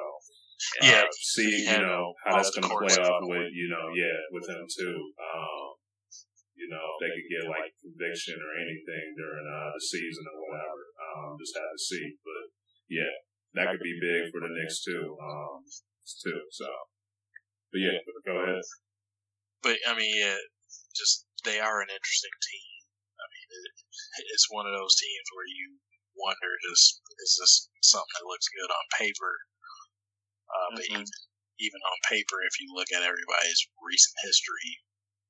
uh, 0.82 0.88
yeah, 0.88 1.04
see, 1.12 1.68
you 1.68 1.80
know, 1.84 2.14
how 2.24 2.38
that's 2.38 2.52
going 2.52 2.64
to 2.64 2.72
play 2.72 2.96
off 3.04 3.24
with, 3.28 3.52
you 3.52 3.68
know, 3.68 3.92
yeah, 3.92 4.16
with 4.32 4.48
him 4.48 4.64
too. 4.64 4.96
Um, 5.20 5.76
you 6.58 6.68
know, 6.74 6.82
if 6.82 6.98
they 7.00 7.12
could 7.14 7.30
get 7.30 7.46
like 7.46 7.70
conviction 7.78 8.42
or 8.42 8.52
anything 8.58 9.14
during 9.14 9.46
uh, 9.46 9.70
the 9.78 9.84
season 9.84 10.26
or 10.26 10.38
whatever. 10.42 10.82
Um, 10.98 11.38
just 11.38 11.54
have 11.54 11.70
to 11.70 11.82
see. 11.82 12.18
But 12.26 12.44
yeah, 12.90 13.14
that 13.54 13.70
could 13.70 13.86
be 13.86 14.02
big 14.02 14.34
for 14.34 14.42
the 14.42 14.50
Knicks 14.50 14.82
too. 14.82 15.14
Um, 15.22 15.62
too. 16.26 16.42
So, 16.50 16.66
but 17.70 17.82
yeah, 17.86 18.02
go 18.26 18.42
ahead. 18.42 18.66
But 19.62 19.78
I 19.86 19.94
mean, 19.94 20.10
yeah, 20.10 20.42
just 20.98 21.30
they 21.46 21.62
are 21.62 21.80
an 21.86 21.94
interesting 21.94 22.38
team. 22.42 22.74
I 23.22 23.26
mean, 23.30 23.50
it, 23.54 24.26
it's 24.34 24.50
one 24.50 24.66
of 24.66 24.74
those 24.74 24.98
teams 24.98 25.28
where 25.38 25.50
you 25.50 25.78
wonder, 26.18 26.52
just 26.74 27.06
is 27.22 27.38
this 27.38 27.54
something 27.86 28.18
that 28.18 28.30
looks 28.30 28.50
good 28.50 28.72
on 28.74 28.98
paper? 28.98 29.34
Uh, 30.50 30.58
mm-hmm. 30.58 30.76
But 30.76 30.86
even 30.90 31.08
even 31.58 31.82
on 31.82 32.10
paper, 32.10 32.42
if 32.46 32.58
you 32.62 32.74
look 32.74 32.90
at 32.94 33.06
everybody's 33.06 33.62
recent 33.82 34.18
history, 34.26 34.82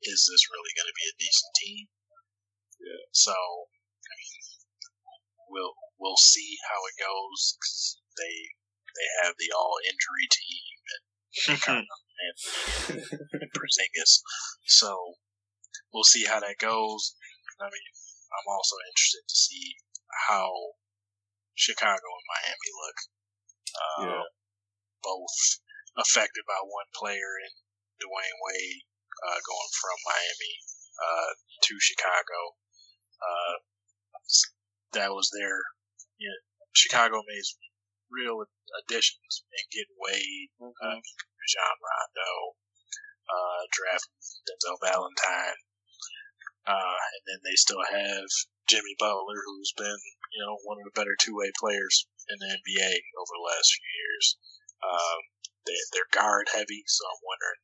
is 0.03 0.29
this 0.29 0.49
really 0.51 0.73
going 0.77 0.89
to 0.89 0.97
be 0.97 1.07
a 1.09 1.19
decent 1.19 1.53
team? 1.57 1.83
Yeah. 2.77 3.03
So, 3.11 3.33
I 3.33 4.13
mean, 4.13 4.37
we'll 5.49 5.75
we'll 5.97 6.21
see 6.21 6.57
how 6.69 6.79
it 6.85 6.97
goes. 7.01 7.57
They 8.17 8.35
they 8.93 9.07
have 9.25 9.35
the 9.37 9.49
all 9.53 9.77
injury 9.85 10.27
team 10.29 10.73
and 10.93 11.05
and 11.67 11.87
Porzingis, 13.53 14.21
so 14.65 15.17
we'll 15.93 16.07
see 16.07 16.25
how 16.25 16.39
that 16.39 16.57
goes. 16.59 17.15
I 17.59 17.65
mean, 17.65 17.87
I'm 18.33 18.49
also 18.49 18.75
interested 18.89 19.25
to 19.27 19.35
see 19.35 19.73
how 20.29 20.49
Chicago 21.55 22.05
and 22.05 22.27
Miami 22.29 22.71
look. 22.77 22.97
Uh, 23.73 24.05
yeah. 24.05 24.27
Both 25.01 25.61
affected 25.97 26.45
by 26.45 26.61
one 26.61 26.89
player 26.93 27.37
in 27.41 27.53
Dwayne 27.97 28.37
Wade 28.45 28.85
uh, 29.25 29.39
going 29.41 29.71
from 29.73 29.97
Miami 30.05 30.53
uh, 30.97 31.31
to 31.65 31.73
Chicago. 31.79 32.39
Uh, 33.17 33.55
that 34.93 35.11
was 35.11 35.29
their 35.33 35.57
you 36.17 36.29
know, 36.29 36.41
Chicago 36.73 37.21
made 37.25 37.45
real 38.09 38.45
additions 38.83 39.43
and 39.51 39.73
get 39.73 39.87
Wade, 39.97 40.49
mm-hmm. 40.61 40.71
uh, 40.71 40.99
Rajon 41.01 41.77
Rondo, 41.81 42.33
uh, 43.27 43.61
draft 43.71 44.07
Denzel 44.47 44.79
Valentine, 44.79 45.59
uh, 46.67 46.97
and 46.97 47.23
then 47.27 47.39
they 47.43 47.55
still 47.55 47.83
have 47.83 48.27
Jimmy 48.67 48.95
Butler, 48.99 49.39
who's 49.45 49.73
been 49.75 50.01
you 50.35 50.39
know 50.43 50.55
one 50.63 50.77
of 50.79 50.85
the 50.87 50.97
better 50.97 51.15
two 51.19 51.35
way 51.35 51.51
players 51.59 52.07
in 52.29 52.37
the 52.39 52.51
NBA 52.51 52.93
over 53.19 53.33
the 53.33 53.47
last 53.47 53.71
few 53.71 53.87
years. 53.87 54.25
Um, 54.83 55.19
they, 55.65 55.79
they're 55.91 56.11
guard 56.15 56.47
heavy, 56.53 56.83
so 56.87 57.03
I'm 57.07 57.23
wondering 57.23 57.61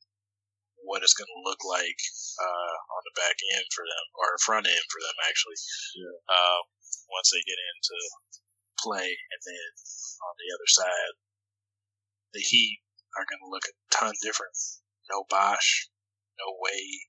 what 0.84 1.04
it's 1.04 1.16
going 1.16 1.32
to 1.32 1.48
look 1.48 1.64
like 1.64 2.00
uh, 2.40 2.76
on 2.94 3.02
the 3.08 3.18
back 3.20 3.38
end 3.56 3.68
for 3.72 3.84
them, 3.88 4.06
or 4.20 4.44
front 4.44 4.68
end 4.68 4.88
for 4.92 5.00
them, 5.00 5.18
actually. 5.28 5.60
Yeah. 5.96 6.18
Uh, 6.28 6.62
once 7.10 7.32
they 7.32 7.44
get 7.44 7.60
into 7.60 7.98
play, 8.80 9.08
and 9.08 9.42
then 9.44 9.70
on 10.24 10.34
the 10.38 10.50
other 10.52 10.70
side, 10.70 11.14
the 12.36 12.44
Heat 12.44 12.84
are 13.18 13.28
going 13.30 13.44
to 13.44 13.52
look 13.52 13.66
a 13.66 13.74
ton 13.94 14.14
different. 14.22 14.56
No 15.12 15.24
Bosh, 15.30 15.90
no 16.40 16.48
Wade, 16.60 17.08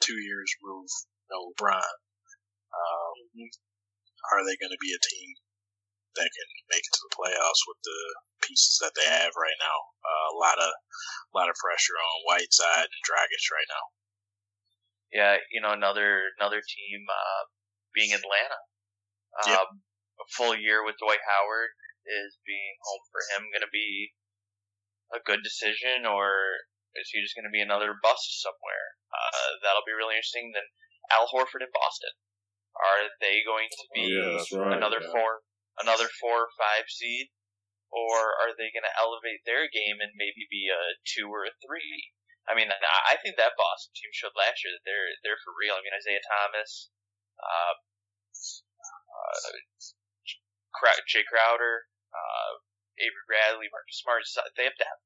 two 0.00 0.18
years 0.18 0.50
roof, 0.62 0.90
no 1.30 1.52
LeBron. 1.52 1.94
Um, 2.72 3.16
are 4.32 4.44
they 4.44 4.56
going 4.60 4.72
to 4.72 4.82
be 4.82 4.92
a 4.92 5.00
team 5.00 5.28
that 6.16 6.30
can 6.32 6.48
make 6.72 6.84
it 6.84 6.94
to 6.94 7.04
the 7.04 7.16
playoffs 7.16 7.62
with 7.68 7.80
the 7.84 8.00
pieces 8.44 8.80
that 8.80 8.94
they 8.96 9.08
have 9.08 9.34
right 9.36 9.60
now? 9.60 9.78
Uh, 10.00 10.26
a 10.32 10.38
lot 10.38 10.58
of, 10.62 10.70
a 10.70 11.34
lot 11.34 11.50
of 11.50 11.60
pressure 11.60 11.98
on 11.98 12.24
Whiteside 12.24 12.88
and 12.88 13.04
Dragic 13.04 13.44
right 13.52 13.70
now. 13.70 13.84
Yeah, 15.08 15.34
you 15.52 15.64
know 15.64 15.72
another 15.72 16.36
another 16.36 16.60
team 16.60 17.00
uh, 17.08 17.42
being 17.96 18.12
Atlanta. 18.12 18.60
Um, 19.40 19.52
yep 19.52 19.68
a 20.18 20.26
full 20.34 20.54
year 20.54 20.82
with 20.82 20.98
Dwight 20.98 21.22
Howard 21.22 21.72
is 22.06 22.38
being 22.42 22.74
home 22.82 23.04
for 23.10 23.22
him 23.34 23.50
going 23.54 23.66
to 23.66 23.70
be 23.70 24.14
a 25.14 25.22
good 25.22 25.40
decision, 25.46 26.04
or 26.04 26.64
is 26.98 27.08
he 27.14 27.22
just 27.22 27.38
going 27.38 27.46
to 27.46 27.54
be 27.54 27.62
another 27.62 27.96
bust 28.02 28.42
somewhere? 28.42 28.86
Uh, 29.08 29.62
that'll 29.62 29.86
be 29.86 29.94
really 29.94 30.18
interesting. 30.18 30.50
Then 30.52 30.66
Al 31.14 31.30
Horford 31.30 31.64
in 31.64 31.72
Boston. 31.72 32.12
Are 32.78 33.10
they 33.18 33.42
going 33.42 33.66
to 33.66 33.84
be 33.90 34.06
oh, 34.14 34.38
yeah, 34.38 34.58
right, 34.62 34.78
another 34.78 35.02
yeah. 35.02 35.10
four, 35.10 35.42
another 35.80 36.08
four 36.20 36.48
or 36.48 36.52
five 36.58 36.88
seed, 36.88 37.30
or 37.90 38.36
are 38.44 38.52
they 38.54 38.70
going 38.74 38.86
to 38.86 39.00
elevate 39.00 39.42
their 39.44 39.66
game 39.70 39.98
and 40.02 40.12
maybe 40.14 40.44
be 40.50 40.68
a 40.68 40.98
two 41.04 41.28
or 41.30 41.48
a 41.48 41.56
three? 41.64 42.12
I 42.48 42.56
mean, 42.56 42.72
I 42.72 43.20
think 43.20 43.36
that 43.36 43.60
Boston 43.60 43.92
team 43.92 44.08
showed 44.16 44.32
last 44.32 44.64
year 44.64 44.72
that 44.72 44.84
they're 44.88 45.12
they're 45.20 45.42
for 45.44 45.52
real. 45.52 45.76
I 45.76 45.84
mean, 45.84 45.92
Isaiah 45.92 46.24
Thomas, 46.24 46.88
uh, 47.36 47.76
uh, 49.12 49.52
Jae 51.04 51.28
Crowder, 51.28 51.92
uh, 52.08 52.52
Avery 52.96 53.24
Bradley, 53.28 53.68
Marcus 53.68 54.00
Smart, 54.00 54.24
they 54.56 54.64
have 54.64 54.80
to 54.80 54.88
have 54.88 55.02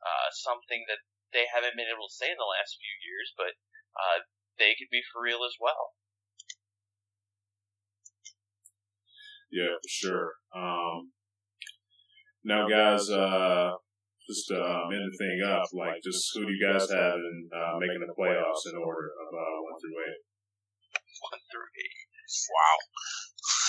uh, 0.00 0.28
something 0.32 0.88
that 0.88 1.04
they 1.36 1.46
haven't 1.52 1.76
been 1.76 1.90
able 1.90 2.08
to 2.08 2.16
say 2.16 2.32
in 2.32 2.40
the 2.40 2.48
last 2.48 2.80
few 2.80 2.96
years, 3.04 3.28
but 3.36 3.54
uh, 3.94 4.24
they 4.58 4.74
could 4.74 4.90
be 4.90 5.04
for 5.04 5.20
real 5.20 5.44
as 5.44 5.54
well. 5.60 5.99
Yeah, 9.50 9.74
for 9.82 9.90
sure. 9.90 10.28
Um, 10.54 11.10
now, 12.44 12.68
guys, 12.70 13.10
uh, 13.10 13.74
just 14.30 14.46
to 14.48 14.56
um, 14.56 14.94
end 14.94 15.04
the 15.10 15.16
thing 15.18 15.42
up, 15.42 15.66
like, 15.74 15.98
just 16.06 16.30
who 16.32 16.46
do 16.46 16.52
you 16.54 16.62
guys 16.62 16.86
have 16.86 17.18
in 17.18 17.50
uh, 17.50 17.76
making 17.82 18.00
the 18.00 18.14
playoffs 18.14 18.64
in 18.70 18.78
order 18.78 19.10
of 19.10 19.28
uh, 19.34 19.58
one 19.66 19.76
through 19.82 19.98
eight? 20.06 20.22
One 21.20 21.42
through 21.50 21.68
eight. 21.76 22.00
Wow. 22.30 22.78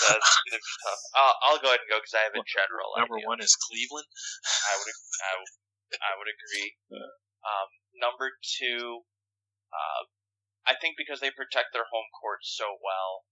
That's 0.06 0.30
gonna 0.46 0.62
be 0.62 0.74
tough. 0.86 1.02
I'll, 1.18 1.36
I'll 1.42 1.60
go 1.60 1.68
ahead 1.74 1.82
and 1.82 1.90
go 1.90 1.98
because 1.98 2.14
I 2.14 2.30
have 2.30 2.38
a 2.38 2.46
general. 2.46 2.94
Number 2.94 3.18
idea. 3.18 3.26
one 3.26 3.42
is 3.42 3.58
Cleveland. 3.58 4.06
I 4.46 4.74
would, 4.78 4.98
I 5.18 5.32
would, 5.34 5.52
I 5.98 6.12
would 6.14 6.30
agree. 6.30 6.68
Um, 7.42 7.68
number 7.98 8.30
two, 8.38 9.02
uh, 9.74 10.02
I 10.62 10.78
think 10.78 10.94
because 10.94 11.18
they 11.18 11.34
protect 11.34 11.74
their 11.74 11.90
home 11.90 12.06
court 12.22 12.46
so 12.46 12.78
well, 12.78 13.26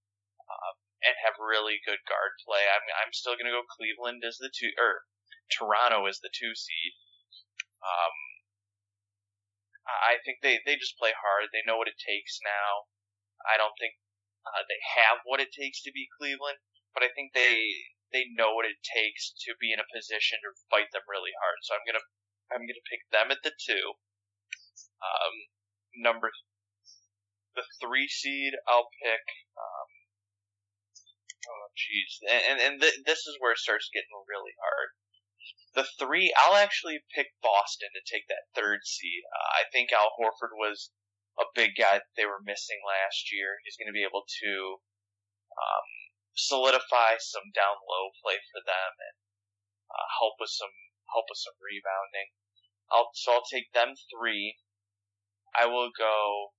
uh, 0.51 0.75
and 1.05 1.17
have 1.25 1.41
really 1.41 1.81
good 1.85 2.01
guard 2.05 2.37
play. 2.45 2.65
I 2.69 2.81
mean, 2.85 2.97
I'm 3.01 3.13
still 3.13 3.37
gonna 3.37 3.55
go 3.55 3.65
Cleveland 3.65 4.25
as 4.25 4.37
the 4.37 4.53
two, 4.53 4.73
or 4.77 5.09
Toronto 5.51 6.07
as 6.07 6.21
the 6.21 6.33
two 6.33 6.55
seed. 6.55 6.93
Um, 7.81 8.17
I 9.89 10.21
think 10.23 10.41
they 10.45 10.61
they 10.65 10.77
just 10.77 10.99
play 11.01 11.13
hard. 11.17 11.51
They 11.51 11.67
know 11.67 11.77
what 11.81 11.91
it 11.91 11.99
takes 11.99 12.39
now. 12.45 12.91
I 13.49 13.57
don't 13.57 13.75
think 13.81 13.97
uh, 14.45 14.65
they 14.69 14.81
have 15.01 15.25
what 15.25 15.41
it 15.41 15.53
takes 15.53 15.83
to 15.83 15.93
beat 15.93 16.13
Cleveland, 16.17 16.61
but 16.95 17.03
I 17.03 17.11
think 17.11 17.33
they 17.33 17.91
they 18.13 18.27
know 18.35 18.55
what 18.55 18.67
it 18.67 18.83
takes 18.83 19.33
to 19.47 19.55
be 19.59 19.73
in 19.73 19.81
a 19.81 19.93
position 19.95 20.39
to 20.43 20.55
fight 20.71 20.91
them 20.93 21.07
really 21.09 21.35
hard. 21.41 21.59
So 21.63 21.75
I'm 21.75 21.87
gonna 21.87 22.07
I'm 22.53 22.65
gonna 22.67 22.91
pick 22.91 23.03
them 23.11 23.31
at 23.31 23.43
the 23.43 23.55
two. 23.57 23.99
Um, 25.01 25.35
number 25.97 26.31
the 27.55 27.65
three 27.81 28.09
seed, 28.09 28.55
I'll 28.69 28.91
pick. 29.03 29.25
Um, 29.57 29.89
oh 31.49 31.67
jeez, 31.77 32.21
and 32.29 32.61
and 32.61 32.81
th- 32.81 33.05
this 33.07 33.27
is 33.27 33.37
where 33.39 33.53
it 33.53 33.63
starts 33.63 33.91
getting 33.93 34.13
really 34.29 34.53
hard. 34.61 34.91
The 35.75 35.87
three, 35.99 36.35
I'll 36.37 36.59
actually 36.59 37.01
pick 37.15 37.31
Boston 37.41 37.91
to 37.95 38.03
take 38.03 38.27
that 38.29 38.51
third 38.55 38.83
seed. 38.85 39.23
Uh, 39.31 39.63
I 39.63 39.71
think 39.71 39.93
Al 39.93 40.13
Horford 40.19 40.53
was 40.59 40.91
a 41.39 41.47
big 41.55 41.79
guy 41.79 42.03
that 42.03 42.13
they 42.17 42.27
were 42.27 42.43
missing 42.43 42.83
last 42.85 43.31
year. 43.33 43.63
He's 43.65 43.79
going 43.79 43.89
to 43.89 43.97
be 43.97 44.05
able 44.05 44.27
to 44.27 44.53
um, 45.55 45.89
solidify 46.35 47.23
some 47.23 47.55
down 47.55 47.79
low 47.87 48.11
play 48.23 48.43
for 48.51 48.61
them 48.67 48.93
and 48.99 49.17
uh, 49.91 50.07
help 50.19 50.37
with 50.43 50.51
some 50.51 50.75
help 51.15 51.27
with 51.31 51.39
some 51.39 51.57
rebounding. 51.63 52.35
I'll 52.91 53.11
so 53.15 53.39
I'll 53.39 53.51
take 53.51 53.73
them 53.73 53.95
three. 54.11 54.59
I 55.55 55.67
will 55.67 55.91
go 55.97 56.55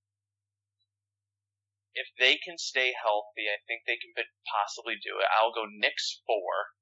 if 1.94 2.08
they 2.18 2.38
can 2.40 2.56
stay 2.56 2.94
healthy, 2.96 3.48
I 3.48 3.58
think 3.66 3.84
they 3.84 3.96
can 3.96 4.14
possibly 4.48 4.96
do 4.96 5.18
it. 5.20 5.28
I'll 5.36 5.52
go 5.52 5.66
Knicks 5.68 6.22
four, 6.26 6.72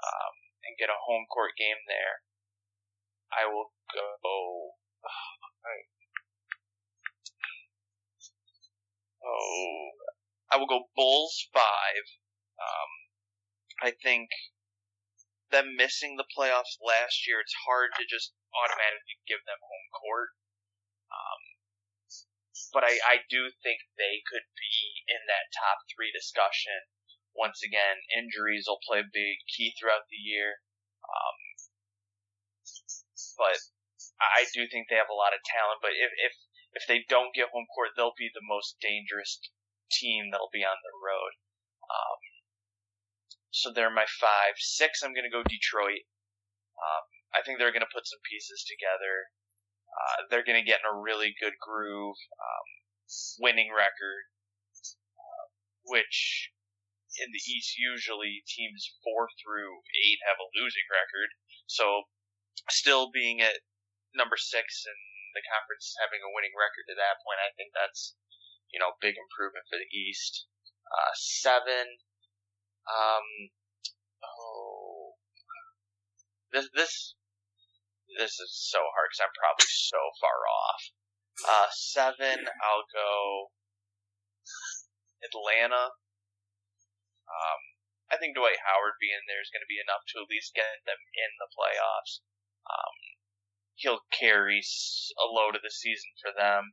um, 0.00 0.34
and 0.64 0.78
get 0.78 0.90
a 0.90 0.96
home 1.04 1.26
court 1.28 1.56
game 1.56 1.84
there. 1.86 2.22
I 3.32 3.46
will 3.46 3.72
go. 3.92 4.16
Oh, 4.24 4.72
oh 9.24 9.90
I 10.50 10.56
will 10.56 10.66
go 10.66 10.88
Bulls 10.96 11.46
five. 11.52 12.04
Um, 12.58 12.90
I 13.82 13.90
think 13.92 14.30
them 15.50 15.76
missing 15.76 16.16
the 16.16 16.28
playoffs 16.28 16.76
last 16.80 17.26
year, 17.26 17.40
it's 17.40 17.54
hard 17.64 17.92
to 17.96 18.04
just 18.04 18.32
automatically 18.52 19.16
give 19.28 19.44
them 19.44 19.60
home 19.60 19.88
court. 19.92 20.30
Um, 21.08 21.57
but 22.72 22.84
I, 22.84 22.98
I 23.04 23.16
do 23.30 23.50
think 23.62 23.86
they 23.96 24.22
could 24.26 24.46
be 24.56 25.04
in 25.08 25.22
that 25.26 25.54
top 25.54 25.84
three 25.90 26.10
discussion. 26.10 26.90
Once 27.36 27.62
again, 27.62 28.02
injuries 28.12 28.66
will 28.66 28.82
play 28.82 29.00
a 29.00 29.14
big 29.14 29.38
key 29.46 29.74
throughout 29.78 30.10
the 30.10 30.18
year. 30.18 30.58
Um, 31.06 31.36
but 33.38 33.58
I 34.18 34.50
do 34.50 34.66
think 34.66 34.90
they 34.90 34.98
have 34.98 35.12
a 35.12 35.16
lot 35.16 35.34
of 35.34 35.46
talent. 35.46 35.78
But 35.80 35.94
if, 35.94 36.10
if 36.18 36.34
if 36.74 36.84
they 36.86 37.06
don't 37.08 37.34
get 37.34 37.54
home 37.54 37.66
court, 37.72 37.96
they'll 37.96 38.18
be 38.18 38.30
the 38.34 38.44
most 38.44 38.76
dangerous 38.82 39.40
team 39.90 40.30
that'll 40.30 40.52
be 40.52 40.66
on 40.66 40.76
the 40.84 40.94
road. 41.00 41.32
Um, 41.88 42.20
so 43.50 43.72
they're 43.72 43.90
my 43.90 44.06
five. 44.06 44.60
Six, 44.60 45.00
I'm 45.00 45.16
going 45.16 45.24
to 45.24 45.32
go 45.32 45.42
Detroit. 45.42 46.04
Um, 46.76 47.04
I 47.32 47.40
think 47.42 47.58
they're 47.58 47.74
going 47.74 47.86
to 47.86 47.94
put 47.94 48.06
some 48.06 48.20
pieces 48.28 48.62
together. 48.68 49.32
Uh, 49.98 50.30
they're 50.30 50.46
going 50.46 50.58
to 50.58 50.66
get 50.66 50.78
in 50.78 50.86
a 50.86 50.94
really 50.94 51.34
good 51.42 51.58
groove, 51.58 52.14
um, 52.38 52.68
winning 53.42 53.74
record, 53.74 54.30
uh, 55.18 55.44
which 55.82 56.54
in 57.18 57.34
the 57.34 57.42
East 57.42 57.74
usually 57.74 58.46
teams 58.46 58.94
four 59.02 59.26
through 59.42 59.82
eight 59.98 60.22
have 60.22 60.38
a 60.38 60.52
losing 60.54 60.86
record. 60.86 61.34
So 61.66 62.06
still 62.70 63.10
being 63.10 63.42
at 63.42 63.58
number 64.14 64.38
six 64.38 64.86
and 64.86 65.00
the 65.34 65.42
conference 65.50 65.98
having 65.98 66.22
a 66.22 66.30
winning 66.30 66.54
record 66.54 66.86
to 66.88 66.96
that 66.96 67.18
point, 67.26 67.42
I 67.42 67.50
think 67.58 67.74
that's 67.74 68.14
you 68.70 68.78
know 68.78 68.94
big 69.02 69.18
improvement 69.18 69.66
for 69.66 69.80
the 69.82 69.90
East. 69.90 70.46
Uh, 70.86 71.12
seven. 71.18 71.84
Um, 72.88 73.26
oh, 74.24 75.18
this 76.52 76.70
this 76.72 77.17
this 78.16 78.40
is 78.40 78.50
so 78.56 78.80
hard 78.96 79.12
because 79.12 79.22
I'm 79.28 79.36
probably 79.36 79.68
so 79.68 80.00
far 80.22 80.38
off. 80.48 80.82
Uh, 81.44 81.68
seven. 81.70 82.38
I'll 82.64 82.88
go 82.88 83.52
Atlanta. 85.22 85.92
Um, 87.28 87.60
I 88.08 88.16
think 88.16 88.32
Dwight 88.34 88.58
Howard 88.64 88.96
being 88.98 89.20
there 89.28 89.44
is 89.44 89.52
going 89.52 89.62
to 89.62 89.68
be 89.68 89.82
enough 89.82 90.00
to 90.14 90.24
at 90.24 90.32
least 90.32 90.56
get 90.56 90.80
them 90.88 90.98
in 91.12 91.30
the 91.36 91.50
playoffs. 91.52 92.24
Um, 92.64 92.96
he'll 93.76 94.02
carry 94.10 94.64
a 94.64 95.26
load 95.28 95.54
of 95.54 95.62
the 95.62 95.70
season 95.70 96.08
for 96.24 96.32
them. 96.32 96.72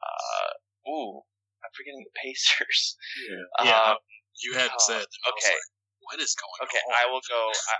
Uh, 0.00 0.50
ooh, 0.88 1.22
I'm 1.62 1.72
forgetting 1.76 2.02
the 2.02 2.16
Pacers. 2.24 2.96
Yeah. 3.28 3.68
Yeah, 3.68 3.84
Um, 3.94 4.00
You 4.40 4.56
hadn't 4.56 4.80
uh, 4.80 4.88
said. 4.88 5.06
Okay. 5.06 5.54
like, 5.54 5.68
what 6.08 6.18
is 6.18 6.34
going 6.34 6.58
okay, 6.66 6.82
on? 6.88 6.96
I 6.98 7.04
will 7.06 7.22
go. 7.28 7.40
I, 7.52 7.76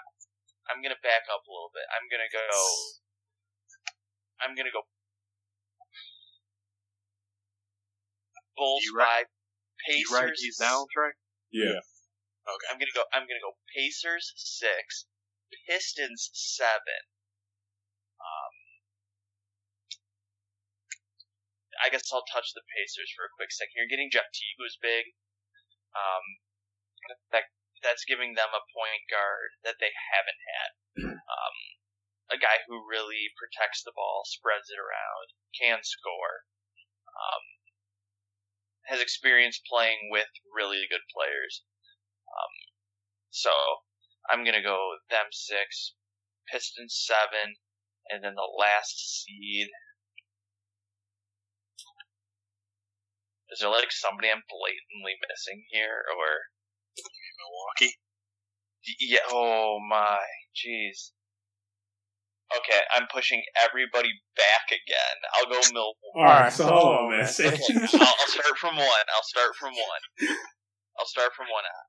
I'm 0.70 0.80
gonna 0.82 1.00
back 1.02 1.26
up 1.32 1.42
a 1.46 1.50
little 1.50 1.70
bit. 1.74 1.86
I'm 1.90 2.06
gonna 2.10 2.30
go. 2.30 2.46
I'm 4.42 4.54
gonna 4.54 4.70
go. 4.74 4.82
Bulls 8.56 8.84
You 8.84 8.94
write- 8.96 9.26
five, 9.26 9.26
you 9.88 10.04
Pacers. 10.06 10.12
write 10.12 10.36
these 10.36 10.58
down, 10.58 10.86
Trey? 10.92 11.12
Yeah. 11.50 11.80
Okay. 12.46 12.66
I'm 12.70 12.78
gonna 12.78 12.92
go. 12.94 13.04
I'm 13.12 13.26
gonna 13.26 13.40
go. 13.42 13.58
Pacers 13.74 14.32
six, 14.36 15.06
Pistons 15.66 16.30
seven. 16.32 17.02
Um, 18.20 18.54
I 21.82 21.88
guess 21.90 22.06
I'll 22.12 22.24
touch 22.30 22.52
the 22.54 22.62
Pacers 22.76 23.10
for 23.16 23.24
a 23.26 23.32
quick 23.36 23.50
second. 23.50 23.74
You're 23.76 23.88
getting 23.90 24.10
Jeff 24.10 24.30
Teague, 24.32 24.56
who's 24.58 24.76
big. 24.80 25.14
Um, 25.94 26.22
that 27.32 27.44
that's 27.82 28.06
giving 28.06 28.34
them 28.38 28.54
a 28.54 28.68
point 28.70 29.04
guard 29.10 29.58
that 29.66 29.76
they 29.82 29.92
haven't 29.92 30.42
had. 30.46 30.70
Um, 31.32 31.56
a 32.30 32.38
guy 32.38 32.64
who 32.64 32.88
really 32.88 33.28
protects 33.36 33.84
the 33.84 33.92
ball, 33.92 34.22
spreads 34.24 34.68
it 34.72 34.80
around, 34.80 35.36
can 35.52 35.80
score. 35.84 36.48
Um, 37.12 37.44
has 38.88 39.00
experience 39.00 39.60
playing 39.68 40.08
with 40.10 40.28
really 40.48 40.88
good 40.88 41.04
players. 41.12 41.62
Um, 42.28 42.54
so 43.30 43.52
I'm 44.30 44.44
gonna 44.44 44.62
go 44.62 44.96
them 45.10 45.28
six, 45.30 45.94
Pistons 46.50 46.96
seven, 46.96 47.56
and 48.08 48.24
then 48.24 48.34
the 48.34 48.48
last 48.58 49.24
seed. 49.24 49.68
Is 53.50 53.60
there 53.60 53.68
like 53.68 53.92
somebody 53.92 54.30
I'm 54.30 54.42
blatantly 54.48 55.20
missing 55.28 55.66
here, 55.70 56.04
or 56.16 56.48
Milwaukee. 57.42 57.94
yeah? 59.00 59.26
Oh 59.30 59.78
my, 59.82 60.22
jeez. 60.54 61.10
Okay, 62.52 62.80
I'm 62.94 63.08
pushing 63.08 63.40
everybody 63.64 64.12
back 64.36 64.68
again. 64.68 65.16
I'll 65.34 65.48
go 65.48 65.60
Milwaukee. 65.72 66.12
All 66.20 66.24
right. 66.24 66.52
So 66.52 66.68
hold 66.68 66.84
on, 66.84 67.04
oh, 67.04 67.10
man. 67.10 67.24
Okay, 67.24 67.48
I'll, 67.96 68.16
I'll 68.20 68.28
start 68.28 68.54
from 68.60 68.76
one. 68.76 69.06
I'll 69.08 69.24
start 69.24 69.56
from 69.56 69.72
one. 69.72 70.02
I'll 71.00 71.08
start 71.08 71.32
from 71.32 71.48
one 71.48 71.64
out. 71.64 71.88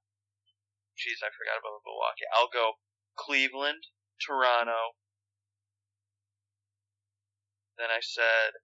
Jeez, 0.95 1.19
I 1.19 1.29
forgot 1.35 1.59
about 1.59 1.83
Milwaukee. 1.83 2.29
I'll 2.31 2.53
go 2.53 2.79
Cleveland, 3.19 3.83
Toronto. 4.23 4.95
Then 7.77 7.89
I 7.89 7.99
said, 7.99 8.55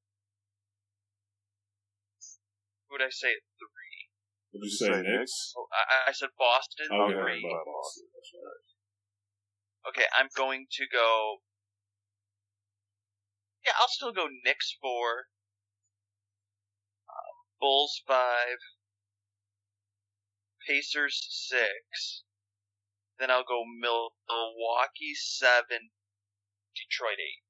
who 2.88 2.95
would 2.95 3.02
I 3.02 3.10
say 3.10 3.34
at 3.34 3.44
three? 3.57 3.78
What 4.51 4.63
did 4.63 4.71
you 4.71 4.77
say 4.77 4.89
Knicks? 4.89 5.53
Oh, 5.57 5.67
I, 5.71 6.09
I 6.09 6.11
said 6.11 6.30
Boston 6.38 6.88
Okay. 6.89 7.13
three. 7.13 7.41
Boston. 7.45 8.07
Right. 8.34 8.65
Okay, 9.89 10.07
I'm 10.17 10.27
going 10.35 10.65
to 10.71 10.85
go. 10.91 11.38
Yeah, 13.65 13.73
I'll 13.80 13.88
still 13.91 14.11
go 14.11 14.27
Knicks 14.43 14.76
four. 14.81 15.30
Um, 17.07 17.35
Bulls 17.59 18.01
five. 18.07 18.57
Pacers 20.67 21.17
six. 21.30 22.23
Then 23.19 23.30
I'll 23.30 23.47
go 23.47 23.63
Mil- 23.65 24.15
Milwaukee 24.27 25.13
seven. 25.15 25.93
Detroit 26.73 27.19
eight. 27.19 27.43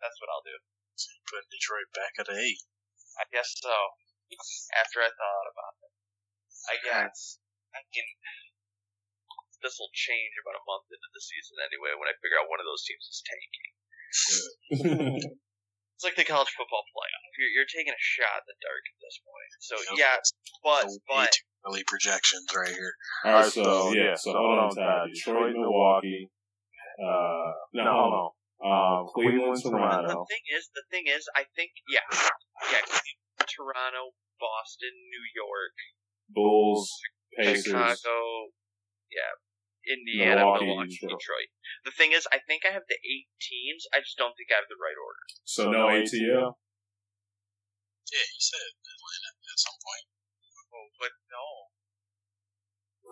That's 0.00 0.18
what 0.18 0.30
I'll 0.34 0.42
do. 0.46 0.58
Put 1.30 1.46
Detroit 1.50 1.90
back 1.94 2.14
at 2.18 2.32
eight. 2.32 2.62
I 3.18 3.24
guess 3.30 3.54
so. 3.54 4.01
After 4.80 5.04
I 5.04 5.10
thought 5.12 5.46
about 5.52 5.74
it, 5.82 5.92
I 6.68 6.76
guess. 6.80 7.38
I 7.72 7.80
mean, 7.88 8.08
this 9.64 9.78
will 9.78 9.92
change 9.94 10.34
about 10.42 10.58
a 10.60 10.64
month 10.66 10.90
into 10.90 11.08
the 11.12 11.22
season 11.22 11.56
anyway. 11.62 11.94
When 11.96 12.10
I 12.10 12.14
figure 12.20 12.36
out 12.40 12.50
one 12.50 12.60
of 12.60 12.68
those 12.68 12.82
teams 12.84 13.04
is 13.08 13.20
tanking. 13.24 13.68
It's 16.02 16.10
like 16.10 16.18
the 16.18 16.26
college 16.26 16.50
football 16.58 16.82
playoff. 16.90 17.30
You're, 17.38 17.62
you're 17.62 17.70
taking 17.70 17.94
a 17.94 18.02
shot 18.02 18.42
in 18.42 18.50
the 18.50 18.58
dark 18.58 18.82
at 18.90 18.98
this 18.98 19.22
point. 19.22 19.50
So 19.62 19.74
Yep. 19.78 20.02
yeah, 20.02 20.16
but 20.66 20.90
So 20.90 20.98
but 21.06 21.30
early 21.62 21.86
projections 21.86 22.50
right 22.50 22.74
here. 22.74 22.90
All 23.22 23.38
right. 23.38 23.46
So 23.46 23.94
yeah. 23.94 24.18
So 24.18 24.34
hold 24.34 24.58
on, 24.66 24.74
Ty. 24.74 25.14
Detroit, 25.14 25.54
Milwaukee. 25.54 26.26
Uh, 26.98 27.54
no, 27.70 27.86
hold 27.86 28.14
on. 28.18 28.28
Um, 28.66 29.06
Cleveland, 29.14 29.62
the 29.62 30.26
thing 30.26 30.44
is, 30.50 30.70
the 30.74 30.82
thing 30.90 31.06
is, 31.06 31.22
I 31.38 31.46
think 31.54 31.70
yeah, 31.86 32.02
yeah, 32.66 32.82
Toronto, 33.46 34.10
Boston, 34.42 34.90
New 35.14 35.24
York, 35.38 35.76
Bulls, 36.26 36.90
Pacers. 37.38 37.70
Chicago, 37.70 38.50
yeah, 39.14 39.38
Indiana, 39.86 40.42
Milwaukee, 40.42 40.66
Milwaukee, 40.66 40.98
Detroit. 40.98 41.22
Detroit. 41.22 41.50
The 41.86 41.94
thing 41.94 42.10
is, 42.10 42.26
I 42.34 42.42
think 42.42 42.66
I 42.66 42.74
have 42.74 42.86
the 42.90 42.98
eight 43.06 43.30
teams. 43.38 43.86
I 43.94 44.02
just 44.02 44.18
don't 44.18 44.34
think 44.34 44.50
I 44.50 44.58
have 44.58 44.66
the 44.66 44.78
right 44.82 44.98
order. 44.98 45.22
So 45.46 45.70
no 45.70 45.86
ATL. 45.94 46.58
Yeah, 48.10 48.26
you 48.28 48.42
said 48.42 48.66
Atlanta 48.82 49.30
at 49.30 49.58
some 49.62 49.78
point. 49.78 50.06
Oh, 50.74 50.88
but 50.98 51.12
no. 51.30 51.46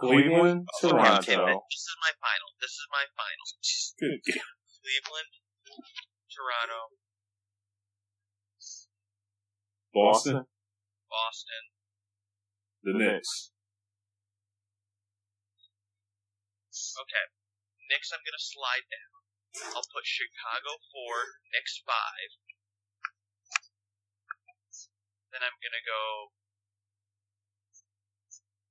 Cleveland, 0.01 0.65
oh, 0.65 0.89
Okay, 0.89 0.97
okay, 0.97 1.37
Toronto. 1.37 1.61
this 1.71 1.85
is 1.85 1.97
my 2.01 2.13
final. 2.19 2.49
This 2.61 2.73
is 2.73 2.87
my 2.91 3.05
final. 3.17 3.47
Good. 4.01 4.21
Cleveland, 4.81 5.33
Toronto, 6.33 6.81
Boston, 9.93 10.45
Boston, 11.11 11.63
the 12.87 12.95
Knicks. 12.95 13.53
Okay. 16.71 17.27
Knicks, 17.91 18.15
I'm 18.15 18.23
going 18.23 18.39
to 18.39 18.41
slide 18.41 18.87
down. 18.87 19.75
I'll 19.75 19.91
put 19.91 20.07
Chicago 20.07 20.79
4, 20.95 21.43
Knicks 21.51 21.83
5. 21.83 21.91
Then 25.35 25.43
I'm 25.43 25.59
going 25.59 25.75
to 25.75 25.85
go 25.87 26.31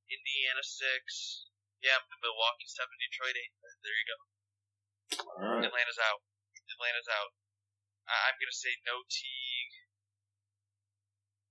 Indiana 0.09 0.65
six. 0.65 1.45
Yeah, 1.79 2.01
Milwaukee 2.19 2.67
seven, 2.67 2.97
Detroit 2.99 3.37
eight. 3.37 3.53
There 3.85 3.95
you 3.95 4.07
go. 4.09 4.19
All 5.39 5.55
right. 5.55 5.63
Atlanta's 5.63 6.01
out. 6.01 6.19
Atlanta's 6.75 7.07
out. 7.07 7.31
I- 8.09 8.23
I'm 8.27 8.37
gonna 8.41 8.51
say 8.51 8.75
no 8.83 9.05
Teague. 9.07 9.75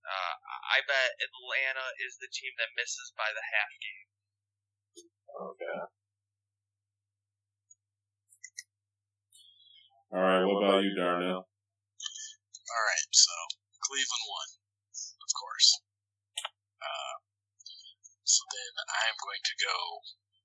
Uh, 0.09 0.35
I 0.73 0.81
bet 0.89 1.21
Atlanta 1.21 1.87
is 2.01 2.17
the 2.17 2.33
team 2.33 2.53
that 2.57 2.73
misses 2.81 3.13
by 3.13 3.29
the 3.37 3.45
half 3.45 3.73
game. 3.77 4.09
Okay. 5.37 5.79
All 10.17 10.25
right. 10.25 10.45
What 10.49 10.65
about 10.65 10.83
you, 10.89 10.97
Darnell? 10.97 11.45
All 12.69 12.85
right, 12.85 13.09
so 13.13 13.33
Cleveland 13.81 14.25
won, 14.29 14.49
of 15.25 15.31
course. 15.37 15.69
Uh, 16.81 17.15
so 18.25 18.45
then 18.53 18.73
I'm 18.89 19.17
going 19.25 19.41
to 19.41 19.57
go 19.65 19.79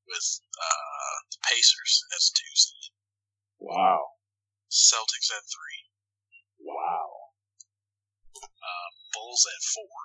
with 0.07 0.27
uh, 0.55 1.15
the 1.35 1.39
Pacers 1.51 1.93
as 2.15 2.31
two 2.31 2.53
seed, 2.55 2.91
Wow. 3.59 4.19
Celtics 4.71 5.35
at 5.35 5.43
three, 5.51 5.81
Wow. 6.63 7.35
uh, 8.39 8.89
Bulls 9.13 9.45
at 9.45 9.61
four, 9.61 9.97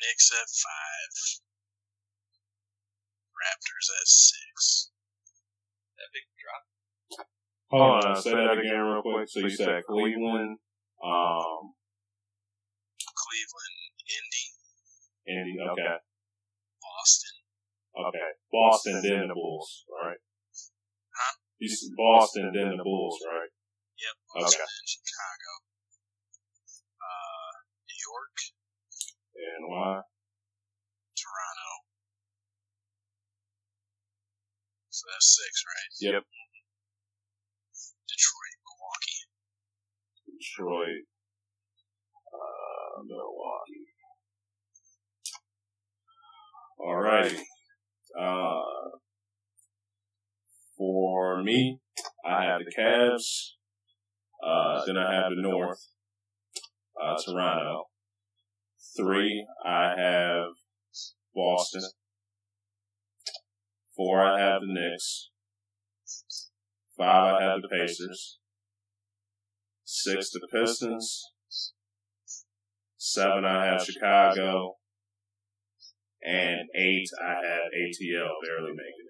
Knicks 0.00 0.30
at 0.32 0.48
five, 0.48 1.14
Raptors 3.36 3.88
at 4.00 4.08
six. 4.08 4.90
That 5.96 6.08
big 6.12 6.26
drop. 6.40 6.64
Hold 7.70 8.04
on. 8.04 8.16
Say 8.22 8.32
that 8.32 8.58
again 8.58 8.80
real 8.80 9.02
quick. 9.02 9.28
So 9.28 9.40
you 9.40 9.50
said 9.50 9.84
Cleveland, 9.88 10.58
um, 11.04 11.72
Cleveland, 13.16 13.76
Indy, 14.08 14.46
Indy. 15.28 15.56
Okay. 15.60 15.96
Boston, 16.80 17.36
Okay. 17.96 18.30
Boston, 18.52 19.00
then 19.02 19.28
the 19.28 19.34
Bulls, 19.34 19.84
right? 20.02 20.18
Huh? 21.16 21.34
Boston, 21.96 22.52
then 22.54 22.76
the 22.76 22.84
Bulls, 22.84 23.18
right? 23.26 23.48
Yep. 24.00 24.16
Okay. 24.48 24.64
Chicago. 24.88 25.52
Uh, 26.96 27.52
New 27.84 28.00
York, 28.00 28.36
And 29.36 29.62
why? 29.68 30.00
Toronto. 31.20 31.70
So 34.88 35.04
that's 35.12 35.36
six, 35.36 35.52
right? 35.68 35.90
Yep. 36.00 36.24
Detroit, 38.08 38.56
Milwaukee. 38.64 39.22
Detroit, 40.32 41.04
uh, 42.32 43.04
Milwaukee. 43.04 43.88
Alrighty. 46.80 47.44
Uh, 48.18 48.96
for 50.78 51.42
me, 51.42 51.80
I 52.24 52.44
have 52.44 52.62
the 52.64 52.72
Cavs. 52.72 53.59
Uh, 54.44 54.82
then 54.86 54.96
I 54.96 55.14
have 55.14 55.30
the 55.34 55.42
North, 55.42 55.86
uh, 57.00 57.16
Toronto. 57.24 57.84
Three, 58.96 59.46
I 59.64 59.94
have 59.96 60.52
Boston. 61.34 61.82
Four, 63.96 64.24
I 64.24 64.40
have 64.40 64.62
the 64.62 64.72
Knicks. 64.72 65.30
Five, 66.96 67.34
I 67.40 67.44
have 67.44 67.62
the 67.62 67.68
Pacers. 67.68 68.38
Six, 69.84 70.30
the 70.30 70.46
Pistons. 70.52 71.32
Seven, 72.96 73.44
I 73.44 73.66
have 73.66 73.84
Chicago. 73.84 74.76
And 76.22 76.68
eight, 76.74 77.08
I 77.22 77.32
have 77.32 77.72
ATL 77.74 78.28
barely 78.44 78.72
making 78.72 79.08
it. 79.08 79.09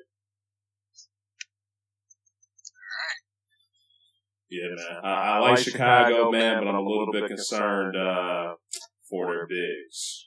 Yeah, 4.50 4.74
man. 4.74 4.98
I, 5.06 5.10
I 5.10 5.34
like 5.38 5.62
Chicago, 5.62 6.34
man, 6.34 6.58
but 6.58 6.74
I'm 6.74 6.82
a 6.82 6.82
little 6.82 7.14
bit 7.14 7.30
concerned 7.30 7.94
uh, 7.94 8.58
for 9.06 9.30
their 9.30 9.46
bigs. 9.46 10.26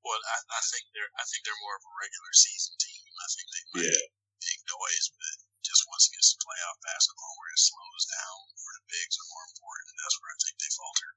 Well, 0.00 0.16
I, 0.16 0.36
I 0.56 0.60
think 0.72 0.88
they're 0.96 1.12
I 1.16 1.24
think 1.28 1.44
they're 1.44 1.64
more 1.64 1.76
of 1.76 1.84
a 1.84 1.94
regular 2.00 2.32
season 2.32 2.74
team. 2.80 3.04
I 3.12 3.28
think 3.28 3.46
they 3.52 3.64
might 3.76 3.88
Yeah. 3.92 4.04
big 4.40 4.58
noise, 4.68 5.06
but 5.16 5.34
just 5.64 5.84
once 5.88 6.08
it 6.08 6.16
gets 6.16 6.32
to 6.34 6.40
playoff 6.42 6.76
basketball 6.80 7.32
where 7.38 7.52
it 7.52 7.60
slows 7.60 8.04
down, 8.08 8.36
where 8.56 8.76
the 8.80 8.86
bigs 8.88 9.16
are 9.20 9.30
more 9.30 9.46
important, 9.52 9.86
and 9.92 9.98
that's 10.00 10.16
where 10.18 10.32
I 10.32 10.38
think 10.42 10.54
they 10.58 10.72
falter. 10.72 11.10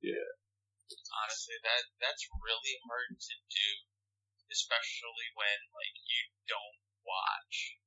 Yeah. 0.00 0.30
Honestly, 1.10 1.58
that 1.62 1.82
that's 1.98 2.22
really 2.38 2.74
hard 2.86 3.18
to 3.18 3.34
do, 3.50 3.68
especially 4.50 5.28
when 5.34 5.58
like 5.74 5.96
you 6.06 6.22
don't 6.46 6.78
watch 7.02 7.82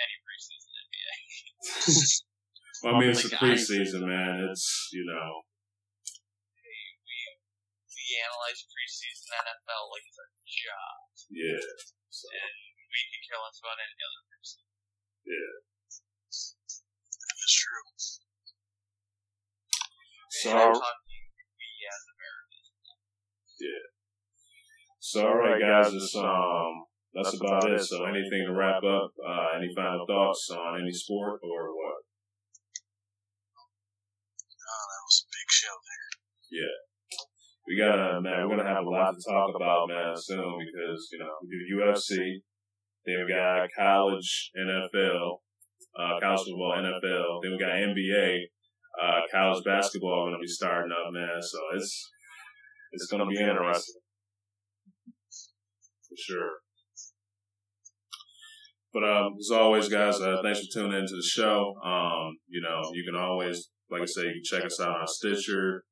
any 0.00 0.16
preseason 0.24 0.72
NBA. 0.72 2.24
Well, 2.80 2.96
I 2.96 3.00
mean, 3.00 3.12
it's 3.12 3.28
the 3.28 3.36
preseason, 3.36 4.08
man. 4.08 4.40
It's, 4.48 4.88
you 4.96 5.04
know, 5.04 5.44
we 7.04 7.16
we 7.92 8.04
analyze 8.24 8.64
preseason 8.64 9.36
NFL 9.36 9.84
like 9.92 10.04
it's 10.08 10.16
our 10.16 10.32
job, 10.48 10.96
yeah. 11.28 11.60
So, 12.08 12.24
and 12.32 12.56
we 12.88 13.00
can 13.12 13.20
care 13.28 13.36
less 13.36 13.60
about 13.60 13.76
any 13.76 14.00
other 14.00 14.22
preseason. 14.32 14.64
Yeah. 15.28 15.52
That's 16.30 17.54
true. 17.54 17.86
so, 20.40 20.50
I'm 20.56 20.72
talking 20.72 21.24
we 21.60 21.68
as 21.84 22.02
Americans. 22.16 22.68
Yeah. 23.60 23.84
So 25.00 25.18
all 25.28 25.36
right, 25.36 25.60
guys. 25.60 25.92
It's, 25.92 26.16
um, 26.16 26.88
that's 27.12 27.36
about 27.36 27.68
it. 27.68 27.84
So, 27.84 28.08
anything 28.08 28.48
to 28.48 28.54
wrap 28.56 28.80
up? 28.80 29.12
Uh, 29.20 29.60
any 29.60 29.68
final 29.76 30.06
thoughts 30.08 30.48
on 30.50 30.80
any 30.80 30.92
sport 30.92 31.40
or 31.44 31.76
what? 31.76 32.08
Oh, 34.70 34.84
that 34.86 35.02
was 35.02 35.18
a 35.26 35.28
big 35.34 35.48
show 35.50 35.76
there. 35.82 36.10
Yeah. 36.62 36.76
We 37.66 37.78
gotta, 37.78 38.20
man, 38.20 38.46
we're 38.46 38.56
gonna 38.56 38.68
have 38.68 38.86
a 38.86 38.90
lot 38.90 39.14
to 39.14 39.22
talk 39.22 39.50
about, 39.54 39.88
man, 39.88 40.14
soon 40.16 40.58
because, 40.58 41.08
you 41.12 41.18
know, 41.18 41.34
we 41.42 41.50
do 41.50 41.82
UFC, 41.82 42.42
then 43.06 43.26
we 43.26 43.32
got 43.32 43.68
college 43.76 44.50
NFL, 44.54 45.38
uh, 45.98 46.18
college 46.20 46.46
football 46.46 46.78
NFL, 46.78 47.42
then 47.42 47.52
we 47.52 47.58
got 47.58 47.74
NBA, 47.74 48.50
uh, 49.00 49.20
college 49.30 49.62
basketball 49.64 50.26
gonna 50.26 50.40
be 50.40 50.46
starting 50.46 50.92
up, 50.92 51.12
man, 51.12 51.40
so 51.40 51.58
it's, 51.74 52.10
it's 52.92 53.06
gonna 53.06 53.26
be 53.26 53.38
interesting. 53.38 54.00
For 56.08 56.16
sure. 56.16 56.50
But, 58.92 59.04
um, 59.04 59.36
as 59.38 59.50
always, 59.52 59.88
guys, 59.88 60.20
uh, 60.20 60.40
thanks 60.42 60.60
for 60.60 60.80
tuning 60.80 60.98
into 60.98 61.14
the 61.14 61.22
show. 61.22 61.74
Um, 61.84 62.36
you 62.48 62.60
know, 62.60 62.82
you 62.92 63.04
can 63.04 63.20
always, 63.20 63.70
like 63.90 64.02
I 64.02 64.06
say, 64.06 64.22
you 64.22 64.40
can 64.40 64.42
check 64.44 64.64
us 64.64 64.80
out 64.80 65.00
on 65.00 65.06
Stitcher, 65.06 65.82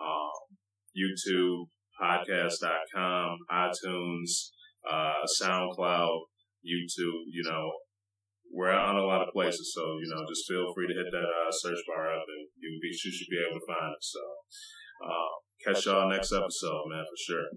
um, 0.00 0.56
YouTube, 0.96 1.66
podcast.com, 2.00 3.38
iTunes, 3.50 4.50
uh, 4.88 5.26
SoundCloud, 5.40 6.20
YouTube, 6.64 7.26
you 7.30 7.42
know, 7.44 7.70
we're 8.52 8.72
on 8.72 8.96
a 8.96 9.04
lot 9.04 9.22
of 9.22 9.32
places. 9.32 9.72
So, 9.74 9.82
you 9.98 10.08
know, 10.08 10.24
just 10.28 10.48
feel 10.48 10.72
free 10.74 10.86
to 10.86 10.94
hit 10.94 11.10
that 11.12 11.28
uh, 11.28 11.50
search 11.50 11.78
bar 11.86 12.14
up 12.14 12.24
and 12.26 12.48
you, 12.56 12.78
you 12.82 12.92
should 12.92 13.30
be 13.30 13.38
able 13.38 13.58
to 13.58 13.66
find 13.66 13.94
us. 13.94 14.14
So, 14.14 14.22
uh, 15.04 15.32
catch 15.64 15.86
y'all 15.86 16.08
next 16.08 16.32
episode, 16.32 16.84
man, 16.88 17.04
for 17.04 17.18
sure. 17.18 17.48